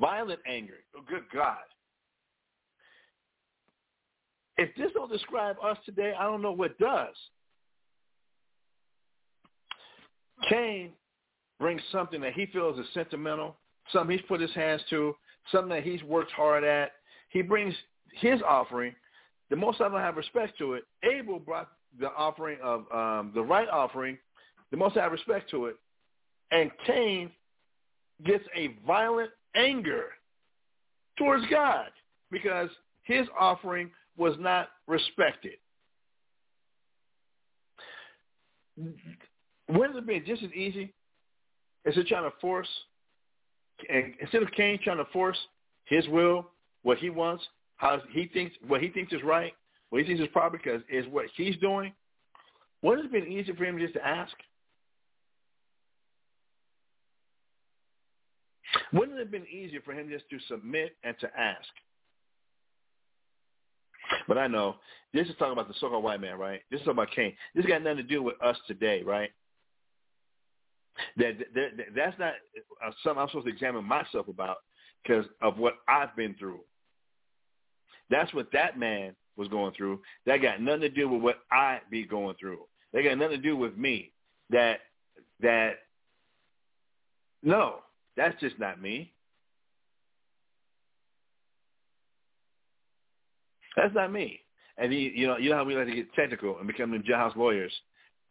violent 0.00 0.40
anger. 0.46 0.74
Oh, 0.96 1.02
good 1.08 1.24
God! 1.32 1.56
If 4.56 4.74
this 4.76 4.90
don't 4.92 5.10
describe 5.10 5.56
us 5.64 5.78
today, 5.86 6.12
I 6.18 6.24
don't 6.24 6.42
know 6.42 6.52
what 6.52 6.76
does. 6.78 7.14
Cain 10.50 10.90
brings 11.60 11.80
something 11.92 12.20
that 12.20 12.32
he 12.32 12.46
feels 12.46 12.78
is 12.78 12.86
sentimental, 12.92 13.56
something 13.92 14.16
he's 14.16 14.26
put 14.26 14.40
his 14.40 14.52
hands 14.54 14.82
to, 14.90 15.14
something 15.52 15.70
that 15.70 15.84
he's 15.84 16.02
worked 16.02 16.32
hard 16.32 16.64
at. 16.64 16.92
He 17.30 17.42
brings 17.42 17.74
his 18.14 18.40
offering. 18.46 18.94
The 19.50 19.56
Most 19.56 19.78
High 19.78 19.88
don't 19.88 20.00
have 20.00 20.16
respect 20.16 20.58
to 20.58 20.74
it. 20.74 20.84
Abel 21.02 21.38
brought 21.38 21.68
the 21.98 22.08
offering 22.16 22.58
of 22.62 22.80
um, 22.92 23.32
the 23.34 23.42
right 23.42 23.68
offering. 23.68 24.18
The 24.70 24.76
Most 24.76 24.94
High 24.94 25.02
have 25.02 25.12
respect 25.12 25.50
to 25.50 25.66
it. 25.66 25.76
And 26.50 26.70
Cain 26.86 27.30
gets 28.24 28.44
a 28.56 28.76
violent 28.86 29.30
anger 29.54 30.06
towards 31.16 31.44
God 31.50 31.86
because 32.30 32.68
his 33.02 33.26
offering 33.38 33.90
was 34.16 34.34
not 34.38 34.68
respected. 34.86 35.54
Wouldn't 39.68 39.98
it 39.98 40.06
be 40.06 40.20
just 40.20 40.42
as 40.42 40.52
easy 40.52 40.92
instead 41.84 42.02
of 42.02 42.06
trying 42.06 42.30
to 42.30 42.36
force, 42.40 42.68
and 43.88 44.14
instead 44.20 44.42
of 44.42 44.50
Cain 44.52 44.78
trying 44.82 44.98
to 44.98 45.04
force 45.06 45.38
his 45.84 46.06
will, 46.08 46.50
what 46.82 46.98
he 46.98 47.10
wants, 47.10 47.44
how 47.76 48.00
he 48.12 48.26
thinks, 48.26 48.54
what 48.66 48.80
he 48.80 48.88
thinks 48.88 49.12
is 49.12 49.22
right, 49.22 49.52
what 49.90 50.00
he 50.00 50.06
thinks 50.06 50.22
is 50.22 50.28
proper, 50.32 50.58
because 50.58 50.82
is 50.88 51.06
what 51.08 51.26
he's 51.36 51.56
doing. 51.56 51.92
Wouldn't 52.82 53.06
it 53.06 53.12
have 53.12 53.24
been 53.24 53.32
easier 53.32 53.54
for 53.54 53.64
him 53.64 53.78
just 53.78 53.94
to 53.94 54.06
ask? 54.06 54.32
Wouldn't 58.92 59.18
it 59.18 59.20
have 59.20 59.30
been 59.30 59.46
easier 59.46 59.80
for 59.84 59.92
him 59.92 60.08
just 60.08 60.28
to 60.30 60.38
submit 60.48 60.96
and 61.04 61.14
to 61.20 61.28
ask? 61.38 61.68
But 64.26 64.38
I 64.38 64.46
know 64.46 64.76
this 65.12 65.26
is 65.28 65.34
talking 65.38 65.52
about 65.52 65.68
the 65.68 65.74
so-called 65.80 66.04
white 66.04 66.20
man, 66.20 66.38
right? 66.38 66.60
This 66.70 66.80
is 66.80 66.86
talking 66.86 67.02
about 67.02 67.14
Cain. 67.14 67.34
This 67.54 67.66
got 67.66 67.82
nothing 67.82 67.98
to 67.98 68.02
do 68.02 68.22
with 68.22 68.40
us 68.42 68.56
today, 68.66 69.02
right? 69.02 69.30
That, 71.16 71.38
that, 71.54 71.76
that 71.76 71.86
that's 71.94 72.18
not 72.18 72.34
uh, 72.84 72.90
something 73.02 73.20
I'm 73.20 73.28
supposed 73.28 73.46
to 73.46 73.52
examine 73.52 73.84
myself 73.84 74.28
about 74.28 74.58
because 75.02 75.26
of 75.40 75.58
what 75.58 75.74
I've 75.86 76.14
been 76.16 76.34
through. 76.34 76.60
That's 78.10 78.32
what 78.34 78.50
that 78.52 78.78
man 78.78 79.14
was 79.36 79.48
going 79.48 79.74
through. 79.74 80.00
That 80.26 80.42
got 80.42 80.60
nothing 80.60 80.80
to 80.82 80.88
do 80.88 81.08
with 81.08 81.22
what 81.22 81.38
I 81.52 81.80
be 81.90 82.04
going 82.04 82.36
through. 82.40 82.60
That 82.92 83.02
got 83.02 83.18
nothing 83.18 83.36
to 83.36 83.48
do 83.48 83.56
with 83.56 83.76
me. 83.76 84.12
That 84.50 84.80
that 85.40 85.74
no, 87.42 87.80
that's 88.18 88.38
just 88.40 88.58
not 88.58 88.80
me. 88.82 89.12
That's 93.76 93.94
not 93.94 94.12
me. 94.12 94.40
And 94.76 94.92
he, 94.92 95.12
you 95.14 95.26
know, 95.26 95.36
you 95.36 95.50
know 95.50 95.56
how 95.56 95.64
we 95.64 95.76
like 95.76 95.86
to 95.86 95.94
get 95.94 96.12
technical 96.14 96.58
and 96.58 96.66
become 96.66 96.90
the 96.90 96.98
jailhouse 96.98 97.36
lawyers. 97.36 97.72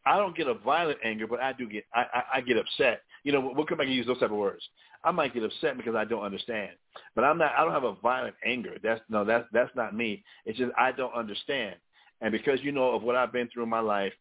I 0.05 0.17
don't 0.17 0.35
get 0.35 0.47
a 0.47 0.53
violent 0.53 0.99
anger, 1.03 1.27
but 1.27 1.41
I 1.41 1.53
do 1.53 1.67
get, 1.67 1.83
I, 1.93 2.05
I, 2.13 2.23
I 2.35 2.41
get 2.41 2.57
upset. 2.57 3.01
You 3.23 3.33
know, 3.33 3.51
we'll 3.55 3.65
come 3.65 3.77
back 3.77 3.87
and 3.87 3.95
use 3.95 4.07
those 4.07 4.19
type 4.19 4.31
of 4.31 4.37
words. 4.37 4.63
I 5.03 5.11
might 5.11 5.33
get 5.33 5.43
upset 5.43 5.77
because 5.77 5.95
I 5.95 6.05
don't 6.05 6.23
understand, 6.23 6.71
but 7.15 7.23
I'm 7.23 7.37
not. 7.37 7.51
I 7.57 7.63
don't 7.63 7.73
have 7.73 7.83
a 7.83 7.95
violent 8.01 8.35
anger. 8.45 8.77
That's 8.81 8.99
no, 9.09 9.23
that's 9.23 9.45
that's 9.53 9.73
not 9.75 9.95
me. 9.95 10.23
It's 10.45 10.57
just 10.57 10.71
I 10.77 10.91
don't 10.91 11.13
understand, 11.13 11.75
and 12.21 12.31
because 12.31 12.59
you 12.63 12.71
know 12.71 12.91
of 12.91 13.03
what 13.03 13.15
I've 13.15 13.31
been 13.31 13.47
through 13.53 13.63
in 13.63 13.69
my 13.69 13.79
life, 13.79 14.13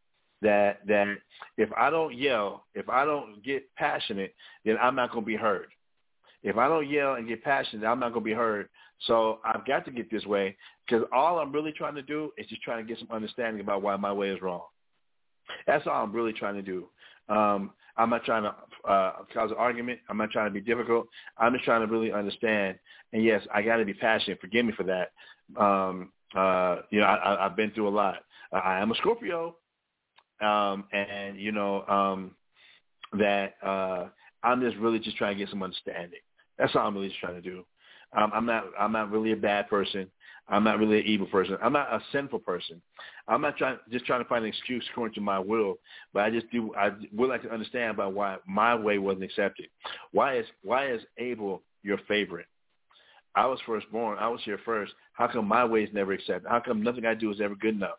that 0.42 0.86
that 0.86 1.16
if 1.56 1.70
I 1.76 1.90
don't 1.90 2.14
yell, 2.14 2.64
if 2.74 2.88
I 2.88 3.04
don't 3.04 3.42
get 3.44 3.72
passionate, 3.76 4.34
then 4.64 4.76
I'm 4.80 4.94
not 4.94 5.12
going 5.12 5.24
to 5.24 5.26
be 5.26 5.36
heard. 5.36 5.68
If 6.42 6.56
I 6.56 6.68
don't 6.68 6.88
yell 6.88 7.14
and 7.14 7.26
get 7.26 7.42
passionate, 7.42 7.86
I'm 7.86 7.98
not 7.98 8.12
going 8.12 8.22
to 8.22 8.28
be 8.28 8.32
heard. 8.32 8.68
So 9.06 9.40
I've 9.44 9.66
got 9.66 9.84
to 9.86 9.90
get 9.90 10.10
this 10.10 10.24
way 10.24 10.56
because 10.86 11.04
all 11.12 11.38
I'm 11.38 11.52
really 11.52 11.72
trying 11.72 11.94
to 11.96 12.02
do 12.02 12.32
is 12.38 12.46
just 12.46 12.62
trying 12.62 12.84
to 12.84 12.88
get 12.88 12.98
some 12.98 13.08
understanding 13.10 13.60
about 13.60 13.82
why 13.82 13.96
my 13.96 14.12
way 14.12 14.30
is 14.30 14.40
wrong. 14.40 14.62
That's 15.66 15.86
all 15.86 16.02
I'm 16.04 16.12
really 16.12 16.32
trying 16.32 16.54
to 16.54 16.62
do. 16.62 16.88
Um, 17.28 17.72
I'm 17.96 18.10
not 18.10 18.24
trying 18.24 18.42
to 18.44 18.54
uh, 18.88 19.12
cause 19.32 19.50
an 19.50 19.56
argument. 19.56 20.00
I'm 20.08 20.18
not 20.18 20.30
trying 20.30 20.46
to 20.46 20.52
be 20.52 20.60
difficult. 20.60 21.08
I'm 21.38 21.52
just 21.52 21.64
trying 21.64 21.86
to 21.86 21.92
really 21.92 22.12
understand. 22.12 22.78
And 23.12 23.24
yes, 23.24 23.42
I 23.52 23.62
got 23.62 23.76
to 23.76 23.84
be 23.84 23.94
passionate. 23.94 24.40
Forgive 24.40 24.66
me 24.66 24.72
for 24.76 24.84
that. 24.84 25.12
Um, 25.60 26.12
uh, 26.34 26.82
you 26.90 27.00
know, 27.00 27.06
I, 27.06 27.46
I've 27.46 27.56
been 27.56 27.70
through 27.70 27.88
a 27.88 27.90
lot. 27.90 28.16
I 28.52 28.80
am 28.80 28.92
a 28.92 28.94
Scorpio, 28.96 29.56
um, 30.40 30.84
and 30.92 31.38
you 31.38 31.52
know 31.52 31.84
um, 31.86 32.32
that 33.18 33.54
uh, 33.62 34.06
I'm 34.42 34.60
just 34.60 34.76
really 34.76 34.98
just 34.98 35.16
trying 35.16 35.36
to 35.36 35.38
get 35.38 35.50
some 35.50 35.62
understanding. 35.62 36.20
That's 36.58 36.74
all 36.74 36.86
I'm 36.86 36.94
really 36.94 37.08
just 37.08 37.20
trying 37.20 37.34
to 37.34 37.42
do. 37.42 37.64
Um, 38.16 38.30
I'm 38.34 38.46
not. 38.46 38.64
I'm 38.78 38.92
not 38.92 39.10
really 39.10 39.32
a 39.32 39.36
bad 39.36 39.68
person. 39.68 40.10
I'm 40.48 40.62
not 40.62 40.78
really 40.78 41.00
an 41.00 41.06
evil 41.06 41.26
person. 41.26 41.58
I'm 41.60 41.72
not 41.72 41.92
a 41.92 42.00
sinful 42.12 42.38
person. 42.38 42.80
I'm 43.26 43.40
not 43.40 43.56
trying 43.56 43.78
just 43.90 44.06
trying 44.06 44.22
to 44.22 44.28
find 44.28 44.44
an 44.44 44.48
excuse 44.48 44.86
according 44.92 45.14
to 45.14 45.20
my 45.20 45.38
will, 45.38 45.78
but 46.12 46.22
I 46.22 46.30
just 46.30 46.50
do. 46.50 46.72
I 46.74 46.90
would 47.12 47.28
like 47.28 47.42
to 47.42 47.52
understand 47.52 47.90
about 47.90 48.14
why 48.14 48.36
my 48.46 48.74
way 48.74 48.98
wasn't 48.98 49.24
accepted. 49.24 49.66
Why 50.12 50.38
is 50.38 50.46
why 50.62 50.92
is 50.92 51.02
Abel 51.18 51.62
your 51.82 51.98
favorite? 52.06 52.46
I 53.34 53.44
was 53.46 53.58
first 53.66 53.90
born. 53.92 54.18
I 54.18 54.28
was 54.28 54.40
here 54.44 54.58
first. 54.64 54.92
How 55.12 55.26
come 55.26 55.46
my 55.46 55.64
way 55.64 55.82
is 55.82 55.90
never 55.92 56.12
accepted? 56.12 56.48
How 56.48 56.60
come 56.60 56.82
nothing 56.82 57.04
I 57.04 57.14
do 57.14 57.30
is 57.30 57.40
ever 57.40 57.54
good 57.54 57.74
enough? 57.74 57.98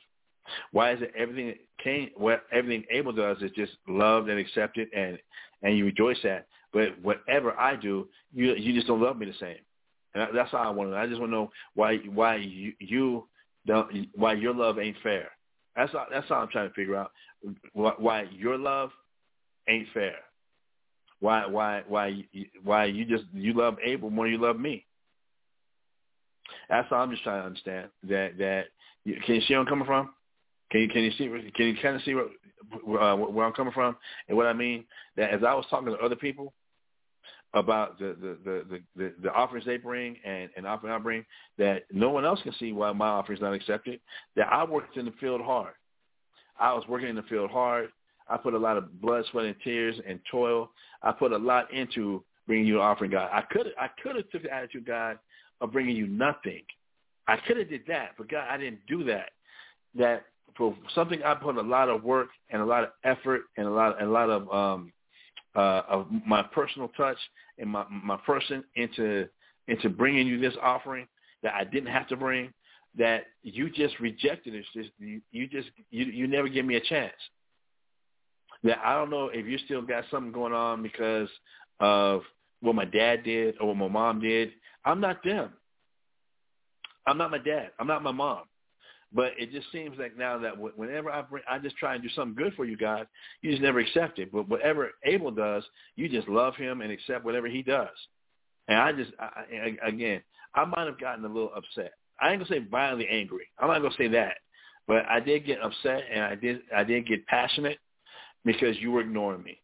Why 0.71 0.93
is 0.93 1.01
it 1.01 1.11
everything 1.17 1.55
Cain, 1.83 2.11
what 2.15 2.43
everything 2.51 2.85
Abel 2.89 3.13
does 3.13 3.37
is 3.41 3.51
just 3.51 3.73
loved 3.87 4.29
and 4.29 4.39
accepted 4.39 4.87
and 4.95 5.17
and 5.61 5.77
you 5.77 5.85
rejoice 5.85 6.23
at? 6.23 6.47
But 6.73 6.99
whatever 7.01 7.57
I 7.57 7.75
do, 7.75 8.07
you 8.33 8.53
you 8.55 8.73
just 8.73 8.87
don't 8.87 9.01
love 9.01 9.17
me 9.17 9.25
the 9.25 9.33
same. 9.39 9.57
And 10.13 10.35
that's 10.35 10.53
all 10.53 10.65
I 10.65 10.69
want 10.69 10.89
to 10.89 10.95
know. 10.95 11.01
I 11.01 11.07
just 11.07 11.19
want 11.19 11.31
to 11.31 11.35
know 11.35 11.51
why 11.75 11.97
why 12.13 12.37
you, 12.37 12.73
you 12.79 13.27
don't 13.65 14.07
why 14.15 14.33
your 14.33 14.53
love 14.53 14.79
ain't 14.79 14.97
fair. 15.03 15.29
That's 15.75 15.93
all, 15.93 16.07
that's 16.11 16.29
all 16.31 16.41
I'm 16.41 16.47
trying 16.49 16.69
to 16.69 16.73
figure 16.73 16.95
out. 16.95 17.11
Why 17.73 18.25
your 18.31 18.57
love 18.57 18.89
ain't 19.69 19.87
fair. 19.93 20.15
Why 21.19 21.45
why 21.45 21.83
why 21.87 22.25
why 22.63 22.85
you 22.85 23.05
just 23.05 23.25
you 23.33 23.53
love 23.53 23.77
Abel 23.83 24.09
more 24.09 24.25
than 24.25 24.33
you 24.33 24.41
love 24.41 24.59
me. 24.59 24.85
That's 26.69 26.87
all 26.91 27.01
I'm 27.01 27.11
just 27.11 27.23
trying 27.23 27.41
to 27.41 27.47
understand. 27.47 27.89
That 28.03 28.37
that 28.37 28.65
can 29.25 29.35
you 29.35 29.41
see 29.41 29.53
where 29.53 29.59
I'm 29.61 29.65
coming 29.67 29.85
from? 29.85 30.09
Can 30.71 30.81
you 30.81 30.89
can 30.89 31.03
you 31.03 31.11
see 31.11 31.27
can 31.55 31.67
you 31.67 31.75
kind 31.81 31.95
of 31.95 32.01
see 32.03 32.13
where, 32.13 33.01
uh, 33.01 33.15
where 33.15 33.45
I'm 33.45 33.53
coming 33.53 33.73
from 33.73 33.95
and 34.27 34.37
what 34.37 34.47
I 34.47 34.53
mean? 34.53 34.85
That 35.15 35.31
as 35.31 35.41
I 35.43 35.53
was 35.53 35.65
talking 35.69 35.87
to 35.87 35.97
other 35.97 36.15
people 36.15 36.53
about 37.53 37.97
the 37.99 38.15
the 38.19 38.37
the 38.43 38.65
the, 38.69 38.81
the, 38.95 39.13
the 39.23 39.33
offerings 39.33 39.65
they 39.65 39.77
bring 39.77 40.17
and 40.25 40.49
and 40.57 40.65
offering 40.67 40.93
I 40.93 40.97
bring, 40.97 41.25
that 41.57 41.83
no 41.91 42.09
one 42.09 42.25
else 42.25 42.41
can 42.43 42.53
see 42.59 42.73
why 42.73 42.91
my 42.91 43.07
offering 43.07 43.37
is 43.37 43.41
not 43.41 43.53
accepted. 43.53 43.99
That 44.35 44.51
I 44.51 44.63
worked 44.65 44.97
in 44.97 45.05
the 45.05 45.13
field 45.19 45.41
hard. 45.41 45.73
I 46.59 46.73
was 46.73 46.83
working 46.87 47.09
in 47.09 47.15
the 47.15 47.23
field 47.23 47.51
hard. 47.51 47.89
I 48.29 48.35
put 48.35 48.53
a 48.53 48.57
lot 48.57 48.77
of 48.77 49.01
blood, 49.01 49.23
sweat, 49.31 49.45
and 49.45 49.55
tears 49.63 49.95
and 50.05 50.19
toil. 50.29 50.71
I 51.01 51.11
put 51.13 51.31
a 51.31 51.37
lot 51.37 51.71
into 51.71 52.23
bringing 52.45 52.65
you 52.65 52.75
an 52.75 52.81
offering, 52.81 53.11
God. 53.11 53.29
I 53.31 53.41
could 53.41 53.67
I 53.79 53.87
could 54.03 54.15
have 54.17 54.29
took 54.31 54.43
the 54.43 54.53
attitude, 54.53 54.85
God, 54.85 55.17
of 55.61 55.71
bringing 55.71 55.95
you 55.95 56.07
nothing. 56.07 56.63
I 57.27 57.37
could 57.37 57.57
have 57.57 57.69
did 57.69 57.83
that, 57.87 58.11
but 58.17 58.29
God, 58.29 58.45
I 58.49 58.57
didn't 58.57 58.79
do 58.87 59.03
that. 59.05 59.31
That 59.95 60.25
for 60.57 60.75
something 60.95 61.21
I 61.23 61.35
put 61.35 61.57
a 61.57 61.61
lot 61.61 61.89
of 61.89 62.03
work 62.03 62.29
and 62.49 62.61
a 62.61 62.65
lot 62.65 62.83
of 62.83 62.89
effort 63.03 63.41
and 63.57 63.67
a 63.67 63.69
lot 63.69 64.01
a 64.01 64.05
lot 64.05 64.29
of 64.29 64.51
um 64.51 64.91
uh 65.55 65.83
of 65.87 66.07
my 66.25 66.43
personal 66.43 66.89
touch 66.89 67.17
and 67.57 67.69
my 67.69 67.85
my 67.89 68.17
person 68.25 68.63
into 68.75 69.27
into 69.67 69.89
bringing 69.89 70.27
you 70.27 70.39
this 70.39 70.55
offering 70.61 71.07
that 71.43 71.53
I 71.53 71.63
didn't 71.63 71.91
have 71.91 72.07
to 72.07 72.15
bring 72.15 72.53
that 72.97 73.25
you 73.43 73.69
just 73.69 73.99
rejected 73.99 74.55
it. 74.55 74.65
Just, 74.73 74.89
you, 74.97 75.21
you 75.31 75.47
just 75.47 75.69
you 75.91 76.05
you 76.05 76.27
never 76.27 76.47
give 76.47 76.65
me 76.65 76.75
a 76.75 76.81
chance. 76.81 77.13
That 78.63 78.79
I 78.83 78.95
don't 78.95 79.11
know 79.11 79.29
if 79.31 79.45
you 79.45 79.57
still 79.65 79.81
got 79.81 80.05
something 80.09 80.31
going 80.31 80.53
on 80.53 80.81
because 80.81 81.29
of 81.79 82.21
what 82.61 82.75
my 82.75 82.85
dad 82.85 83.23
did 83.23 83.55
or 83.59 83.67
what 83.67 83.77
my 83.77 83.87
mom 83.87 84.19
did. 84.19 84.51
I'm 84.83 84.99
not 84.99 85.23
them. 85.23 85.51
I'm 87.05 87.17
not 87.17 87.31
my 87.31 87.37
dad. 87.37 87.71
I'm 87.79 87.87
not 87.87 88.03
my 88.03 88.11
mom. 88.11 88.43
But 89.13 89.31
it 89.37 89.51
just 89.51 89.71
seems 89.71 89.97
like 89.97 90.17
now 90.17 90.37
that 90.39 90.57
whenever 90.57 91.09
I 91.11 91.21
bring, 91.21 91.43
I 91.49 91.59
just 91.59 91.77
try 91.77 91.93
and 91.93 92.03
do 92.03 92.09
something 92.09 92.35
good 92.35 92.53
for 92.55 92.65
you, 92.65 92.75
God, 92.75 93.07
you 93.41 93.51
just 93.51 93.63
never 93.63 93.79
accept 93.79 94.19
it. 94.19 94.31
But 94.31 94.49
whatever 94.49 94.91
Abel 95.05 95.31
does, 95.31 95.63
you 95.95 96.09
just 96.09 96.27
love 96.27 96.55
him 96.55 96.81
and 96.81 96.91
accept 96.91 97.23
whatever 97.23 97.47
he 97.47 97.61
does. 97.61 97.87
And 98.67 98.77
I 98.77 98.91
just, 98.91 99.11
I, 99.19 99.77
I, 99.83 99.87
again, 99.87 100.21
I 100.55 100.65
might 100.65 100.87
have 100.87 100.99
gotten 100.99 101.23
a 101.23 101.27
little 101.27 101.51
upset. 101.55 101.93
I 102.19 102.31
ain't 102.31 102.41
gonna 102.41 102.49
say 102.49 102.67
violently 102.69 103.07
angry. 103.09 103.47
I'm 103.59 103.69
not 103.69 103.81
gonna 103.81 103.95
say 103.97 104.09
that, 104.09 104.39
but 104.87 105.05
I 105.05 105.21
did 105.21 105.45
get 105.45 105.61
upset 105.61 106.03
and 106.11 106.23
I 106.23 106.35
did, 106.35 106.61
I 106.75 106.83
did 106.83 107.07
get 107.07 107.25
passionate 107.27 107.79
because 108.43 108.77
you 108.79 108.91
were 108.91 109.01
ignoring 109.01 109.43
me. 109.43 109.61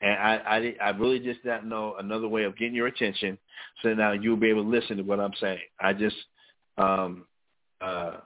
And 0.00 0.14
I, 0.14 0.34
I, 0.34 0.74
I 0.86 0.90
really 0.90 1.20
just 1.20 1.44
didn't 1.44 1.68
know 1.68 1.94
another 1.98 2.26
way 2.26 2.42
of 2.42 2.56
getting 2.58 2.74
your 2.74 2.88
attention, 2.88 3.38
so 3.82 3.94
now 3.94 4.12
you'll 4.12 4.36
be 4.36 4.50
able 4.50 4.64
to 4.64 4.68
listen 4.68 4.96
to 4.96 5.02
what 5.02 5.20
I'm 5.20 5.32
saying. 5.40 5.60
I 5.80 5.92
just, 5.92 6.16
um, 6.76 7.24
uh, 7.80 8.16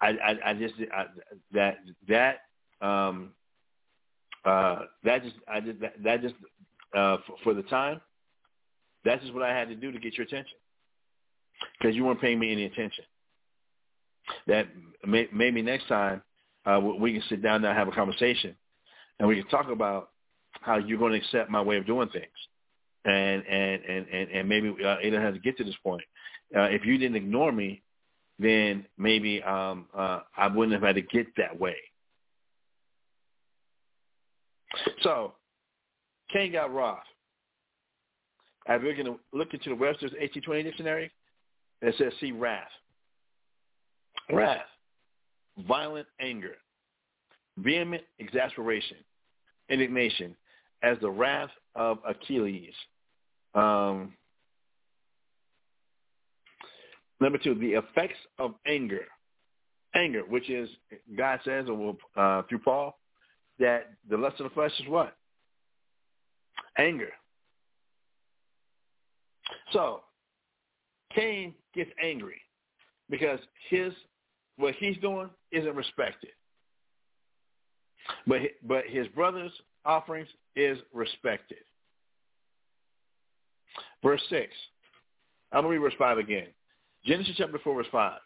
I, 0.00 0.08
I, 0.08 0.50
I 0.50 0.54
just 0.54 0.74
I, 0.94 1.04
that 1.52 1.78
that 2.08 2.36
um, 2.86 3.30
uh, 4.44 4.80
that 5.04 5.22
just 5.22 5.36
I 5.48 5.60
just 5.60 5.80
that, 5.80 6.02
that 6.02 6.22
just 6.22 6.34
uh, 6.94 7.18
for, 7.26 7.36
for 7.44 7.54
the 7.54 7.62
time. 7.64 8.00
That's 9.04 9.22
just 9.22 9.32
what 9.32 9.42
I 9.42 9.56
had 9.56 9.68
to 9.68 9.74
do 9.74 9.92
to 9.92 9.98
get 9.98 10.16
your 10.18 10.26
attention 10.26 10.58
because 11.78 11.94
you 11.96 12.04
weren't 12.04 12.20
paying 12.20 12.38
me 12.38 12.52
any 12.52 12.64
attention. 12.64 13.04
That 14.46 14.68
may, 15.06 15.28
maybe 15.32 15.62
next 15.62 15.88
time 15.88 16.22
uh, 16.66 16.80
we 16.80 17.12
can 17.14 17.22
sit 17.28 17.42
down 17.42 17.64
and 17.64 17.76
have 17.76 17.88
a 17.88 17.92
conversation, 17.92 18.54
and 19.18 19.28
we 19.28 19.36
can 19.36 19.48
talk 19.48 19.68
about 19.70 20.10
how 20.60 20.76
you're 20.78 20.98
going 20.98 21.12
to 21.12 21.18
accept 21.18 21.50
my 21.50 21.60
way 21.60 21.76
of 21.76 21.86
doing 21.86 22.08
things, 22.08 22.26
and 23.04 23.44
and 23.46 23.82
and 23.84 24.06
and, 24.08 24.30
and 24.30 24.48
maybe 24.48 24.68
uh, 24.68 24.96
it 25.02 25.10
doesn't 25.10 25.22
have 25.22 25.34
to 25.34 25.40
get 25.40 25.56
to 25.58 25.64
this 25.64 25.76
point. 25.82 26.02
Uh, 26.56 26.62
if 26.62 26.84
you 26.84 26.98
didn't 26.98 27.16
ignore 27.16 27.52
me, 27.52 27.82
then 28.40 28.86
maybe 28.96 29.42
um, 29.42 29.86
uh, 29.96 30.20
I 30.36 30.48
wouldn't 30.48 30.72
have 30.72 30.82
had 30.82 30.96
to 30.96 31.02
get 31.02 31.26
that 31.36 31.58
way. 31.58 31.76
So, 35.02 35.34
Cain 36.32 36.52
got 36.52 36.74
wrath. 36.74 36.98
As 38.66 38.80
we're 38.82 38.94
going 38.94 39.06
to 39.06 39.18
look 39.32 39.52
into 39.52 39.68
the 39.68 39.74
Webster's 39.74 40.12
1820 40.12 40.62
dictionary, 40.62 41.10
it 41.82 41.94
says 41.98 42.12
see 42.20 42.32
wrath. 42.32 42.68
Wrath, 44.32 44.60
violent 45.66 46.06
anger, 46.20 46.54
vehement 47.58 48.02
exasperation, 48.20 48.98
indignation, 49.68 50.36
as 50.82 50.96
the 51.00 51.10
wrath 51.10 51.50
of 51.74 51.98
Achilles. 52.06 52.74
Um, 53.54 54.12
Number 57.20 57.38
two, 57.38 57.54
the 57.54 57.72
effects 57.72 58.18
of 58.38 58.54
anger. 58.66 59.04
Anger, 59.94 60.22
which 60.28 60.48
is, 60.48 60.68
God 61.16 61.40
says 61.44 61.66
uh, 62.16 62.42
through 62.48 62.60
Paul, 62.60 62.98
that 63.58 63.90
the 64.08 64.16
lust 64.16 64.40
of 64.40 64.44
the 64.44 64.54
flesh 64.54 64.72
is 64.80 64.88
what? 64.88 65.16
Anger. 66.78 67.10
So, 69.72 70.00
Cain 71.14 71.54
gets 71.74 71.90
angry 72.02 72.40
because 73.08 73.40
his 73.68 73.92
what 74.56 74.74
he's 74.76 74.96
doing 74.98 75.28
isn't 75.52 75.74
respected. 75.74 76.30
But 78.26 78.42
but 78.62 78.84
his 78.86 79.06
brother's 79.08 79.52
offerings 79.84 80.28
is 80.56 80.78
respected. 80.92 81.58
Verse 84.02 84.22
six. 84.30 84.52
I'm 85.52 85.62
gonna 85.62 85.68
read 85.68 85.78
verse 85.78 85.94
five 85.98 86.18
again. 86.18 86.46
Genesis 87.04 87.34
chapter 87.36 87.58
4, 87.58 87.74
verse 87.74 87.86
5. 87.90 88.18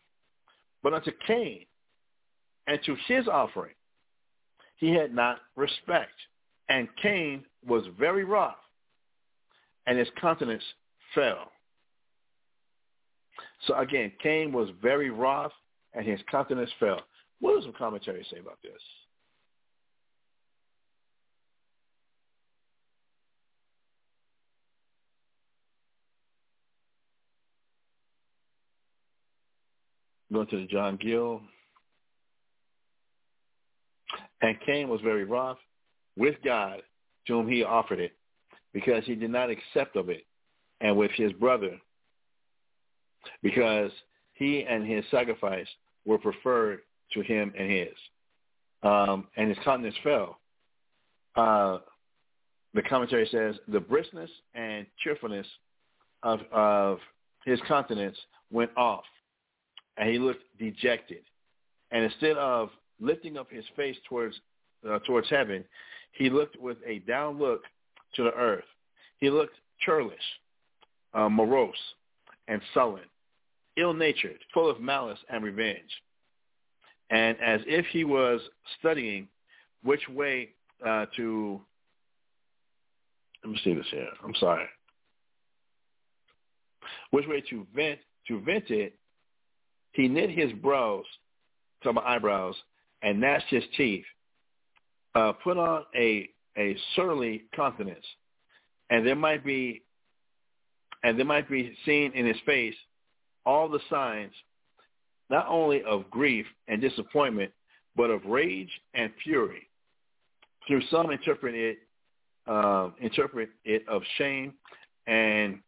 But 0.82 0.94
unto 0.94 1.10
Cain 1.26 1.64
and 2.66 2.78
to 2.84 2.96
his 3.06 3.28
offering 3.28 3.74
he 4.76 4.92
had 4.92 5.14
not 5.14 5.38
respect. 5.56 6.12
And 6.68 6.88
Cain 7.00 7.44
was 7.66 7.84
very 7.98 8.24
wroth, 8.24 8.54
and 9.86 9.98
his 9.98 10.08
countenance 10.20 10.62
fell. 11.14 11.52
So 13.66 13.76
again, 13.78 14.12
Cain 14.22 14.52
was 14.52 14.70
very 14.82 15.10
wroth, 15.10 15.52
and 15.92 16.06
his 16.06 16.20
countenance 16.30 16.70
fell. 16.80 17.00
What 17.40 17.54
does 17.54 17.64
some 17.64 17.74
commentary 17.74 18.26
say 18.30 18.38
about 18.38 18.58
this? 18.62 18.72
Going 30.34 30.48
to 30.48 30.66
John 30.66 30.98
Gill. 31.00 31.40
And 34.42 34.56
Cain 34.66 34.88
was 34.88 35.00
very 35.00 35.22
wroth 35.22 35.58
with 36.16 36.34
God 36.44 36.82
to 37.28 37.34
whom 37.34 37.48
he 37.48 37.62
offered 37.62 38.00
it, 38.00 38.10
because 38.72 39.04
he 39.04 39.14
did 39.14 39.30
not 39.30 39.48
accept 39.48 39.94
of 39.94 40.08
it, 40.08 40.26
and 40.80 40.96
with 40.96 41.12
his 41.12 41.32
brother, 41.34 41.80
because 43.44 43.92
he 44.32 44.64
and 44.68 44.84
his 44.84 45.04
sacrifice 45.12 45.68
were 46.04 46.18
preferred 46.18 46.80
to 47.12 47.20
him 47.20 47.52
and 47.56 47.70
his. 47.70 47.94
Um, 48.82 49.28
and 49.36 49.48
his 49.48 49.58
countenance 49.64 49.94
fell. 50.02 50.40
Uh, 51.36 51.78
the 52.74 52.82
commentary 52.82 53.28
says 53.30 53.54
the 53.68 53.78
briskness 53.78 54.30
and 54.54 54.84
cheerfulness 54.98 55.46
of, 56.24 56.40
of 56.50 56.98
his 57.44 57.60
countenance 57.68 58.16
went 58.50 58.72
off, 58.76 59.04
and 59.96 60.08
he 60.08 60.18
looked 60.18 60.42
dejected. 60.58 61.22
And 61.90 62.04
instead 62.04 62.36
of 62.36 62.70
lifting 63.00 63.36
up 63.36 63.50
his 63.50 63.64
face 63.76 63.96
towards 64.08 64.34
uh, 64.88 64.98
towards 65.06 65.28
heaven, 65.30 65.64
he 66.12 66.28
looked 66.28 66.60
with 66.60 66.76
a 66.86 66.98
down 67.00 67.38
look 67.38 67.62
to 68.16 68.24
the 68.24 68.32
earth. 68.34 68.64
He 69.18 69.30
looked 69.30 69.54
churlish, 69.80 70.16
uh, 71.14 71.28
morose, 71.28 71.74
and 72.48 72.60
sullen, 72.74 73.04
ill-natured, 73.76 74.38
full 74.52 74.68
of 74.68 74.80
malice 74.80 75.18
and 75.30 75.42
revenge, 75.42 75.90
and 77.10 77.38
as 77.40 77.60
if 77.66 77.86
he 77.86 78.04
was 78.04 78.40
studying 78.78 79.28
which 79.82 80.06
way 80.08 80.50
uh, 80.84 81.06
to. 81.16 81.60
Let 83.42 83.52
me 83.52 83.60
see 83.62 83.74
this 83.74 83.86
here. 83.90 84.08
I'm 84.24 84.34
sorry. 84.40 84.66
Which 87.10 87.26
way 87.26 87.42
to 87.50 87.66
vent 87.74 87.98
to 88.28 88.40
vent 88.40 88.70
it 88.70 88.94
he 89.94 90.08
knit 90.08 90.30
his 90.30 90.52
brows, 90.52 91.04
to 91.82 91.92
my 91.92 92.02
eyebrows, 92.02 92.54
and 93.02 93.20
gnashed 93.20 93.48
his 93.48 93.64
teeth, 93.76 94.04
uh, 95.14 95.32
put 95.32 95.56
on 95.56 95.84
a, 95.96 96.28
a 96.58 96.76
surly 96.96 97.44
countenance, 97.54 98.04
and 98.90 99.06
there 99.06 99.16
might 99.16 99.44
be 99.44 99.82
and 101.02 101.18
there 101.18 101.26
might 101.26 101.48
be 101.50 101.76
seen 101.84 102.12
in 102.14 102.24
his 102.24 102.36
face 102.46 102.74
all 103.44 103.68
the 103.68 103.80
signs 103.90 104.32
not 105.30 105.46
only 105.48 105.82
of 105.84 106.10
grief 106.10 106.46
and 106.66 106.80
disappointment, 106.80 107.52
but 107.94 108.10
of 108.10 108.24
rage 108.24 108.70
and 108.94 109.12
fury. 109.22 109.68
Through 110.66 110.82
some 110.90 111.10
interpret 111.10 111.54
it 111.54 111.78
uh, 112.46 112.90
interpret 113.00 113.50
it 113.64 113.86
of 113.88 114.02
shame 114.18 114.54
and 115.06 115.60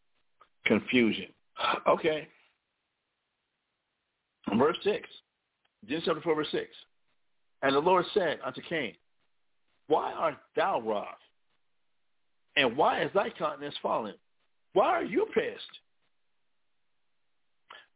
confusion. 0.64 1.26
Okay, 1.86 2.28
Verse 4.54 4.76
6. 4.84 5.08
Genesis 5.86 6.06
chapter 6.06 6.20
4, 6.20 6.34
verse 6.34 6.48
6. 6.52 6.66
And 7.62 7.74
the 7.74 7.80
Lord 7.80 8.04
said 8.14 8.38
unto 8.44 8.60
Cain, 8.68 8.94
Why 9.88 10.12
art 10.12 10.36
thou 10.54 10.80
wroth? 10.80 11.06
And 12.56 12.76
why 12.76 13.02
is 13.02 13.10
thy 13.14 13.30
countenance 13.30 13.74
fallen? 13.82 14.14
Why 14.72 14.86
are 14.86 15.04
you 15.04 15.26
pissed? 15.34 15.80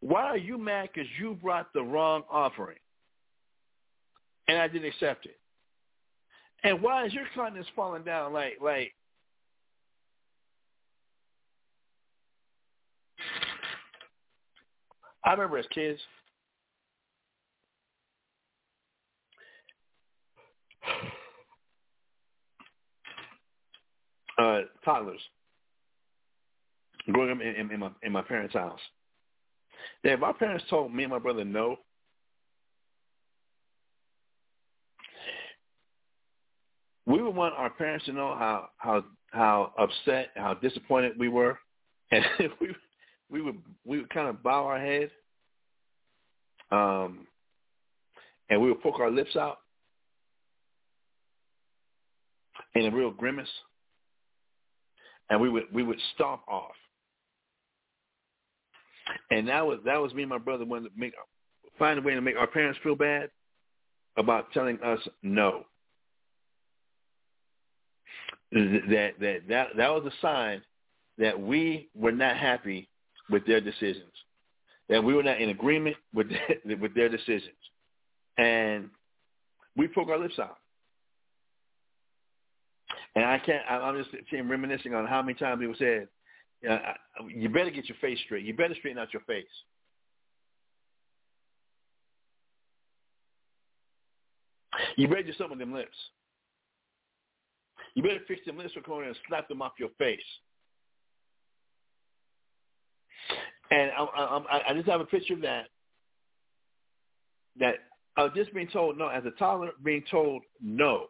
Why 0.01 0.25
are 0.25 0.37
you 0.37 0.59
mad 0.59 0.91
because 0.93 1.09
you 1.19 1.35
brought 1.35 1.73
the 1.73 1.83
wrong 1.83 2.23
offering? 2.31 2.79
And 4.49 4.59
I 4.59 4.67
didn't 4.67 4.89
accept 4.89 5.27
it. 5.27 5.37
And 6.65 6.83
why 6.83 7.07
is 7.07 7.13
your 7.13 7.25
countenance 7.35 7.67
falling 7.75 8.03
down 8.03 8.33
like 8.33 8.59
like 8.61 8.93
I 15.25 15.33
remember 15.33 15.59
as 15.59 15.67
kids 15.75 16.01
uh, 24.39 24.61
toddlers. 24.85 25.21
Growing 27.11 27.31
up 27.33 27.41
in, 27.41 27.55
in, 27.55 27.71
in, 27.73 27.81
my 27.81 27.91
in 28.03 28.13
my 28.13 28.23
parents' 28.23 28.55
house. 28.55 28.81
That 30.05 30.13
if 30.15 30.23
our 30.23 30.35
parents 30.35 30.65
told 30.69 30.95
me 30.95 31.05
and 31.05 31.13
my 31.13 31.19
brother 31.19 31.45
no, 31.45 31.79
we 37.07 37.23
would 37.23 37.35
want 37.35 37.55
our 37.57 37.71
parents 37.71 38.05
to 38.07 38.13
know 38.13 38.37
how 38.39 38.69
how 38.77 39.05
how 39.33 39.73
upset, 39.79 40.31
how 40.37 40.55
disappointed 40.55 41.13
we 41.19 41.29
were, 41.29 41.59
and 42.13 42.25
we 42.61 42.75
we 43.31 43.41
would 43.41 43.59
we 43.85 43.99
would 43.99 44.11
kind 44.11 44.29
of 44.29 44.43
bow 44.43 44.67
our 44.67 44.79
head, 44.79 45.11
um, 46.71 47.27
and 48.51 48.61
we 48.61 48.69
would 48.69 48.83
poke 48.83 49.01
our 49.01 49.11
lips 49.11 49.37
out 49.37 49.59
in 52.75 52.87
a 52.87 52.91
real 52.91 53.11
grimace 53.11 53.49
and 55.31 55.41
we 55.41 55.49
would 55.49 55.65
we 55.73 55.83
would 55.83 55.99
stomp 56.15 56.43
off. 56.49 56.75
And 59.31 59.49
that 59.49 59.67
was 59.67 59.79
that 59.87 59.97
was 59.97 60.13
me 60.13 60.23
and 60.23 60.31
my 60.31 60.39
brother 60.39 60.65
wanted 60.65 60.91
to 60.91 61.01
make 61.01 61.15
find 61.79 61.99
a 61.99 62.03
way 62.03 62.15
to 62.15 62.21
make 62.21 62.37
our 62.37 62.47
parents 62.49 62.79
feel 62.83 62.97
bad 62.97 63.31
about 64.17 64.53
telling 64.53 64.79
us 64.83 64.99
no. 65.23 65.65
That 68.53 69.13
that 69.21 69.41
that 69.49 69.69
that 69.77 69.89
was 69.91 70.05
a 70.05 70.21
sign 70.21 70.63
that 71.19 71.41
we 71.41 71.89
were 71.95 72.13
not 72.13 72.37
happy 72.37 72.89
with 73.31 73.47
their 73.47 73.61
decisions, 73.61 74.13
that 74.89 75.03
we 75.03 75.15
were 75.15 75.23
not 75.23 75.41
in 75.41 75.51
agreement 75.51 75.97
with 76.13 76.29
their, 76.29 76.77
with 76.81 76.95
their 76.95 77.09
decisions, 77.09 77.55
and 78.37 78.91
we 79.77 79.87
poke 79.87 80.09
our 80.09 80.19
lips 80.19 80.39
out. 80.41 80.57
And 83.15 83.25
I 83.25 83.39
can't. 83.39 83.63
I'm 83.69 83.97
just 83.97 84.11
reminiscing 84.33 84.95
on 84.95 85.07
how 85.07 85.23
many 85.23 85.35
times 85.35 85.61
people 85.61 85.75
said, 85.79 86.09
"You 87.29 87.49
better 87.49 87.71
get 87.71 87.89
your 87.89 87.99
face 88.01 88.19
straight. 88.25 88.45
You 88.45 88.55
better 88.55 88.75
straighten 88.75 88.99
out 88.99 89.13
your 89.13 89.23
face." 89.23 89.45
You 94.97 95.09
better 95.09 95.23
do 95.23 95.33
something 95.33 95.59
with 95.59 95.67
them 95.67 95.75
lips. 95.75 95.97
You 97.95 98.03
better 98.03 98.21
fix 98.29 98.41
them 98.47 98.57
lips 98.57 98.73
for 98.73 98.81
corner 98.81 99.09
and 99.09 99.17
slap 99.29 99.49
them 99.49 99.63
off 99.63 99.73
your 99.79 99.89
face. 99.99 100.21
And 103.71 103.91
I, 103.93 104.05
I, 104.05 104.71
I 104.71 104.75
just 104.75 104.89
have 104.89 105.01
a 105.01 105.05
picture 105.05 105.35
of 105.35 105.43
that. 105.43 105.67
That 107.59 107.75
I 108.17 108.25
was 108.25 108.33
just 108.35 108.55
being 108.55 108.69
told 108.69 108.97
no, 108.97 109.09
as 109.09 109.25
a 109.25 109.33
toddler, 109.33 109.71
being 109.83 110.05
told 110.11 110.43
no 110.61 111.07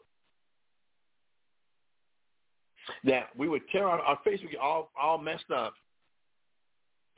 that 3.05 3.29
we 3.37 3.49
would 3.49 3.63
tear 3.71 3.89
our, 3.89 4.01
our 4.01 4.19
face 4.25 4.41
would 4.43 4.51
get 4.51 4.61
all 4.61 4.91
all 5.01 5.19
messed 5.19 5.51
up 5.55 5.75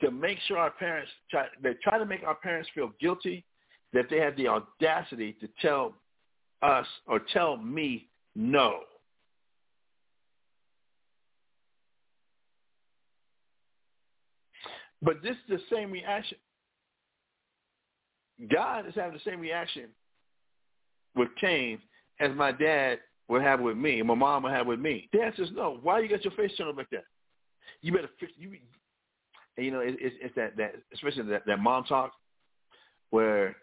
to 0.01 0.11
make 0.11 0.37
sure 0.47 0.57
our 0.57 0.71
parents 0.71 1.09
try 1.29 1.47
they 1.61 1.73
try 1.83 1.97
to 1.97 2.05
make 2.05 2.23
our 2.23 2.35
parents 2.35 2.69
feel 2.73 2.91
guilty 2.99 3.45
that 3.93 4.05
they 4.09 4.17
had 4.17 4.35
the 4.37 4.47
audacity 4.47 5.33
to 5.39 5.47
tell 5.61 5.93
us 6.61 6.87
or 7.07 7.21
tell 7.31 7.57
me 7.57 8.07
no. 8.35 8.79
But 15.01 15.21
this 15.21 15.33
is 15.33 15.49
the 15.49 15.75
same 15.75 15.91
reaction. 15.91 16.37
God 18.51 18.87
is 18.87 18.95
having 18.95 19.13
the 19.13 19.29
same 19.29 19.39
reaction 19.39 19.89
with 21.15 21.27
Cain 21.39 21.79
as 22.19 22.31
my 22.35 22.51
dad 22.51 22.99
would 23.27 23.41
have 23.41 23.61
with 23.61 23.77
me, 23.77 24.01
my 24.01 24.15
mom 24.15 24.43
would 24.43 24.51
have 24.51 24.67
with 24.67 24.79
me. 24.79 25.09
The 25.13 25.21
answer 25.21 25.43
is 25.43 25.49
no. 25.53 25.79
Why 25.81 25.99
you 25.99 26.09
got 26.09 26.23
your 26.23 26.33
face 26.33 26.51
turned 26.57 26.69
up 26.69 26.77
like 26.77 26.89
that? 26.91 27.05
You 27.81 27.93
better 27.93 28.09
fix 28.19 28.31
you. 28.37 28.57
And 29.57 29.65
you 29.65 29.71
know, 29.71 29.79
it, 29.79 29.95
it's, 29.99 30.15
it's 30.21 30.35
that 30.35 30.57
that 30.57 30.75
especially 30.93 31.23
that 31.23 31.45
that 31.45 31.59
mom 31.59 31.83
talk 31.85 32.13
where 33.11 33.55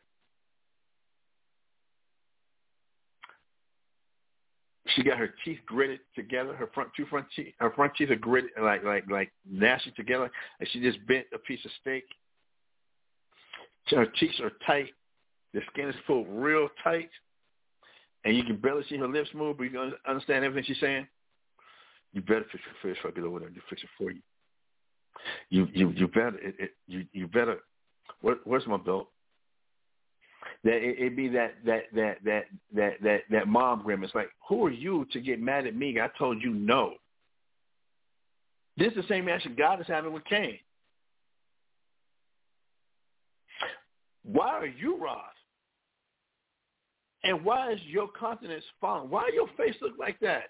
she 4.94 5.02
got 5.02 5.18
her 5.18 5.34
teeth 5.44 5.58
gritted 5.66 6.00
together. 6.14 6.54
Her 6.54 6.68
front 6.72 6.90
two 6.96 7.06
front 7.06 7.26
teeth, 7.34 7.54
her 7.58 7.70
front 7.70 7.92
teeth 7.96 8.10
are 8.10 8.16
gritted 8.16 8.50
like 8.60 8.84
like 8.84 9.08
like 9.10 9.32
gnashing 9.48 9.92
together, 9.96 10.30
and 10.58 10.68
she 10.72 10.80
just 10.80 11.04
bent 11.06 11.26
a 11.34 11.38
piece 11.38 11.64
of 11.64 11.70
steak. 11.80 12.04
Her 13.88 14.06
cheeks 14.16 14.38
are 14.40 14.52
tight. 14.66 14.92
The 15.52 15.60
skin 15.72 15.88
is 15.88 15.96
pulled 16.06 16.28
real 16.28 16.68
tight 16.84 17.10
and 18.24 18.36
you 18.36 18.44
can 18.44 18.56
barely 18.56 18.84
see 18.88 18.96
her 18.96 19.08
lips 19.08 19.30
move, 19.34 19.56
but 19.56 19.64
you 19.64 19.70
can 19.70 19.92
understand 20.06 20.44
everything 20.44 20.64
she's 20.66 20.80
saying, 20.80 21.06
you 22.12 22.20
better 22.20 22.44
fix 22.50 22.62
your 22.82 22.94
fish. 22.94 23.02
Over 23.04 23.38
there 23.38 23.48
and 23.48 23.56
fix 23.68 23.82
it 23.82 23.88
for 23.96 24.10
you. 24.10 24.20
You 25.48 25.68
you 25.72 25.90
you 25.90 26.08
better 26.08 26.38
it, 26.38 26.54
it, 26.58 26.70
you 26.86 27.04
you 27.12 27.26
better. 27.26 27.58
Where, 28.20 28.36
where's 28.44 28.66
my 28.66 28.76
belt? 28.76 29.08
That 30.64 30.74
it, 30.74 30.98
it 30.98 31.16
be 31.16 31.28
that 31.28 31.54
that 31.64 31.84
that 31.94 32.18
that 32.24 32.44
that 32.74 32.92
that 33.02 33.20
that 33.30 33.48
mom 33.48 33.82
grimace. 33.82 34.10
Like, 34.14 34.30
who 34.48 34.66
are 34.66 34.70
you 34.70 35.06
to 35.12 35.20
get 35.20 35.40
mad 35.40 35.66
at 35.66 35.76
me? 35.76 36.00
I 36.00 36.08
told 36.18 36.42
you 36.42 36.52
no. 36.52 36.94
This 38.76 38.88
is 38.88 38.96
the 38.96 39.08
same 39.08 39.26
reaction 39.26 39.54
God 39.56 39.80
is 39.80 39.86
having 39.86 40.12
with 40.12 40.24
Cain. 40.24 40.58
Why 44.22 44.48
are 44.48 44.66
you 44.66 45.02
wroth? 45.02 45.29
And 47.22 47.44
why 47.44 47.72
is 47.72 47.80
your 47.86 48.08
countenance 48.18 48.64
fallen? 48.80 49.10
Why 49.10 49.30
your 49.34 49.48
face 49.56 49.74
look 49.82 49.92
like 49.98 50.18
that? 50.20 50.44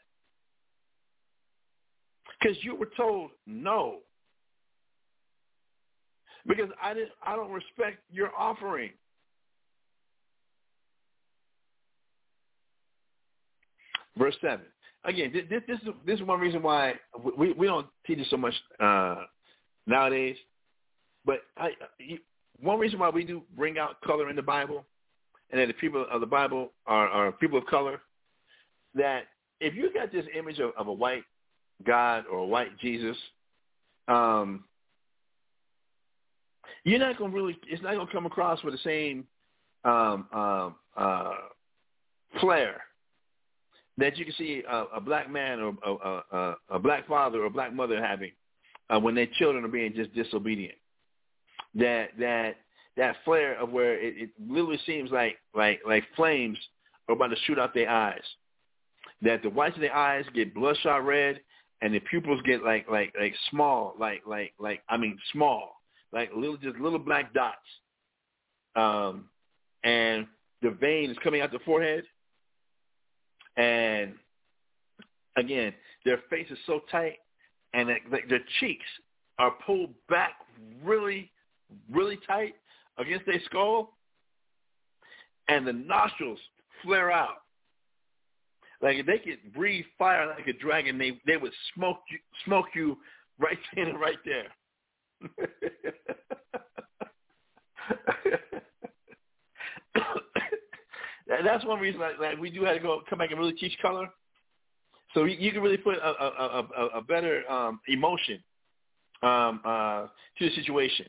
Because 2.40 2.56
you 2.62 2.74
were 2.74 2.90
told 2.97 3.30
no. 3.47 3.98
Because 6.47 6.70
I 6.82 6.94
didn't 6.94 7.10
I 7.26 7.36
don't 7.36 7.51
respect 7.51 7.98
your 8.10 8.30
offering. 8.38 8.90
Verse 14.16 14.34
seven. 14.40 14.66
Again, 15.05 15.32
this, 15.32 15.62
this 15.66 15.78
is 15.80 15.88
this 16.06 16.20
is 16.20 16.26
one 16.26 16.40
reason 16.40 16.62
why 16.62 16.94
we 17.36 17.52
we 17.52 17.66
don't 17.66 17.86
teach 18.06 18.18
it 18.18 18.26
so 18.30 18.36
much 18.36 18.55
uh, 18.78 19.24
nowadays. 19.86 20.36
But 21.24 21.40
I, 21.56 21.70
one 22.60 22.78
reason 22.78 22.98
why 22.98 23.10
we 23.10 23.24
do 23.24 23.42
bring 23.56 23.78
out 23.78 24.01
color 24.02 24.30
in 24.30 24.36
the 24.36 24.42
Bible 24.42 24.84
and 25.51 25.60
that 25.60 25.66
the 25.66 25.74
people 25.74 26.06
of 26.10 26.20
the 26.20 26.27
Bible 26.27 26.72
are, 26.86 27.09
are 27.09 27.32
people 27.32 27.59
of 27.59 27.66
color, 27.66 28.01
that 28.94 29.24
if 29.60 29.74
you 29.74 29.93
got 29.93 30.12
this 30.12 30.24
image 30.36 30.59
of, 30.59 30.72
of 30.77 30.89
a 30.89 30.93
white 30.93 31.24
God 31.85 32.24
or 32.31 32.39
a 32.39 32.47
white 32.47 32.78
Jesus, 32.78 33.16
um, 34.09 34.64
you're 36.85 36.98
not 36.98 37.18
going 37.18 37.31
to 37.31 37.36
really, 37.36 37.59
it's 37.68 37.82
not 37.82 37.94
going 37.94 38.06
to 38.06 38.12
come 38.12 38.27
across 38.27 38.62
with 38.62 38.74
the 38.74 38.81
same 38.85 39.27
um, 39.85 40.27
uh, 40.32 40.70
uh, 40.97 41.35
flair 42.40 42.82
that 43.98 44.16
you 44.16 44.24
can 44.24 44.35
see 44.35 44.62
a, 44.68 44.85
a 44.97 45.01
black 45.01 45.31
man 45.31 45.60
or 45.60 45.74
a, 45.85 46.36
a, 46.36 46.56
a, 46.70 46.78
black 46.78 47.06
father 47.06 47.43
or 47.43 47.47
a 47.47 47.51
black 47.51 47.72
mother 47.72 48.02
having 48.02 48.32
uh, 48.89 48.98
when 48.98 49.14
their 49.14 49.28
children 49.39 49.64
are 49.64 49.68
being 49.68 49.93
just 49.94 50.14
disobedient. 50.14 50.74
That 51.74 52.09
that 52.18 52.56
that 53.01 53.16
flare 53.24 53.59
of 53.59 53.70
where 53.70 53.98
it, 53.98 54.14
it 54.18 54.31
literally 54.47 54.78
seems 54.85 55.10
like 55.10 55.39
like 55.55 55.81
like 55.86 56.05
flames 56.14 56.59
are 57.09 57.14
about 57.14 57.28
to 57.28 57.36
shoot 57.47 57.59
out 57.59 57.72
their 57.72 57.89
eyes. 57.89 58.22
That 59.22 59.43
the 59.43 59.48
whites 59.48 59.74
of 59.74 59.81
their 59.81 59.97
eyes 59.97 60.27
get 60.35 60.55
bloodshot 60.55 61.05
red, 61.06 61.40
and 61.81 61.94
the 61.94 62.01
pupils 62.01 62.43
get 62.44 62.62
like 62.62 62.86
like 62.90 63.14
like 63.18 63.35
small, 63.51 63.94
like 63.98 64.20
like 64.27 64.52
like 64.60 64.82
I 64.90 64.98
mean 64.98 65.18
small, 65.32 65.81
like 66.12 66.31
little 66.36 66.59
just 66.59 66.77
little 66.77 66.98
black 66.98 67.32
dots. 67.32 67.56
Um, 68.77 69.31
and 69.82 70.27
the 70.60 70.70
vein 70.70 71.10
is 71.10 71.16
coming 71.24 71.40
out 71.40 71.52
the 71.52 71.59
forehead, 71.60 72.05
and 73.56 74.12
again, 75.39 75.72
their 76.05 76.18
face 76.28 76.48
is 76.51 76.59
so 76.66 76.81
tight, 76.90 77.16
and 77.72 77.89
like 77.89 78.28
their 78.28 78.44
cheeks 78.60 78.85
are 79.39 79.52
pulled 79.64 79.94
back 80.10 80.32
really, 80.85 81.32
really 81.90 82.18
tight 82.27 82.55
against 82.99 83.27
their 83.27 83.41
skull 83.47 83.97
and 85.49 85.67
the 85.67 85.73
nostrils 85.73 86.39
flare 86.83 87.11
out. 87.11 87.39
Like 88.83 88.97
if 88.97 89.07
they 89.07 89.19
could 89.19 89.53
breathe 89.53 89.85
fire 89.99 90.27
like 90.27 90.47
a 90.47 90.55
dragon, 90.55 90.97
they 90.97 91.21
they 91.27 91.37
would 91.37 91.53
smoke 91.75 91.99
you 92.11 92.19
smoke 92.45 92.67
you 92.75 92.97
right 93.39 93.59
then 93.75 93.89
and 93.89 94.01
right 94.01 94.17
there. 94.25 94.47
That's 101.45 101.65
one 101.65 101.81
reason 101.81 102.01
like, 102.01 102.19
like 102.19 102.39
we 102.39 102.51
do 102.51 102.65
have 102.65 102.77
to 102.77 102.83
go 102.83 103.03
come 103.09 103.19
back 103.19 103.31
and 103.31 103.39
really 103.39 103.53
teach 103.53 103.77
color, 103.83 104.09
so 105.15 105.25
you, 105.25 105.37
you 105.39 105.53
can 105.53 105.62
really 105.62 105.77
put 105.77 105.97
a 105.97 106.09
a, 106.09 106.67
a, 106.77 106.87
a 106.99 107.03
better 107.03 107.49
um, 107.51 107.81
emotion 107.87 108.43
um, 109.23 109.61
uh, 109.65 110.07
to 110.39 110.49
the 110.49 110.55
situation. 110.55 111.07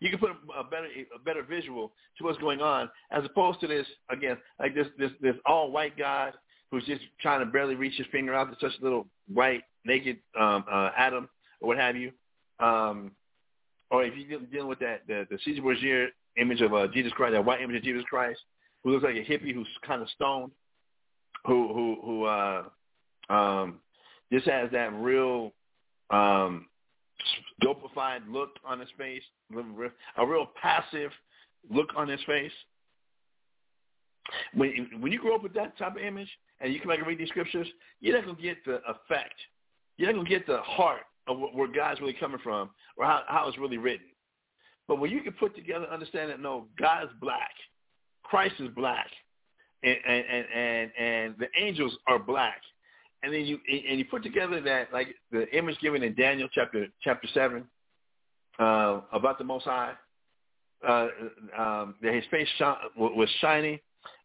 You 0.00 0.10
can 0.10 0.18
put 0.18 0.30
a 0.30 0.60
a 0.60 0.64
better 0.64 0.88
a 1.14 1.18
better 1.18 1.42
visual 1.42 1.92
to 2.18 2.24
what's 2.24 2.38
going 2.38 2.60
on, 2.60 2.90
as 3.10 3.24
opposed 3.24 3.60
to 3.60 3.66
this 3.66 3.86
again 4.10 4.36
like 4.58 4.74
this 4.74 4.86
this 4.98 5.10
this 5.20 5.34
all 5.46 5.70
white 5.70 5.96
guy 5.96 6.30
who's 6.70 6.84
just 6.86 7.02
trying 7.20 7.40
to 7.40 7.46
barely 7.46 7.74
reach 7.74 7.96
his 7.96 8.06
finger 8.10 8.34
out 8.34 8.50
to 8.50 8.56
such 8.60 8.78
a 8.80 8.84
little 8.84 9.06
white 9.32 9.62
naked 9.84 10.18
um, 10.38 10.64
uh, 10.70 10.90
Adam 10.96 11.28
or 11.60 11.68
what 11.68 11.78
have 11.78 11.96
you. 11.96 12.10
Um, 12.60 13.12
or 13.90 14.04
if 14.04 14.14
you're 14.16 14.40
dealing 14.40 14.68
with 14.68 14.78
that 14.78 15.02
the, 15.06 15.26
the 15.30 15.38
Caesar 15.44 15.60
Borgia 15.60 16.06
image 16.36 16.62
of 16.62 16.72
uh, 16.72 16.88
Jesus 16.88 17.12
Christ, 17.12 17.34
that 17.34 17.44
white 17.44 17.60
image 17.60 17.76
of 17.76 17.82
Jesus 17.82 18.04
Christ, 18.08 18.40
who 18.82 18.90
looks 18.90 19.04
like 19.04 19.16
a 19.16 19.24
hippie 19.24 19.54
who's 19.54 19.68
kind 19.86 20.00
of 20.00 20.08
stoned, 20.10 20.50
who 21.44 21.72
who 21.74 21.96
who 22.02 22.24
uh, 22.24 22.62
um, 23.28 23.80
just 24.32 24.46
has 24.46 24.70
that 24.72 24.92
real 24.94 25.52
um, 26.10 26.66
dopified 27.62 28.20
look 28.28 28.50
on 28.64 28.80
his 28.80 28.88
face, 28.98 29.22
a 30.16 30.26
real 30.26 30.50
passive 30.60 31.10
look 31.70 31.88
on 31.96 32.08
his 32.08 32.20
face. 32.26 32.52
When 34.54 34.88
when 35.00 35.12
you 35.12 35.18
grow 35.18 35.34
up 35.34 35.42
with 35.42 35.54
that 35.54 35.76
type 35.78 35.96
of 35.96 36.02
image, 36.02 36.28
and 36.60 36.72
you 36.72 36.80
come 36.80 36.88
back 36.88 36.98
and 36.98 37.06
read 37.06 37.18
these 37.18 37.28
scriptures, 37.28 37.66
you're 38.00 38.16
not 38.16 38.26
gonna 38.26 38.40
get 38.40 38.64
the 38.64 38.80
effect. 38.88 39.34
You're 39.96 40.10
not 40.12 40.16
gonna 40.16 40.28
get 40.28 40.46
the 40.46 40.60
heart 40.62 41.02
of 41.26 41.38
where 41.54 41.68
God's 41.68 42.00
really 42.00 42.14
coming 42.14 42.40
from, 42.42 42.70
or 42.96 43.04
how, 43.04 43.22
how 43.26 43.48
it's 43.48 43.58
really 43.58 43.78
written. 43.78 44.06
But 44.88 44.98
when 44.98 45.10
you 45.10 45.20
can 45.20 45.32
put 45.32 45.54
together, 45.54 45.86
understand 45.86 46.30
that 46.30 46.40
no, 46.40 46.66
God's 46.78 47.12
black, 47.20 47.52
Christ 48.22 48.54
is 48.58 48.68
black, 48.74 49.08
and 49.82 49.96
and 50.06 50.24
and, 50.54 50.90
and 50.98 51.34
the 51.38 51.48
angels 51.60 51.96
are 52.06 52.18
black, 52.18 52.60
and 53.22 53.32
then 53.32 53.44
you 53.44 53.58
and 53.68 53.98
you 53.98 54.04
put 54.04 54.22
together 54.22 54.60
that 54.60 54.92
like 54.92 55.08
the 55.30 55.48
image 55.56 55.78
given 55.80 56.02
in 56.02 56.14
Daniel 56.14 56.48
chapter 56.52 56.86
chapter 57.02 57.28
seven 57.32 57.64
uh, 58.58 59.00
about 59.12 59.38
the 59.38 59.44
Most 59.44 59.64
High, 59.64 59.92
uh, 60.86 61.08
um, 61.56 61.94
that 62.02 62.14
his 62.14 62.24
face 62.30 62.48
was 62.96 63.28
shiny, 63.40 63.80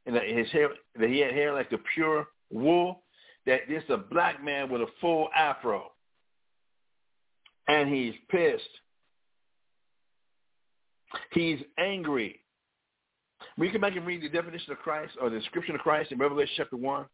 and 0.06 0.16
that 0.16 0.28
his 0.28 0.50
hair 0.52 0.70
that 1.00 1.10
he 1.10 1.20
had 1.20 1.32
hair 1.32 1.54
like 1.54 1.70
the 1.70 1.80
pure 1.94 2.28
wool. 2.52 3.04
That 3.46 3.62
this 3.70 3.84
is 3.84 3.90
a 3.90 3.98
black 3.98 4.44
man 4.44 4.70
with 4.70 4.82
a 4.82 4.88
full 5.00 5.30
afro, 5.36 5.92
and 7.68 7.94
he's 7.94 8.14
pissed. 8.30 8.64
He's 11.32 11.60
angry. 11.80 12.42
We 13.58 13.70
can 13.70 13.80
back 13.80 13.96
and 13.96 14.06
read 14.06 14.22
the 14.22 14.30
definition 14.30 14.72
of 14.74 14.80
Christ 14.80 15.14
or 15.22 15.30
the 15.30 15.40
description 15.40 15.76
of 15.76 15.82
Christ 15.82 16.12
in 16.12 16.18
Revelation 16.18 16.54
chapter 16.58 16.76
1, 16.76 17.06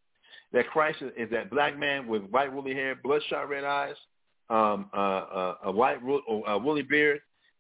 that 0.53 0.67
Christ 0.69 0.99
is 1.17 1.30
that 1.31 1.49
black 1.49 1.77
man 1.77 2.07
with 2.07 2.23
white 2.30 2.51
woolly 2.51 2.73
hair, 2.73 2.95
bloodshot 2.95 3.49
red 3.49 3.63
eyes, 3.63 3.95
um, 4.49 4.89
uh, 4.93 4.97
uh, 4.97 5.55
a 5.65 5.71
white 5.71 5.97
woolly 6.03 6.84
beard, 6.84 7.19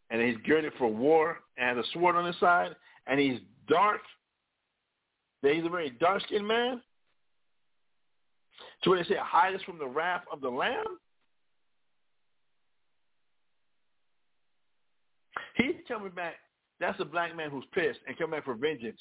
and 0.09 0.21
he's 0.21 0.37
girded 0.45 0.73
for 0.77 0.87
war 0.87 1.39
and 1.57 1.77
has 1.77 1.85
a 1.85 1.89
sword 1.91 2.15
on 2.15 2.25
his 2.25 2.39
side, 2.39 2.75
and 3.07 3.19
he's 3.19 3.39
dark. 3.67 4.01
He's 5.41 5.65
a 5.65 5.69
very 5.69 5.89
dark-skinned 5.99 6.47
man. 6.47 6.81
So 8.83 8.91
when 8.91 8.99
they 8.99 9.05
say, 9.05 9.15
hide 9.19 9.55
us 9.55 9.61
from 9.63 9.77
the 9.77 9.87
wrath 9.87 10.23
of 10.31 10.39
the 10.39 10.49
Lamb, 10.49 10.99
he's 15.55 15.75
coming 15.87 16.11
back 16.11 16.35
that's 16.79 16.99
a 16.99 17.05
black 17.05 17.35
man 17.35 17.49
who's 17.49 17.63
pissed 17.73 17.99
and 18.07 18.17
coming 18.17 18.37
back 18.37 18.45
for 18.45 18.55
vengeance. 18.55 18.99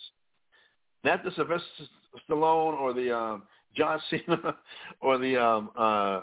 Not 1.05 1.25
the 1.25 1.33
Sylvester 1.33 1.67
Stallone 2.31 2.79
or 2.79 2.93
the 2.93 3.17
um, 3.17 3.43
John 3.77 4.01
Cena 4.11 4.57
or 5.01 5.19
the 5.19 5.37
um, 5.43 5.71
uh, 5.77 6.21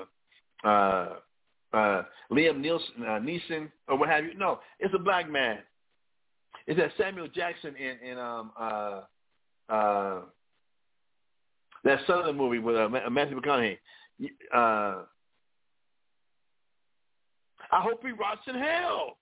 uh, 0.67 1.15
uh, 1.73 2.03
Liam 2.31 2.59
Nielsen, 2.59 3.03
uh, 3.03 3.19
Neeson 3.19 3.69
or 3.87 3.97
what 3.97 4.09
have 4.09 4.25
you. 4.25 4.33
No, 4.35 4.59
it's 4.79 4.93
a 4.93 4.99
black 4.99 5.29
man. 5.29 5.59
It's 6.67 6.79
that 6.79 6.91
Samuel 6.97 7.27
Jackson 7.27 7.75
in 7.75 8.09
in 8.09 8.17
um, 8.17 8.51
uh, 8.59 9.01
uh, 9.69 10.21
that 11.83 11.99
Southern 12.07 12.35
movie 12.35 12.59
with 12.59 12.75
uh, 12.75 12.89
Matthew 13.09 13.39
McConaughey. 13.39 13.77
Uh, 14.53 15.03
I 17.71 17.81
hope 17.81 18.03
he 18.03 18.11
rots 18.11 18.41
in 18.47 18.55
hell 18.55 19.17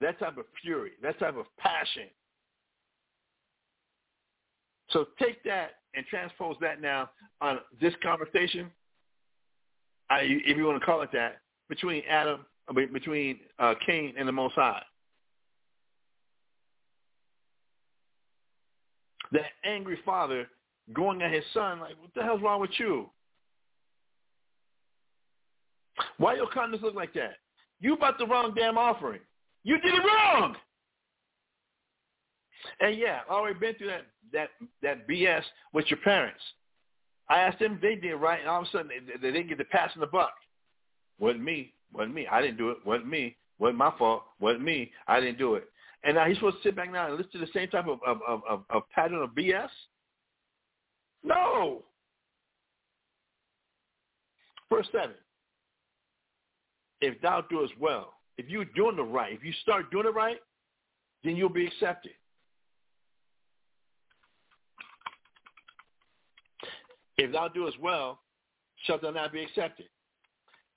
that 0.00 0.18
type 0.18 0.36
of 0.36 0.44
fury, 0.60 0.92
that 1.02 1.18
type 1.18 1.36
of 1.36 1.46
passion. 1.58 2.08
So 4.90 5.06
take 5.18 5.42
that 5.44 5.81
and 5.94 6.06
transpose 6.06 6.56
that 6.60 6.80
now 6.80 7.10
on 7.40 7.58
this 7.80 7.94
conversation, 8.02 8.70
I, 10.10 10.20
if 10.22 10.56
you 10.56 10.64
want 10.64 10.80
to 10.80 10.86
call 10.86 11.02
it 11.02 11.10
that, 11.12 11.38
between 11.68 12.02
Adam, 12.08 12.44
between 12.92 13.38
uh, 13.58 13.74
Cain 13.86 14.14
and 14.18 14.26
the 14.26 14.32
Most 14.32 14.54
High. 14.54 14.82
That 19.32 19.46
angry 19.64 19.98
father 20.04 20.46
going 20.92 21.22
at 21.22 21.32
his 21.32 21.44
son 21.54 21.80
like, 21.80 21.94
what 22.00 22.10
the 22.14 22.22
hell's 22.22 22.42
wrong 22.42 22.60
with 22.60 22.70
you? 22.78 23.08
Why 26.18 26.34
your 26.34 26.48
conduct 26.48 26.82
look 26.82 26.94
like 26.94 27.14
that? 27.14 27.36
You 27.80 27.96
bought 27.96 28.18
the 28.18 28.26
wrong 28.26 28.52
damn 28.54 28.76
offering. 28.76 29.20
You 29.64 29.80
did 29.80 29.94
it 29.94 30.02
wrong. 30.04 30.56
And 32.80 32.98
yeah, 32.98 33.20
I 33.28 33.32
already 33.32 33.58
been 33.58 33.74
through 33.74 33.88
that 33.88 34.06
that 34.32 34.50
that 34.82 35.08
BS 35.08 35.42
with 35.72 35.86
your 35.88 35.98
parents. 36.00 36.40
I 37.28 37.40
asked 37.40 37.60
them 37.60 37.78
they 37.80 37.94
did 37.94 38.14
right, 38.14 38.40
and 38.40 38.48
all 38.48 38.62
of 38.62 38.68
a 38.68 38.70
sudden 38.70 38.88
they, 38.88 39.16
they 39.16 39.32
didn't 39.32 39.48
get 39.48 39.58
the 39.58 39.64
passing 39.64 40.00
the 40.00 40.06
buck. 40.06 40.34
Wasn't 41.18 41.42
me. 41.42 41.72
Wasn't 41.92 42.14
me. 42.14 42.26
I 42.26 42.40
didn't 42.40 42.58
do 42.58 42.70
it. 42.70 42.78
Wasn't 42.84 43.08
me. 43.08 43.36
Wasn't 43.58 43.78
my 43.78 43.92
fault. 43.98 44.24
Wasn't 44.40 44.62
me. 44.62 44.90
I 45.06 45.20
didn't 45.20 45.38
do 45.38 45.54
it. 45.54 45.64
And 46.04 46.16
now 46.16 46.26
he's 46.26 46.36
supposed 46.36 46.56
to 46.56 46.62
sit 46.62 46.76
back 46.76 46.92
now 46.92 47.06
and 47.06 47.16
listen 47.16 47.32
to 47.32 47.38
the 47.38 47.52
same 47.54 47.68
type 47.68 47.86
of 47.86 48.00
of 48.06 48.20
of, 48.26 48.42
of, 48.48 48.64
of 48.70 48.82
pattern 48.94 49.22
of 49.22 49.30
BS. 49.30 49.68
No. 51.22 51.82
Verse 54.70 54.86
seven. 54.90 55.16
If 57.00 57.20
thou 57.20 57.44
doest 57.50 57.72
well, 57.80 58.14
if 58.38 58.48
you're 58.48 58.64
doing 58.64 58.96
the 58.96 59.02
right, 59.02 59.32
if 59.32 59.44
you 59.44 59.52
start 59.62 59.90
doing 59.90 60.06
it 60.06 60.14
right, 60.14 60.38
then 61.24 61.36
you'll 61.36 61.48
be 61.48 61.66
accepted. 61.66 62.12
If 67.18 67.32
thou 67.32 67.48
doest 67.48 67.78
well, 67.80 68.20
shalt 68.84 69.02
thou 69.02 69.10
not 69.10 69.32
be 69.32 69.42
accepted. 69.42 69.86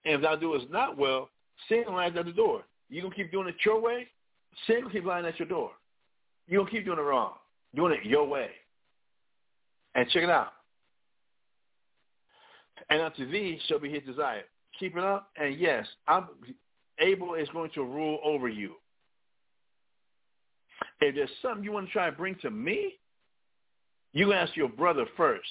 And 0.04 0.16
if 0.16 0.22
thou 0.22 0.36
doest 0.36 0.66
not 0.70 0.98
well, 0.98 1.30
sin 1.70 1.86
lies 1.90 2.14
at 2.18 2.26
the 2.26 2.32
door. 2.32 2.64
You 2.90 3.02
gonna 3.02 3.16
keep 3.16 3.32
doing 3.32 3.48
it 3.48 3.56
your 3.66 3.82
way, 3.82 4.08
sin 4.68 4.84
will 4.84 4.92
keep 4.92 5.06
lying 5.06 5.26
at 5.26 5.40
your 5.40 5.48
door. 5.48 5.72
You 6.48 6.60
gonna 6.60 6.70
keep 6.70 6.86
doing 6.86 7.00
it 7.00 7.02
wrong, 7.02 7.34
doing 7.74 7.94
it 7.94 8.06
your 8.06 8.28
way. 8.28 8.50
And 9.96 10.10
check 10.10 10.24
it 10.24 10.30
out. 10.30 10.54
And 12.90 13.02
unto 13.02 13.30
thee 13.30 13.60
shall 13.68 13.80
be 13.80 13.90
his 13.90 14.04
desire. 14.04 14.44
Keep 14.80 14.98
it 14.98 15.04
up, 15.04 15.30
and 15.38 15.58
yes, 15.58 15.88
I'm 16.08 16.28
Abel 17.00 17.36
is 17.36 17.50
going 17.50 17.72
to 17.72 17.84
rule 17.84 18.20
over 18.24 18.48
you. 18.48 18.76
If 21.02 21.16
there's 21.16 21.30
something 21.42 21.64
you 21.64 21.72
want 21.72 21.88
to 21.88 21.92
try 21.92 22.10
to 22.10 22.16
bring 22.16 22.36
to 22.42 22.50
me, 22.50 22.94
you 24.14 24.34
ask 24.34 24.56
your 24.56 24.70
brother 24.70 25.06
first. 25.18 25.50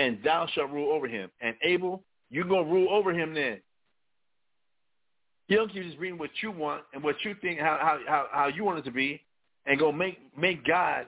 And 0.00 0.18
thou 0.24 0.46
shalt 0.54 0.70
rule 0.70 0.92
over 0.92 1.06
him. 1.06 1.30
And 1.40 1.54
Abel, 1.62 2.02
you're 2.30 2.44
going 2.44 2.64
to 2.64 2.72
rule 2.72 2.88
over 2.90 3.12
him 3.12 3.34
then. 3.34 3.60
You 5.48 5.56
don't 5.56 5.72
keep 5.72 5.82
just 5.82 5.98
reading 5.98 6.18
what 6.18 6.30
you 6.42 6.50
want 6.50 6.84
and 6.94 7.02
what 7.02 7.16
you 7.24 7.34
think, 7.40 7.58
how, 7.58 7.76
how, 7.80 7.98
how, 8.06 8.26
how 8.32 8.46
you 8.46 8.64
want 8.64 8.78
it 8.78 8.84
to 8.84 8.92
be, 8.92 9.20
and 9.66 9.78
go 9.78 9.92
make, 9.92 10.18
make 10.36 10.64
God 10.64 11.06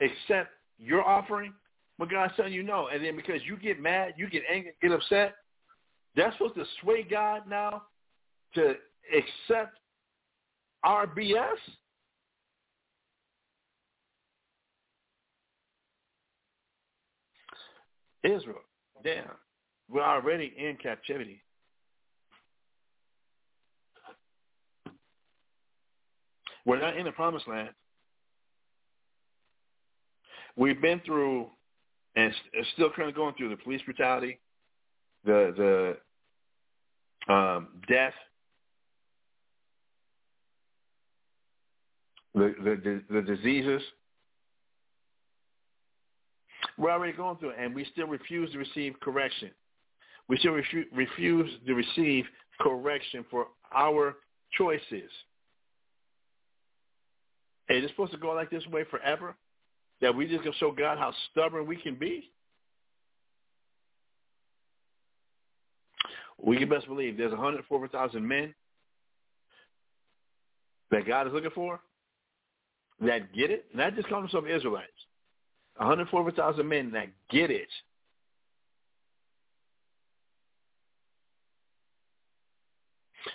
accept 0.00 0.50
your 0.78 1.02
offering 1.02 1.52
but 1.98 2.10
God's 2.10 2.32
telling 2.36 2.52
you 2.52 2.62
no. 2.62 2.88
And 2.92 3.04
then 3.04 3.16
because 3.16 3.40
you 3.46 3.56
get 3.56 3.80
mad, 3.80 4.14
you 4.16 4.28
get 4.28 4.42
angry, 4.52 4.72
get 4.82 4.92
upset, 4.92 5.34
that's 6.16 6.36
supposed 6.36 6.56
to 6.56 6.64
sway 6.80 7.04
God 7.08 7.42
now 7.48 7.82
to 8.54 8.74
accept 9.16 9.78
our 10.82 11.06
BS? 11.06 11.58
Israel, 18.24 18.62
damn, 19.02 19.24
we're 19.88 20.02
already 20.02 20.52
in 20.56 20.76
captivity. 20.76 21.42
We're 26.64 26.80
not 26.80 26.96
in 26.96 27.04
the 27.04 27.12
promised 27.12 27.48
land. 27.48 27.70
We've 30.56 30.80
been 30.80 31.00
through, 31.04 31.48
and 32.14 32.32
st- 32.52 32.66
still 32.74 32.90
currently 32.90 33.14
going 33.14 33.34
through 33.34 33.48
the 33.48 33.56
police 33.56 33.80
brutality, 33.82 34.38
the 35.24 35.96
the 37.26 37.32
um, 37.32 37.68
death, 37.88 38.14
the, 42.34 42.54
the 42.62 43.02
the 43.10 43.22
diseases. 43.22 43.82
We're 46.82 46.90
already 46.90 47.12
going 47.12 47.36
through 47.36 47.50
it, 47.50 47.56
and 47.60 47.72
we 47.72 47.86
still 47.92 48.08
refuse 48.08 48.50
to 48.50 48.58
receive 48.58 48.98
correction. 48.98 49.52
We 50.28 50.36
still 50.38 50.50
refu- 50.50 50.86
refuse 50.92 51.48
to 51.64 51.74
receive 51.74 52.24
correction 52.60 53.24
for 53.30 53.46
our 53.72 54.16
choices. 54.58 55.08
And 57.68 57.78
it's 57.78 57.92
supposed 57.92 58.10
to 58.10 58.18
go 58.18 58.32
like 58.32 58.50
this 58.50 58.66
way 58.66 58.82
forever? 58.90 59.36
That 60.00 60.12
we 60.16 60.26
just 60.26 60.42
gonna 60.42 60.56
show 60.56 60.72
God 60.72 60.98
how 60.98 61.14
stubborn 61.30 61.68
we 61.68 61.76
can 61.76 61.94
be? 61.94 62.32
We 66.36 66.58
can 66.58 66.68
best 66.68 66.88
believe 66.88 67.16
there's 67.16 67.30
104,000 67.30 68.26
men 68.26 68.52
that 70.90 71.06
God 71.06 71.28
is 71.28 71.32
looking 71.32 71.52
for 71.54 71.78
that 73.02 73.32
get 73.32 73.52
it. 73.52 73.66
Not 73.72 73.94
just 73.94 74.08
call 74.08 74.20
themselves 74.20 74.48
Israelites. 74.50 74.90
104,000 75.76 76.68
men 76.68 76.90
that 76.92 77.08
get 77.30 77.50
it. 77.50 77.68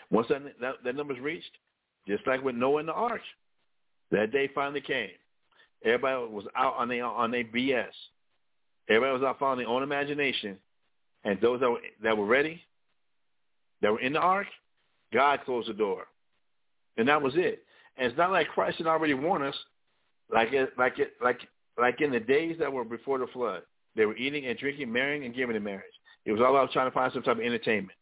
Once 0.10 0.28
that, 0.30 0.42
that, 0.62 0.76
that 0.84 0.96
number's 0.96 1.20
reached, 1.20 1.52
just 2.08 2.26
like 2.26 2.44
with 2.44 2.56
Noah 2.56 2.80
and 2.80 2.88
the 2.88 2.94
ark, 2.94 3.22
that 4.12 4.32
day 4.32 4.50
finally 4.54 4.82
came. 4.82 5.10
Everybody 5.84 6.32
was 6.32 6.46
out 6.56 6.76
on 6.78 6.88
their 6.88 7.06
on 7.06 7.32
their 7.32 7.44
BS. 7.44 7.86
Everybody 8.90 9.14
was 9.14 9.24
out 9.24 9.38
following 9.38 9.60
their 9.60 9.68
own 9.68 9.84
imagination, 9.84 10.58
and 11.24 11.40
those 11.42 11.60
that 11.60 11.70
were 11.70 11.82
that 12.04 12.18
were 12.18 12.26
ready, 12.26 12.62
that 13.82 13.92
were 13.92 14.00
in 14.00 14.14
the 14.14 14.20
ark, 14.20 14.48
God 15.14 15.42
closed 15.46 15.70
the 15.70 15.74
door, 15.74 16.08
and 16.98 17.08
that 17.08 17.22
was 17.22 17.34
it. 17.36 17.64
And 17.98 18.08
it's 18.08 18.18
not 18.18 18.32
like 18.32 18.48
Christ 18.48 18.78
had 18.78 18.88
already 18.88 19.14
warned 19.14 19.44
us, 19.44 19.56
like 20.34 20.54
it, 20.54 20.72
like 20.78 21.00
it, 21.00 21.14
like 21.22 21.42
like 21.78 22.02
in 22.02 22.12
the 22.12 22.20
days 22.20 22.56
that 22.60 22.72
were 22.72 22.84
before 22.84 23.20
the 23.20 23.28
flood. 23.28 23.62
They 23.96 24.06
were 24.06 24.16
eating 24.16 24.46
and 24.46 24.58
drinking, 24.58 24.92
marrying 24.92 25.26
and 25.26 25.36
giving 25.36 25.56
in 25.56 25.64
marriage. 25.64 25.84
It 26.26 26.32
was 26.32 26.42
all 26.42 26.56
about 26.56 26.72
trying 26.72 26.88
to 26.88 26.94
find 26.94 27.12
some 27.14 27.24
type 27.24 27.38
of 27.38 27.44
entertainment. 27.44 27.98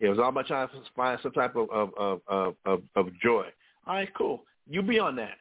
It 0.00 0.08
was 0.08 0.18
all 0.18 0.28
about 0.28 0.46
trying 0.46 0.68
to 0.68 0.74
find 0.94 1.18
some 1.22 1.32
type 1.32 1.56
of 1.56 1.68
of 1.70 1.90
of 1.98 2.20
of, 2.28 2.54
of, 2.64 2.82
of 2.94 3.06
joy. 3.20 3.46
All 3.86 3.94
right, 3.94 4.08
cool. 4.16 4.44
You 4.68 4.82
be 4.82 4.98
on 4.98 5.16
that. 5.16 5.38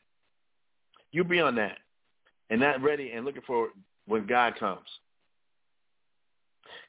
You 1.11 1.23
be 1.23 1.39
on 1.39 1.55
that, 1.55 1.77
and 2.49 2.59
not 2.59 2.81
ready 2.81 3.11
and 3.11 3.25
looking 3.25 3.43
for 3.47 3.69
when 4.07 4.25
God 4.25 4.55
comes. 4.59 4.87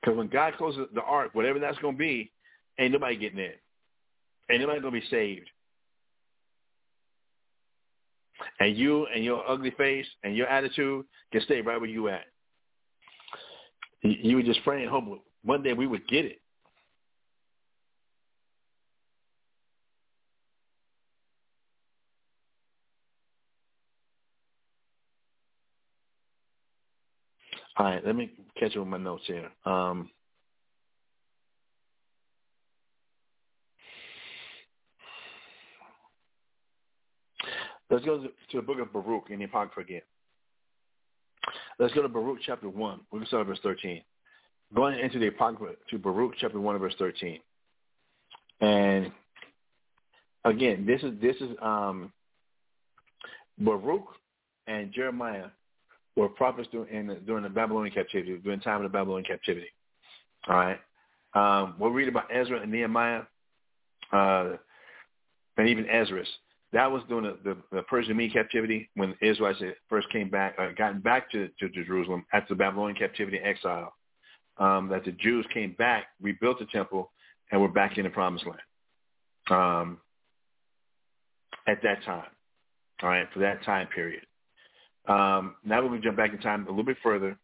Because 0.01 0.17
when 0.17 0.29
God 0.29 0.55
closes 0.57 0.87
the 0.95 1.03
ark, 1.03 1.31
whatever 1.35 1.59
that's 1.59 1.79
going 1.79 1.95
to 1.95 1.99
be, 1.99 2.31
ain't 2.79 2.93
nobody 2.93 3.17
getting 3.17 3.39
in. 3.39 3.53
Ain't 4.51 4.61
nobody 4.61 4.81
going 4.81 4.95
to 4.95 5.01
be 5.01 5.07
saved. 5.09 5.49
And 8.61 8.77
you 8.77 9.07
and 9.07 9.25
your 9.25 9.49
ugly 9.49 9.71
face 9.73 10.07
and 10.23 10.37
your 10.37 10.47
attitude 10.47 11.05
can 11.33 11.41
stay 11.43 11.61
right 11.61 11.81
where 11.81 11.91
you 11.91 12.09
at. 12.09 12.25
You 14.03 14.37
were 14.37 14.43
just 14.43 14.63
praying, 14.65 14.89
hope 14.89 15.05
one 15.43 15.63
day 15.63 15.73
we 15.73 15.87
would 15.87 16.07
get 16.09 16.25
it. 16.25 16.41
All 27.77 27.87
right, 27.87 28.05
let 28.05 28.17
me 28.17 28.33
catch 28.59 28.73
up 28.73 28.79
with 28.79 28.89
my 28.89 28.99
notes 28.99 29.23
here. 29.27 29.51
Um, 29.65 30.11
let's 37.91 38.05
go 38.05 38.23
to 38.23 38.57
the 38.57 38.63
book 38.63 38.79
of 38.79 38.93
Baruch 38.93 39.31
in 39.31 39.39
the 39.39 39.45
Apocrypha 39.45 39.81
again. 39.81 40.03
Let's 41.79 41.95
go 41.95 42.03
to 42.03 42.09
Baruch 42.09 42.39
chapter 42.45 42.69
1. 42.69 43.01
We're 43.11 43.19
going 43.19 43.25
to 43.25 43.29
start 43.29 43.47
verse 43.47 43.61
13. 43.63 44.03
Going 44.75 44.99
into 44.99 45.19
the 45.19 45.29
Apocrypha 45.29 45.75
to 45.91 45.99
Baruch 45.99 46.35
chapter 46.39 46.61
1 46.61 46.79
verse 46.79 46.95
13. 46.99 47.41
And 48.61 49.13
again, 50.45 50.85
this 50.85 51.03
is 51.03 51.13
this 51.21 51.37
is 51.37 51.57
um, 51.63 52.13
Baruch 53.59 54.07
and 54.67 54.93
Jeremiah 54.93 55.47
were 56.17 56.29
prophets 56.29 56.69
during, 56.73 57.07
the, 57.07 57.15
during 57.15 57.45
the 57.45 57.49
Babylonian 57.49 57.95
captivity, 57.95 58.37
during 58.39 58.61
time 58.61 58.85
of 58.85 58.91
the 58.91 58.97
Babylonian 58.97 59.25
captivity. 59.25 59.69
All 60.49 60.57
right. 60.57 60.79
Um, 61.35 61.75
we'll 61.79 61.91
read 61.91 62.09
about 62.09 62.25
Ezra 62.33 62.61
and 62.61 62.73
Nehemiah, 62.73 63.23
uh, 64.13 64.57
and 65.57 65.69
even 65.69 65.89
Ezra. 65.89 66.25
That 66.73 66.91
was 66.91 67.03
during 67.09 67.25
the, 67.25 67.39
the, 67.45 67.77
the 67.77 67.83
Persian 67.83 68.17
Mede 68.17 68.33
captivity 68.33 68.91
when 68.95 69.15
Israel 69.23 69.55
first 69.89 70.11
came 70.11 70.29
back, 70.29 70.55
uh, 70.59 70.69
gotten 70.77 71.01
back 71.01 71.31
to, 71.33 71.49
to 71.61 71.69
Jerusalem 71.71 72.27
after 72.33 72.55
the 72.55 72.59
Babylonian 72.59 72.99
captivity 72.99 73.39
and 73.39 73.47
exile. 73.47 73.95
Um, 74.59 74.89
that 74.89 75.05
the 75.05 75.13
Jews 75.13 75.47
came 75.55 75.77
back, 75.79 76.07
rebuilt 76.21 76.59
the 76.59 76.67
temple, 76.67 77.13
and 77.53 77.61
were 77.61 77.69
back 77.69 77.97
in 77.97 78.05
the 78.05 78.11
Promised 78.11 78.45
Land. 78.45 78.61
Um, 79.51 79.99
at 81.69 81.81
that 81.83 82.03
time, 82.05 82.27
all 83.03 83.09
right, 83.09 83.29
for 83.33 83.39
that 83.39 83.63
time 83.65 83.87
period. 83.95 84.23
Um, 85.07 85.55
now 85.65 85.81
we're 85.81 85.89
going 85.89 86.03
to 86.03 86.07
jump 86.09 86.17
back 86.17 86.33
in 86.33 86.39
time 86.41 86.67
a 86.67 86.71
little 86.71 86.85
bit 86.85 86.97
further, 87.03 87.39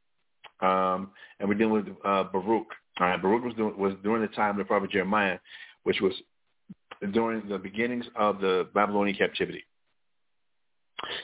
um, 0.61 1.13
and 1.39 1.49
we're 1.49 1.55
dealing 1.55 1.73
with 1.73 1.87
uh, 2.05 2.25
Baruch. 2.25 2.67
All 3.01 3.07
right, 3.07 3.21
Baruch 3.21 3.45
was, 3.45 3.55
doing, 3.55 3.79
was 3.79 3.95
during 4.03 4.23
the 4.23 4.29
time 4.29 4.51
of 4.51 4.57
the 4.57 4.65
prophet 4.65 4.91
Jeremiah, 4.91 5.39
which 5.85 6.01
was 6.01 6.13
during 7.13 7.49
the 7.49 7.59
beginnings 7.59 8.07
of 8.17 8.41
the 8.41 8.69
Babylonian 8.75 9.17
captivity. 9.17 9.65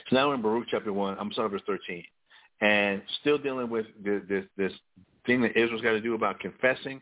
So 0.09 0.15
now 0.15 0.27
we're 0.27 0.35
in 0.35 0.41
Baruch 0.41 0.67
chapter 0.69 0.93
1. 0.93 1.17
I'm 1.19 1.31
sorry, 1.33 1.49
verse 1.49 1.61
13. 1.65 2.03
And 2.61 3.01
still 3.21 3.37
dealing 3.37 3.69
with 3.69 3.87
this, 4.03 4.21
this, 4.29 4.45
this 4.57 4.71
thing 5.25 5.41
that 5.41 5.57
Israel's 5.57 5.81
got 5.81 5.91
to 5.91 6.01
do 6.01 6.13
about 6.13 6.39
confessing. 6.39 7.01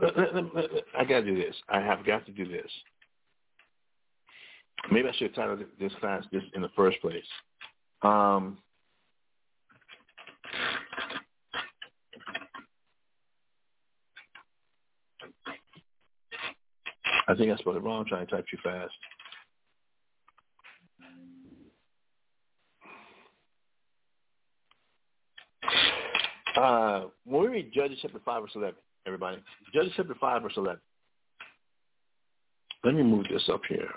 I 0.00 1.04
got 1.04 1.20
to 1.20 1.24
do 1.24 1.36
this. 1.36 1.54
I 1.68 1.80
have 1.80 2.06
got 2.06 2.24
to 2.26 2.32
do 2.32 2.48
this. 2.48 2.70
Maybe 4.90 5.08
I 5.08 5.12
should 5.12 5.28
have 5.28 5.34
titled 5.34 5.64
this 5.80 5.92
class 6.00 6.24
this 6.32 6.42
in 6.54 6.62
the 6.62 6.70
first 6.76 7.00
place. 7.00 7.24
Um, 8.02 8.58
I 17.28 17.34
think 17.34 17.52
I 17.52 17.56
spelled 17.56 17.76
it 17.76 17.82
wrong. 17.82 18.04
Trying 18.08 18.26
to 18.26 18.36
type 18.36 18.46
too 18.50 18.58
fast. 18.62 18.92
Uh, 26.56 27.04
when 27.24 27.42
we 27.42 27.48
read 27.48 27.72
Judges 27.72 27.98
chapter 28.02 28.20
5 28.24 28.42
verse 28.42 28.50
11, 28.56 28.74
everybody, 29.06 29.38
Judges 29.72 29.92
chapter 29.96 30.16
5 30.20 30.42
verse 30.42 30.54
11. 30.56 30.80
Let 32.82 32.94
me 32.94 33.02
move 33.02 33.26
this 33.30 33.48
up 33.52 33.60
here. 33.68 33.88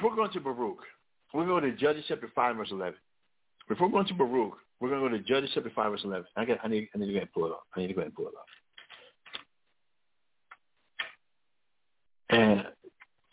Before 0.00 0.16
going 0.16 0.32
to 0.32 0.40
Baruch, 0.40 0.78
we're 1.34 1.44
going 1.44 1.62
to 1.62 1.72
Judges 1.72 2.06
chapter 2.08 2.30
5, 2.34 2.56
verse 2.56 2.70
11. 2.70 2.94
Before 3.68 3.86
we're 3.86 3.92
going 3.92 4.06
to 4.06 4.14
Baruch, 4.14 4.54
we're 4.80 4.88
going 4.88 5.02
to 5.02 5.10
go 5.10 5.14
to 5.14 5.22
Judges 5.22 5.50
chapter 5.52 5.70
5, 5.76 5.90
verse 5.90 6.00
11. 6.04 6.24
I, 6.38 6.46
got, 6.46 6.56
I, 6.64 6.68
need, 6.68 6.88
I 6.94 6.98
need 6.98 7.08
to 7.08 7.12
go 7.12 7.18
ahead 7.18 7.28
and 7.28 7.32
pull 7.34 7.44
it 7.44 7.50
up. 7.50 7.64
I 7.76 7.80
need 7.80 7.88
to 7.88 7.92
go 7.92 8.00
ahead 8.00 8.06
and 8.06 8.14
pull 8.16 8.28
it 8.28 8.32
up. 8.38 8.46
And 12.30 12.64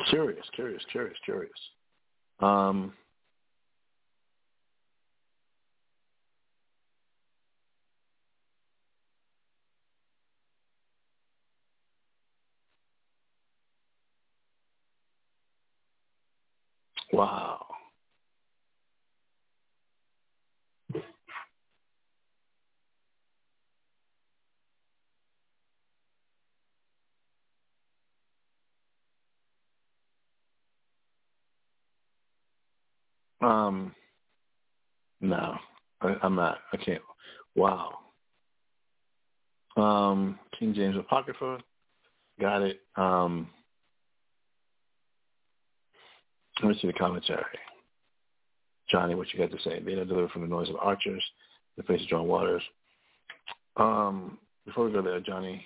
curious, 0.10 0.46
curious, 0.56 0.84
curious, 0.92 1.16
curious. 1.24 1.54
Um, 2.42 2.92
wow. 17.18 17.66
Um, 33.42 33.94
no, 35.22 35.56
I, 36.02 36.16
I'm 36.24 36.36
not. 36.36 36.60
I 36.74 36.78
can't. 36.78 37.02
Wow. 37.56 38.00
Um, 39.78 40.40
King 40.60 40.74
James 40.76 40.98
Apocrypha. 40.98 41.60
Got 42.42 42.64
it. 42.64 42.82
Um, 42.98 43.50
let 46.62 46.70
me 46.70 46.80
see 46.82 46.88
the 46.88 46.94
commentary. 46.94 47.44
Johnny, 48.90 49.16
what 49.16 49.28
you 49.34 49.40
got 49.40 49.52
to 49.52 49.64
say? 49.64 49.80
Being 49.80 50.00
don't 50.06 50.30
from 50.30 50.42
the 50.42 50.48
noise 50.48 50.70
of 50.70 50.78
archers, 50.78 51.24
the 51.76 51.84
face 51.84 52.02
of 52.02 52.08
drawn 52.08 52.28
waters. 52.28 52.64
Um, 53.76 54.38
before 54.66 54.86
we 54.86 54.92
go 54.92 55.02
there, 55.02 55.20
Johnny. 55.20 55.66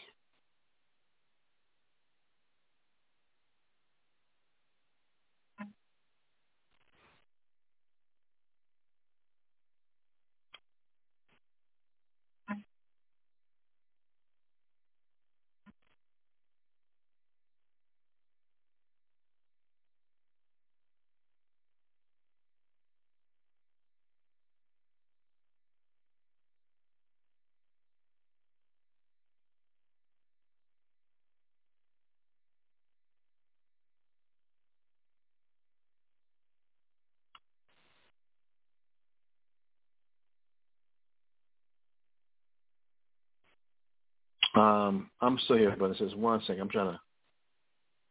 Um, 44.62 45.10
I'm 45.22 45.40
still 45.46 45.58
here, 45.58 45.76
but 45.78 45.90
it 45.90 45.98
says 45.98 46.14
one 46.16 46.40
second. 46.42 46.62
I'm 46.62 46.70
trying 46.70 46.98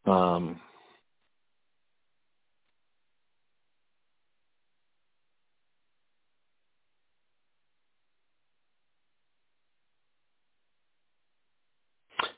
to. 0.07 0.11
Um, 0.11 0.61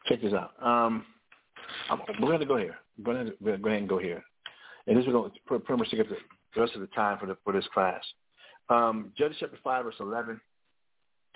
check 0.06 0.20
this 0.20 0.34
out. 0.34 0.52
Um, 0.60 1.06
I'm, 1.89 2.01
we're 2.20 2.28
going 2.28 2.40
to 2.40 2.47
go 2.47 2.59
here. 2.59 2.76
We're 2.98 3.14
going 3.14 3.26
to 3.26 3.32
go 3.40 3.68
ahead 3.68 3.80
and 3.80 3.89
go 3.89 3.98
here, 3.98 4.22
and 4.86 4.97
this 4.97 5.06
is 5.06 5.12
going 5.12 5.30
to 5.30 5.59
pretty 5.59 5.78
much 5.78 5.90
take 5.90 6.01
up 6.01 6.06
the 6.55 6.60
rest 6.60 6.74
of 6.74 6.82
the 6.82 6.86
time 6.89 7.18
for 7.18 7.26
the 7.26 7.36
for 7.44 7.55
this 7.55 7.66
class. 7.72 8.02
Um, 8.68 9.12
Judges 9.16 9.39
chapter 9.40 9.59
five, 9.64 9.84
verse 9.84 9.94
eleven. 10.01 10.39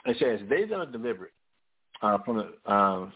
It 0.04 0.18
says, 0.18 0.46
"They 0.50 0.64
that 0.64 0.76
are 0.76 0.84
delivered 0.84 1.30
uh, 2.02 2.18
from 2.24 2.36
the 2.36 2.72
um, 2.72 3.12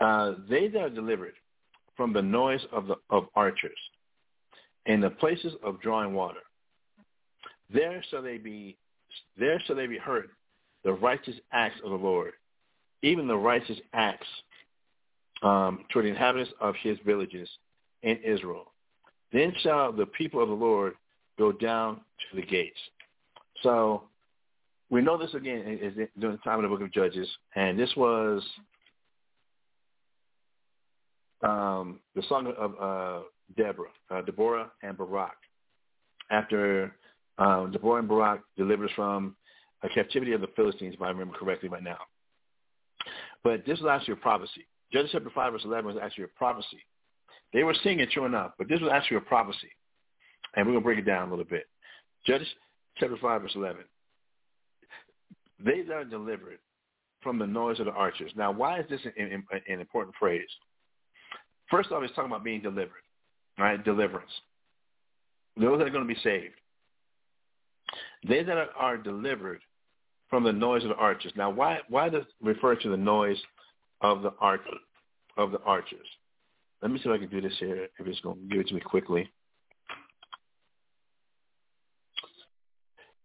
uh, 0.00 0.32
they 0.48 0.68
that 0.68 0.80
are 0.80 0.90
delivered 0.90 1.34
from 1.96 2.12
the 2.12 2.22
noise 2.22 2.64
of 2.72 2.86
the 2.86 2.96
of 3.10 3.26
archers, 3.34 3.78
in 4.86 5.00
the 5.00 5.10
places 5.10 5.52
of 5.62 5.80
drawing 5.80 6.14
water, 6.14 6.40
there 7.72 8.02
shall 8.10 8.22
they 8.22 8.38
be, 8.38 8.76
there 9.38 9.60
shall 9.66 9.76
they 9.76 9.86
be 9.86 9.98
heard 9.98 10.30
the 10.84 10.92
righteous 10.92 11.36
acts 11.52 11.80
of 11.84 11.90
the 11.90 11.96
Lord, 11.96 12.32
even 13.02 13.26
the 13.26 13.36
righteous 13.36 13.78
acts 13.92 14.26
um, 15.42 15.84
toward 15.92 16.06
the 16.06 16.10
inhabitants 16.10 16.52
of 16.60 16.74
his 16.82 16.98
villages 17.04 17.48
in 18.02 18.16
Israel. 18.24 18.72
Then 19.32 19.52
shall 19.60 19.92
the 19.92 20.06
people 20.06 20.42
of 20.42 20.48
the 20.48 20.54
Lord 20.54 20.94
go 21.38 21.52
down 21.52 21.96
to 21.96 22.36
the 22.36 22.46
gates. 22.46 22.78
So 23.62 24.04
we 24.90 25.02
know 25.02 25.18
this 25.18 25.34
again 25.34 25.78
is 25.80 25.94
during 26.18 26.36
the 26.36 26.42
time 26.42 26.58
of 26.58 26.62
the 26.62 26.68
book 26.68 26.82
of 26.82 26.92
Judges, 26.92 27.28
and 27.54 27.78
this 27.78 27.90
was 27.96 28.42
um, 31.42 32.00
the 32.14 32.22
song 32.28 32.52
of 32.56 32.74
uh, 32.80 33.24
Deborah, 33.56 33.88
uh, 34.10 34.22
Deborah 34.22 34.70
and 34.82 34.96
Barak. 34.96 35.36
After 36.30 36.94
um, 37.38 37.70
Deborah 37.72 38.00
and 38.00 38.08
Barak 38.08 38.40
delivers 38.56 38.90
from 38.94 39.36
a 39.82 39.88
captivity 39.88 40.32
of 40.32 40.40
the 40.40 40.48
Philistines, 40.56 40.94
if 40.94 41.02
I 41.02 41.08
remember 41.08 41.36
correctly 41.36 41.68
right 41.68 41.82
now. 41.82 41.98
But 43.44 43.64
this 43.66 43.78
was 43.80 43.88
actually 43.90 44.14
a 44.14 44.16
prophecy. 44.16 44.66
Judges 44.92 45.10
chapter 45.12 45.30
5, 45.34 45.52
verse 45.52 45.62
11 45.64 45.86
was 45.86 45.96
actually 46.02 46.24
a 46.24 46.28
prophecy. 46.28 46.78
They 47.52 47.62
were 47.62 47.74
singing 47.82 48.06
true 48.12 48.24
enough, 48.24 48.52
but 48.58 48.68
this 48.68 48.80
was 48.80 48.90
actually 48.92 49.18
a 49.18 49.22
prophecy. 49.22 49.70
And 50.56 50.66
we're 50.66 50.72
going 50.72 50.82
to 50.82 50.84
break 50.84 50.98
it 50.98 51.06
down 51.06 51.28
a 51.28 51.30
little 51.30 51.44
bit. 51.44 51.66
Judges 52.26 52.48
chapter 52.98 53.16
5, 53.16 53.42
verse 53.42 53.52
11. 53.54 53.82
They 55.64 55.82
that 55.82 55.94
are 55.94 56.04
delivered 56.04 56.58
from 57.22 57.38
the 57.38 57.46
noise 57.46 57.80
of 57.80 57.86
the 57.86 57.92
archers. 57.92 58.32
Now, 58.36 58.52
why 58.52 58.80
is 58.80 58.86
this 58.88 59.00
an, 59.04 59.44
an 59.52 59.80
important 59.80 60.14
phrase? 60.18 60.48
First 61.70 61.90
off, 61.90 62.02
it's 62.02 62.14
talking 62.14 62.30
about 62.30 62.44
being 62.44 62.62
delivered, 62.62 63.02
right? 63.58 63.82
Deliverance. 63.84 64.30
Those 65.56 65.78
that 65.78 65.88
are 65.88 65.90
going 65.90 66.06
to 66.06 66.14
be 66.14 66.20
saved. 66.22 66.54
They 68.26 68.42
that 68.42 68.68
are, 68.76 68.96
delivered 68.96 69.60
from 70.30 70.44
the 70.44 70.52
noise 70.52 70.82
of 70.82 70.90
the 70.90 70.96
archers. 70.96 71.32
Now, 71.36 71.50
why 71.50 71.78
why 71.88 72.08
does 72.08 72.24
refer 72.42 72.74
to 72.76 72.88
the 72.90 72.96
noise 72.96 73.38
of 74.00 74.22
the 74.22 74.32
arch 74.40 74.60
of 75.36 75.52
the 75.52 75.60
archers? 75.60 76.06
Let 76.82 76.90
me 76.90 76.98
see 76.98 77.08
if 77.08 77.14
I 77.14 77.18
can 77.18 77.28
do 77.28 77.40
this 77.40 77.56
here. 77.58 77.88
If 77.98 78.06
it's 78.06 78.20
going 78.20 78.36
to 78.36 78.48
give 78.48 78.60
it 78.60 78.68
to 78.68 78.74
me 78.74 78.80
quickly. 78.80 79.30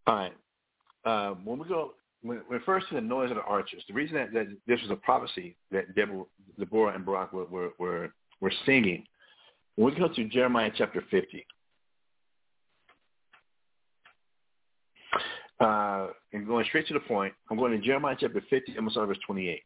All 0.06 0.16
right. 0.16 0.32
Uh, 1.04 1.34
when 1.44 1.58
we 1.58 1.68
go, 1.68 1.92
when 2.22 2.38
it 2.38 2.44
refers 2.48 2.82
to 2.88 2.94
the 2.94 3.00
noise 3.00 3.30
of 3.30 3.36
the 3.36 3.42
archers, 3.42 3.82
the 3.88 3.94
reason 3.94 4.16
that, 4.16 4.32
that 4.32 4.46
this 4.66 4.80
was 4.82 4.90
a 4.90 4.96
prophecy 4.96 5.56
that 5.70 5.94
Deborah, 5.94 6.24
Deborah 6.58 6.94
and 6.94 7.04
Barak 7.04 7.32
were, 7.32 7.44
were, 7.46 7.70
were, 7.78 8.12
were 8.40 8.52
singing, 8.64 9.04
when 9.76 9.92
we 9.92 10.00
go 10.00 10.08
to 10.08 10.28
Jeremiah 10.28 10.70
chapter 10.74 11.04
50, 11.10 11.46
uh, 15.60 16.08
and 16.32 16.46
going 16.46 16.64
straight 16.66 16.86
to 16.88 16.94
the 16.94 17.00
point, 17.00 17.34
I'm 17.50 17.58
going 17.58 17.72
to 17.72 17.78
Jeremiah 17.78 18.16
chapter 18.18 18.42
50, 18.48 18.72
I'm 18.72 18.74
going 18.76 18.86
to 18.86 18.92
start 18.92 19.08
verse 19.08 19.18
28. 19.26 19.60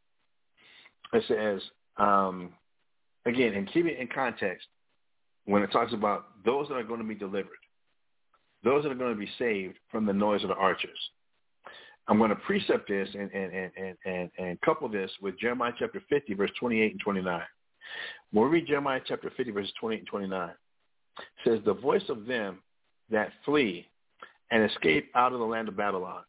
It 1.12 1.24
says, 1.28 1.62
um, 1.96 2.52
again, 3.24 3.54
and 3.54 3.70
keep 3.72 3.86
it 3.86 3.98
in 3.98 4.08
context, 4.08 4.66
when 5.44 5.62
it 5.62 5.72
talks 5.72 5.92
about 5.92 6.26
those 6.44 6.68
that 6.68 6.74
are 6.74 6.82
going 6.82 7.00
to 7.00 7.06
be 7.06 7.14
delivered, 7.14 7.56
those 8.64 8.82
that 8.82 8.92
are 8.92 8.96
going 8.96 9.14
to 9.14 9.18
be 9.18 9.30
saved 9.38 9.76
from 9.90 10.06
the 10.06 10.12
noise 10.12 10.42
of 10.42 10.48
the 10.48 10.56
archers. 10.56 10.98
I'm 12.08 12.18
going 12.18 12.30
to 12.30 12.36
precept 12.36 12.88
this 12.88 13.08
and, 13.12 13.30
and, 13.32 13.70
and, 13.76 13.96
and, 14.06 14.30
and 14.38 14.60
couple 14.62 14.88
this 14.88 15.10
with 15.20 15.38
Jeremiah 15.38 15.72
chapter 15.78 16.02
50, 16.08 16.34
verse 16.34 16.50
28 16.58 16.92
and 16.92 17.00
29. 17.00 17.42
When 18.32 18.44
we 18.44 18.50
read 18.50 18.66
Jeremiah 18.66 19.00
chapter 19.06 19.30
50, 19.36 19.52
verses 19.52 19.72
28 19.78 19.98
and 19.98 20.08
29, 20.08 20.48
it 20.48 21.24
says, 21.44 21.58
The 21.64 21.74
voice 21.74 22.02
of 22.08 22.26
them 22.26 22.62
that 23.10 23.30
flee 23.44 23.86
and 24.50 24.70
escape 24.70 25.10
out 25.14 25.32
of 25.32 25.38
the 25.38 25.44
land 25.44 25.68
of 25.68 25.76
Babylon, 25.76 26.22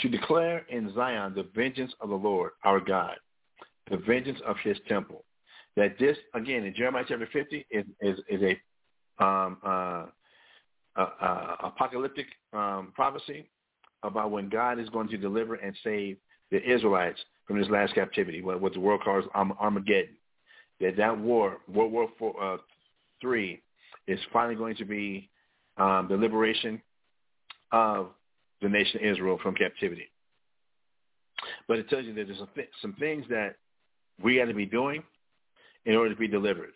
to 0.00 0.08
declare 0.08 0.64
in 0.70 0.92
Zion 0.94 1.34
the 1.34 1.46
vengeance 1.54 1.92
of 2.00 2.08
the 2.08 2.14
Lord 2.14 2.52
our 2.64 2.80
God, 2.80 3.16
the 3.90 3.98
vengeance 3.98 4.40
of 4.46 4.56
his 4.62 4.76
temple. 4.88 5.24
That 5.76 5.98
this, 5.98 6.16
again, 6.34 6.64
in 6.64 6.74
Jeremiah 6.74 7.04
chapter 7.06 7.28
50, 7.30 7.66
is, 7.70 7.84
is, 8.00 8.18
is 8.28 8.40
a 8.42 9.24
um, 9.24 9.58
uh, 9.64 10.06
uh, 10.96 11.56
apocalyptic 11.62 12.26
um, 12.52 12.92
prophecy 12.94 13.48
about 14.02 14.30
when 14.30 14.48
God 14.48 14.78
is 14.78 14.88
going 14.90 15.08
to 15.08 15.16
deliver 15.16 15.54
and 15.54 15.74
save 15.82 16.16
the 16.50 16.62
Israelites 16.70 17.20
from 17.46 17.58
this 17.58 17.68
last 17.70 17.94
captivity, 17.94 18.42
what, 18.42 18.60
what 18.60 18.72
the 18.72 18.80
world 18.80 19.02
calls 19.02 19.24
Armageddon. 19.34 20.16
That 20.80 20.96
that 20.96 21.18
war, 21.18 21.58
World 21.72 21.92
War 21.92 22.08
Four, 22.18 22.42
uh, 22.42 22.56
Three, 23.20 23.62
is 24.08 24.18
finally 24.32 24.56
going 24.56 24.76
to 24.76 24.84
be 24.84 25.30
um, 25.76 26.08
the 26.10 26.16
liberation 26.16 26.82
of 27.70 28.08
the 28.60 28.68
nation 28.68 29.00
of 29.00 29.06
Israel 29.06 29.38
from 29.42 29.54
captivity. 29.54 30.10
But 31.68 31.78
it 31.78 31.88
tells 31.88 32.04
you 32.04 32.14
that 32.14 32.26
there's 32.26 32.38
some, 32.38 32.48
th- 32.54 32.68
some 32.80 32.94
things 32.94 33.24
that 33.28 33.56
we 34.22 34.36
got 34.36 34.46
to 34.46 34.54
be 34.54 34.66
doing 34.66 35.02
in 35.84 35.94
order 35.94 36.10
to 36.10 36.18
be 36.18 36.28
delivered 36.28 36.70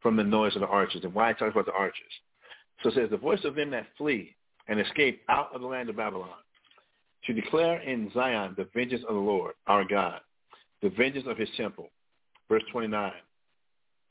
from 0.00 0.16
the 0.16 0.24
noise 0.24 0.54
of 0.54 0.60
the 0.60 0.66
archers. 0.66 1.02
And 1.02 1.14
why 1.14 1.30
I 1.30 1.32
talk 1.32 1.52
about 1.52 1.66
the 1.66 1.72
archers. 1.72 2.02
So 2.82 2.90
it 2.90 2.94
says, 2.94 3.10
the 3.10 3.16
voice 3.16 3.44
of 3.44 3.54
them 3.54 3.70
that 3.70 3.86
flee 3.96 4.34
and 4.68 4.80
escape 4.80 5.22
out 5.28 5.54
of 5.54 5.60
the 5.60 5.66
land 5.66 5.88
of 5.88 5.96
Babylon, 5.96 6.28
to 7.26 7.32
declare 7.32 7.80
in 7.80 8.10
Zion 8.12 8.54
the 8.56 8.68
vengeance 8.74 9.02
of 9.08 9.14
the 9.14 9.20
Lord, 9.20 9.54
our 9.66 9.84
God, 9.84 10.20
the 10.82 10.90
vengeance 10.90 11.26
of 11.28 11.38
his 11.38 11.48
temple. 11.56 11.88
Verse 12.48 12.62
29. 12.72 13.12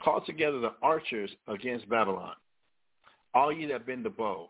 Call 0.02 0.22
together 0.26 0.60
the 0.60 0.74
archers 0.82 1.30
against 1.48 1.88
Babylon. 1.90 2.34
All 3.34 3.54
ye 3.54 3.66
that 3.68 3.86
bend 3.86 4.06
the 4.06 4.10
bow, 4.10 4.50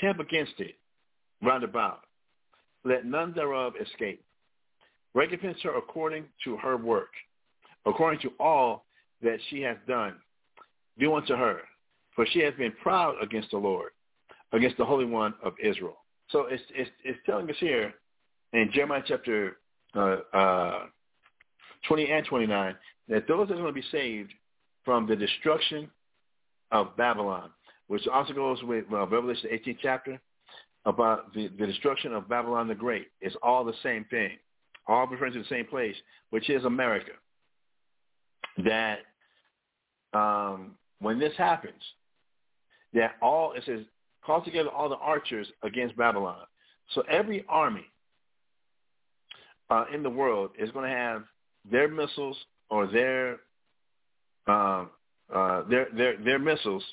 camp 0.00 0.18
against 0.20 0.54
it 0.58 0.74
round 1.42 1.64
about. 1.64 2.00
Let 2.84 3.06
none 3.06 3.32
thereof 3.32 3.74
escape. 3.80 4.22
Recompense 5.14 5.58
her 5.62 5.76
according 5.76 6.24
to 6.44 6.56
her 6.56 6.76
work, 6.76 7.10
according 7.86 8.20
to 8.20 8.32
all 8.40 8.84
that 9.22 9.38
she 9.48 9.60
hath 9.62 9.78
done 9.86 10.16
do 10.98 11.14
unto 11.14 11.34
her, 11.34 11.60
for 12.14 12.26
she 12.26 12.40
has 12.40 12.54
been 12.54 12.72
proud 12.82 13.16
against 13.22 13.50
the 13.50 13.58
Lord, 13.58 13.90
against 14.52 14.76
the 14.76 14.84
Holy 14.84 15.04
One 15.04 15.34
of 15.42 15.54
Israel. 15.62 15.96
So 16.30 16.46
it's 16.46 16.62
it's, 16.74 16.90
it's 17.04 17.18
telling 17.26 17.48
us 17.50 17.56
here 17.58 17.94
in 18.52 18.70
Jeremiah 18.72 19.02
chapter 19.06 19.56
uh, 19.94 20.16
uh, 20.32 20.78
20 21.86 22.10
and 22.10 22.26
29 22.26 22.74
that 23.08 23.28
those 23.28 23.48
that 23.48 23.54
are 23.54 23.60
going 23.60 23.66
to 23.68 23.72
be 23.72 23.86
saved 23.92 24.32
from 24.84 25.06
the 25.06 25.16
destruction 25.16 25.90
of 26.72 26.96
Babylon, 26.96 27.50
which 27.88 28.06
also 28.08 28.32
goes 28.32 28.62
with 28.62 28.84
uh, 28.92 29.06
Revelation 29.06 29.50
18th 29.52 29.78
chapter 29.82 30.20
about 30.86 31.32
the, 31.34 31.48
the 31.58 31.66
destruction 31.66 32.12
of 32.12 32.28
Babylon 32.28 32.68
the 32.68 32.74
Great. 32.74 33.08
It's 33.20 33.36
all 33.42 33.64
the 33.64 33.74
same 33.82 34.04
thing, 34.06 34.30
all 34.86 35.06
referring 35.06 35.32
to 35.34 35.38
the 35.40 35.48
same 35.48 35.66
place, 35.66 35.96
which 36.30 36.50
is 36.50 36.64
America. 36.64 37.12
That 38.64 38.98
um, 40.12 40.72
when 41.00 41.18
this 41.18 41.32
happens, 41.36 41.82
that 42.94 43.12
all, 43.20 43.52
it 43.52 43.62
says, 43.66 43.80
call 44.24 44.42
together 44.42 44.70
all 44.70 44.88
the 44.88 44.96
archers 44.96 45.46
against 45.62 45.96
Babylon. 45.96 46.38
So 46.94 47.02
every 47.10 47.44
army 47.48 47.86
uh, 49.70 49.84
in 49.92 50.02
the 50.02 50.10
world 50.10 50.50
is 50.58 50.70
going 50.70 50.90
to 50.90 50.96
have 50.96 51.24
their 51.70 51.88
missiles 51.88 52.36
or 52.70 52.86
their 52.86 53.40
uh, 54.46 54.84
uh, 55.34 55.62
their 55.68 55.88
their 55.96 56.16
their 56.18 56.38
missiles 56.38 56.84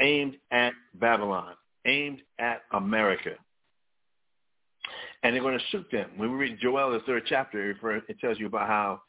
aimed 0.00 0.36
at 0.50 0.72
Babylon, 0.94 1.54
aimed 1.86 2.20
at 2.38 2.62
America, 2.72 3.34
and 5.22 5.34
they're 5.34 5.42
going 5.42 5.58
to 5.58 5.64
shoot 5.70 5.86
them. 5.92 6.10
When 6.16 6.32
we 6.32 6.36
read 6.36 6.58
Joel, 6.60 6.92
the 6.92 7.00
third 7.00 7.24
chapter, 7.26 7.70
it 7.70 8.20
tells 8.20 8.38
you 8.40 8.46
about 8.46 8.66
how 8.66 9.02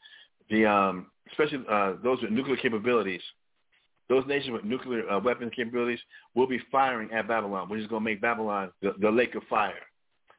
the 0.48 0.64
um, 0.66 1.06
especially 1.32 1.64
uh, 1.68 1.94
those 2.02 2.22
with 2.22 2.30
nuclear 2.30 2.56
capabilities, 2.56 3.22
those 4.10 4.26
nations 4.26 4.52
with 4.52 4.64
nuclear 4.64 5.08
uh, 5.08 5.20
weapons 5.20 5.52
capabilities 5.54 6.00
will 6.34 6.48
be 6.48 6.60
firing 6.70 7.10
at 7.12 7.28
Babylon, 7.28 7.68
which 7.68 7.80
is 7.80 7.86
going 7.86 8.02
to 8.02 8.10
make 8.10 8.20
Babylon 8.20 8.72
the, 8.82 8.92
the 9.00 9.10
lake 9.10 9.36
of 9.36 9.42
fire. 9.48 9.72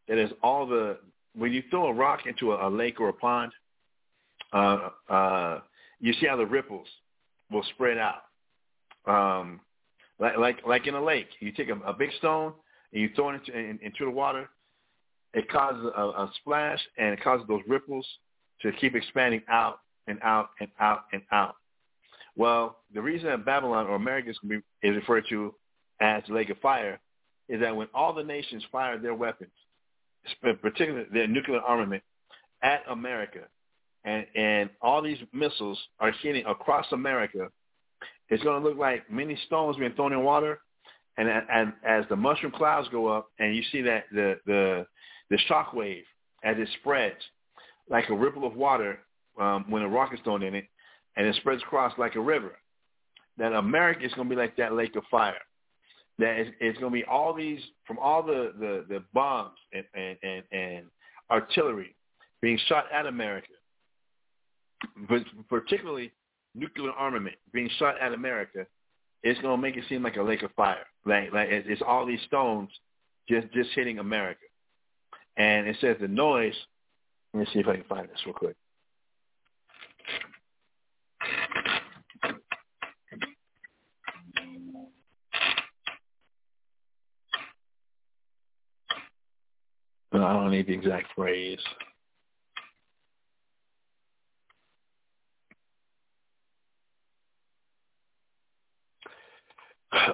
That 0.07 0.18
is 0.18 0.30
all 0.43 0.68
the 0.68 0.98
when 1.34 1.53
you 1.53 1.64
throw 1.69 1.88
a 1.88 1.93
rock 1.93 2.26
into 2.26 2.52
a, 2.52 2.68
a 2.68 2.69
lake 2.69 2.99
or 2.99 3.07
a 3.07 3.14
pond, 3.14 3.53
uh, 4.52 4.89
uh, 5.10 5.61
you 6.02 6.11
see 6.19 6.27
how 6.27 6.35
the 6.35 6.45
ripples 6.45 6.88
will 7.49 7.64
spread 7.73 7.98
out. 7.98 8.23
Um, 9.07 9.61
like, 10.19 10.38
like, 10.38 10.57
like 10.68 10.88
in 10.88 10.95
a 10.95 11.03
lake, 11.03 11.30
you 11.39 11.53
take 11.53 11.69
a, 11.69 11.80
a 11.88 11.93
big 11.93 12.10
stone 12.18 12.52
and 12.91 13.02
you 13.02 13.10
throw 13.15 13.30
it 13.30 13.35
into, 13.35 13.57
in, 13.57 13.80
into 13.81 14.03
the 14.03 14.11
water. 14.11 14.49
It 15.34 15.49
causes 15.49 15.89
a, 15.95 16.02
a 16.02 16.31
splash 16.41 16.80
and 16.98 17.14
it 17.14 17.23
causes 17.23 17.48
those 17.48 17.61
ripples 17.65 18.06
to 18.64 18.73
keep 18.73 18.95
expanding 18.95 19.41
out 19.49 19.80
and 20.07 20.19
out 20.22 20.49
and 20.60 20.69
out 20.81 21.03
and 21.14 21.22
out. 21.31 21.56
Well, 22.41 22.77
the 22.91 23.03
reason 23.03 23.30
that 23.30 23.45
Babylon 23.45 23.85
or 23.85 23.93
America 23.93 24.31
is, 24.31 24.95
referred 24.95 25.26
to 25.30 25.53
as 25.99 26.23
the 26.27 26.34
lake 26.34 26.49
of 26.49 26.57
fire 26.57 26.99
is 27.47 27.61
that 27.61 27.76
when 27.76 27.88
all 27.93 28.15
the 28.15 28.23
nations 28.23 28.63
fire 28.72 28.97
their 28.97 29.13
weapons, 29.13 29.51
particularly 30.41 31.05
their 31.13 31.27
nuclear 31.27 31.59
armament, 31.59 32.01
at 32.63 32.81
America, 32.89 33.41
and 34.05 34.26
and 34.35 34.72
all 34.81 35.03
these 35.03 35.19
missiles 35.31 35.80
are 35.99 36.11
hitting 36.23 36.43
across 36.47 36.88
America, 36.91 37.47
it's 38.30 38.41
going 38.41 38.59
to 38.59 38.68
look 38.68 38.76
like 38.76 39.07
many 39.11 39.38
stones 39.45 39.77
being 39.77 39.93
thrown 39.93 40.11
in 40.11 40.23
water, 40.23 40.61
and 41.18 41.30
and 41.30 41.73
as 41.85 42.05
the 42.09 42.15
mushroom 42.15 42.53
clouds 42.53 42.88
go 42.91 43.05
up, 43.05 43.27
and 43.38 43.55
you 43.55 43.61
see 43.72 43.84
that 43.84 44.05
the 44.11 44.39
the 44.47 44.88
the 45.30 45.38
shock 45.47 45.73
wave 45.73 46.05
as 46.43 46.57
it 46.57 46.69
spreads 46.80 47.22
like 47.88 48.09
a 48.09 48.15
ripple 48.15 48.47
of 48.47 48.55
water 48.55 48.97
um, 49.39 49.69
when 49.69 49.84
a 49.84 49.88
rock 49.88 50.11
is 50.11 50.19
thrown 50.23 50.41
in 50.41 50.55
it, 50.55 50.65
and 51.16 51.28
it 51.28 51.36
spreads 51.36 51.62
across 51.64 51.98
like 51.98 52.16
a 52.16 52.22
river. 52.22 52.58
That 53.38 53.54
America 53.54 54.06
is 54.06 54.14
going 54.14 54.30
to 54.30 54.36
be 54.36 54.40
like 54.40 54.56
that 54.58 54.74
lake 54.74 54.96
of 54.96 55.04
fire. 55.10 55.36
That 56.20 56.38
it's, 56.38 56.52
it's 56.60 56.80
going 56.80 56.92
to 56.92 57.00
be 57.00 57.06
all 57.06 57.34
these 57.34 57.60
from 57.86 57.98
all 58.00 58.22
the 58.22 58.54
the, 58.60 58.86
the 58.88 59.04
bombs 59.14 59.58
and, 59.74 59.86
and 59.94 60.18
and 60.24 60.44
and 60.52 60.86
artillery 61.30 61.96
being 62.42 62.60
shot 62.68 62.86
at 62.94 63.06
America 63.06 63.54
but 65.10 65.22
particularly 65.50 66.12
nuclear 66.56 66.92
armament 66.92 67.36
being 67.54 67.70
shot 67.78 68.00
at 68.00 68.14
America, 68.14 68.66
it's 69.24 69.40
going 69.42 69.56
to 69.56 69.62
make 69.62 69.78
it 69.78 69.84
seem 69.90 70.04
like 70.04 70.18
a 70.18 70.22
lake 70.22 70.44
of 70.44 70.52
fire. 70.54 70.86
Like 71.06 71.32
like 71.34 71.50
it's 71.50 71.82
all 71.86 72.06
these 72.06 72.22
stones 72.28 72.70
just 73.30 73.52
just 73.54 73.70
hitting 73.76 74.00
America. 74.00 74.42
And 75.38 75.68
it 75.68 75.78
says 75.82 75.98
the 76.00 76.08
noise. 76.08 76.56
Let 77.34 77.42
me 77.42 77.48
see 77.54 77.60
if 77.60 77.68
I 77.68 77.76
can 77.76 77.86
find 77.86 78.10
this 78.10 78.20
real 78.26 78.34
quick. 78.34 78.56
I 90.23 90.34
don't 90.34 90.52
need 90.52 90.68
the 90.68 90.73
exact 90.73 91.07
phrase. 91.15 91.60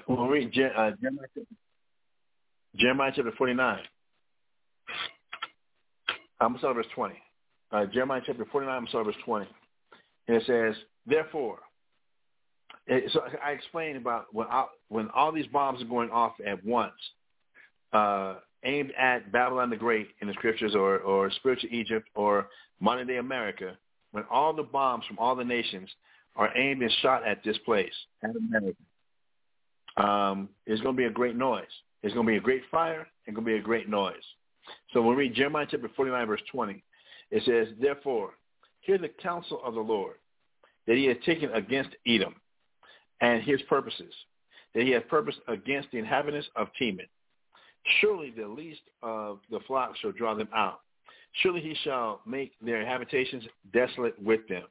We'll 0.07 0.27
read 0.27 0.47
uh, 0.75 0.91
Jeremiah, 2.75 3.11
chapter 3.15 3.31
49. 3.37 3.79
I'm 6.39 6.47
going 6.47 6.53
to 6.53 6.59
start 6.59 6.75
verse 6.75 6.85
20. 6.95 7.15
Uh, 7.71 7.85
Jeremiah 7.87 8.21
chapter 8.25 8.45
49, 8.51 8.75
I'm 8.75 8.87
start 8.87 9.05
verse 9.05 9.15
20. 9.25 9.47
And 10.27 10.37
it 10.37 10.43
says, 10.45 10.75
therefore, 11.05 11.59
it, 12.85 13.11
so 13.11 13.21
I 13.45 13.51
explained 13.51 13.97
about 13.97 14.27
when, 14.31 14.47
I, 14.47 14.65
when 14.89 15.09
all 15.15 15.31
these 15.31 15.47
bombs 15.47 15.81
are 15.81 15.85
going 15.85 16.09
off 16.09 16.33
at 16.45 16.63
once, 16.65 16.93
uh, 17.93 18.35
aimed 18.63 18.91
at 18.97 19.31
Babylon 19.31 19.69
the 19.69 19.75
Great 19.75 20.09
in 20.21 20.27
the 20.27 20.33
scriptures 20.33 20.75
or, 20.75 20.99
or 20.99 21.31
spiritual 21.31 21.69
Egypt 21.71 22.07
or 22.15 22.47
modern 22.79 23.07
day 23.07 23.17
America, 23.17 23.77
when 24.11 24.23
all 24.31 24.53
the 24.53 24.63
bombs 24.63 25.05
from 25.05 25.19
all 25.19 25.35
the 25.35 25.43
nations 25.43 25.89
are 26.35 26.55
aimed 26.57 26.81
and 26.81 26.91
shot 27.01 27.25
at 27.25 27.43
this 27.43 27.57
place, 27.65 27.93
at 28.23 28.35
America, 28.35 28.77
um, 29.97 30.49
it's 30.65 30.81
going 30.81 30.95
to 30.95 30.97
be 30.97 31.05
a 31.05 31.11
great 31.11 31.35
noise. 31.35 31.65
It's 32.03 32.13
going 32.13 32.25
to 32.25 32.31
be 32.31 32.37
a 32.37 32.41
great 32.41 32.63
fire 32.69 33.07
and 33.25 33.35
going 33.35 33.45
to 33.45 33.51
be 33.51 33.57
a 33.57 33.61
great 33.61 33.89
noise. 33.89 34.15
So 34.93 35.01
when 35.01 35.15
we 35.15 35.23
read 35.23 35.35
Jeremiah 35.35 35.65
chapter 35.69 35.89
49, 35.95 36.27
verse 36.27 36.41
20, 36.51 36.83
it 37.31 37.43
says, 37.45 37.73
Therefore, 37.81 38.31
hear 38.81 38.97
the 38.97 39.09
counsel 39.09 39.61
of 39.63 39.73
the 39.73 39.81
Lord, 39.81 40.15
that 40.85 40.95
he 40.95 41.05
has 41.05 41.17
taken 41.25 41.51
against 41.51 41.89
Edom 42.07 42.35
and 43.21 43.43
his 43.43 43.61
purposes, 43.63 44.13
that 44.73 44.83
he 44.83 44.91
has 44.91 45.03
purposed 45.09 45.39
against 45.47 45.91
the 45.91 45.97
inhabitants 45.97 46.47
of 46.55 46.67
Teman. 46.79 47.07
Surely 48.01 48.31
the 48.31 48.47
least 48.47 48.81
of 49.01 49.39
the 49.49 49.59
flock 49.67 49.95
shall 50.01 50.11
draw 50.11 50.33
them 50.33 50.49
out. 50.53 50.81
Surely 51.41 51.61
he 51.61 51.75
shall 51.83 52.21
make 52.25 52.53
their 52.61 52.85
habitations 52.85 53.43
desolate 53.71 54.21
with 54.21 54.47
them. 54.47 54.63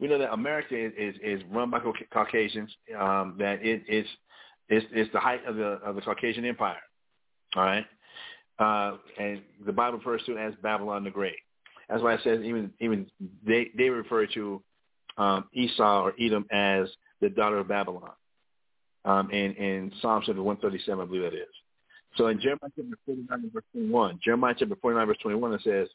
We 0.00 0.08
know 0.08 0.18
that 0.18 0.32
America 0.32 0.76
is, 0.76 0.92
is, 0.98 1.14
is 1.22 1.42
run 1.50 1.70
by 1.70 1.80
Caucasians, 2.12 2.70
um, 2.98 3.36
that 3.38 3.64
it 3.64 3.82
is 3.88 4.06
it's, 4.68 4.86
it's 4.92 5.12
the 5.12 5.20
height 5.20 5.44
of 5.46 5.56
the 5.56 5.78
of 5.84 5.94
the 5.94 6.00
Caucasian 6.00 6.44
Empire. 6.44 6.80
All 7.54 7.64
right, 7.64 7.86
uh, 8.58 8.96
and 9.18 9.40
the 9.64 9.72
Bible 9.72 9.98
refers 9.98 10.22
to 10.26 10.36
it 10.36 10.40
as 10.40 10.54
Babylon 10.62 11.04
the 11.04 11.10
Great. 11.10 11.36
That's 11.88 12.02
why 12.02 12.14
it 12.14 12.20
says 12.24 12.40
even 12.42 12.72
even 12.80 13.06
they 13.46 13.70
they 13.76 13.88
refer 13.88 14.26
to 14.26 14.62
um, 15.16 15.44
Esau 15.52 16.02
or 16.02 16.14
Edom 16.20 16.46
as 16.50 16.88
the 17.20 17.28
daughter 17.28 17.58
of 17.58 17.68
Babylon. 17.68 18.10
Um, 19.04 19.30
in 19.30 19.52
in 19.54 19.92
Psalm 20.00 20.22
one 20.26 20.56
thirty 20.56 20.80
seven, 20.84 21.00
I 21.00 21.04
believe 21.04 21.22
that 21.22 21.34
is. 21.34 21.46
So 22.16 22.28
in 22.28 22.40
Jeremiah 22.40 22.70
chapter 22.76 22.98
forty 23.04 23.24
nine 23.28 23.50
verse 23.52 23.64
twenty 23.72 23.88
one, 23.88 24.20
Jeremiah 24.22 24.54
chapter 24.58 24.76
forty 24.76 24.96
nine 24.96 25.06
verse 25.06 25.18
twenty 25.20 25.36
one, 25.36 25.52
it 25.52 25.62
says, 25.64 25.88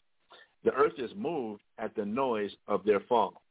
"The 0.64 0.74
earth 0.74 0.94
is 0.98 1.12
moved 1.16 1.62
at 1.78 1.96
the 1.96 2.06
noise 2.06 2.52
of 2.68 2.84
their 2.84 3.00
fall, 3.02 3.41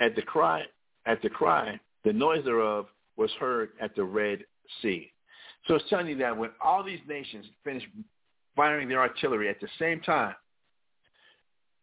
at 0.00 0.14
the 0.14 0.22
cry, 0.22 0.62
at 1.06 1.20
the 1.22 1.28
cry, 1.28 1.80
the 2.04 2.12
noise 2.12 2.44
thereof 2.44 2.86
was 3.16 3.30
heard 3.40 3.70
at 3.80 3.94
the 3.96 4.04
Red 4.04 4.44
Sea. 4.80 5.12
So 5.66 5.74
it's 5.74 5.88
telling 5.90 6.06
you 6.06 6.16
that 6.18 6.36
when 6.36 6.50
all 6.62 6.82
these 6.82 7.00
nations 7.08 7.44
finish 7.64 7.82
firing 8.56 8.88
their 8.88 9.00
artillery 9.00 9.48
at 9.48 9.60
the 9.60 9.68
same 9.78 10.00
time 10.00 10.34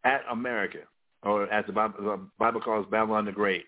at 0.04 0.22
America, 0.30 0.80
or 1.22 1.52
as 1.52 1.66
the 1.66 1.72
Bible, 1.72 1.94
the 1.98 2.20
Bible 2.38 2.60
calls 2.60 2.86
Babylon 2.90 3.24
the 3.24 3.32
Great, 3.32 3.66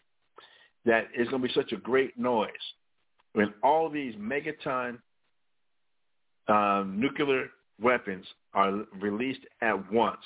that 0.84 1.08
it's 1.14 1.30
going 1.30 1.42
to 1.42 1.48
be 1.48 1.54
such 1.54 1.72
a 1.72 1.76
great 1.76 2.18
noise 2.18 2.50
when 3.34 3.52
all 3.62 3.88
these 3.88 4.14
megaton 4.16 4.98
um, 6.50 7.00
nuclear 7.00 7.50
weapons 7.80 8.26
are 8.54 8.84
released 9.00 9.40
at 9.62 9.92
once 9.92 10.20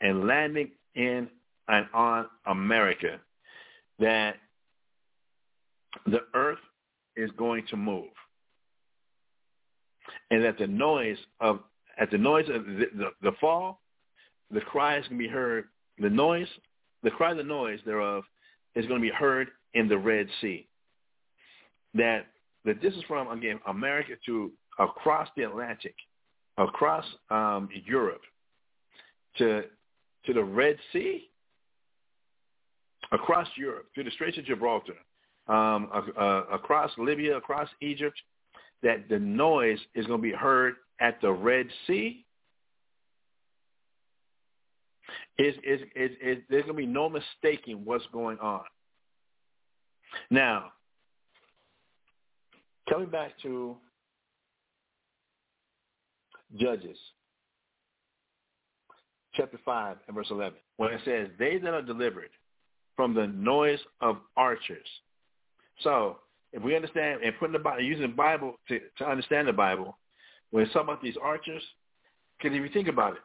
and 0.00 0.26
landing 0.26 0.70
in 0.94 1.28
and 1.68 1.86
on 1.94 2.26
America, 2.46 3.20
that 3.98 4.36
the 6.06 6.20
earth 6.34 6.58
is 7.16 7.30
going 7.38 7.64
to 7.70 7.76
move. 7.76 8.10
And 10.30 10.44
that 10.44 10.58
the 10.58 10.66
noise 10.66 11.16
of, 11.40 11.60
at 11.98 12.10
the 12.10 12.18
noise 12.18 12.48
of 12.52 12.66
the, 12.66 12.86
the, 12.96 13.10
the 13.22 13.32
fall, 13.40 13.80
the 14.50 14.60
cry 14.60 14.98
is 14.98 15.08
going 15.08 15.18
to 15.20 15.26
be 15.26 15.32
heard, 15.32 15.64
the 15.98 16.10
noise, 16.10 16.48
the 17.02 17.10
cry 17.10 17.30
of 17.30 17.36
the 17.38 17.44
noise 17.44 17.78
thereof 17.86 18.24
is 18.74 18.86
going 18.86 19.00
to 19.00 19.08
be 19.08 19.14
heard 19.14 19.48
in 19.74 19.88
the 19.88 19.96
Red 19.96 20.26
Sea. 20.40 20.66
that 21.94 22.26
that 22.64 22.80
this 22.82 22.94
is 22.94 23.02
from 23.06 23.28
again 23.28 23.60
America 23.66 24.14
to 24.26 24.50
across 24.78 25.28
the 25.36 25.42
Atlantic, 25.42 25.94
across 26.58 27.04
um, 27.30 27.68
Europe, 27.86 28.22
to 29.38 29.64
to 30.26 30.32
the 30.32 30.42
Red 30.42 30.76
Sea, 30.92 31.28
across 33.12 33.48
Europe, 33.56 33.86
through 33.94 34.04
the 34.04 34.10
Straits 34.12 34.38
of 34.38 34.44
Gibraltar, 34.44 34.94
um, 35.48 35.90
uh, 35.92 36.42
across 36.52 36.90
Libya, 36.96 37.36
across 37.36 37.68
Egypt, 37.82 38.18
that 38.82 39.08
the 39.08 39.18
noise 39.18 39.78
is 39.94 40.06
going 40.06 40.20
to 40.20 40.22
be 40.22 40.32
heard 40.32 40.74
at 41.00 41.20
the 41.20 41.30
Red 41.30 41.66
Sea. 41.86 42.24
Is 45.36 45.54
is 45.64 45.80
is, 45.94 46.10
is 46.22 46.38
there's 46.48 46.64
going 46.64 46.76
to 46.76 46.82
be 46.82 46.86
no 46.86 47.08
mistaking 47.08 47.84
what's 47.84 48.06
going 48.12 48.38
on. 48.38 48.62
Now, 50.30 50.72
coming 52.88 53.08
back 53.08 53.32
to 53.42 53.76
Judges, 56.56 56.98
chapter 59.34 59.58
5 59.64 59.96
and 60.06 60.14
verse 60.14 60.28
11, 60.30 60.58
when 60.76 60.92
it 60.92 61.00
says, 61.04 61.28
they 61.38 61.58
that 61.58 61.74
are 61.74 61.82
delivered 61.82 62.30
from 62.96 63.14
the 63.14 63.26
noise 63.26 63.80
of 64.00 64.18
archers. 64.36 64.86
So 65.80 66.18
if 66.52 66.62
we 66.62 66.76
understand 66.76 67.22
and 67.22 67.34
putting 67.38 67.52
the 67.52 67.58
Bible, 67.58 67.82
using 67.82 68.02
the 68.02 68.16
Bible 68.16 68.56
to, 68.68 68.80
to 68.98 69.04
understand 69.04 69.48
the 69.48 69.52
Bible, 69.52 69.98
when 70.50 70.62
it's 70.62 70.72
talking 70.72 70.88
about 70.88 71.02
these 71.02 71.16
archers, 71.20 71.62
if 72.40 72.52
you 72.52 72.68
think 72.68 72.88
about 72.88 73.14
it, 73.14 73.22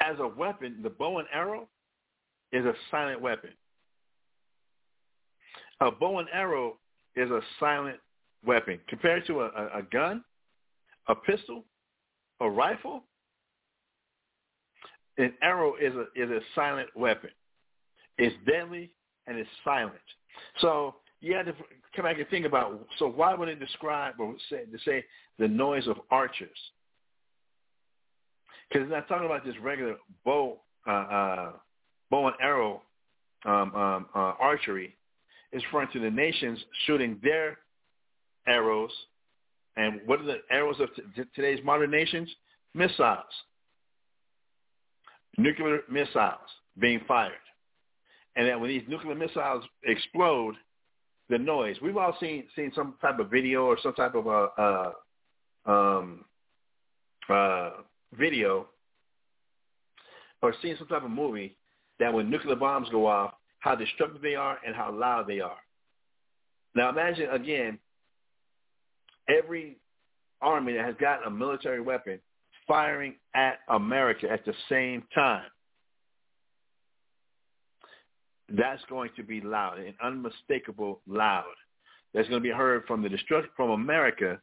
as 0.00 0.16
a 0.20 0.28
weapon, 0.28 0.76
the 0.82 0.90
bow 0.90 1.18
and 1.18 1.26
arrow 1.32 1.66
is 2.52 2.64
a 2.64 2.74
silent 2.90 3.20
weapon. 3.20 3.50
A 5.80 5.90
bow 5.90 6.18
and 6.18 6.28
arrow 6.32 6.76
is 7.16 7.30
a 7.30 7.40
silent 7.58 7.98
weapon 8.46 8.78
compared 8.88 9.26
to 9.26 9.42
a, 9.42 9.46
a, 9.74 9.82
gun, 9.90 10.22
a 11.08 11.14
pistol, 11.14 11.64
a 12.40 12.48
rifle. 12.48 13.02
An 15.18 15.32
arrow 15.42 15.74
is 15.80 15.94
a 15.94 16.02
is 16.20 16.30
a 16.30 16.40
silent 16.54 16.88
weapon. 16.94 17.30
It's 18.18 18.36
deadly 18.46 18.90
and 19.26 19.38
it's 19.38 19.48
silent. 19.64 19.94
So 20.60 20.96
you 21.20 21.34
have 21.34 21.46
to 21.46 21.54
come 21.94 22.04
back 22.04 22.18
and 22.18 22.28
think 22.28 22.44
about. 22.44 22.86
So 22.98 23.08
why 23.08 23.34
would 23.34 23.48
it 23.48 23.58
describe 23.58 24.14
or 24.18 24.34
say 24.50 24.64
to 24.64 24.78
say 24.84 25.04
the 25.38 25.48
noise 25.48 25.86
of 25.88 25.96
archers? 26.10 26.48
Because 28.68 28.84
it's 28.84 28.92
not 28.92 29.08
talking 29.08 29.26
about 29.26 29.44
just 29.44 29.58
regular 29.60 29.96
bow, 30.24 30.58
uh, 30.86 30.90
uh, 30.90 31.52
bow 32.10 32.26
and 32.26 32.36
arrow 32.40 32.82
um, 33.44 33.74
um, 33.74 34.06
uh, 34.14 34.34
archery. 34.38 34.94
It's 35.52 35.64
referring 35.66 35.88
to 35.92 36.00
the 36.00 36.10
nations 36.10 36.58
shooting 36.86 37.18
their 37.22 37.58
arrows. 38.46 38.90
And 39.76 40.00
what 40.06 40.20
are 40.20 40.24
the 40.24 40.38
arrows 40.50 40.76
of 40.80 40.88
t- 40.94 41.22
today's 41.34 41.64
modern 41.64 41.90
nations? 41.90 42.30
Missiles, 42.74 43.24
nuclear 45.38 45.80
missiles 45.90 46.38
being 46.78 47.00
fired. 47.08 47.32
And 48.36 48.46
then 48.46 48.60
when 48.60 48.68
these 48.68 48.82
nuclear 48.86 49.14
missiles 49.14 49.64
explode, 49.84 50.56
the 51.28 51.38
noise. 51.38 51.76
We've 51.82 51.96
all 51.96 52.16
seen 52.20 52.44
seen 52.54 52.72
some 52.74 52.94
type 53.00 53.18
of 53.18 53.30
video 53.30 53.64
or 53.64 53.78
some 53.82 53.94
type 53.94 54.14
of 54.14 54.26
a 54.26 54.30
uh, 54.58 54.92
uh, 55.66 55.70
um, 55.70 56.24
uh, 57.28 57.70
video 58.12 58.68
or 60.42 60.54
seen 60.62 60.76
some 60.78 60.86
type 60.86 61.02
of 61.02 61.10
movie 61.10 61.56
that 61.98 62.12
when 62.12 62.30
nuclear 62.30 62.56
bombs 62.56 62.88
go 62.90 63.06
off, 63.06 63.34
how 63.58 63.74
destructive 63.74 64.22
they 64.22 64.34
are 64.34 64.58
and 64.64 64.76
how 64.76 64.92
loud 64.92 65.26
they 65.26 65.40
are. 65.40 65.56
Now 66.74 66.90
imagine 66.90 67.30
again, 67.30 67.78
every 69.28 69.78
army 70.40 70.74
that 70.74 70.84
has 70.84 70.94
got 71.00 71.26
a 71.26 71.30
military 71.30 71.80
weapon 71.80 72.20
firing 72.66 73.14
at 73.34 73.60
America 73.68 74.28
at 74.30 74.44
the 74.44 74.54
same 74.68 75.02
time. 75.14 75.46
That's 78.48 78.82
going 78.88 79.10
to 79.16 79.22
be 79.22 79.40
loud, 79.40 79.78
an 79.78 79.94
unmistakable 80.02 81.00
loud. 81.06 81.44
That's 82.14 82.28
going 82.28 82.40
to 82.40 82.48
be 82.48 82.54
heard 82.54 82.84
from 82.86 83.02
the 83.02 83.08
destruction 83.08 83.50
from 83.56 83.70
America 83.70 84.40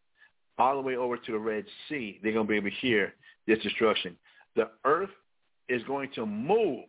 all 0.57 0.75
the 0.75 0.81
way 0.81 0.95
over 0.95 1.17
to 1.17 1.31
the 1.31 1.39
Red 1.39 1.65
Sea. 1.87 2.19
They're 2.21 2.33
going 2.33 2.45
to 2.45 2.49
be 2.49 2.57
able 2.57 2.69
to 2.69 2.75
hear 2.75 3.13
this 3.47 3.59
destruction. 3.59 4.17
The 4.55 4.69
earth 4.85 5.09
is 5.69 5.81
going 5.83 6.09
to 6.15 6.25
move 6.25 6.85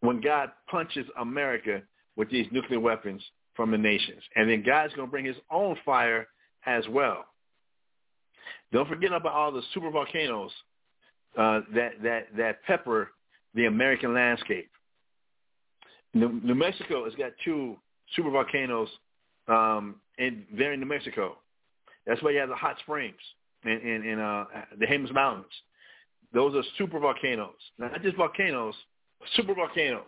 when 0.00 0.20
God 0.20 0.50
punches 0.70 1.06
America 1.18 1.82
with 2.16 2.30
these 2.30 2.46
nuclear 2.52 2.80
weapons 2.80 3.22
from 3.58 3.72
the 3.72 3.76
nations. 3.76 4.22
And 4.36 4.48
then 4.48 4.62
God's 4.64 4.94
going 4.94 5.08
to 5.08 5.10
bring 5.10 5.24
his 5.24 5.36
own 5.50 5.76
fire 5.84 6.28
as 6.64 6.84
well. 6.88 7.24
Don't 8.72 8.88
forget 8.88 9.12
about 9.12 9.32
all 9.32 9.50
the 9.50 9.62
super 9.74 9.90
volcanoes 9.90 10.52
uh, 11.36 11.62
that, 11.74 11.94
that, 12.04 12.26
that 12.36 12.62
pepper 12.62 13.10
the 13.54 13.66
American 13.66 14.14
landscape. 14.14 14.70
New, 16.14 16.40
New 16.44 16.54
Mexico 16.54 17.04
has 17.04 17.14
got 17.16 17.32
two 17.44 17.76
super 18.14 18.30
volcanoes 18.30 18.88
um, 19.48 19.96
in, 20.18 20.44
there 20.56 20.72
in 20.72 20.78
New 20.78 20.86
Mexico. 20.86 21.36
That's 22.06 22.22
why 22.22 22.30
you 22.30 22.38
have 22.38 22.48
the 22.50 22.54
hot 22.54 22.76
springs 22.78 23.16
in, 23.64 23.72
in, 23.72 24.06
in 24.06 24.20
uh, 24.20 24.44
the 24.78 24.86
Jemez 24.86 25.12
Mountains. 25.12 25.52
Those 26.32 26.54
are 26.54 26.62
super 26.76 27.00
volcanoes, 27.00 27.58
not 27.76 28.00
just 28.02 28.16
volcanoes, 28.16 28.74
super 29.34 29.54
volcanoes 29.54 30.04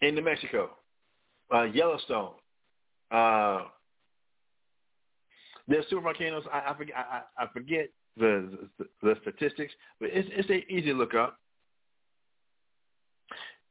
in 0.00 0.14
New 0.14 0.22
Mexico, 0.22 0.70
uh, 1.52 1.64
Yellowstone. 1.64 2.32
Uh, 3.10 3.62
there's 5.66 5.84
super 5.88 6.02
volcanoes. 6.02 6.44
I, 6.52 6.70
I 6.70 6.74
forget. 6.76 6.94
I, 6.96 7.42
I 7.42 7.46
forget 7.52 7.88
the, 8.16 8.68
the, 8.78 8.86
the 9.02 9.14
statistics, 9.22 9.72
but 10.00 10.10
it's, 10.12 10.28
it's 10.32 10.66
easy 10.68 10.86
to 10.86 10.94
look 10.94 11.14
up. 11.14 11.38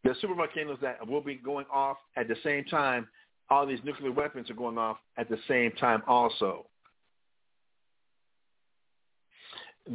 There's 0.04 0.20
super 0.20 0.36
volcanoes 0.36 0.80
that 0.82 1.08
will 1.08 1.22
be 1.22 1.36
going 1.36 1.66
off 1.72 1.98
at 2.18 2.28
the 2.28 2.36
same 2.44 2.66
time. 2.66 3.08
All 3.50 3.66
these 3.66 3.80
nuclear 3.84 4.12
weapons 4.12 4.50
are 4.50 4.56
going 4.56 4.78
off 4.78 4.98
at 5.18 5.30
the 5.30 5.38
same 5.48 5.72
time 5.74 6.04
also. 6.08 6.66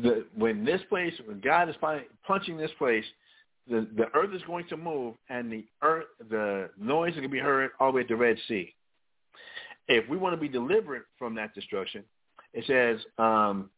The, 0.03 0.27
when 0.37 0.65
this 0.65 0.81
place, 0.89 1.15
when 1.27 1.41
God 1.41 1.69
is 1.69 1.77
punching 2.27 2.57
this 2.57 2.71
place, 2.79 3.05
the, 3.69 3.87
the 3.97 4.07
earth 4.15 4.35
is 4.35 4.43
going 4.47 4.67
to 4.69 4.77
move 4.77 5.15
and 5.29 5.51
the 5.51 5.65
earth, 5.83 6.07
the 6.31 6.71
noise 6.79 7.11
is 7.11 7.17
going 7.17 7.25
to 7.25 7.29
be 7.29 7.39
heard 7.39 7.71
all 7.81 7.93
the 7.93 7.97
way 7.97 8.03
to 8.03 8.09
the 8.09 8.17
Red 8.17 8.37
Sea. 8.47 8.75
If 9.89 10.09
we 10.09 10.17
want 10.17 10.35
to 10.35 10.41
be 10.41 10.49
delivered 10.49 11.03
from 11.19 11.35
that 11.37 11.55
destruction, 11.55 12.05
it 12.53 12.65
says, 12.67 13.05
um, 13.19 13.71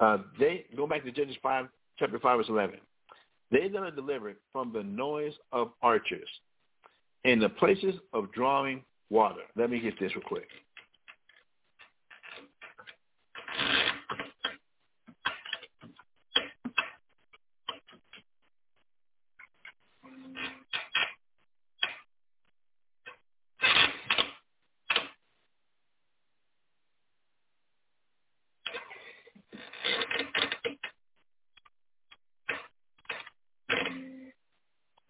uh, 0.00 0.18
they 0.38 0.66
go 0.76 0.86
back 0.86 1.04
to 1.04 1.12
Judges 1.12 1.36
5, 1.42 1.66
chapter 1.98 2.18
5, 2.18 2.38
verse 2.38 2.46
11. 2.48 2.76
They 3.50 3.68
that 3.68 3.78
are 3.78 3.90
delivered 3.90 4.36
from 4.52 4.72
the 4.72 4.82
noise 4.82 5.34
of 5.52 5.70
archers 5.82 6.28
in 7.24 7.38
the 7.38 7.48
places 7.48 7.94
of 8.12 8.32
drawing 8.32 8.82
water. 9.10 9.42
Let 9.56 9.70
me 9.70 9.80
get 9.80 9.98
this 9.98 10.14
real 10.14 10.24
quick. 10.26 10.48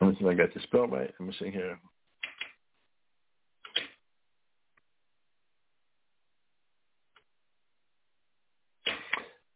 Let 0.04 0.10
me 0.10 0.16
see 0.18 0.24
if 0.26 0.30
I 0.30 0.34
got 0.34 0.52
the 0.52 0.60
spell 0.60 0.86
right. 0.86 1.03
Let 1.18 1.28
me 1.28 1.34
see 1.38 1.50
here. 1.50 1.78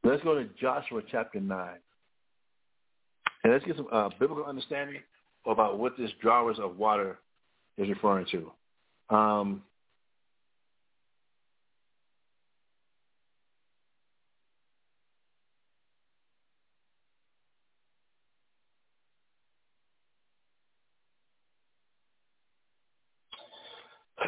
Let's 0.05 0.23
go 0.23 0.35
to 0.35 0.49
Joshua 0.59 1.03
chapter 1.11 1.39
9. 1.39 1.69
And 3.45 3.53
let's 3.53 3.65
get 3.65 3.77
some 3.77 3.89
uh, 3.93 4.09
biblical 4.19 4.45
understanding 4.45 5.03
about 5.47 5.79
what 5.79 5.97
this 5.99 6.11
drawers 6.23 6.59
of 6.59 6.79
water 6.79 7.19
is 7.77 7.89
referring 7.89 8.27
to. 8.31 9.15
Um, 9.15 9.63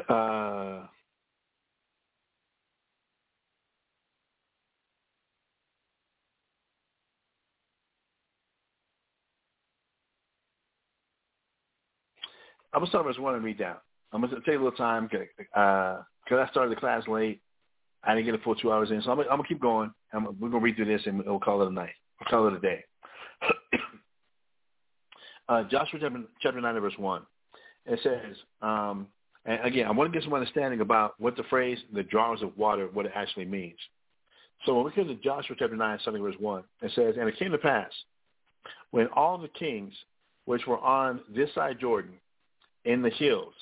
uh, 0.08 0.86
I'm 12.72 12.80
gonna 12.80 12.88
start 12.90 13.04
verse 13.04 13.18
one 13.18 13.34
and 13.34 13.44
read 13.44 13.58
down. 13.58 13.76
I'm 14.12 14.20
gonna 14.20 14.36
take 14.36 14.48
a 14.48 14.50
little 14.52 14.72
time 14.72 15.08
because 15.10 15.26
uh, 15.56 16.02
I 16.34 16.48
started 16.50 16.70
the 16.70 16.80
class 16.80 17.06
late. 17.08 17.40
I 18.02 18.14
didn't 18.14 18.26
get 18.26 18.34
a 18.34 18.42
full 18.42 18.54
two 18.54 18.72
hours 18.72 18.90
in, 18.90 19.02
so 19.02 19.10
I'm, 19.10 19.16
gonna- 19.18 19.28
I'm 19.28 19.36
gonna 19.38 19.48
keep 19.48 19.60
going. 19.60 19.92
I'm, 20.12 20.24
we're 20.40 20.48
gonna 20.48 20.62
read 20.64 20.76
through 20.76 20.86
this 20.86 21.02
and 21.06 21.24
we'll 21.24 21.38
call 21.40 21.62
it 21.62 21.68
a 21.68 21.72
night. 21.72 21.92
We'll 22.20 22.30
call 22.30 22.48
it 22.48 22.54
a 22.54 22.60
day. 22.60 22.84
uh, 25.48 25.64
Joshua 25.64 25.98
chapter, 26.00 26.22
chapter 26.40 26.60
nine, 26.60 26.78
verse 26.80 26.94
one. 26.96 27.22
It 27.86 27.98
says, 28.02 28.36
um, 28.62 29.06
and 29.44 29.60
again, 29.64 29.86
I 29.86 29.90
want 29.90 30.12
to 30.12 30.16
get 30.16 30.24
some 30.24 30.34
understanding 30.34 30.80
about 30.80 31.14
what 31.18 31.36
the 31.36 31.44
phrase 31.44 31.78
"the 31.92 32.02
jars 32.04 32.42
of 32.42 32.56
water" 32.56 32.88
what 32.92 33.06
it 33.06 33.12
actually 33.14 33.46
means. 33.46 33.78
So 34.66 34.74
when 34.74 34.84
we 34.84 34.92
come 34.92 35.08
to 35.08 35.14
Joshua 35.16 35.56
chapter 35.58 35.76
nine, 35.76 35.98
starting 36.00 36.22
verse 36.22 36.34
one, 36.38 36.64
it 36.82 36.92
says, 36.94 37.16
"And 37.18 37.28
it 37.28 37.38
came 37.38 37.50
to 37.52 37.58
pass 37.58 37.90
when 38.90 39.06
all 39.08 39.38
the 39.38 39.48
kings 39.48 39.94
which 40.44 40.66
were 40.66 40.78
on 40.78 41.20
this 41.34 41.52
side 41.54 41.78
Jordan, 41.80 42.12
in 42.84 43.02
the 43.02 43.10
hills, 43.10 43.54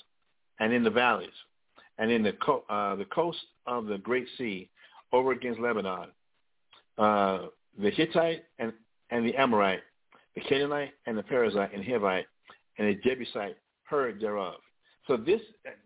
and 0.60 0.72
in 0.72 0.82
the 0.82 0.90
valleys, 0.90 1.28
and 1.98 2.10
in 2.10 2.22
the 2.22 2.32
co- 2.32 2.64
uh, 2.68 2.96
the 2.96 3.04
coast 3.06 3.38
of 3.66 3.86
the 3.86 3.98
great 3.98 4.26
sea, 4.36 4.68
over 5.12 5.32
against 5.32 5.60
Lebanon, 5.60 6.08
uh, 6.98 7.46
the 7.80 7.90
Hittite 7.90 8.44
and 8.58 8.72
and 9.10 9.26
the 9.26 9.34
Amorite, 9.36 9.82
the 10.34 10.40
Canaanite 10.42 10.92
and 11.06 11.16
the 11.16 11.22
Perizzite 11.22 11.74
and 11.74 11.84
Hivite, 11.84 12.24
and 12.78 12.88
the 12.88 13.00
Jebusite 13.02 13.56
heard 13.84 14.20
thereof." 14.20 14.54
So 15.06 15.16
this, 15.16 15.40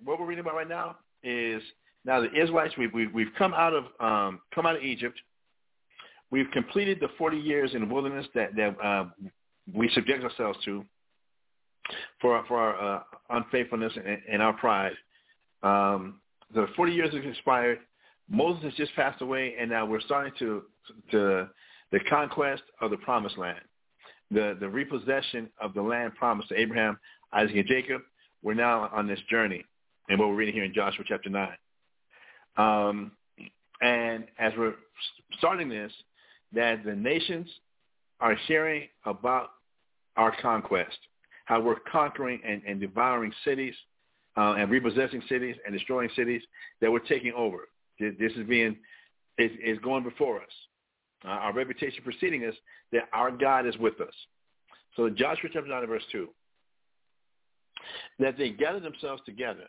what 0.05 0.19
we're 0.19 0.27
reading 0.27 0.45
about 0.45 0.55
right 0.55 0.69
now, 0.69 0.97
is 1.23 1.63
now 2.05 2.21
the 2.21 2.33
Israelites. 2.33 2.75
We've 2.77 2.93
we've, 2.93 3.13
we've 3.13 3.33
come 3.39 3.55
out 3.55 3.73
of 3.73 3.85
um, 4.01 4.41
come 4.55 4.67
out 4.67 4.77
of 4.77 4.83
Egypt. 4.83 5.19
We've 6.31 6.51
completed 6.51 6.99
the 6.99 7.09
40 7.19 7.37
years 7.37 7.75
in 7.75 7.87
the 7.87 7.95
wilderness 7.95 8.27
that 8.35 8.57
that 8.57 8.77
uh, 8.83 9.05
we 9.73 9.89
subject 9.91 10.25
ourselves 10.25 10.59
to 10.65 10.85
for 12.21 12.45
for 12.49 12.59
our 12.59 12.97
uh, 12.97 13.03
unfaithfulness 13.33 13.93
and, 13.97 14.19
and 14.31 14.43
our 14.43 14.53
pride. 14.53 14.93
Um, 15.63 16.21
the 16.55 16.67
40 16.77 16.93
years 16.93 17.15
have 17.15 17.25
expired. 17.25 17.79
Moses 18.29 18.65
has 18.65 18.75
just 18.75 18.95
passed 18.95 19.21
away, 19.23 19.55
and 19.59 19.71
now 19.71 19.87
we're 19.87 20.01
starting 20.01 20.33
to 20.39 20.63
to 21.11 21.49
the 21.91 22.01
conquest 22.09 22.63
of 22.81 22.91
the 22.91 22.97
promised 22.99 23.39
land, 23.39 23.61
the 24.31 24.57
the 24.59 24.69
repossession 24.69 25.49
of 25.61 25.75
the 25.75 25.83
land 25.83 26.15
promised 26.15 26.49
to 26.49 26.59
Abraham, 26.59 26.99
Isaac, 27.33 27.57
and 27.57 27.67
Jacob. 27.67 28.03
We're 28.43 28.55
now 28.55 28.91
on 28.93 29.07
this 29.07 29.21
journey, 29.31 29.65
and 30.09 30.19
what 30.19 30.29
we're 30.29 30.35
reading 30.35 30.55
here 30.55 30.65
in 30.65 30.75
Joshua 30.75 31.05
chapter 31.07 31.31
nine. 31.31 31.57
Um, 32.57 33.13
and 33.81 34.25
as 34.39 34.53
we're 34.57 34.75
starting 35.39 35.69
this, 35.69 35.93
that 36.53 36.85
the 36.85 36.95
nations 36.95 37.49
are 38.21 38.37
hearing 38.47 38.89
about 39.05 39.51
our 40.17 40.35
conquest, 40.41 40.99
how 41.53 41.61
we're 41.61 41.77
conquering 41.81 42.41
and, 42.47 42.63
and 42.67 42.81
devouring 42.81 43.31
cities 43.45 43.75
uh, 44.39 44.55
and 44.55 44.71
repossessing 44.71 45.23
cities 45.29 45.55
and 45.67 45.75
destroying 45.75 46.09
cities 46.17 46.41
that 46.81 46.91
we're 46.91 46.99
taking 46.99 47.33
over. 47.35 47.69
This, 48.01 48.33
is 48.33 48.47
being 48.49 48.79
is, 49.37 49.51
is 49.63 49.79
going 49.81 50.03
before 50.03 50.39
us. 50.39 50.49
Uh, 51.25 51.29
our 51.29 51.53
reputation 51.53 52.03
preceding 52.03 52.47
us 52.47 52.55
that 52.93 53.03
our 53.13 53.31
God 53.31 53.67
is 53.67 53.77
with 53.77 54.01
us. 54.01 54.15
So 54.97 55.11
Joshua 55.11 55.51
chapter 55.53 55.69
9 55.69 55.87
verse 55.87 56.03
2, 56.11 56.27
that 58.21 58.39
they 58.39 58.49
gathered 58.49 58.83
themselves 58.83 59.21
together 59.27 59.67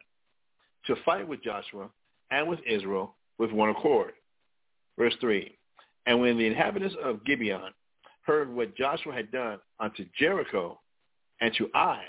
to 0.85 0.95
fight 1.03 1.27
with 1.27 1.43
Joshua 1.43 1.89
and 2.31 2.47
with 2.47 2.59
Israel 2.65 3.15
with 3.37 3.51
one 3.51 3.69
accord. 3.69 4.13
Verse 4.97 5.15
3, 5.19 5.53
and 6.05 6.21
when 6.21 6.37
the 6.37 6.47
inhabitants 6.47 6.95
of 7.03 7.25
Gibeon 7.25 7.73
heard 8.21 8.53
what 8.53 8.77
Joshua 8.77 9.13
had 9.13 9.31
done 9.31 9.59
unto 9.81 10.05
Jericho 10.17 10.79
and 11.43 11.53
to 11.55 11.69
Ai, 11.75 12.05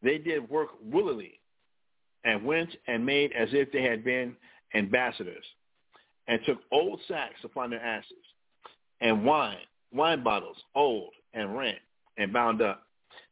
they 0.00 0.16
did 0.16 0.48
work 0.48 0.68
willingly 0.80 1.40
and 2.24 2.44
went 2.44 2.70
and 2.86 3.04
made 3.04 3.32
as 3.32 3.48
if 3.50 3.72
they 3.72 3.82
had 3.82 4.04
been 4.04 4.36
ambassadors 4.74 5.44
and 6.28 6.38
took 6.46 6.58
old 6.70 7.00
sacks 7.08 7.40
upon 7.42 7.68
their 7.68 7.82
asses 7.84 8.12
and 9.00 9.24
wine, 9.24 9.58
wine 9.92 10.22
bottles, 10.22 10.56
old 10.76 11.10
and 11.34 11.58
rent 11.58 11.78
and 12.16 12.32
bound 12.32 12.62
up. 12.62 12.84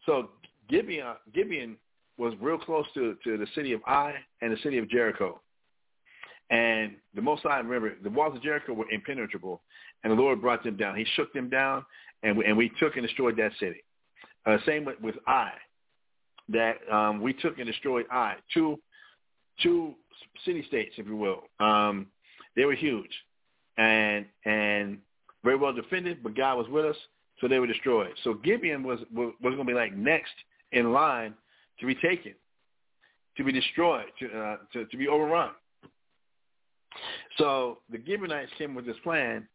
So 0.07 0.31
Gibeon, 0.69 1.15
Gibeon 1.33 1.77
was 2.19 2.35
real 2.41 2.59
close 2.59 2.87
to, 2.95 3.17
to 3.23 3.39
the 3.39 3.47
city 3.55 3.73
of 3.75 3.83
Ai 3.87 4.15
and 4.43 4.53
the 4.53 4.61
city 4.65 4.79
of 4.79 4.91
Jericho. 4.91 5.41
And 6.51 6.97
the 7.15 7.23
Most 7.23 7.43
High, 7.43 7.59
remember, 7.59 7.95
the 8.03 8.11
walls 8.11 8.37
of 8.37 8.43
Jericho 8.43 8.73
were 8.73 8.91
impenetrable, 8.91 9.63
and 10.03 10.13
the 10.13 10.17
Lord 10.17 10.41
brought 10.41 10.65
them 10.65 10.77
down. 10.77 10.97
He 10.97 11.07
shook 11.15 11.33
them 11.33 11.49
down, 11.49 11.85
and 12.25 12.37
we, 12.37 12.45
and 12.45 12.57
we 12.57 12.73
took 12.81 12.97
and 12.97 13.07
destroyed 13.07 13.37
that 13.37 13.53
city. 13.61 13.83
Uh, 14.47 14.59
same 14.65 14.85
with, 14.85 15.01
with 15.01 15.17
Ai, 15.27 15.53
that 16.49 16.77
um, 16.93 17.21
we 17.21 17.33
took 17.33 17.59
and 17.59 17.67
destroyed 17.67 18.07
Ai, 18.13 18.37
two, 18.55 18.79
two 19.63 19.95
city-states, 20.45 20.95
if 20.99 21.07
you 21.07 21.17
will. 21.17 21.43
Um, 21.59 22.07
they 22.55 22.65
were 22.65 22.75
huge 22.75 23.11
and 23.77 24.25
and 24.45 24.99
very 25.45 25.57
well 25.57 25.73
defended, 25.73 26.23
but 26.23 26.35
God 26.35 26.57
was 26.57 26.69
with 26.69 26.85
us, 26.85 26.97
so 27.41 27.49
they 27.49 27.59
were 27.59 27.67
destroyed. 27.67 28.13
So 28.25 28.35
Gibeon 28.35 28.83
was 28.83 29.01
was, 29.13 29.33
was 29.43 29.55
going 29.55 29.67
to 29.67 29.73
be 29.73 29.75
like 29.75 29.95
next 29.95 30.33
in 30.73 30.93
line 30.93 31.35
to 31.81 31.87
be 31.87 31.95
taken, 31.95 32.35
to 33.37 33.45
be 33.45 33.53
destroyed, 33.53 34.07
to 34.21 34.39
uh, 34.39 34.57
to, 34.73 34.87
to 34.87 34.97
be 34.97 35.09
overrun. 35.09 35.51
So 37.37 37.79
the 37.91 37.99
Gibeonites 38.05 38.51
came 38.57 38.75
with 38.75 38.87
this 38.87 38.97
plan 39.03 39.47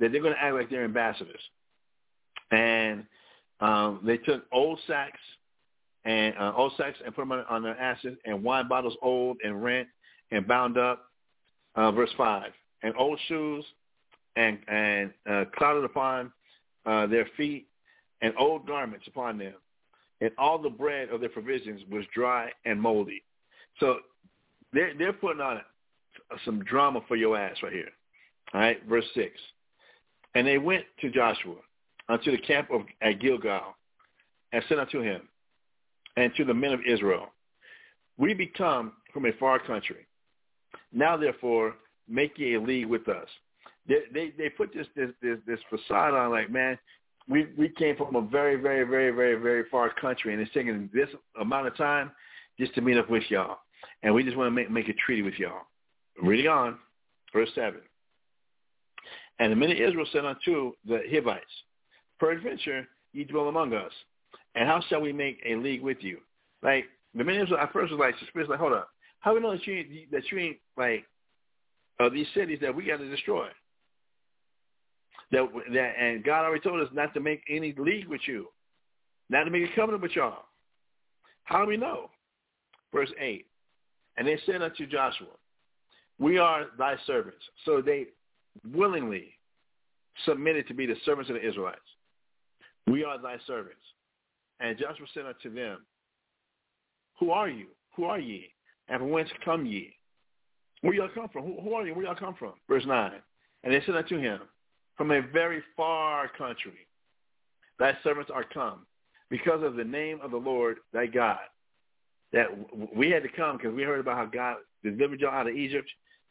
that 0.00 0.12
they're 0.12 0.22
going 0.22 0.34
to 0.34 0.42
act 0.42 0.54
like 0.54 0.70
they're 0.70 0.84
ambassadors, 0.84 1.40
and 2.50 3.04
um, 3.60 4.00
they 4.04 4.18
took 4.18 4.44
old 4.52 4.78
sacks 4.86 5.20
and 6.04 6.34
uh, 6.38 6.52
old 6.56 6.72
sacks 6.76 6.98
and 7.04 7.14
put 7.14 7.22
them 7.22 7.32
on, 7.32 7.44
on 7.48 7.62
their 7.62 7.78
asses, 7.78 8.16
and 8.24 8.42
wine 8.42 8.68
bottles 8.68 8.96
old 9.02 9.38
and 9.44 9.62
rent 9.62 9.88
and 10.30 10.46
bound 10.46 10.78
up. 10.78 11.02
Uh, 11.78 11.92
verse 11.92 12.08
five, 12.16 12.52
and 12.82 12.94
old 12.96 13.20
shoes, 13.28 13.62
and 14.36 14.56
and 14.66 15.10
uh, 15.30 15.44
clouded 15.58 15.84
upon 15.84 16.32
uh, 16.86 17.06
their 17.06 17.28
feet, 17.36 17.66
and 18.22 18.32
old 18.38 18.66
garments 18.66 19.06
upon 19.06 19.36
them, 19.36 19.52
and 20.22 20.30
all 20.38 20.56
the 20.56 20.70
bread 20.70 21.10
of 21.10 21.20
their 21.20 21.28
provisions 21.28 21.82
was 21.90 22.02
dry 22.14 22.50
and 22.64 22.80
moldy. 22.80 23.22
So 23.78 23.98
they're 24.72 24.94
they're 24.96 25.12
putting 25.12 25.42
on 25.42 25.60
some 26.46 26.64
drama 26.64 27.00
for 27.06 27.16
your 27.16 27.36
ass 27.36 27.58
right 27.62 27.74
here. 27.74 27.90
All 28.54 28.60
right, 28.60 28.82
verse 28.88 29.04
six. 29.14 29.32
And 30.34 30.46
they 30.46 30.56
went 30.56 30.84
to 31.02 31.10
Joshua 31.10 31.56
unto 32.08 32.30
the 32.30 32.38
camp 32.38 32.70
of 32.70 32.82
at 33.02 33.20
Gilgal, 33.20 33.76
and 34.52 34.62
said 34.68 34.78
unto 34.78 35.00
him, 35.00 35.22
and 36.16 36.32
to 36.36 36.44
the 36.44 36.54
men 36.54 36.72
of 36.72 36.80
Israel, 36.86 37.26
We 38.18 38.34
be 38.34 38.46
come 38.46 38.92
from 39.12 39.26
a 39.26 39.32
far 39.32 39.58
country. 39.58 40.06
Now 40.92 41.16
therefore 41.16 41.74
make 42.08 42.38
ye 42.38 42.54
a 42.54 42.60
league 42.60 42.86
with 42.86 43.08
us. 43.08 43.28
They 43.88 44.00
they, 44.12 44.32
they 44.36 44.48
put 44.48 44.72
this, 44.74 44.86
this 44.96 45.10
this 45.22 45.38
this 45.46 45.60
facade 45.68 46.14
on 46.14 46.30
like, 46.30 46.50
man, 46.50 46.78
we 47.28 47.48
we 47.56 47.68
came 47.68 47.96
from 47.96 48.16
a 48.16 48.22
very, 48.22 48.56
very, 48.56 48.84
very, 48.84 49.10
very, 49.10 49.34
very 49.36 49.64
far 49.70 49.92
country 49.92 50.32
and 50.32 50.40
it's 50.40 50.52
taking 50.52 50.88
this 50.92 51.08
amount 51.40 51.66
of 51.66 51.76
time 51.76 52.10
just 52.58 52.74
to 52.74 52.80
meet 52.80 52.96
up 52.96 53.10
with 53.10 53.24
y'all. 53.28 53.58
And 54.02 54.14
we 54.14 54.22
just 54.22 54.36
want 54.36 54.48
to 54.48 54.50
make 54.50 54.70
make 54.70 54.88
a 54.88 54.94
treaty 54.94 55.22
with 55.22 55.34
y'all. 55.38 55.62
Reading 56.22 56.48
on, 56.48 56.78
verse 57.32 57.50
seven. 57.54 57.80
And 59.38 59.52
the 59.52 59.56
men 59.56 59.70
of 59.70 59.76
Israel 59.76 60.06
said 60.12 60.24
unto 60.24 60.72
the 60.86 61.02
Hivites, 61.10 61.44
Peradventure 62.18 62.86
ye 63.12 63.24
dwell 63.24 63.48
among 63.48 63.74
us, 63.74 63.92
and 64.54 64.68
how 64.68 64.80
shall 64.88 65.00
we 65.00 65.12
make 65.12 65.40
a 65.44 65.56
league 65.56 65.82
with 65.82 65.98
you? 66.00 66.18
Like 66.62 66.86
the 67.14 67.22
Israel 67.22 67.60
at 67.60 67.72
first 67.72 67.92
was 67.92 68.00
like 68.00 68.18
suspicious, 68.18 68.48
like, 68.48 68.58
hold 68.58 68.72
up. 68.72 68.88
How 69.20 69.34
we 69.34 69.40
know 69.40 69.52
that 69.52 69.66
you 69.66 69.74
ain't, 69.74 70.10
that 70.10 70.30
you 70.30 70.38
ain't 70.38 70.58
like 70.76 71.04
uh, 71.98 72.08
these 72.08 72.26
cities 72.34 72.58
that 72.60 72.74
we 72.74 72.86
got 72.86 72.98
to 72.98 73.08
destroy? 73.08 73.48
That 75.32 75.48
that 75.72 75.94
and 75.98 76.22
God 76.22 76.44
already 76.44 76.60
told 76.60 76.80
us 76.80 76.88
not 76.92 77.12
to 77.14 77.20
make 77.20 77.42
any 77.48 77.74
league 77.76 78.06
with 78.06 78.20
you, 78.26 78.48
not 79.28 79.44
to 79.44 79.50
make 79.50 79.68
a 79.68 79.74
covenant 79.74 80.02
with 80.02 80.12
y'all. 80.12 80.44
How 81.44 81.62
do 81.62 81.68
we 81.68 81.76
know? 81.76 82.10
Verse 82.92 83.10
eight. 83.20 83.46
And 84.16 84.26
they 84.26 84.38
said 84.46 84.62
unto 84.62 84.86
Joshua, 84.86 85.26
We 86.18 86.38
are 86.38 86.66
thy 86.78 86.96
servants. 87.06 87.42
So 87.64 87.82
they 87.82 88.06
willingly 88.72 89.34
submitted 90.24 90.66
to 90.68 90.74
be 90.74 90.86
the 90.86 90.96
servants 91.04 91.30
of 91.30 91.36
the 91.36 91.46
Israelites. 91.46 91.80
We 92.86 93.04
are 93.04 93.20
thy 93.20 93.36
servants. 93.46 93.80
And 94.60 94.78
Joshua 94.78 95.06
said 95.12 95.26
unto 95.26 95.54
them, 95.54 95.84
Who 97.20 97.30
are 97.30 97.48
you? 97.48 97.66
Who 97.96 98.04
are 98.04 98.18
ye? 98.18 98.48
And 98.88 99.00
from 99.00 99.10
whence 99.10 99.28
come 99.44 99.66
ye? 99.66 99.94
Where 100.82 100.94
y'all 100.94 101.08
come 101.14 101.28
from? 101.28 101.44
Who, 101.44 101.60
who 101.60 101.74
are 101.74 101.86
you? 101.86 101.94
Where 101.94 102.04
y'all 102.04 102.14
come 102.14 102.34
from? 102.38 102.52
Verse 102.68 102.84
9. 102.86 103.12
And 103.64 103.72
they 103.72 103.82
said 103.84 103.96
unto 103.96 104.18
him, 104.18 104.40
From 104.96 105.10
a 105.10 105.20
very 105.20 105.62
far 105.76 106.28
country, 106.28 106.86
thy 107.78 107.96
servants 108.04 108.30
are 108.32 108.44
come, 108.44 108.86
because 109.30 109.62
of 109.62 109.74
the 109.74 109.84
name 109.84 110.20
of 110.22 110.30
the 110.30 110.36
Lord 110.36 110.78
thy 110.92 111.06
God. 111.06 111.38
That 112.32 112.46
we 112.94 113.10
had 113.10 113.22
to 113.22 113.28
come 113.28 113.56
because 113.56 113.74
we 113.74 113.82
heard 113.82 114.00
about 114.00 114.16
how 114.16 114.26
God 114.26 114.56
delivered 114.82 115.20
y'all 115.20 115.30
out 115.34 115.48
of 115.48 115.54
Egypt, 115.54 115.88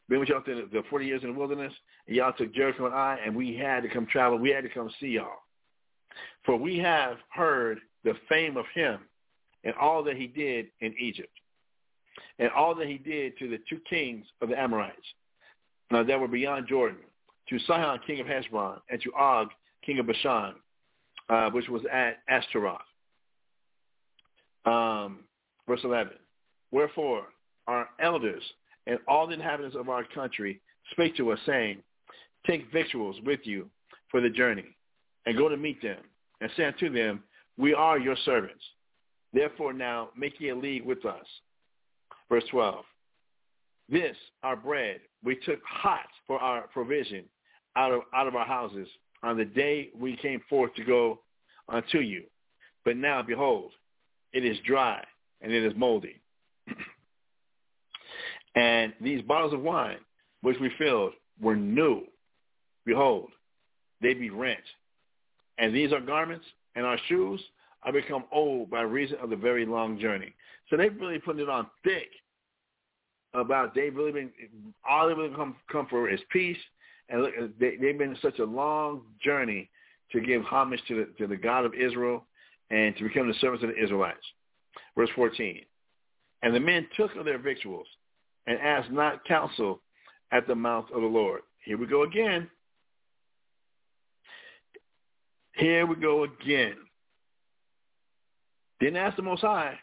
been 0.08 0.20
with 0.20 0.28
y'all 0.28 0.40
through 0.40 0.68
the 0.72 0.82
40 0.88 1.04
years 1.04 1.22
in 1.22 1.32
the 1.32 1.38
wilderness, 1.38 1.72
and 2.06 2.16
y'all 2.16 2.32
took 2.32 2.54
Jericho 2.54 2.86
and 2.86 2.94
Ai, 2.94 3.18
and 3.24 3.34
we 3.34 3.56
had 3.56 3.82
to 3.82 3.88
come 3.88 4.06
travel. 4.06 4.38
We 4.38 4.50
had 4.50 4.62
to 4.62 4.70
come 4.70 4.90
see 5.00 5.08
y'all. 5.08 5.38
For 6.44 6.56
we 6.56 6.78
have 6.78 7.16
heard 7.30 7.78
the 8.04 8.14
fame 8.28 8.56
of 8.56 8.64
him 8.74 9.00
and 9.64 9.74
all 9.80 10.02
that 10.04 10.16
he 10.16 10.26
did 10.26 10.66
in 10.80 10.94
Egypt, 10.98 11.32
and 12.38 12.50
all 12.50 12.74
that 12.76 12.86
he 12.86 12.98
did 12.98 13.36
to 13.38 13.48
the 13.48 13.58
two 13.68 13.80
kings 13.88 14.24
of 14.40 14.48
the 14.48 14.58
Amorites 14.58 14.96
that 15.90 16.20
were 16.20 16.28
beyond 16.28 16.68
Jordan, 16.68 16.98
to 17.48 17.58
Sihon, 17.60 18.00
king 18.06 18.20
of 18.20 18.26
Heshbon, 18.26 18.80
and 18.90 19.00
to 19.02 19.12
Og, 19.14 19.48
king 19.84 19.98
of 19.98 20.06
Bashan, 20.06 20.54
uh, 21.28 21.50
which 21.50 21.68
was 21.68 21.82
at 21.92 22.18
Ashtaroth. 22.28 22.80
Um, 24.64 25.20
verse 25.68 25.80
11. 25.84 26.12
Wherefore 26.72 27.26
our 27.66 27.88
elders 28.00 28.42
and 28.86 28.98
all 29.08 29.26
the 29.26 29.34
inhabitants 29.34 29.76
of 29.76 29.88
our 29.88 30.04
country 30.04 30.60
spake 30.92 31.16
to 31.16 31.32
us, 31.32 31.38
saying, 31.46 31.78
Take 32.46 32.70
victuals 32.72 33.16
with 33.24 33.40
you 33.44 33.68
for 34.10 34.20
the 34.20 34.30
journey, 34.30 34.75
and 35.26 35.36
go 35.36 35.48
to 35.48 35.56
meet 35.56 35.82
them, 35.82 35.98
and 36.40 36.50
say 36.56 36.64
unto 36.64 36.90
them, 36.90 37.22
We 37.58 37.74
are 37.74 37.98
your 37.98 38.16
servants. 38.24 38.62
Therefore 39.32 39.72
now 39.72 40.10
make 40.16 40.40
ye 40.40 40.50
a 40.50 40.56
league 40.56 40.84
with 40.84 41.04
us. 41.04 41.26
Verse 42.28 42.44
12. 42.50 42.84
This, 43.88 44.16
our 44.42 44.56
bread, 44.56 45.00
we 45.22 45.36
took 45.44 45.60
hot 45.64 46.06
for 46.26 46.38
our 46.38 46.62
provision 46.68 47.24
out 47.76 47.92
of, 47.92 48.02
out 48.14 48.26
of 48.26 48.34
our 48.34 48.46
houses 48.46 48.88
on 49.22 49.36
the 49.36 49.44
day 49.44 49.90
we 49.98 50.16
came 50.16 50.40
forth 50.48 50.74
to 50.74 50.84
go 50.84 51.20
unto 51.68 51.98
you. 51.98 52.24
But 52.84 52.96
now, 52.96 53.22
behold, 53.22 53.72
it 54.32 54.44
is 54.44 54.56
dry 54.64 55.04
and 55.40 55.52
it 55.52 55.64
is 55.64 55.72
moldy. 55.76 56.20
and 58.56 58.92
these 59.00 59.22
bottles 59.22 59.52
of 59.52 59.60
wine, 59.60 59.98
which 60.42 60.56
we 60.60 60.70
filled, 60.78 61.12
were 61.40 61.56
new. 61.56 62.02
Behold, 62.84 63.30
they 64.00 64.14
be 64.14 64.30
rent. 64.30 64.60
And 65.58 65.74
these 65.74 65.92
are 65.92 66.00
garments, 66.00 66.44
and 66.74 66.84
our 66.84 66.98
shoes 67.08 67.40
are 67.82 67.92
become 67.92 68.24
old 68.32 68.70
by 68.70 68.82
reason 68.82 69.16
of 69.22 69.30
the 69.30 69.36
very 69.36 69.64
long 69.64 69.98
journey. 69.98 70.34
So 70.68 70.76
they've 70.76 70.94
really 71.00 71.18
put 71.18 71.38
it 71.38 71.48
on 71.48 71.66
thick 71.84 72.08
about 73.34 73.74
they've 73.74 73.94
really 73.94 74.12
been 74.12 74.30
all 74.88 75.08
they've 75.08 75.16
really 75.16 75.34
come 75.34 75.56
come 75.70 75.86
for 75.88 76.08
is 76.10 76.20
peace, 76.30 76.56
and 77.08 77.22
look, 77.22 77.32
they, 77.58 77.76
they've 77.76 77.98
been 77.98 78.16
such 78.22 78.38
a 78.38 78.44
long 78.44 79.02
journey 79.22 79.70
to 80.12 80.20
give 80.20 80.42
homage 80.42 80.80
to 80.88 80.96
the 80.96 81.08
to 81.18 81.26
the 81.26 81.36
God 81.36 81.64
of 81.64 81.74
Israel 81.74 82.24
and 82.70 82.96
to 82.96 83.04
become 83.04 83.28
the 83.28 83.34
servants 83.40 83.62
of 83.62 83.70
the 83.70 83.82
Israelites. 83.82 84.24
Verse 84.96 85.10
14. 85.14 85.60
And 86.42 86.54
the 86.54 86.60
men 86.60 86.86
took 86.96 87.14
of 87.16 87.24
their 87.24 87.38
victuals 87.38 87.86
and 88.46 88.58
asked 88.58 88.90
not 88.90 89.24
counsel 89.24 89.80
at 90.32 90.46
the 90.46 90.54
mouth 90.54 90.86
of 90.92 91.00
the 91.00 91.06
Lord. 91.06 91.42
Here 91.64 91.78
we 91.78 91.86
go 91.86 92.02
again. 92.02 92.48
Here 95.56 95.86
we 95.86 95.96
go 95.96 96.24
again. 96.24 96.74
Didn't 98.78 98.96
ask 98.96 99.16
the 99.16 99.22
Most 99.22 99.40
High, 99.40 99.78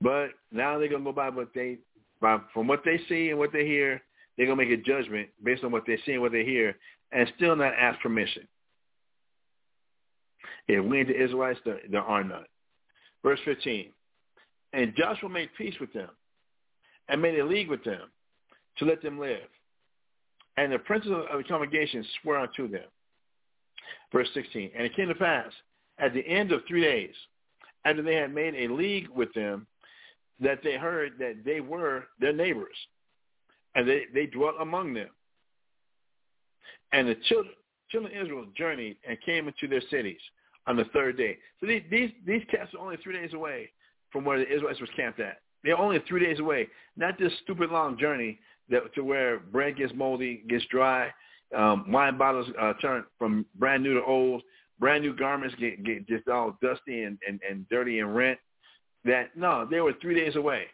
but 0.00 0.28
now 0.50 0.78
they're 0.78 0.88
gonna 0.88 1.04
go 1.04 1.12
by 1.12 1.28
what 1.28 1.48
they, 1.54 1.78
by 2.20 2.38
from 2.54 2.66
what 2.66 2.82
they 2.84 2.98
see 3.08 3.28
and 3.30 3.38
what 3.38 3.52
they 3.52 3.66
hear. 3.66 4.00
They're 4.36 4.46
gonna 4.46 4.56
make 4.56 4.70
a 4.70 4.82
judgment 4.82 5.28
based 5.44 5.62
on 5.62 5.72
what 5.72 5.84
they 5.86 5.98
see 6.06 6.12
and 6.12 6.22
what 6.22 6.32
they 6.32 6.44
hear, 6.44 6.74
and 7.12 7.30
still 7.36 7.54
not 7.54 7.74
ask 7.78 8.00
permission. 8.00 8.48
If 10.68 10.84
we 10.84 11.00
ain't 11.00 11.08
the 11.08 11.22
Israelites, 11.22 11.60
there, 11.64 11.80
there 11.90 12.02
are 12.02 12.24
none. 12.24 12.44
Verse 13.22 13.40
15. 13.44 13.90
And 14.72 14.94
Joshua 14.96 15.28
made 15.28 15.50
peace 15.56 15.74
with 15.80 15.92
them 15.92 16.10
and 17.08 17.20
made 17.20 17.38
a 17.38 17.44
league 17.44 17.68
with 17.68 17.84
them 17.84 18.10
to 18.78 18.84
let 18.84 19.02
them 19.02 19.18
live. 19.18 19.48
And 20.56 20.72
the 20.72 20.78
princes 20.78 21.10
of 21.10 21.38
the 21.38 21.44
congregation 21.44 22.04
swore 22.20 22.38
unto 22.38 22.68
them. 22.68 22.84
Verse 24.12 24.28
16. 24.34 24.70
And 24.76 24.84
it 24.84 24.94
came 24.96 25.08
to 25.08 25.14
pass 25.14 25.52
at 25.98 26.14
the 26.14 26.26
end 26.26 26.52
of 26.52 26.62
three 26.66 26.82
days, 26.82 27.14
after 27.84 28.02
they 28.02 28.14
had 28.14 28.34
made 28.34 28.54
a 28.54 28.72
league 28.72 29.08
with 29.08 29.32
them, 29.34 29.66
that 30.40 30.60
they 30.62 30.76
heard 30.76 31.12
that 31.18 31.44
they 31.44 31.60
were 31.60 32.04
their 32.20 32.32
neighbors, 32.32 32.76
and 33.74 33.88
they, 33.88 34.02
they 34.14 34.26
dwelt 34.26 34.54
among 34.60 34.94
them. 34.94 35.08
And 36.92 37.08
the 37.08 37.16
children, 37.26 37.54
children 37.90 38.16
of 38.16 38.22
Israel 38.24 38.46
journeyed 38.56 38.96
and 39.08 39.18
came 39.24 39.48
into 39.48 39.66
their 39.68 39.82
cities 39.90 40.20
on 40.66 40.76
the 40.76 40.84
third 40.92 41.16
day. 41.16 41.38
So 41.60 41.66
these 41.66 41.82
these, 41.90 42.10
these 42.26 42.42
camps 42.50 42.74
are 42.74 42.80
only 42.80 42.96
three 43.02 43.14
days 43.14 43.34
away 43.34 43.70
from 44.10 44.24
where 44.24 44.38
the 44.38 44.46
Israelites 44.52 44.80
was 44.80 44.90
camped 44.96 45.20
at. 45.20 45.40
They're 45.64 45.78
only 45.78 45.98
three 46.08 46.24
days 46.24 46.38
away. 46.38 46.68
Not 46.96 47.18
this 47.18 47.32
stupid 47.42 47.70
long 47.70 47.98
journey 47.98 48.38
that 48.70 48.94
to 48.94 49.02
where 49.02 49.40
bread 49.40 49.76
gets 49.76 49.92
moldy, 49.94 50.44
gets 50.48 50.64
dry, 50.66 51.08
um, 51.56 51.90
wine 51.90 52.18
bottles 52.18 52.46
uh, 52.60 52.74
turn 52.74 53.04
from 53.18 53.46
brand 53.54 53.82
new 53.82 53.94
to 53.94 54.04
old, 54.04 54.42
brand 54.78 55.02
new 55.02 55.14
garments 55.16 55.54
get, 55.58 55.82
get 55.84 56.06
just 56.06 56.28
all 56.28 56.56
dusty 56.62 57.02
and, 57.02 57.18
and, 57.26 57.40
and 57.48 57.68
dirty 57.68 58.00
and 58.00 58.14
rent. 58.14 58.38
That 59.04 59.36
no, 59.36 59.66
they 59.70 59.80
were 59.80 59.94
three 60.00 60.14
days 60.14 60.36
away. 60.36 60.64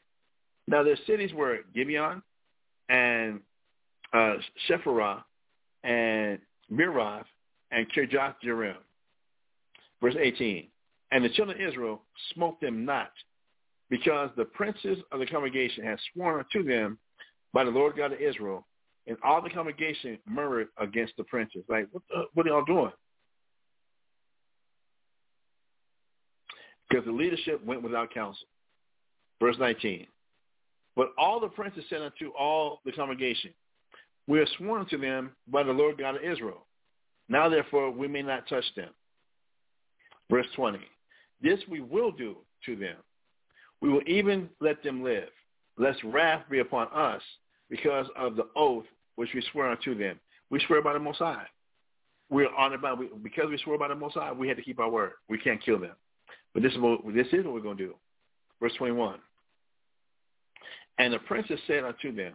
Now 0.66 0.82
their 0.82 0.98
cities 1.06 1.32
were 1.32 1.58
Gibeon 1.74 2.22
and 2.88 3.40
uh, 4.12 4.34
Shephirah 4.68 5.22
and 5.82 6.38
Mirav 6.72 7.24
and 7.70 7.86
Kirjath 7.92 8.34
Jearim. 8.44 8.76
Verse 10.00 10.16
18. 10.18 10.68
And 11.12 11.24
the 11.24 11.28
children 11.30 11.60
of 11.60 11.68
Israel 11.68 12.02
smote 12.32 12.60
them 12.60 12.84
not, 12.84 13.12
because 13.90 14.30
the 14.36 14.44
princes 14.44 14.98
of 15.12 15.20
the 15.20 15.26
congregation 15.26 15.84
had 15.84 15.98
sworn 16.12 16.40
unto 16.40 16.66
them 16.66 16.98
by 17.52 17.64
the 17.64 17.70
Lord 17.70 17.96
God 17.96 18.12
of 18.12 18.20
Israel, 18.20 18.66
and 19.06 19.16
all 19.22 19.42
the 19.42 19.50
congregation 19.50 20.18
murmured 20.26 20.68
against 20.78 21.16
the 21.16 21.24
princes. 21.24 21.62
Like, 21.68 21.88
what, 21.92 22.02
the, 22.08 22.24
what 22.34 22.46
are 22.46 22.50
y'all 22.50 22.64
doing? 22.64 22.92
Because 26.88 27.04
the 27.04 27.12
leadership 27.12 27.64
went 27.64 27.82
without 27.82 28.12
counsel. 28.12 28.46
Verse 29.40 29.56
19. 29.58 30.06
But 30.96 31.08
all 31.18 31.40
the 31.40 31.48
princes 31.48 31.84
said 31.90 32.02
unto 32.02 32.30
all 32.38 32.80
the 32.84 32.92
congregation, 32.92 33.50
We 34.26 34.38
are 34.38 34.46
sworn 34.58 34.86
to 34.90 34.98
them 34.98 35.32
by 35.48 35.64
the 35.64 35.72
Lord 35.72 35.98
God 35.98 36.16
of 36.16 36.22
Israel. 36.22 36.66
Now 37.28 37.48
therefore 37.48 37.90
we 37.90 38.06
may 38.06 38.22
not 38.22 38.48
touch 38.48 38.64
them. 38.76 38.90
Verse 40.30 40.46
20. 40.56 40.78
This 41.42 41.58
we 41.68 41.80
will 41.80 42.12
do 42.12 42.36
to 42.66 42.76
them. 42.76 42.96
We 43.80 43.90
will 43.90 44.02
even 44.06 44.48
let 44.60 44.82
them 44.82 45.02
live, 45.02 45.28
lest 45.76 46.02
wrath 46.04 46.44
be 46.48 46.60
upon 46.60 46.88
us 46.94 47.20
because 47.68 48.06
of 48.16 48.36
the 48.36 48.46
oath 48.56 48.84
which 49.16 49.30
we 49.34 49.42
swear 49.52 49.70
unto 49.70 49.96
them. 49.96 50.18
We 50.50 50.60
swear 50.66 50.82
by 50.82 50.92
the 50.92 50.98
Most 50.98 51.18
High. 51.18 51.46
We 52.30 52.44
are 52.44 52.54
honored 52.54 52.82
by, 52.82 52.94
because 53.22 53.46
we 53.48 53.58
swear 53.58 53.78
by 53.78 53.88
the 53.88 53.94
Most 53.94 54.14
High, 54.14 54.32
we 54.32 54.48
had 54.48 54.56
to 54.56 54.62
keep 54.62 54.80
our 54.80 54.90
word. 54.90 55.12
We 55.28 55.38
can't 55.38 55.62
kill 55.62 55.78
them. 55.78 55.94
But 56.52 56.62
this 56.62 56.72
is 56.72 56.78
what, 56.78 57.00
this 57.14 57.26
is 57.32 57.44
what 57.44 57.54
we're 57.54 57.60
going 57.60 57.76
to 57.76 57.86
do. 57.86 57.94
Verse 58.60 58.72
21. 58.78 59.18
And 60.98 61.12
the 61.12 61.18
princess 61.20 61.60
said 61.66 61.84
unto 61.84 62.14
them, 62.14 62.34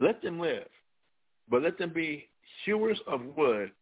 Let 0.00 0.22
them 0.22 0.38
live, 0.38 0.66
but 1.50 1.62
let 1.62 1.76
them 1.78 1.92
be 1.92 2.28
hewers 2.64 2.98
of 3.06 3.20
wood 3.36 3.72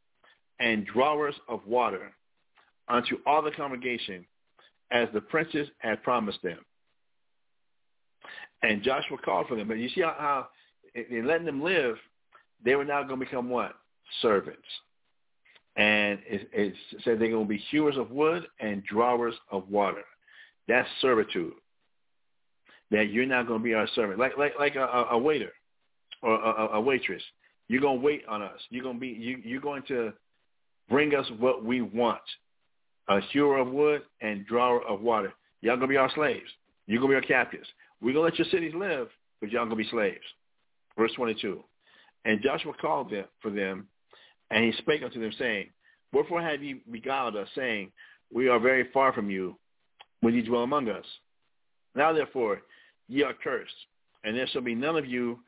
and 0.58 0.86
drawers 0.86 1.34
of 1.48 1.60
water 1.66 2.12
unto 2.88 3.18
all 3.26 3.42
the 3.42 3.50
congregation 3.50 4.24
as 4.90 5.08
the 5.12 5.20
princes 5.20 5.68
had 5.78 6.02
promised 6.02 6.42
them. 6.42 6.58
And 8.62 8.82
Joshua 8.82 9.18
called 9.18 9.48
for 9.48 9.56
them. 9.56 9.68
But 9.68 9.78
you 9.78 9.88
see 9.90 10.00
how 10.00 10.48
in 11.10 11.26
letting 11.26 11.46
them 11.46 11.62
live, 11.62 11.96
they 12.64 12.74
were 12.74 12.84
now 12.84 13.02
going 13.02 13.20
to 13.20 13.24
become 13.24 13.48
what? 13.50 13.74
Servants. 14.22 14.62
And 15.76 16.18
it, 16.26 16.48
it 16.52 16.74
said 17.04 17.18
they're 17.18 17.30
going 17.30 17.44
to 17.44 17.48
be 17.48 17.62
hewers 17.70 17.96
of 17.96 18.10
wood 18.10 18.46
and 18.60 18.82
drawers 18.84 19.34
of 19.50 19.68
water. 19.68 20.04
That's 20.68 20.88
servitude. 21.00 21.52
That 22.90 23.10
you're 23.10 23.26
not 23.26 23.46
going 23.46 23.60
to 23.60 23.64
be 23.64 23.74
our 23.74 23.88
servant, 23.94 24.18
like 24.18 24.38
like 24.38 24.52
like 24.58 24.76
a, 24.76 25.06
a 25.10 25.18
waiter 25.18 25.52
or 26.22 26.34
a, 26.34 26.76
a 26.76 26.80
waitress. 26.80 27.22
You're 27.68 27.80
going 27.80 27.98
to 27.98 28.04
wait 28.04 28.22
on 28.28 28.42
us. 28.42 28.60
You're 28.70 28.84
going 28.84 28.96
to 28.96 29.00
be 29.00 29.08
you, 29.08 29.38
you're 29.44 29.60
going 29.60 29.82
to 29.88 30.12
bring 30.88 31.14
us 31.14 31.26
what 31.38 31.64
we 31.64 31.80
want 31.80 32.20
a 33.08 33.20
hewer 33.32 33.58
of 33.58 33.70
wood 33.70 34.02
and 34.20 34.46
drawer 34.46 34.82
of 34.86 35.00
water. 35.00 35.32
Y'all 35.60 35.76
gonna 35.76 35.86
be 35.88 35.96
our 35.96 36.10
slaves. 36.14 36.48
You're 36.86 37.00
gonna 37.00 37.12
be 37.12 37.14
our 37.16 37.20
captives. 37.20 37.68
We're 38.00 38.12
gonna 38.12 38.24
let 38.24 38.38
your 38.38 38.48
cities 38.50 38.72
live, 38.74 39.08
but 39.40 39.50
y'all 39.50 39.64
gonna 39.64 39.76
be 39.76 39.88
slaves. 39.90 40.24
Verse 40.96 41.12
22. 41.14 41.62
And 42.24 42.42
Joshua 42.42 42.72
called 42.80 43.10
them 43.10 43.24
for 43.40 43.50
them, 43.50 43.86
and 44.50 44.64
he 44.64 44.72
spake 44.78 45.02
unto 45.02 45.20
them, 45.20 45.32
saying, 45.38 45.68
Wherefore 46.12 46.42
have 46.42 46.62
ye 46.62 46.80
beguiled 46.90 47.36
us, 47.36 47.48
saying, 47.54 47.92
We 48.32 48.48
are 48.48 48.58
very 48.58 48.88
far 48.92 49.12
from 49.12 49.30
you, 49.30 49.56
when 50.20 50.34
ye 50.34 50.42
dwell 50.42 50.62
among 50.62 50.88
us? 50.88 51.04
Now 51.94 52.12
therefore 52.12 52.62
ye 53.08 53.22
are 53.22 53.34
cursed, 53.34 53.74
and 54.24 54.36
there 54.36 54.46
shall 54.48 54.62
be 54.62 54.74
none 54.74 54.96
of 54.96 55.06
you 55.06 55.38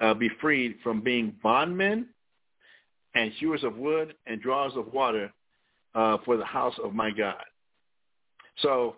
uh, 0.00 0.14
be 0.14 0.30
freed 0.40 0.76
from 0.82 1.00
being 1.00 1.34
bondmen 1.42 2.06
and 3.14 3.32
hewers 3.32 3.62
of 3.64 3.76
wood 3.76 4.14
and 4.26 4.40
drawers 4.40 4.72
of 4.76 4.92
water 4.92 5.32
uh, 5.94 6.18
for 6.24 6.36
the 6.36 6.44
house 6.44 6.74
of 6.82 6.94
my 6.94 7.10
God. 7.10 7.42
So, 8.58 8.96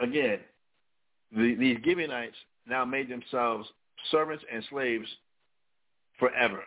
again, 0.00 0.38
the, 1.32 1.54
these 1.54 1.78
Gibeonites 1.84 2.36
now 2.66 2.84
made 2.84 3.08
themselves 3.08 3.68
servants 4.10 4.44
and 4.52 4.64
slaves 4.70 5.06
forever. 6.18 6.62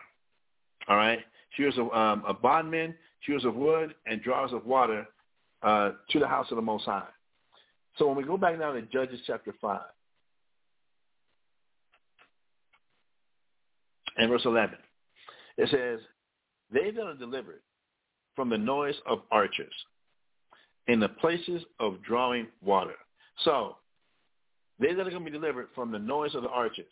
All 0.88 0.96
right? 0.96 1.20
Hewers 1.56 1.78
of 1.78 1.92
um, 1.92 2.24
a 2.26 2.34
bondmen, 2.34 2.94
hewers 3.20 3.44
of 3.44 3.54
wood, 3.54 3.94
and 4.06 4.22
drawers 4.22 4.52
of 4.52 4.64
water 4.66 5.06
uh, 5.62 5.92
to 6.10 6.18
the 6.18 6.26
house 6.26 6.46
of 6.50 6.56
the 6.56 6.62
Most 6.62 6.84
High. 6.84 7.08
So 7.98 8.06
when 8.06 8.16
we 8.16 8.24
go 8.24 8.36
back 8.36 8.58
now 8.58 8.72
to 8.72 8.82
Judges 8.82 9.20
chapter 9.26 9.54
5 9.60 9.80
and 14.16 14.30
verse 14.30 14.42
11, 14.44 14.76
it 15.58 15.68
says, 15.70 16.00
They 16.72 16.90
that 16.90 17.02
are 17.02 17.14
delivered 17.14 17.60
from 18.36 18.48
the 18.48 18.58
noise 18.58 18.94
of 19.06 19.20
archers 19.30 19.74
in 20.86 21.00
the 21.00 21.08
places 21.08 21.62
of 21.78 22.02
drawing 22.02 22.46
water. 22.62 22.94
So 23.44 23.76
they 24.78 24.94
that 24.94 25.06
are 25.06 25.10
going 25.10 25.24
to 25.24 25.30
be 25.30 25.38
delivered 25.38 25.68
from 25.74 25.92
the 25.92 25.98
noise 25.98 26.34
of 26.34 26.42
the 26.42 26.48
archers. 26.48 26.86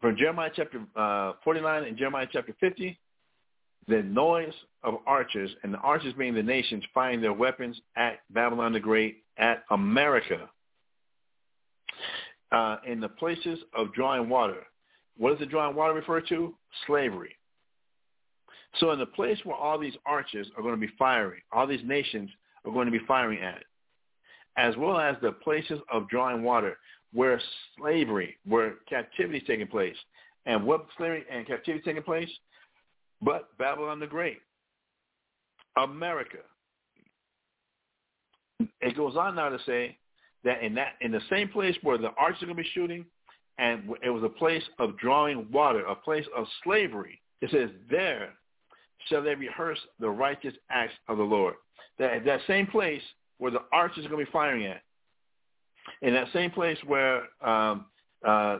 From 0.00 0.16
Jeremiah 0.16 0.50
chapter 0.54 0.80
uh, 0.94 1.32
49 1.42 1.84
and 1.84 1.96
Jeremiah 1.96 2.26
chapter 2.30 2.54
50, 2.60 2.98
the 3.88 4.02
noise 4.02 4.52
of 4.82 4.94
archers, 5.06 5.50
and 5.62 5.72
the 5.72 5.78
archers 5.78 6.12
being 6.18 6.34
the 6.34 6.42
nations 6.42 6.84
firing 6.92 7.20
their 7.20 7.32
weapons 7.32 7.80
at 7.96 8.20
Babylon 8.30 8.72
the 8.72 8.80
Great, 8.80 9.24
at 9.38 9.64
America, 9.70 10.50
uh, 12.52 12.76
in 12.86 13.00
the 13.00 13.08
places 13.08 13.58
of 13.74 13.92
drawing 13.94 14.28
water. 14.28 14.66
What 15.16 15.30
does 15.30 15.38
the 15.38 15.46
drawing 15.46 15.76
water 15.76 15.94
refer 15.94 16.20
to? 16.22 16.54
Slavery. 16.86 17.36
So 18.78 18.90
in 18.90 18.98
the 18.98 19.06
place 19.06 19.38
where 19.44 19.56
all 19.56 19.78
these 19.78 19.96
archers 20.04 20.46
are 20.56 20.62
going 20.62 20.74
to 20.74 20.80
be 20.80 20.92
firing, 20.98 21.40
all 21.52 21.66
these 21.66 21.84
nations 21.84 22.30
are 22.64 22.72
going 22.72 22.86
to 22.86 22.92
be 22.92 23.04
firing 23.06 23.40
at, 23.42 23.62
as 24.58 24.76
well 24.76 24.98
as 24.98 25.16
the 25.22 25.32
places 25.32 25.80
of 25.90 26.08
drawing 26.08 26.42
water 26.42 26.76
where 27.16 27.40
slavery, 27.78 28.36
where 28.46 28.74
captivity 28.86 29.38
is 29.38 29.44
taking 29.46 29.66
place. 29.66 29.96
And 30.44 30.66
what 30.66 30.86
slavery 30.98 31.24
and 31.32 31.46
captivity 31.46 31.78
is 31.80 31.84
taking 31.84 32.02
place? 32.02 32.28
But 33.22 33.48
Babylon 33.56 34.00
the 34.00 34.06
Great, 34.06 34.40
America. 35.78 36.38
It 38.82 38.94
goes 38.94 39.16
on 39.16 39.34
now 39.34 39.48
to 39.48 39.58
say 39.64 39.96
that 40.44 40.62
in 40.62 40.74
that 40.74 40.92
in 41.00 41.10
the 41.10 41.22
same 41.30 41.48
place 41.48 41.74
where 41.82 41.96
the 41.96 42.10
archers 42.18 42.42
are 42.42 42.46
going 42.46 42.58
to 42.58 42.62
be 42.62 42.68
shooting, 42.74 43.06
and 43.56 43.84
it 44.02 44.10
was 44.10 44.22
a 44.22 44.28
place 44.28 44.62
of 44.78 44.98
drawing 44.98 45.50
water, 45.50 45.86
a 45.86 45.94
place 45.94 46.26
of 46.36 46.44
slavery. 46.64 47.18
It 47.40 47.50
says 47.50 47.70
there 47.90 48.34
shall 49.08 49.22
they 49.22 49.34
rehearse 49.34 49.78
the 50.00 50.10
righteous 50.10 50.54
acts 50.68 50.94
of 51.08 51.16
the 51.16 51.24
Lord. 51.24 51.54
That 51.98 52.26
that 52.26 52.40
same 52.46 52.66
place 52.66 53.02
where 53.38 53.50
the 53.50 53.62
archers 53.72 54.04
are 54.04 54.10
going 54.10 54.24
to 54.24 54.30
be 54.30 54.32
firing 54.32 54.66
at, 54.66 54.82
in 56.02 56.14
that 56.14 56.28
same 56.32 56.50
place 56.50 56.78
where 56.86 57.22
um, 57.42 57.86
uh, 58.26 58.58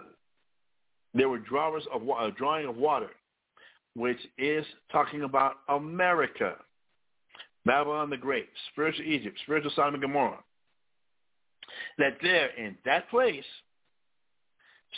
there 1.14 1.28
were 1.28 1.38
drawers 1.38 1.84
of 1.92 2.02
uh, 2.08 2.30
drawing 2.36 2.66
of 2.66 2.76
water, 2.76 3.10
which 3.94 4.18
is 4.38 4.64
talking 4.92 5.22
about 5.22 5.54
America, 5.68 6.56
Babylon 7.64 8.10
the 8.10 8.16
Great, 8.16 8.48
spiritual 8.72 9.04
Egypt, 9.04 9.38
spiritual 9.42 9.72
Sodom 9.74 9.94
and 9.94 10.02
Gomorrah. 10.02 10.42
That 11.98 12.18
there 12.22 12.48
in 12.56 12.76
that 12.84 13.08
place 13.10 13.44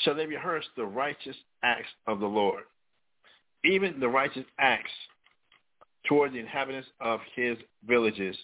shall 0.03 0.15
they 0.15 0.27
rehearse 0.27 0.65
the 0.77 0.85
righteous 0.85 1.37
acts 1.63 1.89
of 2.07 2.21
the 2.21 2.27
Lord, 2.27 2.65
even 3.65 4.01
the 4.01 4.09
righteous 4.09 4.45
acts 4.59 4.91
toward 6.07 6.33
the 6.33 6.39
inhabitants 6.39 6.89
of 7.01 7.21
his 7.35 7.57
villages 7.87 8.37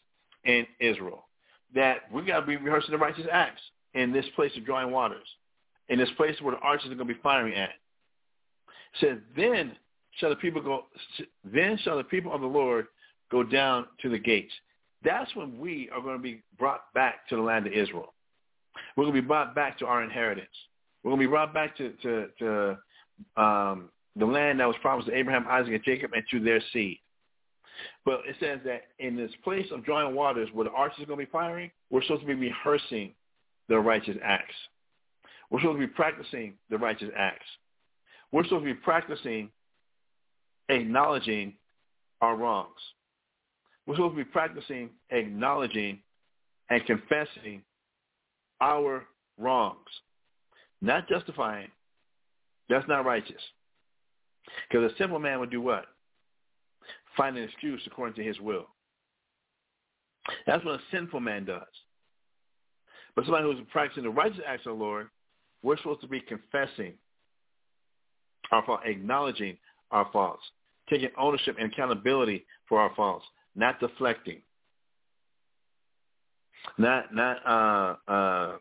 in 0.44 0.66
Israel. 0.80 1.26
That 1.74 2.10
we 2.12 2.22
got 2.22 2.40
to 2.40 2.46
be 2.46 2.56
rehearsing 2.56 2.92
the 2.92 2.98
righteous 2.98 3.26
acts 3.32 3.60
in 3.94 4.12
this 4.12 4.26
place 4.34 4.52
of 4.56 4.64
drawing 4.64 4.90
waters, 4.90 5.26
in 5.88 5.98
this 5.98 6.10
place 6.16 6.36
where 6.40 6.54
the 6.54 6.60
archers 6.60 6.86
are 6.86 6.94
going 6.94 7.08
to 7.08 7.14
be 7.14 7.20
firing 7.22 7.54
at. 7.54 7.70
It 7.70 9.00
says, 9.00 9.18
then 9.36 9.76
shall 10.18 10.30
the 10.30 10.36
people 10.36 10.62
go, 10.62 10.84
then 11.44 11.78
shall 11.82 11.96
the 11.96 12.04
people 12.04 12.32
of 12.32 12.40
the 12.40 12.46
Lord 12.46 12.86
go 13.30 13.42
down 13.42 13.86
to 14.02 14.08
the 14.08 14.18
gates. 14.18 14.52
That's 15.02 15.34
when 15.34 15.58
we 15.58 15.90
are 15.92 16.00
going 16.00 16.16
to 16.16 16.22
be 16.22 16.42
brought 16.58 16.92
back 16.94 17.28
to 17.28 17.36
the 17.36 17.42
land 17.42 17.66
of 17.66 17.72
Israel. 17.72 18.14
We're 18.96 19.04
going 19.04 19.14
to 19.14 19.22
be 19.22 19.26
brought 19.26 19.54
back 19.54 19.78
to 19.78 19.86
our 19.86 20.02
inheritance. 20.02 20.48
We're 21.02 21.10
going 21.10 21.20
to 21.20 21.26
be 21.26 21.30
brought 21.30 21.52
back 21.52 21.76
to, 21.76 21.90
to, 22.02 22.26
to 22.38 23.40
um, 23.40 23.90
the 24.16 24.24
land 24.24 24.60
that 24.60 24.66
was 24.66 24.76
promised 24.80 25.08
to 25.08 25.16
Abraham, 25.16 25.46
Isaac, 25.48 25.74
and 25.74 25.84
Jacob, 25.84 26.12
and 26.14 26.24
to 26.30 26.40
their 26.40 26.62
seed. 26.72 26.98
But 28.04 28.20
it 28.26 28.36
says 28.40 28.60
that 28.64 28.82
in 28.98 29.16
this 29.16 29.32
place 29.42 29.66
of 29.72 29.84
drawing 29.84 30.14
waters 30.14 30.48
where 30.52 30.64
the 30.64 30.70
archers 30.70 31.02
are 31.02 31.06
going 31.06 31.18
to 31.20 31.26
be 31.26 31.30
firing, 31.30 31.70
we're 31.90 32.02
supposed 32.02 32.22
to 32.22 32.26
be 32.26 32.34
rehearsing 32.34 33.12
the 33.68 33.78
righteous 33.78 34.16
acts. 34.22 34.54
We're 35.50 35.60
supposed 35.60 35.80
to 35.80 35.86
be 35.86 35.92
practicing 35.92 36.54
the 36.70 36.78
righteous 36.78 37.10
acts. 37.16 37.46
We're 38.32 38.44
supposed 38.44 38.64
to 38.64 38.74
be 38.74 38.80
practicing 38.80 39.50
acknowledging 40.68 41.54
our 42.20 42.36
wrongs. 42.36 42.80
We're 43.86 43.96
supposed 43.96 44.16
to 44.16 44.24
be 44.24 44.30
practicing 44.30 44.90
acknowledging 45.10 46.00
and 46.70 46.84
confessing 46.86 47.62
our 48.60 49.04
wrongs, 49.38 49.88
not 50.80 51.08
justifying. 51.08 51.68
That's 52.68 52.88
not 52.88 53.04
righteous. 53.04 53.42
Because 54.68 54.90
a 54.90 54.96
simple 54.96 55.18
man 55.18 55.40
would 55.40 55.50
do 55.50 55.60
what? 55.60 55.86
Find 57.16 57.36
an 57.36 57.44
excuse 57.44 57.82
according 57.86 58.14
to 58.16 58.24
his 58.24 58.40
will. 58.40 58.66
That's 60.46 60.64
what 60.64 60.76
a 60.76 60.82
sinful 60.90 61.20
man 61.20 61.44
does. 61.44 61.62
But 63.16 63.24
somebody 63.24 63.44
who's 63.44 63.64
practicing 63.70 64.04
the 64.04 64.10
righteous 64.10 64.40
acts 64.46 64.66
of 64.66 64.76
the 64.76 64.84
Lord, 64.84 65.08
we're 65.62 65.76
supposed 65.76 66.00
to 66.00 66.08
be 66.08 66.20
confessing 66.20 66.94
our 68.50 68.64
fault, 68.64 68.80
acknowledging 68.84 69.56
our 69.90 70.08
faults, 70.12 70.42
taking 70.90 71.10
ownership 71.18 71.56
and 71.58 71.72
accountability 71.72 72.44
for 72.68 72.80
our 72.80 72.94
faults, 72.94 73.24
not 73.54 73.78
deflecting, 73.80 74.42
not 76.78 77.14
not 77.14 77.38
uh 77.46 78.10
uh 78.10 78.56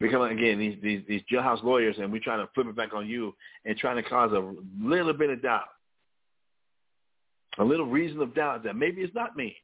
becoming 0.00 0.36
again 0.36 0.58
these 0.58 0.76
these 0.82 1.02
these 1.08 1.22
jailhouse 1.32 1.62
lawyers 1.62 1.96
and 1.98 2.12
we 2.12 2.18
trying 2.18 2.44
to 2.44 2.50
flip 2.54 2.66
it 2.66 2.76
back 2.76 2.92
on 2.94 3.06
you 3.06 3.34
and 3.64 3.76
trying 3.78 3.96
to 3.96 4.02
cause 4.02 4.32
a 4.32 4.54
little 4.82 5.12
bit 5.12 5.30
of 5.30 5.40
doubt, 5.40 5.68
a 7.58 7.64
little 7.64 7.86
reason 7.86 8.20
of 8.20 8.34
doubt 8.34 8.64
that 8.64 8.76
maybe 8.76 9.02
it's 9.02 9.14
not 9.14 9.36
me, 9.36 9.56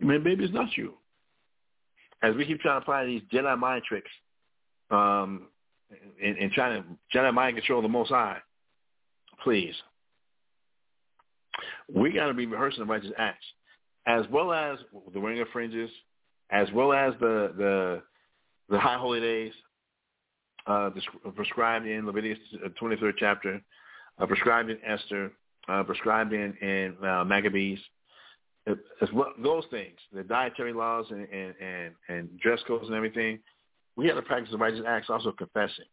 maybe 0.00 0.32
it's 0.32 0.54
not 0.54 0.76
you 0.76 0.94
as 2.22 2.34
we 2.34 2.44
keep 2.44 2.60
trying 2.60 2.80
to 2.80 2.82
apply 2.82 3.04
these 3.06 3.22
Jedi 3.32 3.58
mind 3.58 3.82
tricks, 3.84 4.10
um, 4.90 5.48
and, 6.22 6.36
and 6.36 6.52
trying 6.52 6.82
to 6.82 6.88
Jedi 7.16 7.32
mind 7.32 7.56
control 7.56 7.82
the 7.82 7.88
Most 7.88 8.10
High, 8.10 8.38
please, 9.42 9.74
we 11.92 12.12
got 12.12 12.26
to 12.26 12.34
be 12.34 12.46
rehearsing 12.46 12.80
the 12.80 12.86
righteous 12.86 13.12
acts, 13.18 13.44
as 14.06 14.24
well 14.30 14.52
as 14.52 14.78
the 15.12 15.20
wearing 15.20 15.40
of 15.40 15.48
fringes, 15.52 15.90
as 16.50 16.68
well 16.72 16.92
as 16.92 17.14
the 17.20 17.52
the 17.56 18.02
the 18.68 18.78
high 18.78 18.98
holy 18.98 19.20
days 19.20 19.52
uh, 20.66 20.90
prescribed 21.34 21.86
in 21.86 22.06
Leviticus 22.06 22.38
23rd 22.80 23.12
chapter, 23.18 23.62
uh, 24.18 24.26
prescribed 24.26 24.70
in 24.70 24.78
Esther, 24.84 25.32
uh, 25.68 25.82
prescribed 25.82 26.32
in 26.32 26.54
in 26.60 26.96
uh, 27.06 27.24
Maccabees 27.24 27.78
as 29.00 29.08
well, 29.12 29.32
those 29.42 29.64
things, 29.70 29.96
the 30.12 30.22
dietary 30.22 30.72
laws 30.72 31.06
and, 31.10 31.26
and, 31.28 31.54
and, 31.60 31.94
and 32.08 32.40
dress 32.40 32.60
codes 32.66 32.86
and 32.86 32.94
everything, 32.94 33.38
we 33.96 34.06
have 34.06 34.16
to 34.16 34.22
practice 34.22 34.50
the 34.50 34.58
righteous 34.58 34.82
acts, 34.86 35.10
also 35.10 35.32
confessing. 35.32 35.84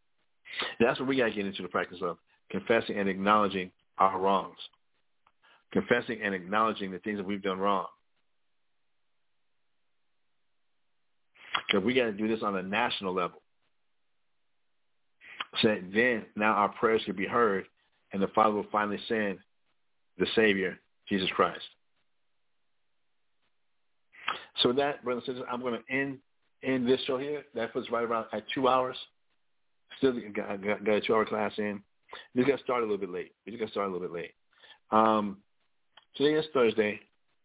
That's 0.78 0.98
what 0.98 1.08
we 1.08 1.16
got 1.16 1.26
to 1.26 1.32
get 1.32 1.46
into 1.46 1.62
the 1.62 1.68
practice 1.68 1.98
of, 2.02 2.18
confessing 2.50 2.98
and 2.98 3.08
acknowledging 3.08 3.70
our 3.98 4.20
wrongs, 4.20 4.58
confessing 5.72 6.20
and 6.22 6.34
acknowledging 6.34 6.90
the 6.90 6.98
things 7.00 7.18
that 7.18 7.26
we've 7.26 7.42
done 7.42 7.58
wrong. 7.58 7.86
Because 11.66 11.84
we 11.84 11.94
got 11.94 12.04
to 12.04 12.12
do 12.12 12.28
this 12.28 12.42
on 12.42 12.56
a 12.56 12.62
national 12.62 13.12
level. 13.12 13.42
So 15.62 15.76
then 15.92 16.26
now 16.36 16.52
our 16.52 16.68
prayers 16.68 17.02
can 17.04 17.16
be 17.16 17.26
heard 17.26 17.64
and 18.12 18.22
the 18.22 18.28
Father 18.28 18.54
will 18.54 18.66
finally 18.70 19.00
send 19.08 19.38
the 20.18 20.26
Savior, 20.34 20.78
Jesus 21.08 21.28
Christ. 21.34 21.64
So 24.62 24.68
with 24.68 24.78
that, 24.78 25.04
brothers 25.04 25.24
and 25.26 25.36
sisters, 25.36 25.48
I'm 25.52 25.60
going 25.60 25.78
to 25.80 25.94
end 25.94 26.18
end 26.62 26.88
this 26.88 27.00
show 27.06 27.18
here. 27.18 27.44
That 27.54 27.72
puts 27.72 27.90
right 27.90 28.04
around 28.04 28.26
at 28.32 28.44
two 28.54 28.68
hours. 28.68 28.96
Still 29.98 30.14
got, 30.34 30.62
got, 30.62 30.84
got 30.84 30.94
a 30.94 31.00
two-hour 31.00 31.24
class 31.24 31.52
in. 31.58 31.80
We 32.34 32.42
just 32.42 32.50
got 32.50 32.60
started 32.60 32.86
a 32.86 32.88
little 32.88 32.98
bit 32.98 33.10
late. 33.10 33.32
We 33.44 33.52
just 33.52 33.60
got 33.60 33.70
started 33.70 33.90
a 33.90 33.92
little 33.92 34.08
bit 34.08 34.14
late. 34.14 34.32
Um, 34.90 35.38
today 36.16 36.38
is 36.38 36.44
Thursday, 36.52 37.00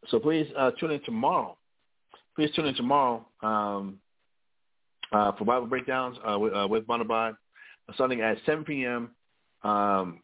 so 0.09 0.19
please 0.19 0.47
uh, 0.57 0.71
tune 0.79 0.91
in 0.91 1.01
tomorrow. 1.03 1.57
Please 2.35 2.49
tune 2.55 2.65
in 2.65 2.75
tomorrow 2.75 3.25
um, 3.41 3.99
uh, 5.11 5.31
for 5.33 5.45
Bible 5.45 5.67
breakdowns 5.67 6.17
uh, 6.27 6.37
with, 6.37 6.53
uh, 6.53 6.67
with 6.69 6.85
Bonabod, 6.87 7.35
starting 7.95 8.21
at 8.21 8.37
7 8.45 8.63
p.m. 8.63 9.11
Um, 9.63 10.21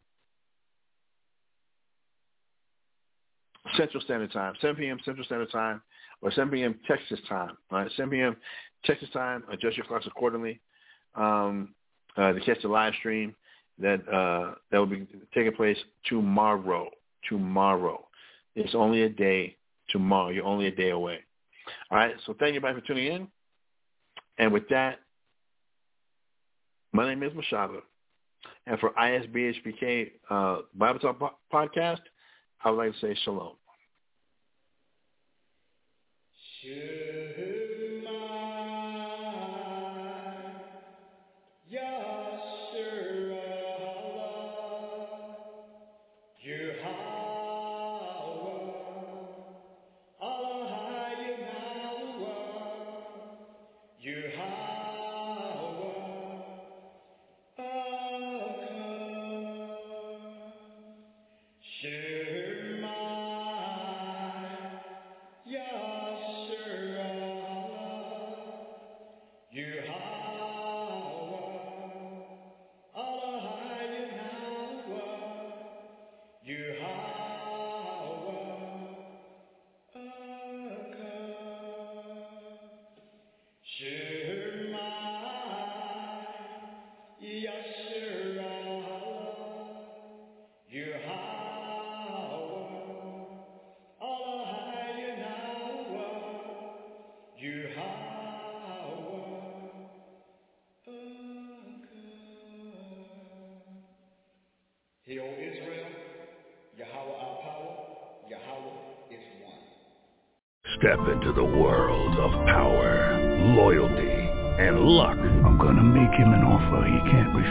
Central 3.76 4.02
Standard 4.04 4.32
Time, 4.32 4.54
7 4.62 4.76
p.m. 4.76 5.00
Central 5.04 5.26
Standard 5.26 5.52
Time 5.52 5.82
or 6.22 6.31
7 6.31 6.49
p.m. 6.49 6.80
Texas 6.88 7.19
time. 7.30 7.57
All 7.72 7.80
right, 7.80 7.91
7 7.95 8.10
p.m. 8.10 8.35
Texas 8.85 9.10
time. 9.11 9.44
Adjust 9.52 9.77
your 9.77 9.85
clocks 9.85 10.07
accordingly 10.07 10.60
um, 11.15 11.73
uh, 12.15 12.34
to 12.34 12.39
catch 12.41 12.61
the 12.61 12.68
live 12.68 12.94
stream 12.99 13.35
that 13.80 14.07
uh, 14.10 14.56
that 14.72 14.77
will 14.77 14.85
be 14.85 15.07
taking 15.34 15.53
place 15.53 15.77
tomorrow. 16.06 16.89
Tomorrow. 17.30 18.07
It's 18.56 18.73
only 18.73 19.03
a 19.03 19.10
day 19.10 19.57
tomorrow. 19.89 20.30
You're 20.30 20.45
only 20.45 20.68
a 20.68 20.72
day 20.72 20.89
away. 20.89 21.19
All 21.91 21.98
right. 21.98 22.15
So 22.26 22.35
thank 22.39 22.53
you, 22.53 22.60
everybody, 22.60 22.81
for 22.81 22.88
tuning 22.88 23.11
in. 23.11 23.27
And 24.39 24.52
with 24.52 24.68
that, 24.69 24.99
my 26.94 27.07
name 27.07 27.23
is 27.23 27.34
Mashada. 27.34 27.81
And 28.65 28.80
for 28.80 28.91
ISBHPK 28.91 30.11
uh, 30.30 30.57
Bible 30.76 30.99
Talk 30.99 31.19
po- 31.19 31.38
Podcast, 31.53 32.02
I 32.64 32.72
would 32.72 32.77
like 32.77 32.94
to 32.94 32.99
say 32.99 33.18
shalom. 33.23 33.53
Hear, 36.62 37.16